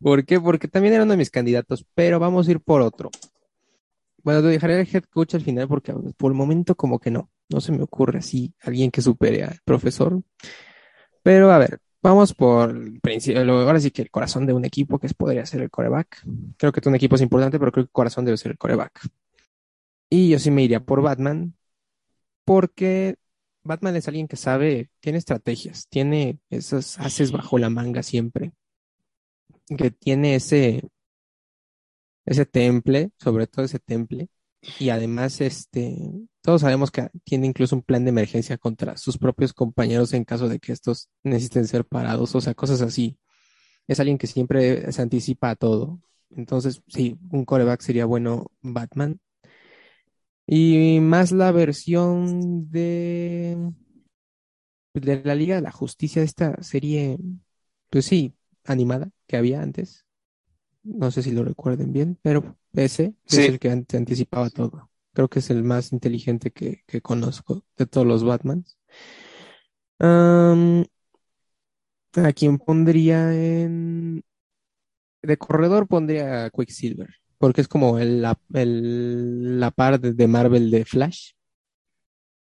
¿Por 0.00 0.24
qué? 0.24 0.40
Porque 0.40 0.68
también 0.68 0.94
era 0.94 1.02
uno 1.02 1.12
de 1.12 1.18
mis 1.18 1.30
candidatos, 1.30 1.84
pero 1.94 2.18
vamos 2.18 2.46
a 2.46 2.52
ir 2.52 2.60
por 2.60 2.80
otro. 2.80 3.10
Bueno, 4.22 4.42
dejaré 4.42 4.80
el 4.80 4.88
head 4.92 5.04
coach 5.04 5.34
al 5.34 5.42
final 5.42 5.68
porque 5.68 5.92
por 6.16 6.30
el 6.30 6.36
momento 6.36 6.74
como 6.76 6.98
que 6.98 7.10
no, 7.10 7.30
no 7.48 7.60
se 7.60 7.72
me 7.72 7.82
ocurre 7.82 8.18
así 8.18 8.54
alguien 8.60 8.90
que 8.90 9.02
supere 9.02 9.44
al 9.44 9.58
profesor. 9.64 10.22
Pero 11.22 11.52
a 11.52 11.58
ver, 11.58 11.80
vamos 12.02 12.34
por 12.34 12.70
el 12.70 13.00
principio, 13.00 13.40
ahora 13.40 13.80
sí 13.80 13.90
que 13.90 14.02
el 14.02 14.10
corazón 14.10 14.46
de 14.46 14.52
un 14.52 14.64
equipo 14.64 14.98
que 14.98 15.08
podría 15.08 15.46
ser 15.46 15.62
el 15.62 15.70
coreback. 15.70 16.24
Creo 16.56 16.72
que 16.72 16.88
un 16.88 16.94
equipo 16.94 17.16
es 17.16 17.22
importante, 17.22 17.58
pero 17.58 17.72
creo 17.72 17.84
que 17.84 17.88
el 17.88 17.92
corazón 17.92 18.24
debe 18.24 18.36
ser 18.36 18.52
el 18.52 18.58
coreback. 18.58 19.00
Y 20.10 20.28
yo 20.30 20.38
sí 20.38 20.50
me 20.50 20.62
iría 20.62 20.80
por 20.84 21.02
Batman 21.02 21.54
porque 22.44 23.16
Batman 23.64 23.96
es 23.96 24.08
alguien 24.08 24.28
que 24.28 24.36
sabe, 24.36 24.90
tiene 25.00 25.18
estrategias, 25.18 25.86
tiene 25.88 26.38
esos 26.50 26.98
haces 26.98 27.30
bajo 27.32 27.58
la 27.58 27.70
manga 27.70 28.02
siempre, 28.02 28.52
que 29.76 29.90
tiene 29.90 30.34
ese 30.34 30.82
ese 32.24 32.46
temple, 32.46 33.10
sobre 33.18 33.46
todo 33.46 33.64
ese 33.64 33.78
temple, 33.78 34.28
y 34.78 34.90
además, 34.90 35.40
este, 35.40 35.98
todos 36.40 36.60
sabemos 36.60 36.90
que 36.90 37.08
tiene 37.24 37.46
incluso 37.48 37.74
un 37.76 37.82
plan 37.82 38.04
de 38.04 38.10
emergencia 38.10 38.58
contra 38.58 38.96
sus 38.96 39.18
propios 39.18 39.52
compañeros 39.52 40.12
en 40.12 40.24
caso 40.24 40.48
de 40.48 40.60
que 40.60 40.72
estos 40.72 41.10
necesiten 41.24 41.66
ser 41.66 41.84
parados, 41.84 42.34
o 42.34 42.40
sea, 42.40 42.54
cosas 42.54 42.80
así. 42.82 43.18
Es 43.88 44.00
alguien 44.00 44.18
que 44.18 44.26
siempre 44.28 44.90
se 44.92 45.02
anticipa 45.02 45.50
a 45.50 45.56
todo. 45.56 46.00
Entonces, 46.30 46.82
sí, 46.88 47.18
un 47.30 47.44
coreback 47.44 47.80
sería 47.82 48.06
bueno 48.06 48.46
Batman. 48.62 49.20
Y 50.46 51.00
más 51.00 51.32
la 51.32 51.50
versión 51.52 52.70
de, 52.70 53.72
de 54.94 55.22
la 55.24 55.34
Liga 55.34 55.56
de 55.56 55.62
la 55.62 55.72
Justicia 55.72 56.22
esta 56.22 56.62
serie, 56.62 57.18
pues 57.90 58.04
sí, 58.06 58.34
animada 58.64 59.10
que 59.26 59.36
había 59.36 59.62
antes. 59.62 60.04
No 60.84 61.10
sé 61.10 61.22
si 61.22 61.30
lo 61.30 61.44
recuerden 61.44 61.92
bien, 61.92 62.18
pero 62.22 62.56
ese 62.72 63.14
es 63.26 63.38
el 63.38 63.58
que 63.58 63.70
anticipaba 63.70 64.50
todo. 64.50 64.90
Creo 65.12 65.28
que 65.28 65.38
es 65.40 65.50
el 65.50 65.62
más 65.62 65.92
inteligente 65.92 66.50
que, 66.50 66.82
conozco 67.02 67.64
de 67.76 67.86
todos 67.86 68.06
los 68.06 68.24
Batmans. 68.24 68.78
¿A 72.14 72.32
quién 72.34 72.58
pondría 72.58 73.32
en... 73.34 74.24
De 75.22 75.36
corredor 75.36 75.86
pondría 75.86 76.46
a 76.46 76.50
Quicksilver, 76.50 77.14
porque 77.38 77.60
es 77.60 77.68
como 77.68 77.98
el, 78.00 78.22
la, 78.22 78.38
la 78.50 79.70
par 79.70 80.00
de, 80.00 80.26
Marvel 80.26 80.70
de 80.70 80.84
Flash. 80.84 81.32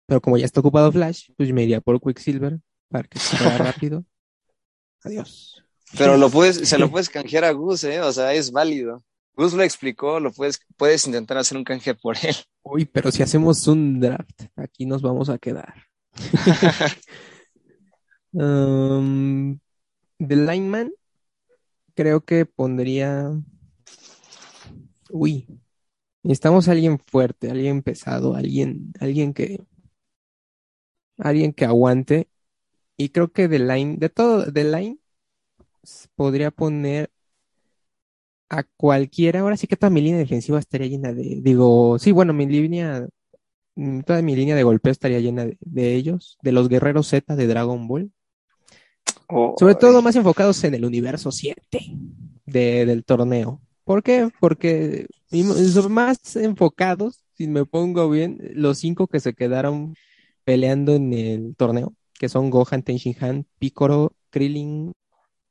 Pero 0.08 0.20
como 0.20 0.38
ya 0.38 0.46
está 0.46 0.62
ocupado 0.62 0.92
Flash, 0.92 1.30
pues 1.38 1.54
me 1.54 1.64
iría 1.64 1.80
por 1.80 2.02
Quicksilver 2.02 2.60
para 2.90 3.08
que 3.08 3.20
sea 3.20 3.58
rápido. 3.60 4.04
Adiós. 5.04 5.64
Pero 5.98 6.18
lo 6.18 6.30
puedes, 6.30 6.68
se 6.68 6.78
lo 6.78 6.90
puedes 6.92 7.10
canjear 7.10 7.46
a 7.46 7.52
Gus, 7.52 7.84
¿eh? 7.84 8.02
O 8.02 8.12
sea, 8.12 8.34
es 8.34 8.52
válido. 8.52 9.04
Gus 9.36 9.54
lo 9.54 9.64
explicó, 9.64 10.20
lo 10.20 10.32
puedes, 10.32 10.60
puedes 10.78 11.06
intentar 11.08 11.38
hacer 11.38 11.58
un 11.58 11.64
canje 11.64 11.96
por 11.96 12.18
él. 12.24 12.36
Uy, 12.64 12.86
pero 12.86 13.12
si 13.12 13.24
hacemos 13.24 13.68
un 13.68 14.00
draft, 14.00 14.44
aquí 14.56 14.86
nos 14.86 15.02
vamos 15.02 15.30
a 15.30 15.38
quedar. 15.38 15.74
um, 18.34 19.58
The 20.18 20.36
Lineman, 20.36 20.92
creo 21.96 22.22
que 22.22 22.46
pondría. 22.46 23.32
Uy, 25.10 25.48
necesitamos 26.24 26.68
a 26.68 26.74
alguien 26.74 27.00
fuerte, 27.00 27.50
alguien 27.50 27.82
pesado, 27.82 28.36
alguien, 28.36 28.94
alguien 29.00 29.34
que. 29.34 29.64
Alguien 31.18 31.54
que 31.54 31.66
aguante. 31.66 32.28
Y 32.98 33.10
creo 33.10 33.32
que 33.32 33.48
The 33.48 33.60
Line, 33.60 33.98
de 33.98 34.10
todo, 34.10 34.52
The 34.52 34.64
Line 34.64 35.01
podría 36.16 36.52
poner 36.52 37.12
a 38.50 38.64
cualquiera. 38.64 39.40
Ahora 39.40 39.58
sí 39.58 39.68
que 39.68 39.78
toda 39.78 39.90
mi 39.90 40.02
línea 40.02 40.20
defensiva 40.20 40.60
estaría 40.60 40.88
llena 40.88 41.14
de, 41.14 41.40
digo, 41.42 41.98
sí, 42.00 42.12
bueno, 42.12 42.34
mi 42.34 42.46
línea, 42.46 43.08
mm, 43.76 44.02
toda 44.02 44.22
mi 44.22 44.36
línea 44.36 44.56
de 44.56 44.64
golpeo 44.64 44.92
estaría 44.92 45.20
llena 45.20 45.48
de, 45.60 45.96
ellos, 45.96 46.38
de 46.42 46.52
los 46.52 46.70
guerreros 46.70 47.08
Z 47.08 47.36
de 47.36 47.48
Dragon 47.48 47.88
Ball. 47.88 48.12
Sobre 49.58 49.76
todo 49.76 50.02
más 50.02 50.18
enfocados 50.18 50.62
en 50.66 50.74
el 50.74 50.84
universo 50.84 51.32
7 51.32 51.80
del 52.46 53.06
torneo. 53.06 53.62
¿Por 53.86 54.04
qué? 54.04 54.30
Porque 54.42 55.08
más 55.90 56.36
enfocados, 56.36 57.24
si 57.38 57.48
me 57.48 57.66
pongo 57.66 58.10
bien, 58.10 58.40
los 58.54 58.80
cinco 58.80 59.08
que 59.08 59.22
se 59.22 59.34
quedaron 59.34 59.96
peleando 60.44 60.96
en 60.96 61.14
el 61.14 61.56
torneo, 61.56 61.94
que 62.20 62.28
son 62.28 62.50
Gohan, 62.50 62.84
Tenshinhan, 62.84 63.46
Piccolo, 63.58 64.14
Krillin, 64.32 64.92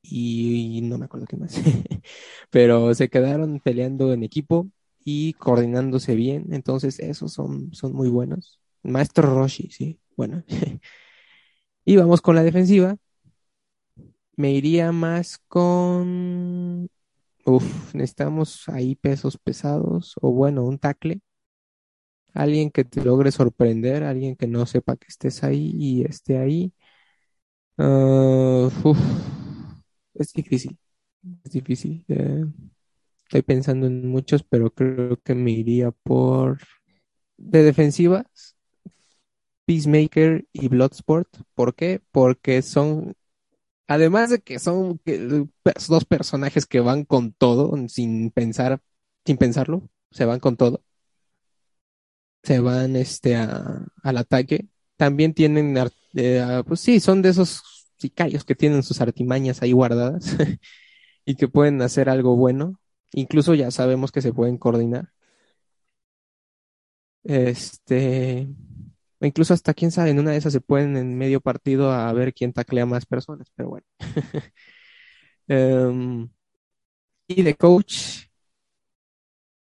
y, 0.02 0.80
no 0.82 0.98
me 0.98 1.06
acuerdo 1.06 1.26
qué 1.26 1.36
más, 1.36 1.54
pero 2.50 2.94
se 2.94 3.08
quedaron 3.08 3.60
peleando 3.60 4.12
en 4.12 4.22
equipo 4.22 4.68
y 5.04 5.34
coordinándose 5.34 6.14
bien, 6.14 6.52
entonces 6.52 6.98
esos 7.00 7.32
son, 7.32 7.72
son 7.74 7.92
muy 7.92 8.08
buenos. 8.08 8.60
Maestro 8.82 9.34
Roshi, 9.34 9.70
sí, 9.70 10.00
bueno. 10.16 10.44
y 11.84 11.96
vamos 11.96 12.20
con 12.20 12.34
la 12.36 12.42
defensiva. 12.42 12.96
Me 14.36 14.52
iría 14.52 14.92
más 14.92 15.38
con... 15.48 16.88
Uf, 17.44 17.94
necesitamos 17.94 18.68
ahí 18.68 18.94
pesos 18.96 19.38
pesados 19.38 20.14
o 20.20 20.32
bueno, 20.32 20.64
un 20.64 20.78
tackle. 20.78 21.20
Alguien 22.34 22.70
que 22.70 22.84
te 22.84 23.02
logre 23.04 23.32
sorprender, 23.32 24.04
alguien 24.04 24.36
que 24.36 24.46
no 24.46 24.66
sepa 24.66 24.96
que 24.96 25.06
estés 25.08 25.42
ahí 25.44 25.72
y 25.74 26.04
esté 26.04 26.38
ahí. 26.38 26.72
Uh, 27.78 28.70
uf, 28.84 28.98
es 30.22 30.32
difícil, 30.32 30.78
es 31.44 31.52
difícil. 31.52 32.04
Estoy 33.24 33.42
pensando 33.42 33.86
en 33.86 34.08
muchos, 34.08 34.42
pero 34.42 34.70
creo 34.70 35.16
que 35.18 35.34
me 35.34 35.52
iría 35.52 35.90
por 35.92 36.58
de 37.36 37.62
defensivas, 37.62 38.56
Peacemaker 39.66 40.46
y 40.52 40.68
Bloodsport. 40.68 41.28
¿Por 41.54 41.74
qué? 41.74 42.02
Porque 42.10 42.62
son 42.62 43.14
además 43.90 44.30
de 44.30 44.40
que 44.40 44.58
son 44.60 45.00
dos 45.88 46.04
personajes 46.04 46.66
que 46.66 46.80
van 46.80 47.04
con 47.04 47.32
todo, 47.32 47.76
sin 47.88 48.30
pensar, 48.30 48.80
sin 49.26 49.36
pensarlo, 49.36 49.88
se 50.12 50.24
van 50.24 50.40
con 50.40 50.56
todo. 50.56 50.84
Se 52.42 52.60
van 52.60 52.96
este 52.96 53.36
a, 53.36 53.84
al 54.02 54.16
ataque. 54.16 54.68
También 54.96 55.34
tienen, 55.34 55.76
eh, 56.14 56.62
pues 56.66 56.80
sí, 56.80 57.00
son 57.00 57.20
de 57.22 57.30
esos 57.30 57.79
sicarios 58.00 58.44
que 58.44 58.54
tienen 58.56 58.82
sus 58.82 59.00
artimañas 59.00 59.62
ahí 59.62 59.72
guardadas 59.72 60.36
y 61.26 61.36
que 61.36 61.48
pueden 61.48 61.82
hacer 61.82 62.08
algo 62.10 62.36
bueno. 62.36 62.80
Incluso 63.12 63.54
ya 63.54 63.70
sabemos 63.70 64.12
que 64.12 64.22
se 64.22 64.32
pueden 64.34 64.58
coordinar. 64.58 65.10
Este, 67.22 68.48
incluso 69.20 69.52
hasta 69.54 69.74
quién 69.74 69.90
sabe, 69.90 70.10
en 70.10 70.18
una 70.18 70.30
de 70.32 70.38
esas 70.38 70.52
se 70.54 70.60
pueden 70.60 70.96
en 70.96 71.16
medio 71.18 71.40
partido 71.40 71.92
a 71.92 72.12
ver 72.12 72.32
quién 72.34 72.52
taclea 72.52 72.86
más 72.86 73.06
personas, 73.06 73.48
pero 73.54 73.70
bueno. 73.70 73.86
Em, 75.48 76.28
y 77.28 77.42
de 77.42 77.54
coach, 77.56 78.26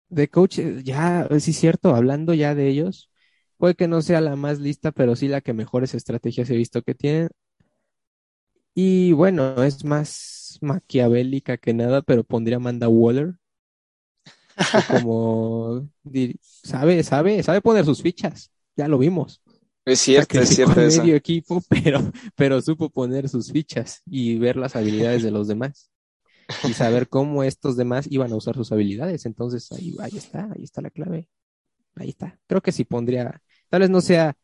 de 0.10 0.28
coach, 0.30 0.60
eh, 0.60 0.82
ya, 0.84 1.28
sí 1.40 1.52
es 1.52 1.58
cierto, 1.58 1.96
hablando 1.96 2.34
ya 2.34 2.56
de 2.56 2.68
ellos, 2.70 3.10
puede 3.58 3.76
que 3.76 3.88
no 3.88 4.02
sea 4.02 4.22
la 4.22 4.36
más 4.36 4.60
lista, 4.60 4.92
pero 4.92 5.16
sí 5.16 5.28
la 5.28 5.42
que 5.42 5.54
mejores 5.54 5.94
estrategias 5.96 6.50
he 6.50 6.56
visto 6.58 6.82
que 6.84 6.96
tienen. 6.96 7.30
Y 8.76 9.12
bueno, 9.14 9.64
es 9.64 9.84
más 9.86 10.58
maquiavélica 10.62 11.58
que 11.58 11.74
nada, 11.74 12.02
pero 12.02 12.24
pondría 12.24 12.58
Amanda 12.58 12.88
Waller. 12.90 13.36
Como 14.88 15.90
sabe, 16.64 17.04
sabe, 17.04 17.44
sabe 17.44 17.62
poner 17.62 17.86
sus 17.86 18.02
fichas. 18.02 18.52
Ya 18.76 18.88
lo 18.88 18.98
vimos. 18.98 19.42
Es 19.86 20.00
cierto, 20.00 20.40
es 20.40 20.50
cierto 20.50 20.76
medio 20.76 21.16
equipo, 21.16 21.62
pero, 21.70 22.00
pero 22.36 22.62
supo 22.62 22.90
poner 22.90 23.28
sus 23.28 23.52
fichas 23.52 24.02
y 24.06 24.38
ver 24.38 24.56
las 24.56 24.76
habilidades 24.76 25.24
de 25.24 25.32
los 25.32 25.48
demás. 25.48 25.92
Y 26.64 26.74
saber 26.74 27.10
cómo 27.10 27.44
estos 27.44 27.78
demás 27.78 28.08
iban 28.10 28.32
a 28.32 28.36
usar 28.36 28.56
sus 28.56 28.72
habilidades. 28.72 29.26
Entonces 29.26 29.72
ahí, 29.72 29.96
ahí 30.00 30.18
está, 30.18 30.50
ahí 30.56 30.64
está 30.64 30.82
la 30.82 30.90
clave. 30.90 31.30
Ahí 31.96 32.10
está. 32.10 32.40
Creo 32.48 32.62
que 32.62 32.72
sí 32.72 32.86
pondría, 32.86 33.42
tal 33.70 33.82
vez 33.82 33.90
no 33.90 34.02
sea 34.02 34.36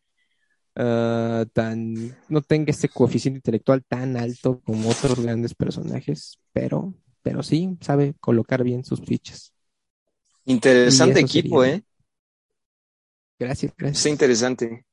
Ah, 0.75 1.45
tan, 1.51 2.15
no 2.29 2.41
tenga 2.41 2.71
ese 2.71 2.89
coeficiente 2.89 3.39
intelectual 3.39 3.83
tan 3.83 4.15
alto 4.15 4.61
como 4.61 4.89
otros 4.89 5.19
grandes 5.19 5.53
personajes, 5.53 6.39
pero, 6.53 6.93
pero 7.21 7.43
sí 7.43 7.77
sabe 7.81 8.13
colocar 8.19 8.63
bien 8.63 8.83
sus 8.83 9.01
fichas. 9.01 9.53
Interesante 10.45 11.19
equipo, 11.19 11.63
¿eh? 11.63 11.83
Gracias, 13.37 13.73
gracias. 13.77 14.05
Es 14.05 14.11
interesante. 14.11 14.85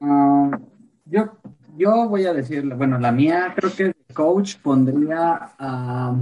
Ah, 0.00 0.58
yo, 1.04 1.38
yo 1.76 2.08
voy 2.08 2.26
a 2.26 2.32
decirle, 2.32 2.74
bueno, 2.74 2.98
la 2.98 3.12
mía 3.12 3.54
creo 3.56 3.74
que 3.74 3.82
el 3.84 4.14
coach 4.14 4.56
pondría 4.56 5.54
a 5.58 6.16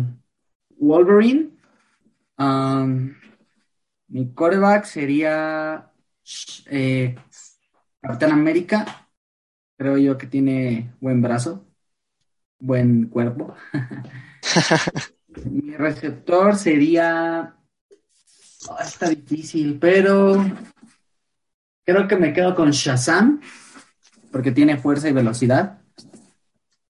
Wolverine. 0.78 1.50
mi 4.08 4.32
coreback 4.34 4.84
sería 4.84 5.92
eh, 6.66 7.14
Capitán 8.00 8.32
América, 8.32 9.08
creo 9.76 9.98
yo 9.98 10.18
que 10.18 10.26
tiene 10.26 10.94
buen 11.00 11.22
brazo, 11.22 11.66
buen 12.58 13.08
cuerpo. 13.08 13.54
Mi 15.44 15.74
receptor 15.76 16.56
sería. 16.56 17.54
Oh, 18.68 18.78
está 18.80 19.08
difícil, 19.08 19.78
pero 19.78 20.44
creo 21.84 22.08
que 22.08 22.16
me 22.16 22.32
quedo 22.32 22.54
con 22.54 22.70
Shazam, 22.70 23.40
porque 24.32 24.50
tiene 24.50 24.78
fuerza 24.78 25.08
y 25.08 25.12
velocidad. 25.12 25.78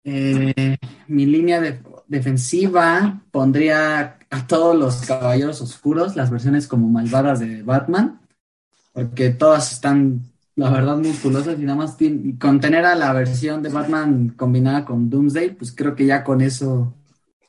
Eh, 0.05 0.77
mi 1.07 1.27
línea 1.27 1.81
defensiva 2.09 3.23
pondría 3.31 4.19
a 4.29 4.47
todos 4.47 4.77
los 4.77 5.03
caballeros 5.03 5.61
oscuros, 5.61 6.17
las 6.17 6.31
versiones 6.31 6.67
como 6.67 6.89
malvadas 6.89 7.39
de 7.39 7.63
Batman, 7.63 8.21
porque 8.93 9.31
todas 9.31 9.73
están 9.73 10.32
la 10.55 10.71
verdad, 10.71 10.99
musculosas 10.99 11.59
y 11.59 11.63
nada 11.63 11.79
más 11.79 11.97
tiene, 11.97 12.39
con 12.39 12.61
tener 12.61 12.85
a 12.85 12.95
la 12.95 13.13
versión 13.13 13.63
de 13.63 13.71
Batman 13.71 14.35
combinada 14.37 14.85
con 14.85 15.09
Doomsday, 15.09 15.55
pues 15.55 15.73
creo 15.73 15.95
que 15.95 16.07
ya 16.07 16.23
con 16.25 16.43
eso 16.43 16.95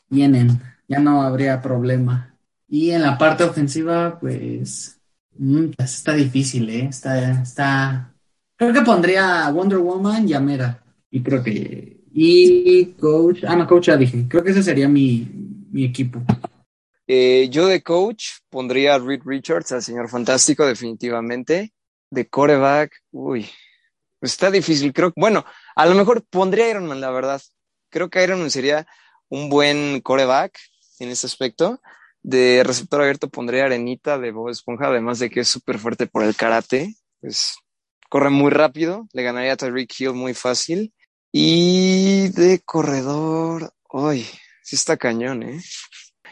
vienen, 0.09 0.61
ya 0.87 0.99
no 0.99 1.21
habría 1.21 1.61
problema. 1.61 2.35
Y 2.67 2.91
en 2.91 3.01
la 3.01 3.17
parte 3.17 3.43
ofensiva, 3.43 4.17
pues, 4.19 4.99
mm, 5.37 5.71
pues 5.77 5.93
está 5.95 6.13
difícil, 6.13 6.69
¿eh? 6.69 6.85
Está, 6.85 7.41
está, 7.41 8.13
creo 8.55 8.73
que 8.73 8.81
pondría 8.81 9.49
Wonder 9.49 9.79
Woman 9.79 10.27
y 10.27 10.33
Amera. 10.33 10.81
Y 11.11 11.21
creo 11.21 11.43
que, 11.43 12.01
y 12.13 12.85
coach, 12.99 13.43
ah, 13.45 13.55
no, 13.55 13.67
coach 13.67 13.87
ya 13.87 13.97
dije, 13.97 14.25
creo 14.29 14.43
que 14.43 14.51
ese 14.51 14.63
sería 14.63 14.87
mi, 14.87 15.29
mi 15.71 15.83
equipo. 15.83 16.23
Eh, 17.05 17.49
yo 17.51 17.67
de 17.67 17.83
coach 17.83 18.27
pondría 18.49 18.95
a 18.95 18.99
Reed 18.99 19.21
Richards, 19.25 19.73
al 19.73 19.83
señor 19.83 20.09
fantástico, 20.09 20.65
definitivamente 20.65 21.73
de 22.13 22.29
coreback, 22.29 23.01
uy, 23.11 23.49
está 24.21 24.51
difícil. 24.51 24.93
Creo, 24.93 25.11
bueno, 25.15 25.45
a 25.75 25.85
lo 25.85 25.95
mejor 25.95 26.23
pondría 26.29 26.69
Iron 26.69 26.85
Man, 26.85 27.01
la 27.01 27.11
verdad. 27.11 27.41
Creo 27.89 28.09
que 28.09 28.23
Iron 28.23 28.39
Man 28.39 28.51
sería 28.51 28.87
un 29.29 29.49
buen 29.49 30.01
coreback 30.01 30.57
en 30.99 31.09
ese 31.09 31.27
aspecto. 31.27 31.81
De 32.21 32.63
receptor 32.63 33.01
abierto 33.01 33.29
pondría 33.29 33.65
Arenita 33.65 34.17
de 34.17 34.31
Bob 34.31 34.49
Esponja, 34.49 34.87
además 34.87 35.19
de 35.19 35.29
que 35.29 35.41
es 35.41 35.49
súper 35.49 35.79
fuerte 35.79 36.07
por 36.07 36.23
el 36.23 36.35
karate. 36.35 36.95
Pues 37.19 37.55
corre 38.09 38.29
muy 38.29 38.51
rápido, 38.51 39.07
le 39.11 39.23
ganaría 39.23 39.53
a 39.53 39.57
Tyreek 39.57 39.99
Hill 39.99 40.13
muy 40.13 40.33
fácil. 40.33 40.93
Y 41.31 42.29
de 42.29 42.61
corredor, 42.63 43.73
uy, 43.91 44.27
sí 44.61 44.75
está 44.75 44.97
cañón, 44.97 45.43
¿eh? 45.43 45.61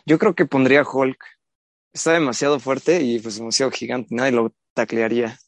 Yo 0.06 0.20
creo 0.20 0.36
que 0.36 0.46
pondría 0.46 0.84
Hulk. 0.84 1.18
Está 1.94 2.14
demasiado 2.14 2.60
fuerte 2.60 3.02
y 3.02 3.20
pues 3.20 3.38
demasiado 3.38 3.72
gigante, 3.72 4.16
nadie 4.16 4.32
lo 4.32 4.54
taclearía. 4.74 5.40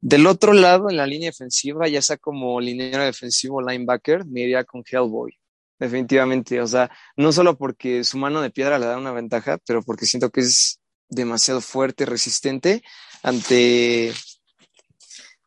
Del 0.00 0.26
otro 0.26 0.52
lado, 0.52 0.90
en 0.90 0.98
la 0.98 1.06
línea 1.06 1.30
defensiva, 1.30 1.88
ya 1.88 2.02
sea 2.02 2.18
como 2.18 2.60
liniero 2.60 3.02
defensivo 3.02 3.62
linebacker, 3.62 4.26
me 4.26 4.42
iría 4.42 4.62
con 4.64 4.82
Hellboy. 4.84 5.32
Definitivamente. 5.78 6.60
O 6.60 6.66
sea, 6.66 6.90
no 7.16 7.32
solo 7.32 7.56
porque 7.56 8.04
su 8.04 8.18
mano 8.18 8.42
de 8.42 8.50
piedra 8.50 8.78
le 8.78 8.86
da 8.86 8.98
una 8.98 9.12
ventaja, 9.12 9.58
pero 9.66 9.82
porque 9.82 10.06
siento 10.06 10.30
que 10.30 10.40
es 10.40 10.78
demasiado 11.08 11.60
fuerte, 11.60 12.06
resistente 12.06 12.82
ante 13.22 14.12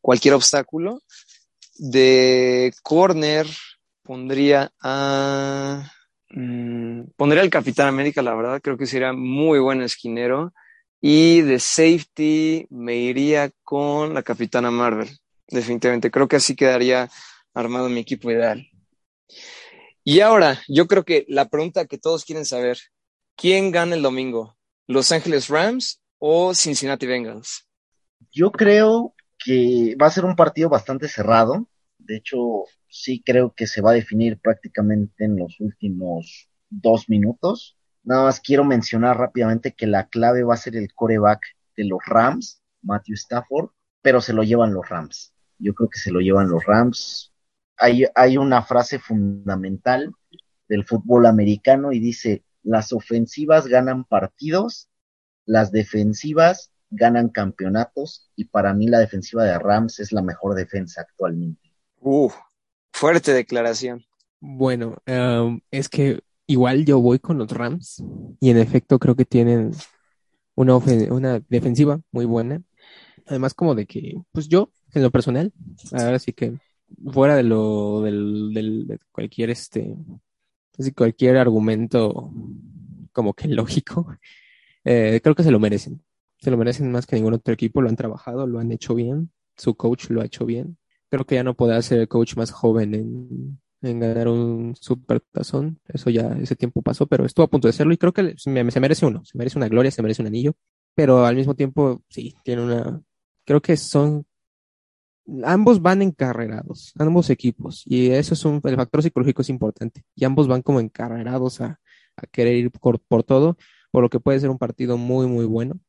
cualquier 0.02 0.34
obstáculo. 0.34 1.02
De 1.78 2.74
corner 2.82 3.46
pondría 4.02 4.72
a. 4.82 5.92
Mm, 6.30 7.12
pondría 7.16 7.44
al 7.44 7.50
Capitán 7.50 7.88
América, 7.88 8.22
la 8.22 8.34
verdad. 8.34 8.60
Creo 8.62 8.78
que 8.78 8.88
sería 8.88 9.14
muy 9.14 9.60
buen 9.60 9.82
esquinero. 9.82 10.54
Y 11.00 11.42
de 11.42 11.60
safety 11.60 12.68
me 12.70 12.96
iría 12.96 13.52
con 13.64 14.14
la 14.14 14.24
Capitana 14.24 14.72
Marvel, 14.72 15.10
definitivamente. 15.48 16.10
Creo 16.10 16.28
que 16.28 16.38
así 16.38 16.56
quedaría 16.56 17.10
armado 17.54 17.90
mi 17.90 18.00
equipo 18.00 18.32
ideal. 18.32 18.68
Y 20.04 20.22
ahora, 20.22 20.60
yo 20.68 20.88
creo 20.88 21.04
que 21.04 21.26
la 21.28 21.50
pregunta 21.50 21.86
que 21.86 21.98
todos 21.98 22.26
quieren 22.26 22.46
saber, 22.46 22.80
¿quién 23.36 23.72
gana 23.72 23.96
el 23.96 24.02
domingo? 24.02 24.58
¿Los 24.88 25.12
Ángeles 25.12 25.50
Rams 25.50 26.02
o 26.18 26.54
Cincinnati 26.54 27.06
Bengals? 27.06 27.68
Yo 28.32 28.52
creo 28.52 29.14
que 29.38 29.96
va 30.02 30.08
a 30.08 30.12
ser 30.12 30.26
un 30.26 30.36
partido 30.36 30.70
bastante 30.70 31.08
cerrado. 31.08 31.68
De 31.98 32.18
hecho, 32.18 32.64
sí 32.88 33.22
creo 33.26 33.54
que 33.54 33.68
se 33.68 33.82
va 33.82 33.92
a 33.92 33.96
definir 33.96 34.40
prácticamente 34.40 35.26
en 35.26 35.38
los 35.38 35.60
últimos 35.60 36.50
dos 36.70 37.10
minutos. 37.10 37.77
Nada 38.08 38.24
más 38.24 38.40
quiero 38.40 38.64
mencionar 38.64 39.18
rápidamente 39.18 39.74
que 39.74 39.86
la 39.86 40.08
clave 40.08 40.42
va 40.42 40.54
a 40.54 40.58
ser 40.58 40.78
el 40.78 40.94
coreback 40.94 41.42
de 41.76 41.84
los 41.84 42.00
Rams, 42.06 42.62
Matthew 42.82 43.16
Stafford, 43.16 43.72
pero 44.02 44.22
se 44.22 44.32
lo 44.32 44.44
llevan 44.44 44.74
los 44.74 44.88
Rams. 44.88 45.34
Yo 45.60 45.74
creo 45.76 45.90
que 45.90 46.00
se 46.00 46.12
lo 46.12 46.22
llevan 46.22 46.50
los 46.50 46.64
Rams. 46.64 47.34
Hay, 47.76 48.06
hay 48.16 48.38
una 48.38 48.62
frase 48.62 48.98
fundamental 48.98 50.14
del 50.70 50.86
fútbol 50.86 51.26
americano 51.26 51.92
y 51.92 52.00
dice, 52.00 52.46
las 52.64 52.94
ofensivas 52.94 53.68
ganan 53.68 54.06
partidos, 54.06 54.88
las 55.46 55.74
defensivas 55.74 56.72
ganan 56.90 57.28
campeonatos 57.28 58.32
y 58.38 58.46
para 58.46 58.74
mí 58.74 58.88
la 58.88 59.00
defensiva 59.00 59.44
de 59.44 59.60
Rams 59.60 60.00
es 60.00 60.14
la 60.14 60.22
mejor 60.22 60.56
defensa 60.56 61.02
actualmente. 61.02 61.74
Uh, 62.00 62.32
fuerte 62.94 63.34
declaración. 63.34 64.06
Bueno, 64.40 64.96
um, 65.08 65.60
es 65.72 65.90
que 65.90 66.22
Igual 66.48 66.86
yo 66.86 67.00
voy 67.02 67.20
con 67.20 67.38
los 67.38 67.52
Rams 67.52 68.04
y 68.40 68.50
en 68.50 68.58
efecto 68.58 69.00
creo 69.00 69.16
que 69.16 69.26
tienen 69.26 69.72
una, 70.56 70.78
una 70.78 71.40
defensiva 71.50 72.02
muy 72.12 72.26
buena. 72.26 72.64
Además 73.26 73.54
como 73.54 73.76
de 73.76 73.86
que, 73.86 74.16
pues 74.32 74.48
yo, 74.48 74.72
en 74.94 75.04
lo 75.04 75.12
personal, 75.12 75.52
ahora 75.92 76.20
sí 76.20 76.32
que 76.32 76.58
fuera 77.12 77.36
de 77.36 77.44
lo 77.44 78.02
del, 78.02 78.54
del 78.54 78.88
de 78.88 79.00
cualquier 79.12 79.50
este, 79.50 79.96
así 80.80 80.92
cualquier 80.94 81.38
argumento 81.38 82.32
como 83.12 83.34
que 83.34 83.48
lógico, 83.48 84.16
eh, 84.86 85.20
creo 85.22 85.36
que 85.36 85.44
se 85.44 85.52
lo 85.52 85.60
merecen. 85.60 86.04
Se 86.40 86.52
lo 86.52 86.58
merecen 86.58 86.92
más 86.92 87.08
que 87.08 87.16
ningún 87.16 87.34
otro 87.34 87.54
equipo, 87.54 87.82
lo 87.82 87.90
han 87.90 87.96
trabajado, 87.96 88.46
lo 88.48 88.60
han 88.60 88.72
hecho 88.72 88.94
bien, 88.96 89.32
su 89.58 89.76
coach 89.76 90.10
lo 90.10 90.22
ha 90.22 90.26
hecho 90.26 90.46
bien. 90.46 90.78
Creo 91.10 91.26
que 91.26 91.36
ya 91.36 91.44
no 91.44 91.56
podrá 91.56 91.82
ser 91.82 92.00
el 92.00 92.08
coach 92.08 92.36
más 92.38 92.52
joven 92.52 92.94
en, 92.94 93.60
en 93.88 94.00
ganar 94.00 94.28
un 94.28 94.76
super 94.80 95.22
tazón. 95.32 95.80
Eso 95.88 96.10
ya, 96.10 96.38
ese 96.42 96.56
tiempo 96.56 96.82
pasó, 96.82 97.08
pero 97.08 97.26
estuvo 97.26 97.46
a 97.46 97.50
punto 97.50 97.68
de 97.68 97.74
serlo 97.74 97.94
y 97.94 97.98
creo 97.98 98.14
que 98.14 98.36
se 98.38 98.50
merece 98.52 99.06
uno, 99.06 99.24
se 99.26 99.38
merece 99.38 99.58
una 99.58 99.70
gloria, 99.70 99.92
se 99.92 100.02
merece 100.02 100.22
un 100.22 100.28
anillo, 100.28 100.54
pero 100.96 101.26
al 101.26 101.36
mismo 101.36 101.56
tiempo, 101.56 102.02
sí, 102.10 102.36
tiene 102.44 102.64
una, 102.64 103.02
creo 103.46 103.62
que 103.62 103.78
son, 103.78 104.26
ambos 105.44 105.82
van 105.82 106.02
encarrerados, 106.02 106.94
ambos 106.98 107.30
equipos, 107.30 107.84
y 107.86 108.12
eso 108.12 108.34
es 108.34 108.46
un, 108.46 108.62
el 108.64 108.76
factor 108.76 109.04
psicológico 109.04 109.42
es 109.42 109.50
importante, 109.50 110.04
y 110.16 110.26
ambos 110.26 110.48
van 110.48 110.62
como 110.62 110.80
encarrerados 110.80 111.62
a, 111.62 111.80
a 112.18 112.28
querer 112.28 112.56
ir 112.56 112.72
por, 112.72 113.00
por 113.00 113.24
todo, 113.24 113.58
por 113.92 114.04
lo 114.04 114.10
que 114.10 114.20
puede 114.20 114.40
ser 114.40 114.50
un 114.50 114.58
partido 114.58 114.98
muy, 114.98 115.28
muy 115.28 115.46
bueno. 115.46 115.80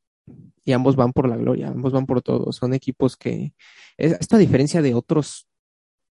Y 0.64 0.72
ambos 0.72 0.96
van 0.96 1.14
por 1.14 1.26
la 1.26 1.36
gloria, 1.36 1.68
ambos 1.68 1.92
van 1.92 2.04
por 2.04 2.20
todo. 2.20 2.52
Son 2.52 2.74
equipos 2.74 3.16
que, 3.16 3.54
esta 3.96 4.36
diferencia 4.36 4.82
de 4.82 4.94
otros 4.94 5.47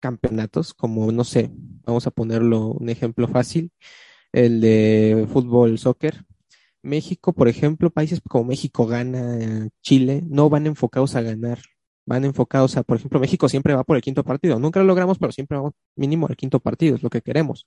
campeonatos, 0.01 0.73
como 0.73 1.11
no 1.11 1.23
sé, 1.23 1.51
vamos 1.85 2.07
a 2.07 2.11
ponerlo 2.11 2.67
un 2.73 2.89
ejemplo 2.89 3.27
fácil, 3.27 3.71
el 4.33 4.61
de 4.61 5.27
fútbol, 5.31 5.77
soccer. 5.79 6.25
México, 6.83 7.33
por 7.33 7.47
ejemplo, 7.47 7.91
países 7.91 8.21
como 8.27 8.45
México, 8.45 8.87
gana 8.87 9.69
Chile, 9.81 10.23
no 10.27 10.49
van 10.49 10.67
enfocados 10.67 11.15
a 11.15 11.21
ganar, 11.21 11.59
van 12.05 12.25
enfocados 12.25 12.77
a, 12.77 12.83
por 12.83 12.97
ejemplo, 12.97 13.19
México 13.19 13.47
siempre 13.49 13.73
va 13.75 13.83
por 13.83 13.97
el 13.97 14.01
quinto 14.03 14.23
partido. 14.23 14.59
Nunca 14.59 14.79
lo 14.81 14.87
logramos, 14.87 15.19
pero 15.19 15.31
siempre 15.31 15.57
vamos 15.57 15.73
mínimo 15.95 16.27
al 16.27 16.35
quinto 16.35 16.59
partido, 16.59 16.95
es 16.95 17.03
lo 17.03 17.09
que 17.09 17.21
queremos. 17.21 17.65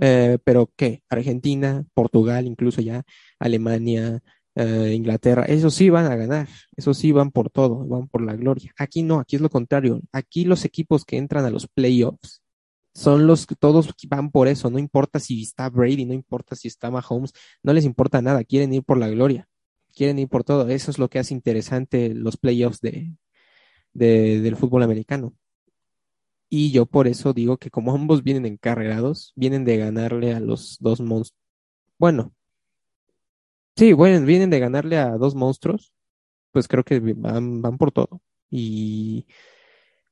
Eh, 0.00 0.38
pero 0.44 0.70
¿qué? 0.76 1.02
Argentina, 1.08 1.84
Portugal, 1.94 2.46
incluso 2.46 2.80
ya 2.80 3.04
Alemania, 3.38 4.22
eh, 4.54 4.92
Inglaterra, 4.94 5.44
esos 5.44 5.74
sí 5.74 5.90
van 5.90 6.06
a 6.06 6.16
ganar, 6.16 6.48
esos 6.76 6.98
sí 6.98 7.12
van 7.12 7.30
por 7.30 7.50
todo, 7.50 7.86
van 7.86 8.08
por 8.08 8.22
la 8.22 8.36
gloria. 8.36 8.72
Aquí 8.78 9.02
no, 9.02 9.20
aquí 9.20 9.36
es 9.36 9.42
lo 9.42 9.50
contrario. 9.50 10.00
Aquí 10.12 10.44
los 10.44 10.64
equipos 10.64 11.04
que 11.04 11.16
entran 11.16 11.44
a 11.44 11.50
los 11.50 11.68
playoffs 11.68 12.42
son 12.94 13.26
los 13.26 13.46
que 13.46 13.56
todos 13.56 13.94
van 14.08 14.30
por 14.30 14.48
eso, 14.48 14.70
no 14.70 14.78
importa 14.78 15.18
si 15.20 15.42
está 15.42 15.70
Brady, 15.70 16.04
no 16.04 16.14
importa 16.14 16.56
si 16.56 16.68
está 16.68 16.90
Mahomes, 16.90 17.32
no 17.62 17.72
les 17.72 17.84
importa 17.84 18.20
nada, 18.20 18.44
quieren 18.44 18.72
ir 18.74 18.84
por 18.84 18.98
la 18.98 19.08
gloria, 19.08 19.48
quieren 19.94 20.18
ir 20.18 20.28
por 20.28 20.44
todo. 20.44 20.68
Eso 20.68 20.90
es 20.90 20.98
lo 20.98 21.08
que 21.08 21.18
hace 21.18 21.34
interesante 21.34 22.14
los 22.14 22.36
playoffs 22.36 22.80
de, 22.80 23.16
del 23.94 24.56
fútbol 24.56 24.82
americano. 24.82 25.34
Y 26.50 26.70
yo 26.70 26.86
por 26.86 27.08
eso 27.08 27.32
digo 27.32 27.56
que 27.56 27.70
como 27.70 27.94
ambos 27.94 28.22
vienen 28.22 28.44
encarrerados, 28.46 29.32
vienen 29.36 29.64
de 29.64 29.78
ganarle 29.78 30.34
a 30.34 30.40
los 30.40 30.76
dos 30.80 31.00
monstruos. 31.00 31.40
Bueno, 31.98 32.34
Sí, 33.76 33.92
bueno, 33.92 34.24
vienen 34.26 34.50
de 34.50 34.60
ganarle 34.60 34.98
a 34.98 35.16
dos 35.16 35.34
monstruos, 35.34 35.92
pues 36.52 36.68
creo 36.68 36.84
que 36.84 37.00
van, 37.00 37.62
van 37.62 37.78
por 37.78 37.92
todo. 37.92 38.20
Y 38.50 39.26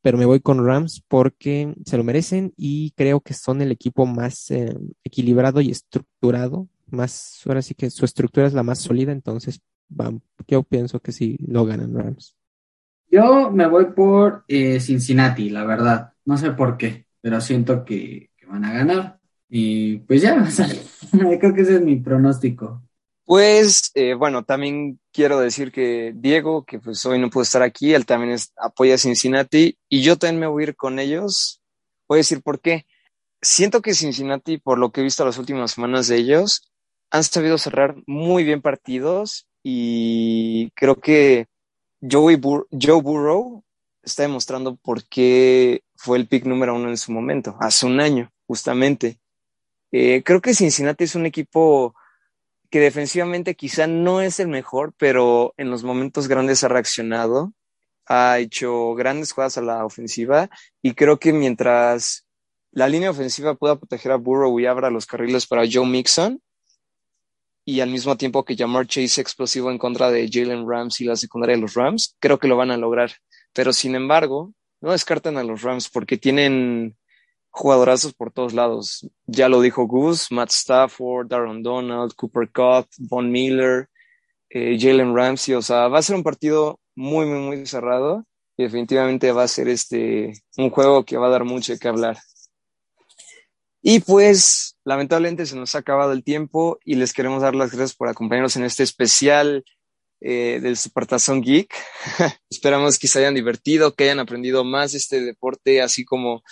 pero 0.02 0.16
me 0.16 0.24
voy 0.24 0.40
con 0.40 0.64
Rams 0.64 1.04
porque 1.06 1.74
se 1.84 1.96
lo 1.96 2.04
merecen 2.04 2.52
y 2.56 2.92
creo 2.92 3.20
que 3.20 3.34
son 3.34 3.60
el 3.60 3.70
equipo 3.70 4.06
más 4.06 4.50
eh, 4.50 4.74
equilibrado 5.04 5.60
y 5.60 5.70
estructurado, 5.70 6.68
más, 6.86 7.42
ahora 7.46 7.62
sí 7.62 7.74
que 7.74 7.90
su 7.90 8.04
estructura 8.04 8.46
es 8.46 8.54
la 8.54 8.62
más 8.62 8.78
sólida, 8.78 9.12
entonces 9.12 9.60
van, 9.88 10.22
yo 10.48 10.62
pienso 10.62 11.00
que 11.00 11.12
sí 11.12 11.36
lo 11.46 11.66
ganan 11.66 11.94
Rams. 11.94 12.36
Yo 13.10 13.50
me 13.50 13.66
voy 13.66 13.86
por 13.86 14.44
eh, 14.48 14.80
Cincinnati, 14.80 15.50
la 15.50 15.64
verdad, 15.64 16.12
no 16.24 16.38
sé 16.38 16.52
por 16.52 16.76
qué, 16.76 17.06
pero 17.20 17.40
siento 17.40 17.84
que, 17.84 18.30
que 18.36 18.46
van 18.46 18.64
a 18.64 18.72
ganar 18.72 19.20
y 19.48 19.98
pues 19.98 20.22
ya, 20.22 20.42
creo 21.12 21.54
que 21.54 21.60
ese 21.60 21.76
es 21.76 21.82
mi 21.82 21.96
pronóstico. 21.96 22.82
Pues 23.30 23.92
eh, 23.94 24.14
bueno, 24.14 24.42
también 24.42 24.98
quiero 25.12 25.38
decir 25.38 25.70
que 25.70 26.12
Diego, 26.16 26.64
que 26.64 26.80
pues 26.80 27.06
hoy 27.06 27.20
no 27.20 27.30
pudo 27.30 27.44
estar 27.44 27.62
aquí, 27.62 27.94
él 27.94 28.04
también 28.04 28.36
apoya 28.56 28.96
a 28.96 28.98
Cincinnati 28.98 29.78
y 29.88 30.02
yo 30.02 30.18
también 30.18 30.40
me 30.40 30.46
voy 30.48 30.64
a 30.64 30.66
ir 30.66 30.74
con 30.74 30.98
ellos. 30.98 31.62
Voy 32.08 32.16
a 32.16 32.24
decir 32.26 32.42
por 32.42 32.60
qué. 32.60 32.86
Siento 33.40 33.82
que 33.82 33.94
Cincinnati, 33.94 34.58
por 34.58 34.78
lo 34.78 34.90
que 34.90 35.00
he 35.00 35.04
visto 35.04 35.24
las 35.24 35.38
últimas 35.38 35.70
semanas 35.70 36.08
de 36.08 36.16
ellos, 36.16 36.72
han 37.12 37.22
sabido 37.22 37.56
cerrar 37.56 37.94
muy 38.04 38.42
bien 38.42 38.62
partidos 38.62 39.46
y 39.62 40.72
creo 40.72 40.96
que 40.96 41.46
Joey 42.02 42.40
Joe 42.42 43.00
Burrow 43.00 43.62
está 44.02 44.24
demostrando 44.24 44.74
por 44.74 45.04
qué 45.04 45.84
fue 45.94 46.18
el 46.18 46.26
pick 46.26 46.46
número 46.46 46.74
uno 46.74 46.88
en 46.88 46.96
su 46.96 47.12
momento, 47.12 47.56
hace 47.60 47.86
un 47.86 48.00
año, 48.00 48.32
justamente. 48.48 49.20
Eh, 49.92 50.24
creo 50.24 50.40
que 50.40 50.52
Cincinnati 50.52 51.04
es 51.04 51.14
un 51.14 51.26
equipo 51.26 51.94
que 52.70 52.80
defensivamente 52.80 53.56
quizá 53.56 53.86
no 53.86 54.20
es 54.20 54.40
el 54.40 54.48
mejor, 54.48 54.94
pero 54.96 55.54
en 55.56 55.70
los 55.70 55.82
momentos 55.82 56.28
grandes 56.28 56.62
ha 56.64 56.68
reaccionado, 56.68 57.52
ha 58.06 58.38
hecho 58.38 58.94
grandes 58.94 59.32
jugadas 59.32 59.58
a 59.58 59.62
la 59.62 59.84
ofensiva 59.84 60.48
y 60.80 60.94
creo 60.94 61.18
que 61.18 61.32
mientras 61.32 62.26
la 62.72 62.88
línea 62.88 63.10
ofensiva 63.10 63.56
pueda 63.56 63.76
proteger 63.76 64.12
a 64.12 64.16
Burrow 64.16 64.58
y 64.60 64.66
abra 64.66 64.90
los 64.90 65.06
carriles 65.06 65.46
para 65.46 65.64
Joe 65.70 65.86
Mixon 65.86 66.40
y 67.64 67.80
al 67.80 67.90
mismo 67.90 68.16
tiempo 68.16 68.44
que 68.44 68.56
Jamar 68.56 68.86
Chase 68.86 69.20
explosivo 69.20 69.70
en 69.70 69.78
contra 69.78 70.10
de 70.10 70.28
Jalen 70.30 70.68
Rams 70.68 71.00
y 71.00 71.04
la 71.04 71.16
secundaria 71.16 71.56
de 71.56 71.62
los 71.62 71.74
Rams, 71.74 72.16
creo 72.20 72.38
que 72.38 72.48
lo 72.48 72.56
van 72.56 72.70
a 72.70 72.76
lograr. 72.76 73.12
Pero 73.52 73.72
sin 73.72 73.94
embargo, 73.94 74.52
no 74.80 74.92
descartan 74.92 75.36
a 75.36 75.44
los 75.44 75.62
Rams 75.62 75.88
porque 75.88 76.16
tienen 76.16 76.96
jugadorazos 77.50 78.14
por 78.14 78.32
todos 78.32 78.54
lados. 78.54 79.08
Ya 79.26 79.48
lo 79.48 79.60
dijo 79.60 79.86
Gus, 79.86 80.30
Matt 80.30 80.50
Stafford, 80.50 81.28
Darren 81.28 81.62
Donald, 81.62 82.14
Cooper 82.14 82.48
Cup, 82.50 82.88
Von 82.98 83.30
Miller, 83.30 83.88
eh, 84.48 84.78
Jalen 84.80 85.14
Ramsey. 85.14 85.54
O 85.54 85.62
sea, 85.62 85.88
va 85.88 85.98
a 85.98 86.02
ser 86.02 86.16
un 86.16 86.22
partido 86.22 86.80
muy, 86.94 87.26
muy, 87.26 87.40
muy 87.40 87.66
cerrado 87.66 88.26
y 88.56 88.64
definitivamente 88.64 89.32
va 89.32 89.44
a 89.44 89.48
ser 89.48 89.68
este 89.68 90.32
un 90.56 90.70
juego 90.70 91.04
que 91.04 91.16
va 91.16 91.26
a 91.26 91.30
dar 91.30 91.44
mucho 91.44 91.78
que 91.78 91.88
hablar. 91.88 92.18
Y 93.82 94.00
pues, 94.00 94.76
lamentablemente 94.84 95.46
se 95.46 95.56
nos 95.56 95.74
ha 95.74 95.78
acabado 95.78 96.12
el 96.12 96.22
tiempo 96.22 96.78
y 96.84 96.96
les 96.96 97.14
queremos 97.14 97.42
dar 97.42 97.54
las 97.54 97.70
gracias 97.70 97.96
por 97.96 98.08
acompañarnos 98.08 98.56
en 98.56 98.64
este 98.64 98.82
especial 98.82 99.64
eh, 100.20 100.60
del 100.60 100.76
Supertazón 100.76 101.40
Geek. 101.40 101.74
Esperamos 102.50 102.98
que 102.98 103.08
se 103.08 103.20
hayan 103.20 103.34
divertido, 103.34 103.94
que 103.94 104.04
hayan 104.04 104.18
aprendido 104.18 104.64
más 104.64 104.92
de 104.92 104.98
este 104.98 105.22
deporte, 105.22 105.80
así 105.80 106.04
como 106.04 106.42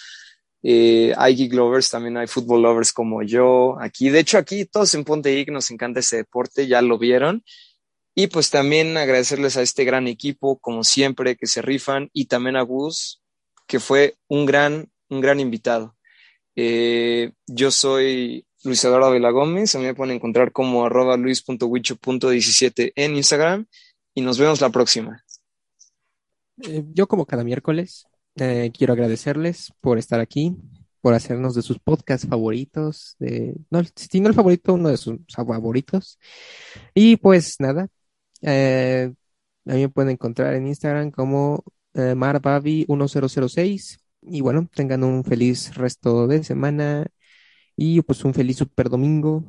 eh, 0.63 1.15
hay 1.17 1.37
geek 1.37 1.53
lovers, 1.55 1.91
también 1.91 2.17
hay 2.17 2.27
football 2.27 2.63
lovers 2.63 2.93
como 2.93 3.23
yo. 3.23 3.77
Aquí, 3.81 4.11
de 4.11 4.21
hecho, 4.21 4.39
aquí 4.39 4.65
todos 4.65 4.95
en 4.95 5.05
Ponte 5.05 5.35
Geek 5.35 5.51
nos 5.51 5.71
encanta 5.71 6.01
ese 6.01 6.17
deporte, 6.19 6.67
ya 6.67 6.83
lo 6.83 6.99
vieron. 6.99 7.45
Y 8.15 8.27
pues 8.27 8.51
también 8.51 8.97
agradecerles 8.97 9.57
a 9.57 9.63
este 9.63 9.85
gran 9.85 10.09
equipo, 10.09 10.59
como 10.59 10.83
siempre, 10.83 11.37
que 11.37 11.47
se 11.47 11.63
rifan, 11.63 12.11
y 12.13 12.27
también 12.27 12.57
a 12.57 12.63
Gus, 12.63 13.23
que 13.67 13.79
fue 13.79 14.17
un 14.27 14.45
gran, 14.45 14.91
un 15.09 15.21
gran 15.21 15.39
invitado. 15.39 15.97
Eh, 16.57 17.31
yo 17.47 17.71
soy 17.71 18.45
Luis 18.65 18.83
Eduardo 18.83 19.13
Vela 19.13 19.31
Gómez, 19.31 19.75
a 19.75 19.79
mí 19.79 19.85
me 19.85 19.95
pueden 19.95 20.17
encontrar 20.17 20.51
como 20.51 20.85
arroba 20.85 21.17
luis.wicho.17 21.17 22.93
en 22.97 23.15
Instagram 23.15 23.67
y 24.15 24.23
nos 24.23 24.39
vemos 24.39 24.61
la 24.61 24.71
próxima. 24.71 25.25
Eh, 26.65 26.83
yo 26.93 27.07
como 27.07 27.25
cada 27.25 27.45
miércoles 27.45 28.09
eh, 28.39 28.71
quiero 28.77 28.93
agradecerles 28.93 29.73
por 29.81 29.99
estar 29.99 30.21
aquí, 30.21 30.57
por 31.01 31.15
hacernos 31.15 31.55
de 31.55 31.63
sus 31.63 31.79
podcasts 31.79 32.27
favoritos, 32.29 33.17
de, 33.19 33.55
no, 33.71 33.83
si 33.97 34.21
no 34.21 34.29
el 34.29 34.35
favorito, 34.35 34.75
uno 34.75 34.89
de 34.89 34.97
sus 34.97 35.19
favoritos. 35.35 36.19
Y 36.95 37.17
pues 37.17 37.57
nada, 37.61 37.89
eh, 38.43 39.13
a 39.67 39.75
mí 39.75 39.81
me 39.83 39.89
pueden 39.89 40.13
encontrar 40.13 40.55
en 40.55 40.67
Instagram 40.67 41.11
como 41.11 41.65
eh, 41.95 42.15
marbavi1006. 42.17 43.99
Y 44.23 44.41
bueno, 44.41 44.69
tengan 44.75 45.05
un 45.05 45.25
feliz 45.25 45.75
resto 45.75 46.27
de 46.27 46.45
semana 46.45 47.07
y 47.77 48.03
pues 48.03 48.25
un 48.25 48.35
feliz 48.35 48.59
super 48.59 48.89
domingo. 48.91 49.45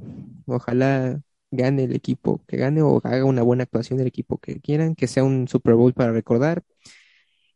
Ojalá 0.45 1.21
gane 1.51 1.85
el 1.85 1.95
equipo 1.95 2.43
que 2.47 2.57
gane 2.57 2.81
o 2.81 3.01
haga 3.03 3.25
una 3.25 3.41
buena 3.43 3.63
actuación 3.63 3.97
del 3.97 4.07
equipo 4.07 4.37
que 4.37 4.59
quieran, 4.61 4.95
que 4.95 5.07
sea 5.07 5.23
un 5.23 5.47
Super 5.47 5.75
Bowl 5.75 5.93
para 5.93 6.11
recordar. 6.11 6.63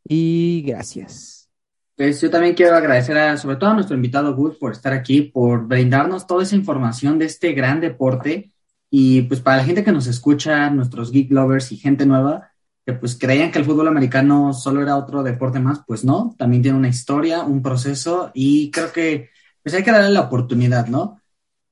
Y 0.04 0.64
gracias. 0.66 1.50
Pues 1.96 2.20
yo 2.22 2.30
también 2.30 2.56
quiero 2.56 2.76
agradecer 2.76 3.38
sobre 3.38 3.58
todo 3.58 3.70
a 3.70 3.74
nuestro 3.76 3.96
invitado 3.96 4.36
Gus 4.36 4.58
por 4.58 4.72
estar 4.72 4.94
aquí, 4.94 5.22
por 5.22 5.68
brindarnos 5.68 6.26
toda 6.26 6.44
esa 6.44 6.56
información 6.56 7.20
de 7.20 7.26
este 7.26 7.54
gran 7.54 7.80
deporte. 7.82 8.52
Y 8.90 9.24
pues 9.24 9.42
para 9.42 9.58
la 9.58 9.64
gente 9.64 9.84
que 9.84 9.92
nos 9.92 10.08
escucha, 10.08 10.70
nuestros 10.70 11.12
geek 11.12 11.32
lovers 11.32 11.72
y 11.72 11.78
gente 11.78 12.06
nueva, 12.06 12.52
que 12.86 12.94
pues 12.94 13.16
creían 13.16 13.52
que 13.52 13.60
el 13.60 13.66
fútbol 13.66 13.88
americano 13.88 14.54
solo 14.54 14.82
era 14.82 14.98
otro 14.98 15.24
deporte 15.24 15.60
más, 15.60 15.82
pues 15.88 16.04
no, 16.04 16.36
también 16.38 16.62
tiene 16.64 16.78
una 16.78 16.90
historia, 16.90 17.44
un 17.44 17.62
proceso 17.62 18.32
y 18.34 18.72
creo 18.72 18.92
que 18.92 19.30
pues 19.62 19.74
hay 19.74 19.84
que 19.84 19.92
darle 19.92 20.10
la 20.10 20.22
oportunidad, 20.22 20.88
¿no? 20.88 21.22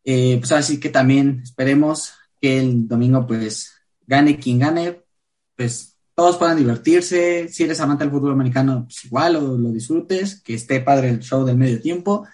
Eh, 0.03 0.37
pues 0.39 0.51
así 0.53 0.79
que 0.79 0.89
también 0.89 1.41
esperemos 1.43 2.13
que 2.39 2.59
el 2.59 2.87
domingo 2.87 3.27
pues 3.27 3.73
gane 4.07 4.39
quien 4.39 4.59
gane, 4.59 5.01
pues 5.55 5.90
todos 6.21 6.37
puedan 6.37 6.55
divertirse. 6.55 7.49
Si 7.49 7.63
eres 7.63 7.79
amante 7.79 8.03
del 8.03 8.13
fútbol 8.13 8.33
americano, 8.33 8.83
pues 8.83 9.05
igual 9.05 9.33
lo, 9.33 9.57
lo 9.57 9.71
disfrutes, 9.71 10.39
que 10.39 10.53
esté 10.53 10.79
padre 10.79 11.09
el 11.09 11.21
show 11.21 11.43
del 11.43 11.57
medio 11.57 11.81
tiempo. 11.81 12.27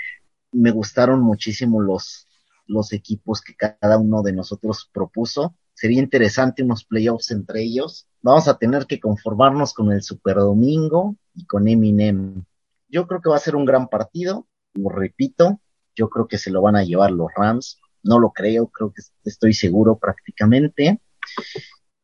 me 0.53 0.71
gustaron 0.71 1.21
muchísimo 1.21 1.81
los, 1.81 2.29
los 2.67 2.93
equipos 2.93 3.41
que 3.41 3.55
cada 3.55 3.99
uno 3.99 4.23
de 4.23 4.33
nosotros 4.33 4.89
propuso. 4.93 5.57
Sería 5.75 6.01
interesante 6.01 6.63
unos 6.63 6.85
playoffs 6.85 7.31
entre 7.31 7.63
ellos. 7.63 8.07
Vamos 8.23 8.49
a 8.49 8.59
tener 8.59 8.87
que 8.87 9.01
conformarnos 9.01 9.73
con 9.73 9.91
el 9.93 10.03
Super 10.03 10.37
Domingo 10.37 11.17
y 11.35 11.47
con 11.47 11.67
Eminem. 11.69 12.45
Yo 12.89 13.07
creo 13.07 13.21
que 13.21 13.31
va 13.31 13.37
a 13.37 13.41
ser 13.41 13.57
un 13.57 13.65
gran 13.65 13.89
partido. 13.89 14.47
Lo 14.75 14.91
repito, 14.91 15.61
yo 15.95 16.09
creo 16.09 16.29
que 16.29 16.39
se 16.39 16.51
lo 16.51 16.63
van 16.63 16.77
a 16.77 16.85
llevar 16.85 17.11
los 17.11 17.29
Rams. 17.37 17.81
No 18.03 18.19
lo 18.19 18.31
creo, 18.33 18.69
creo 18.69 18.93
que 18.93 19.03
estoy 19.25 19.53
seguro 19.55 19.99
prácticamente. 19.99 21.01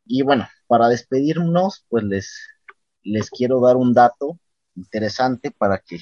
Y 0.04 0.22
bueno, 0.22 0.48
para 0.66 0.88
despedirnos, 0.88 1.84
pues 1.88 2.04
les, 2.04 2.48
les 3.02 3.30
quiero 3.30 3.60
dar 3.60 3.76
un 3.76 3.94
dato 3.94 4.38
interesante 4.74 5.50
para 5.50 5.78
que 5.78 5.98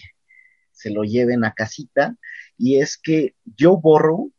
se 0.73 0.91
lo 0.91 1.05
lleven 1.05 1.45
a 1.45 1.53
casita. 1.53 2.17
Y 2.59 2.79
es 2.81 2.99
que 2.99 3.37
Joe 3.59 3.79
Burrow 3.81 4.33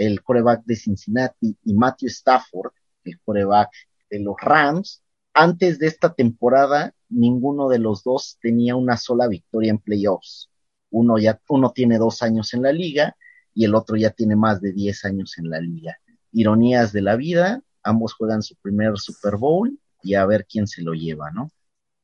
el 0.00 0.22
coreback 0.22 0.64
de 0.64 0.76
Cincinnati, 0.76 1.56
y 1.62 1.74
Matthew 1.74 2.08
Stafford, 2.08 2.72
el 3.04 3.20
coreback 3.20 3.70
de 4.10 4.20
los 4.20 4.34
Rams, 4.40 5.02
antes 5.34 5.78
de 5.78 5.86
esta 5.86 6.14
temporada, 6.14 6.94
ninguno 7.08 7.68
de 7.68 7.78
los 7.78 8.02
dos 8.02 8.38
tenía 8.40 8.76
una 8.76 8.96
sola 8.96 9.28
victoria 9.28 9.70
en 9.70 9.78
playoffs. 9.78 10.49
Uno 10.90 11.18
ya, 11.18 11.40
uno 11.48 11.72
tiene 11.72 11.98
dos 11.98 12.22
años 12.22 12.52
en 12.54 12.62
la 12.62 12.72
liga 12.72 13.16
y 13.54 13.64
el 13.64 13.74
otro 13.74 13.96
ya 13.96 14.10
tiene 14.10 14.36
más 14.36 14.60
de 14.60 14.72
diez 14.72 15.04
años 15.04 15.38
en 15.38 15.50
la 15.50 15.60
liga. 15.60 15.98
Ironías 16.32 16.92
de 16.92 17.02
la 17.02 17.16
vida, 17.16 17.62
ambos 17.82 18.14
juegan 18.14 18.42
su 18.42 18.56
primer 18.56 18.98
Super 18.98 19.36
Bowl 19.36 19.78
y 20.02 20.14
a 20.14 20.26
ver 20.26 20.46
quién 20.46 20.66
se 20.66 20.82
lo 20.82 20.92
lleva, 20.92 21.30
¿no? 21.30 21.50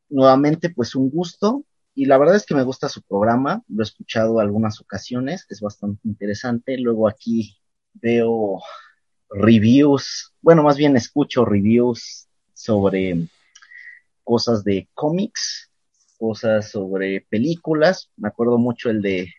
Nuevamente, 0.08 0.70
pues 0.70 0.94
un 0.94 1.10
gusto 1.10 1.64
y 1.94 2.04
la 2.04 2.18
verdad 2.18 2.36
es 2.36 2.44
que 2.44 2.54
me 2.54 2.62
gusta 2.62 2.90
su 2.90 3.00
programa, 3.00 3.62
lo 3.68 3.82
he 3.82 3.84
escuchado 3.84 4.38
algunas 4.38 4.82
ocasiones, 4.82 5.46
es 5.48 5.62
bastante 5.62 6.06
interesante. 6.06 6.76
Luego 6.76 7.08
aquí 7.08 7.56
veo 7.94 8.60
reviews, 9.30 10.34
bueno, 10.42 10.62
más 10.62 10.76
bien 10.76 10.94
escucho 10.96 11.46
reviews 11.46 12.28
sobre 12.52 13.28
cosas 14.24 14.62
de 14.62 14.90
cómics, 14.92 15.65
cosas 16.16 16.70
sobre 16.70 17.26
películas. 17.28 18.10
Me 18.16 18.28
acuerdo 18.28 18.58
mucho 18.58 18.90
el 18.90 19.02
de 19.02 19.32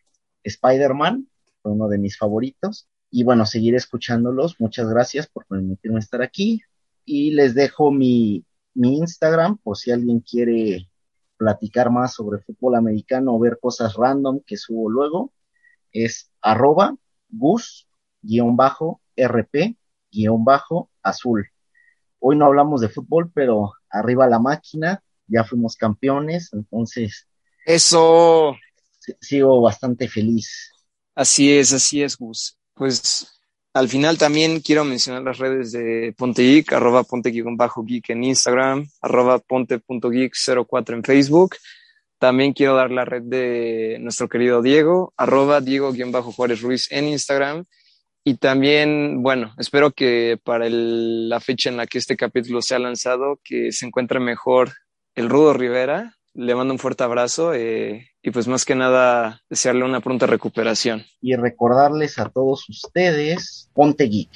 Spider-Man, 0.44 1.28
fue 1.62 1.72
uno 1.72 1.88
de 1.88 1.98
mis 1.98 2.18
favoritos. 2.18 2.88
Y 3.10 3.24
bueno, 3.24 3.45
seguiré 3.45 3.78
escuchándolos. 3.78 4.60
Muchas 4.60 4.90
gracias 4.90 5.28
por 5.28 5.45
permitirme 5.45 5.99
estar 5.99 6.22
aquí. 6.22 6.62
Y 7.06 7.32
les 7.32 7.54
dejo 7.54 7.91
mi, 7.91 8.45
mi 8.74 8.98
Instagram 8.98 9.58
por 9.58 9.78
si 9.78 9.91
alguien 9.91 10.20
quiere 10.20 10.90
platicar 11.38 11.91
más 11.91 12.14
sobre 12.14 12.40
fútbol 12.40 12.76
americano 12.76 13.36
o 13.36 13.40
ver 13.40 13.60
cosas 13.60 13.95
random 13.95 14.41
que 14.45 14.58
subo 14.58 14.90
luego. 14.90 15.34
Es 15.91 16.32
arroba 16.41 16.95
gus 17.30 17.88
guion 18.22 18.56
bajo 18.56 19.02
RP 19.16 19.78
guion 20.12 20.44
bajo 20.44 20.90
azul. 21.02 21.48
Hoy 22.20 22.36
no 22.36 22.45
hablamos 22.45 22.82
de 22.82 22.90
fútbol, 22.90 23.32
pero 23.34 23.74
arriba 23.90 24.28
la 24.28 24.40
máquina, 24.40 25.04
ya 25.28 25.44
fuimos 25.44 25.76
campeones, 25.76 26.49
entonces. 26.54 27.28
Eso. 27.66 28.56
Sigo 29.22 29.62
bastante 29.62 30.08
feliz. 30.08 30.72
Así 31.16 31.52
es, 31.52 31.74
así 31.74 32.04
es, 32.04 32.18
Gus. 32.18 32.58
Pues 32.74 33.40
al 33.74 33.88
final 33.90 34.18
también 34.18 34.60
quiero 34.60 34.84
mencionar 34.84 35.24
las 35.24 35.38
redes 35.38 35.72
de 35.72 36.14
Pontegeek, 36.18 36.74
arroba 36.74 37.04
ponte-geek 37.04 38.10
en 38.10 38.24
Instagram, 38.24 38.88
arroba 39.02 39.40
ponte.geek04 39.40 40.94
en 40.94 41.04
Facebook. 41.04 41.56
También 42.20 42.54
quiero 42.54 42.76
dar 42.76 42.91
la 42.91 43.06
red 43.06 43.22
de 43.24 43.98
nuestro 44.02 44.28
querido 44.28 44.62
Diego, 44.62 45.14
arroba 45.16 45.62
Diego-Juárez 45.62 46.62
Ruiz 46.62 46.91
en 46.91 47.06
Instagram 47.08 47.66
y 48.28 48.36
también, 48.36 49.24
bueno, 49.24 49.54
espero 49.58 49.91
que 49.91 50.38
para 50.44 50.68
la 50.70 51.40
fecha 51.40 51.70
en 51.70 51.78
la 51.78 51.88
que 51.88 51.98
este 51.98 52.18
capítulo 52.18 52.62
sea 52.62 52.78
lanzado, 52.78 53.40
que 53.41 53.72
se 53.72 53.86
encuentre 53.86 54.20
mejor 54.20 54.74
el 55.18 55.30
Rudo 55.30 55.53
Rivera. 55.53 56.14
Le 56.34 56.53
mando 56.53 56.72
un 56.72 56.80
fuerte 56.80 57.03
abrazo 57.03 57.53
eh, 57.56 58.11
y 58.22 58.30
pues 58.30 58.48
más 58.48 58.64
que 58.64 58.76
nada 58.76 59.41
desearle 59.49 59.84
una 59.84 59.99
pronta 59.99 60.27
recuperación. 60.27 61.03
Y 61.19 61.35
recordarles 61.35 62.19
a 62.19 62.30
todos 62.30 62.69
ustedes, 62.69 63.72
ponte 63.73 64.03
geek. 64.06 64.30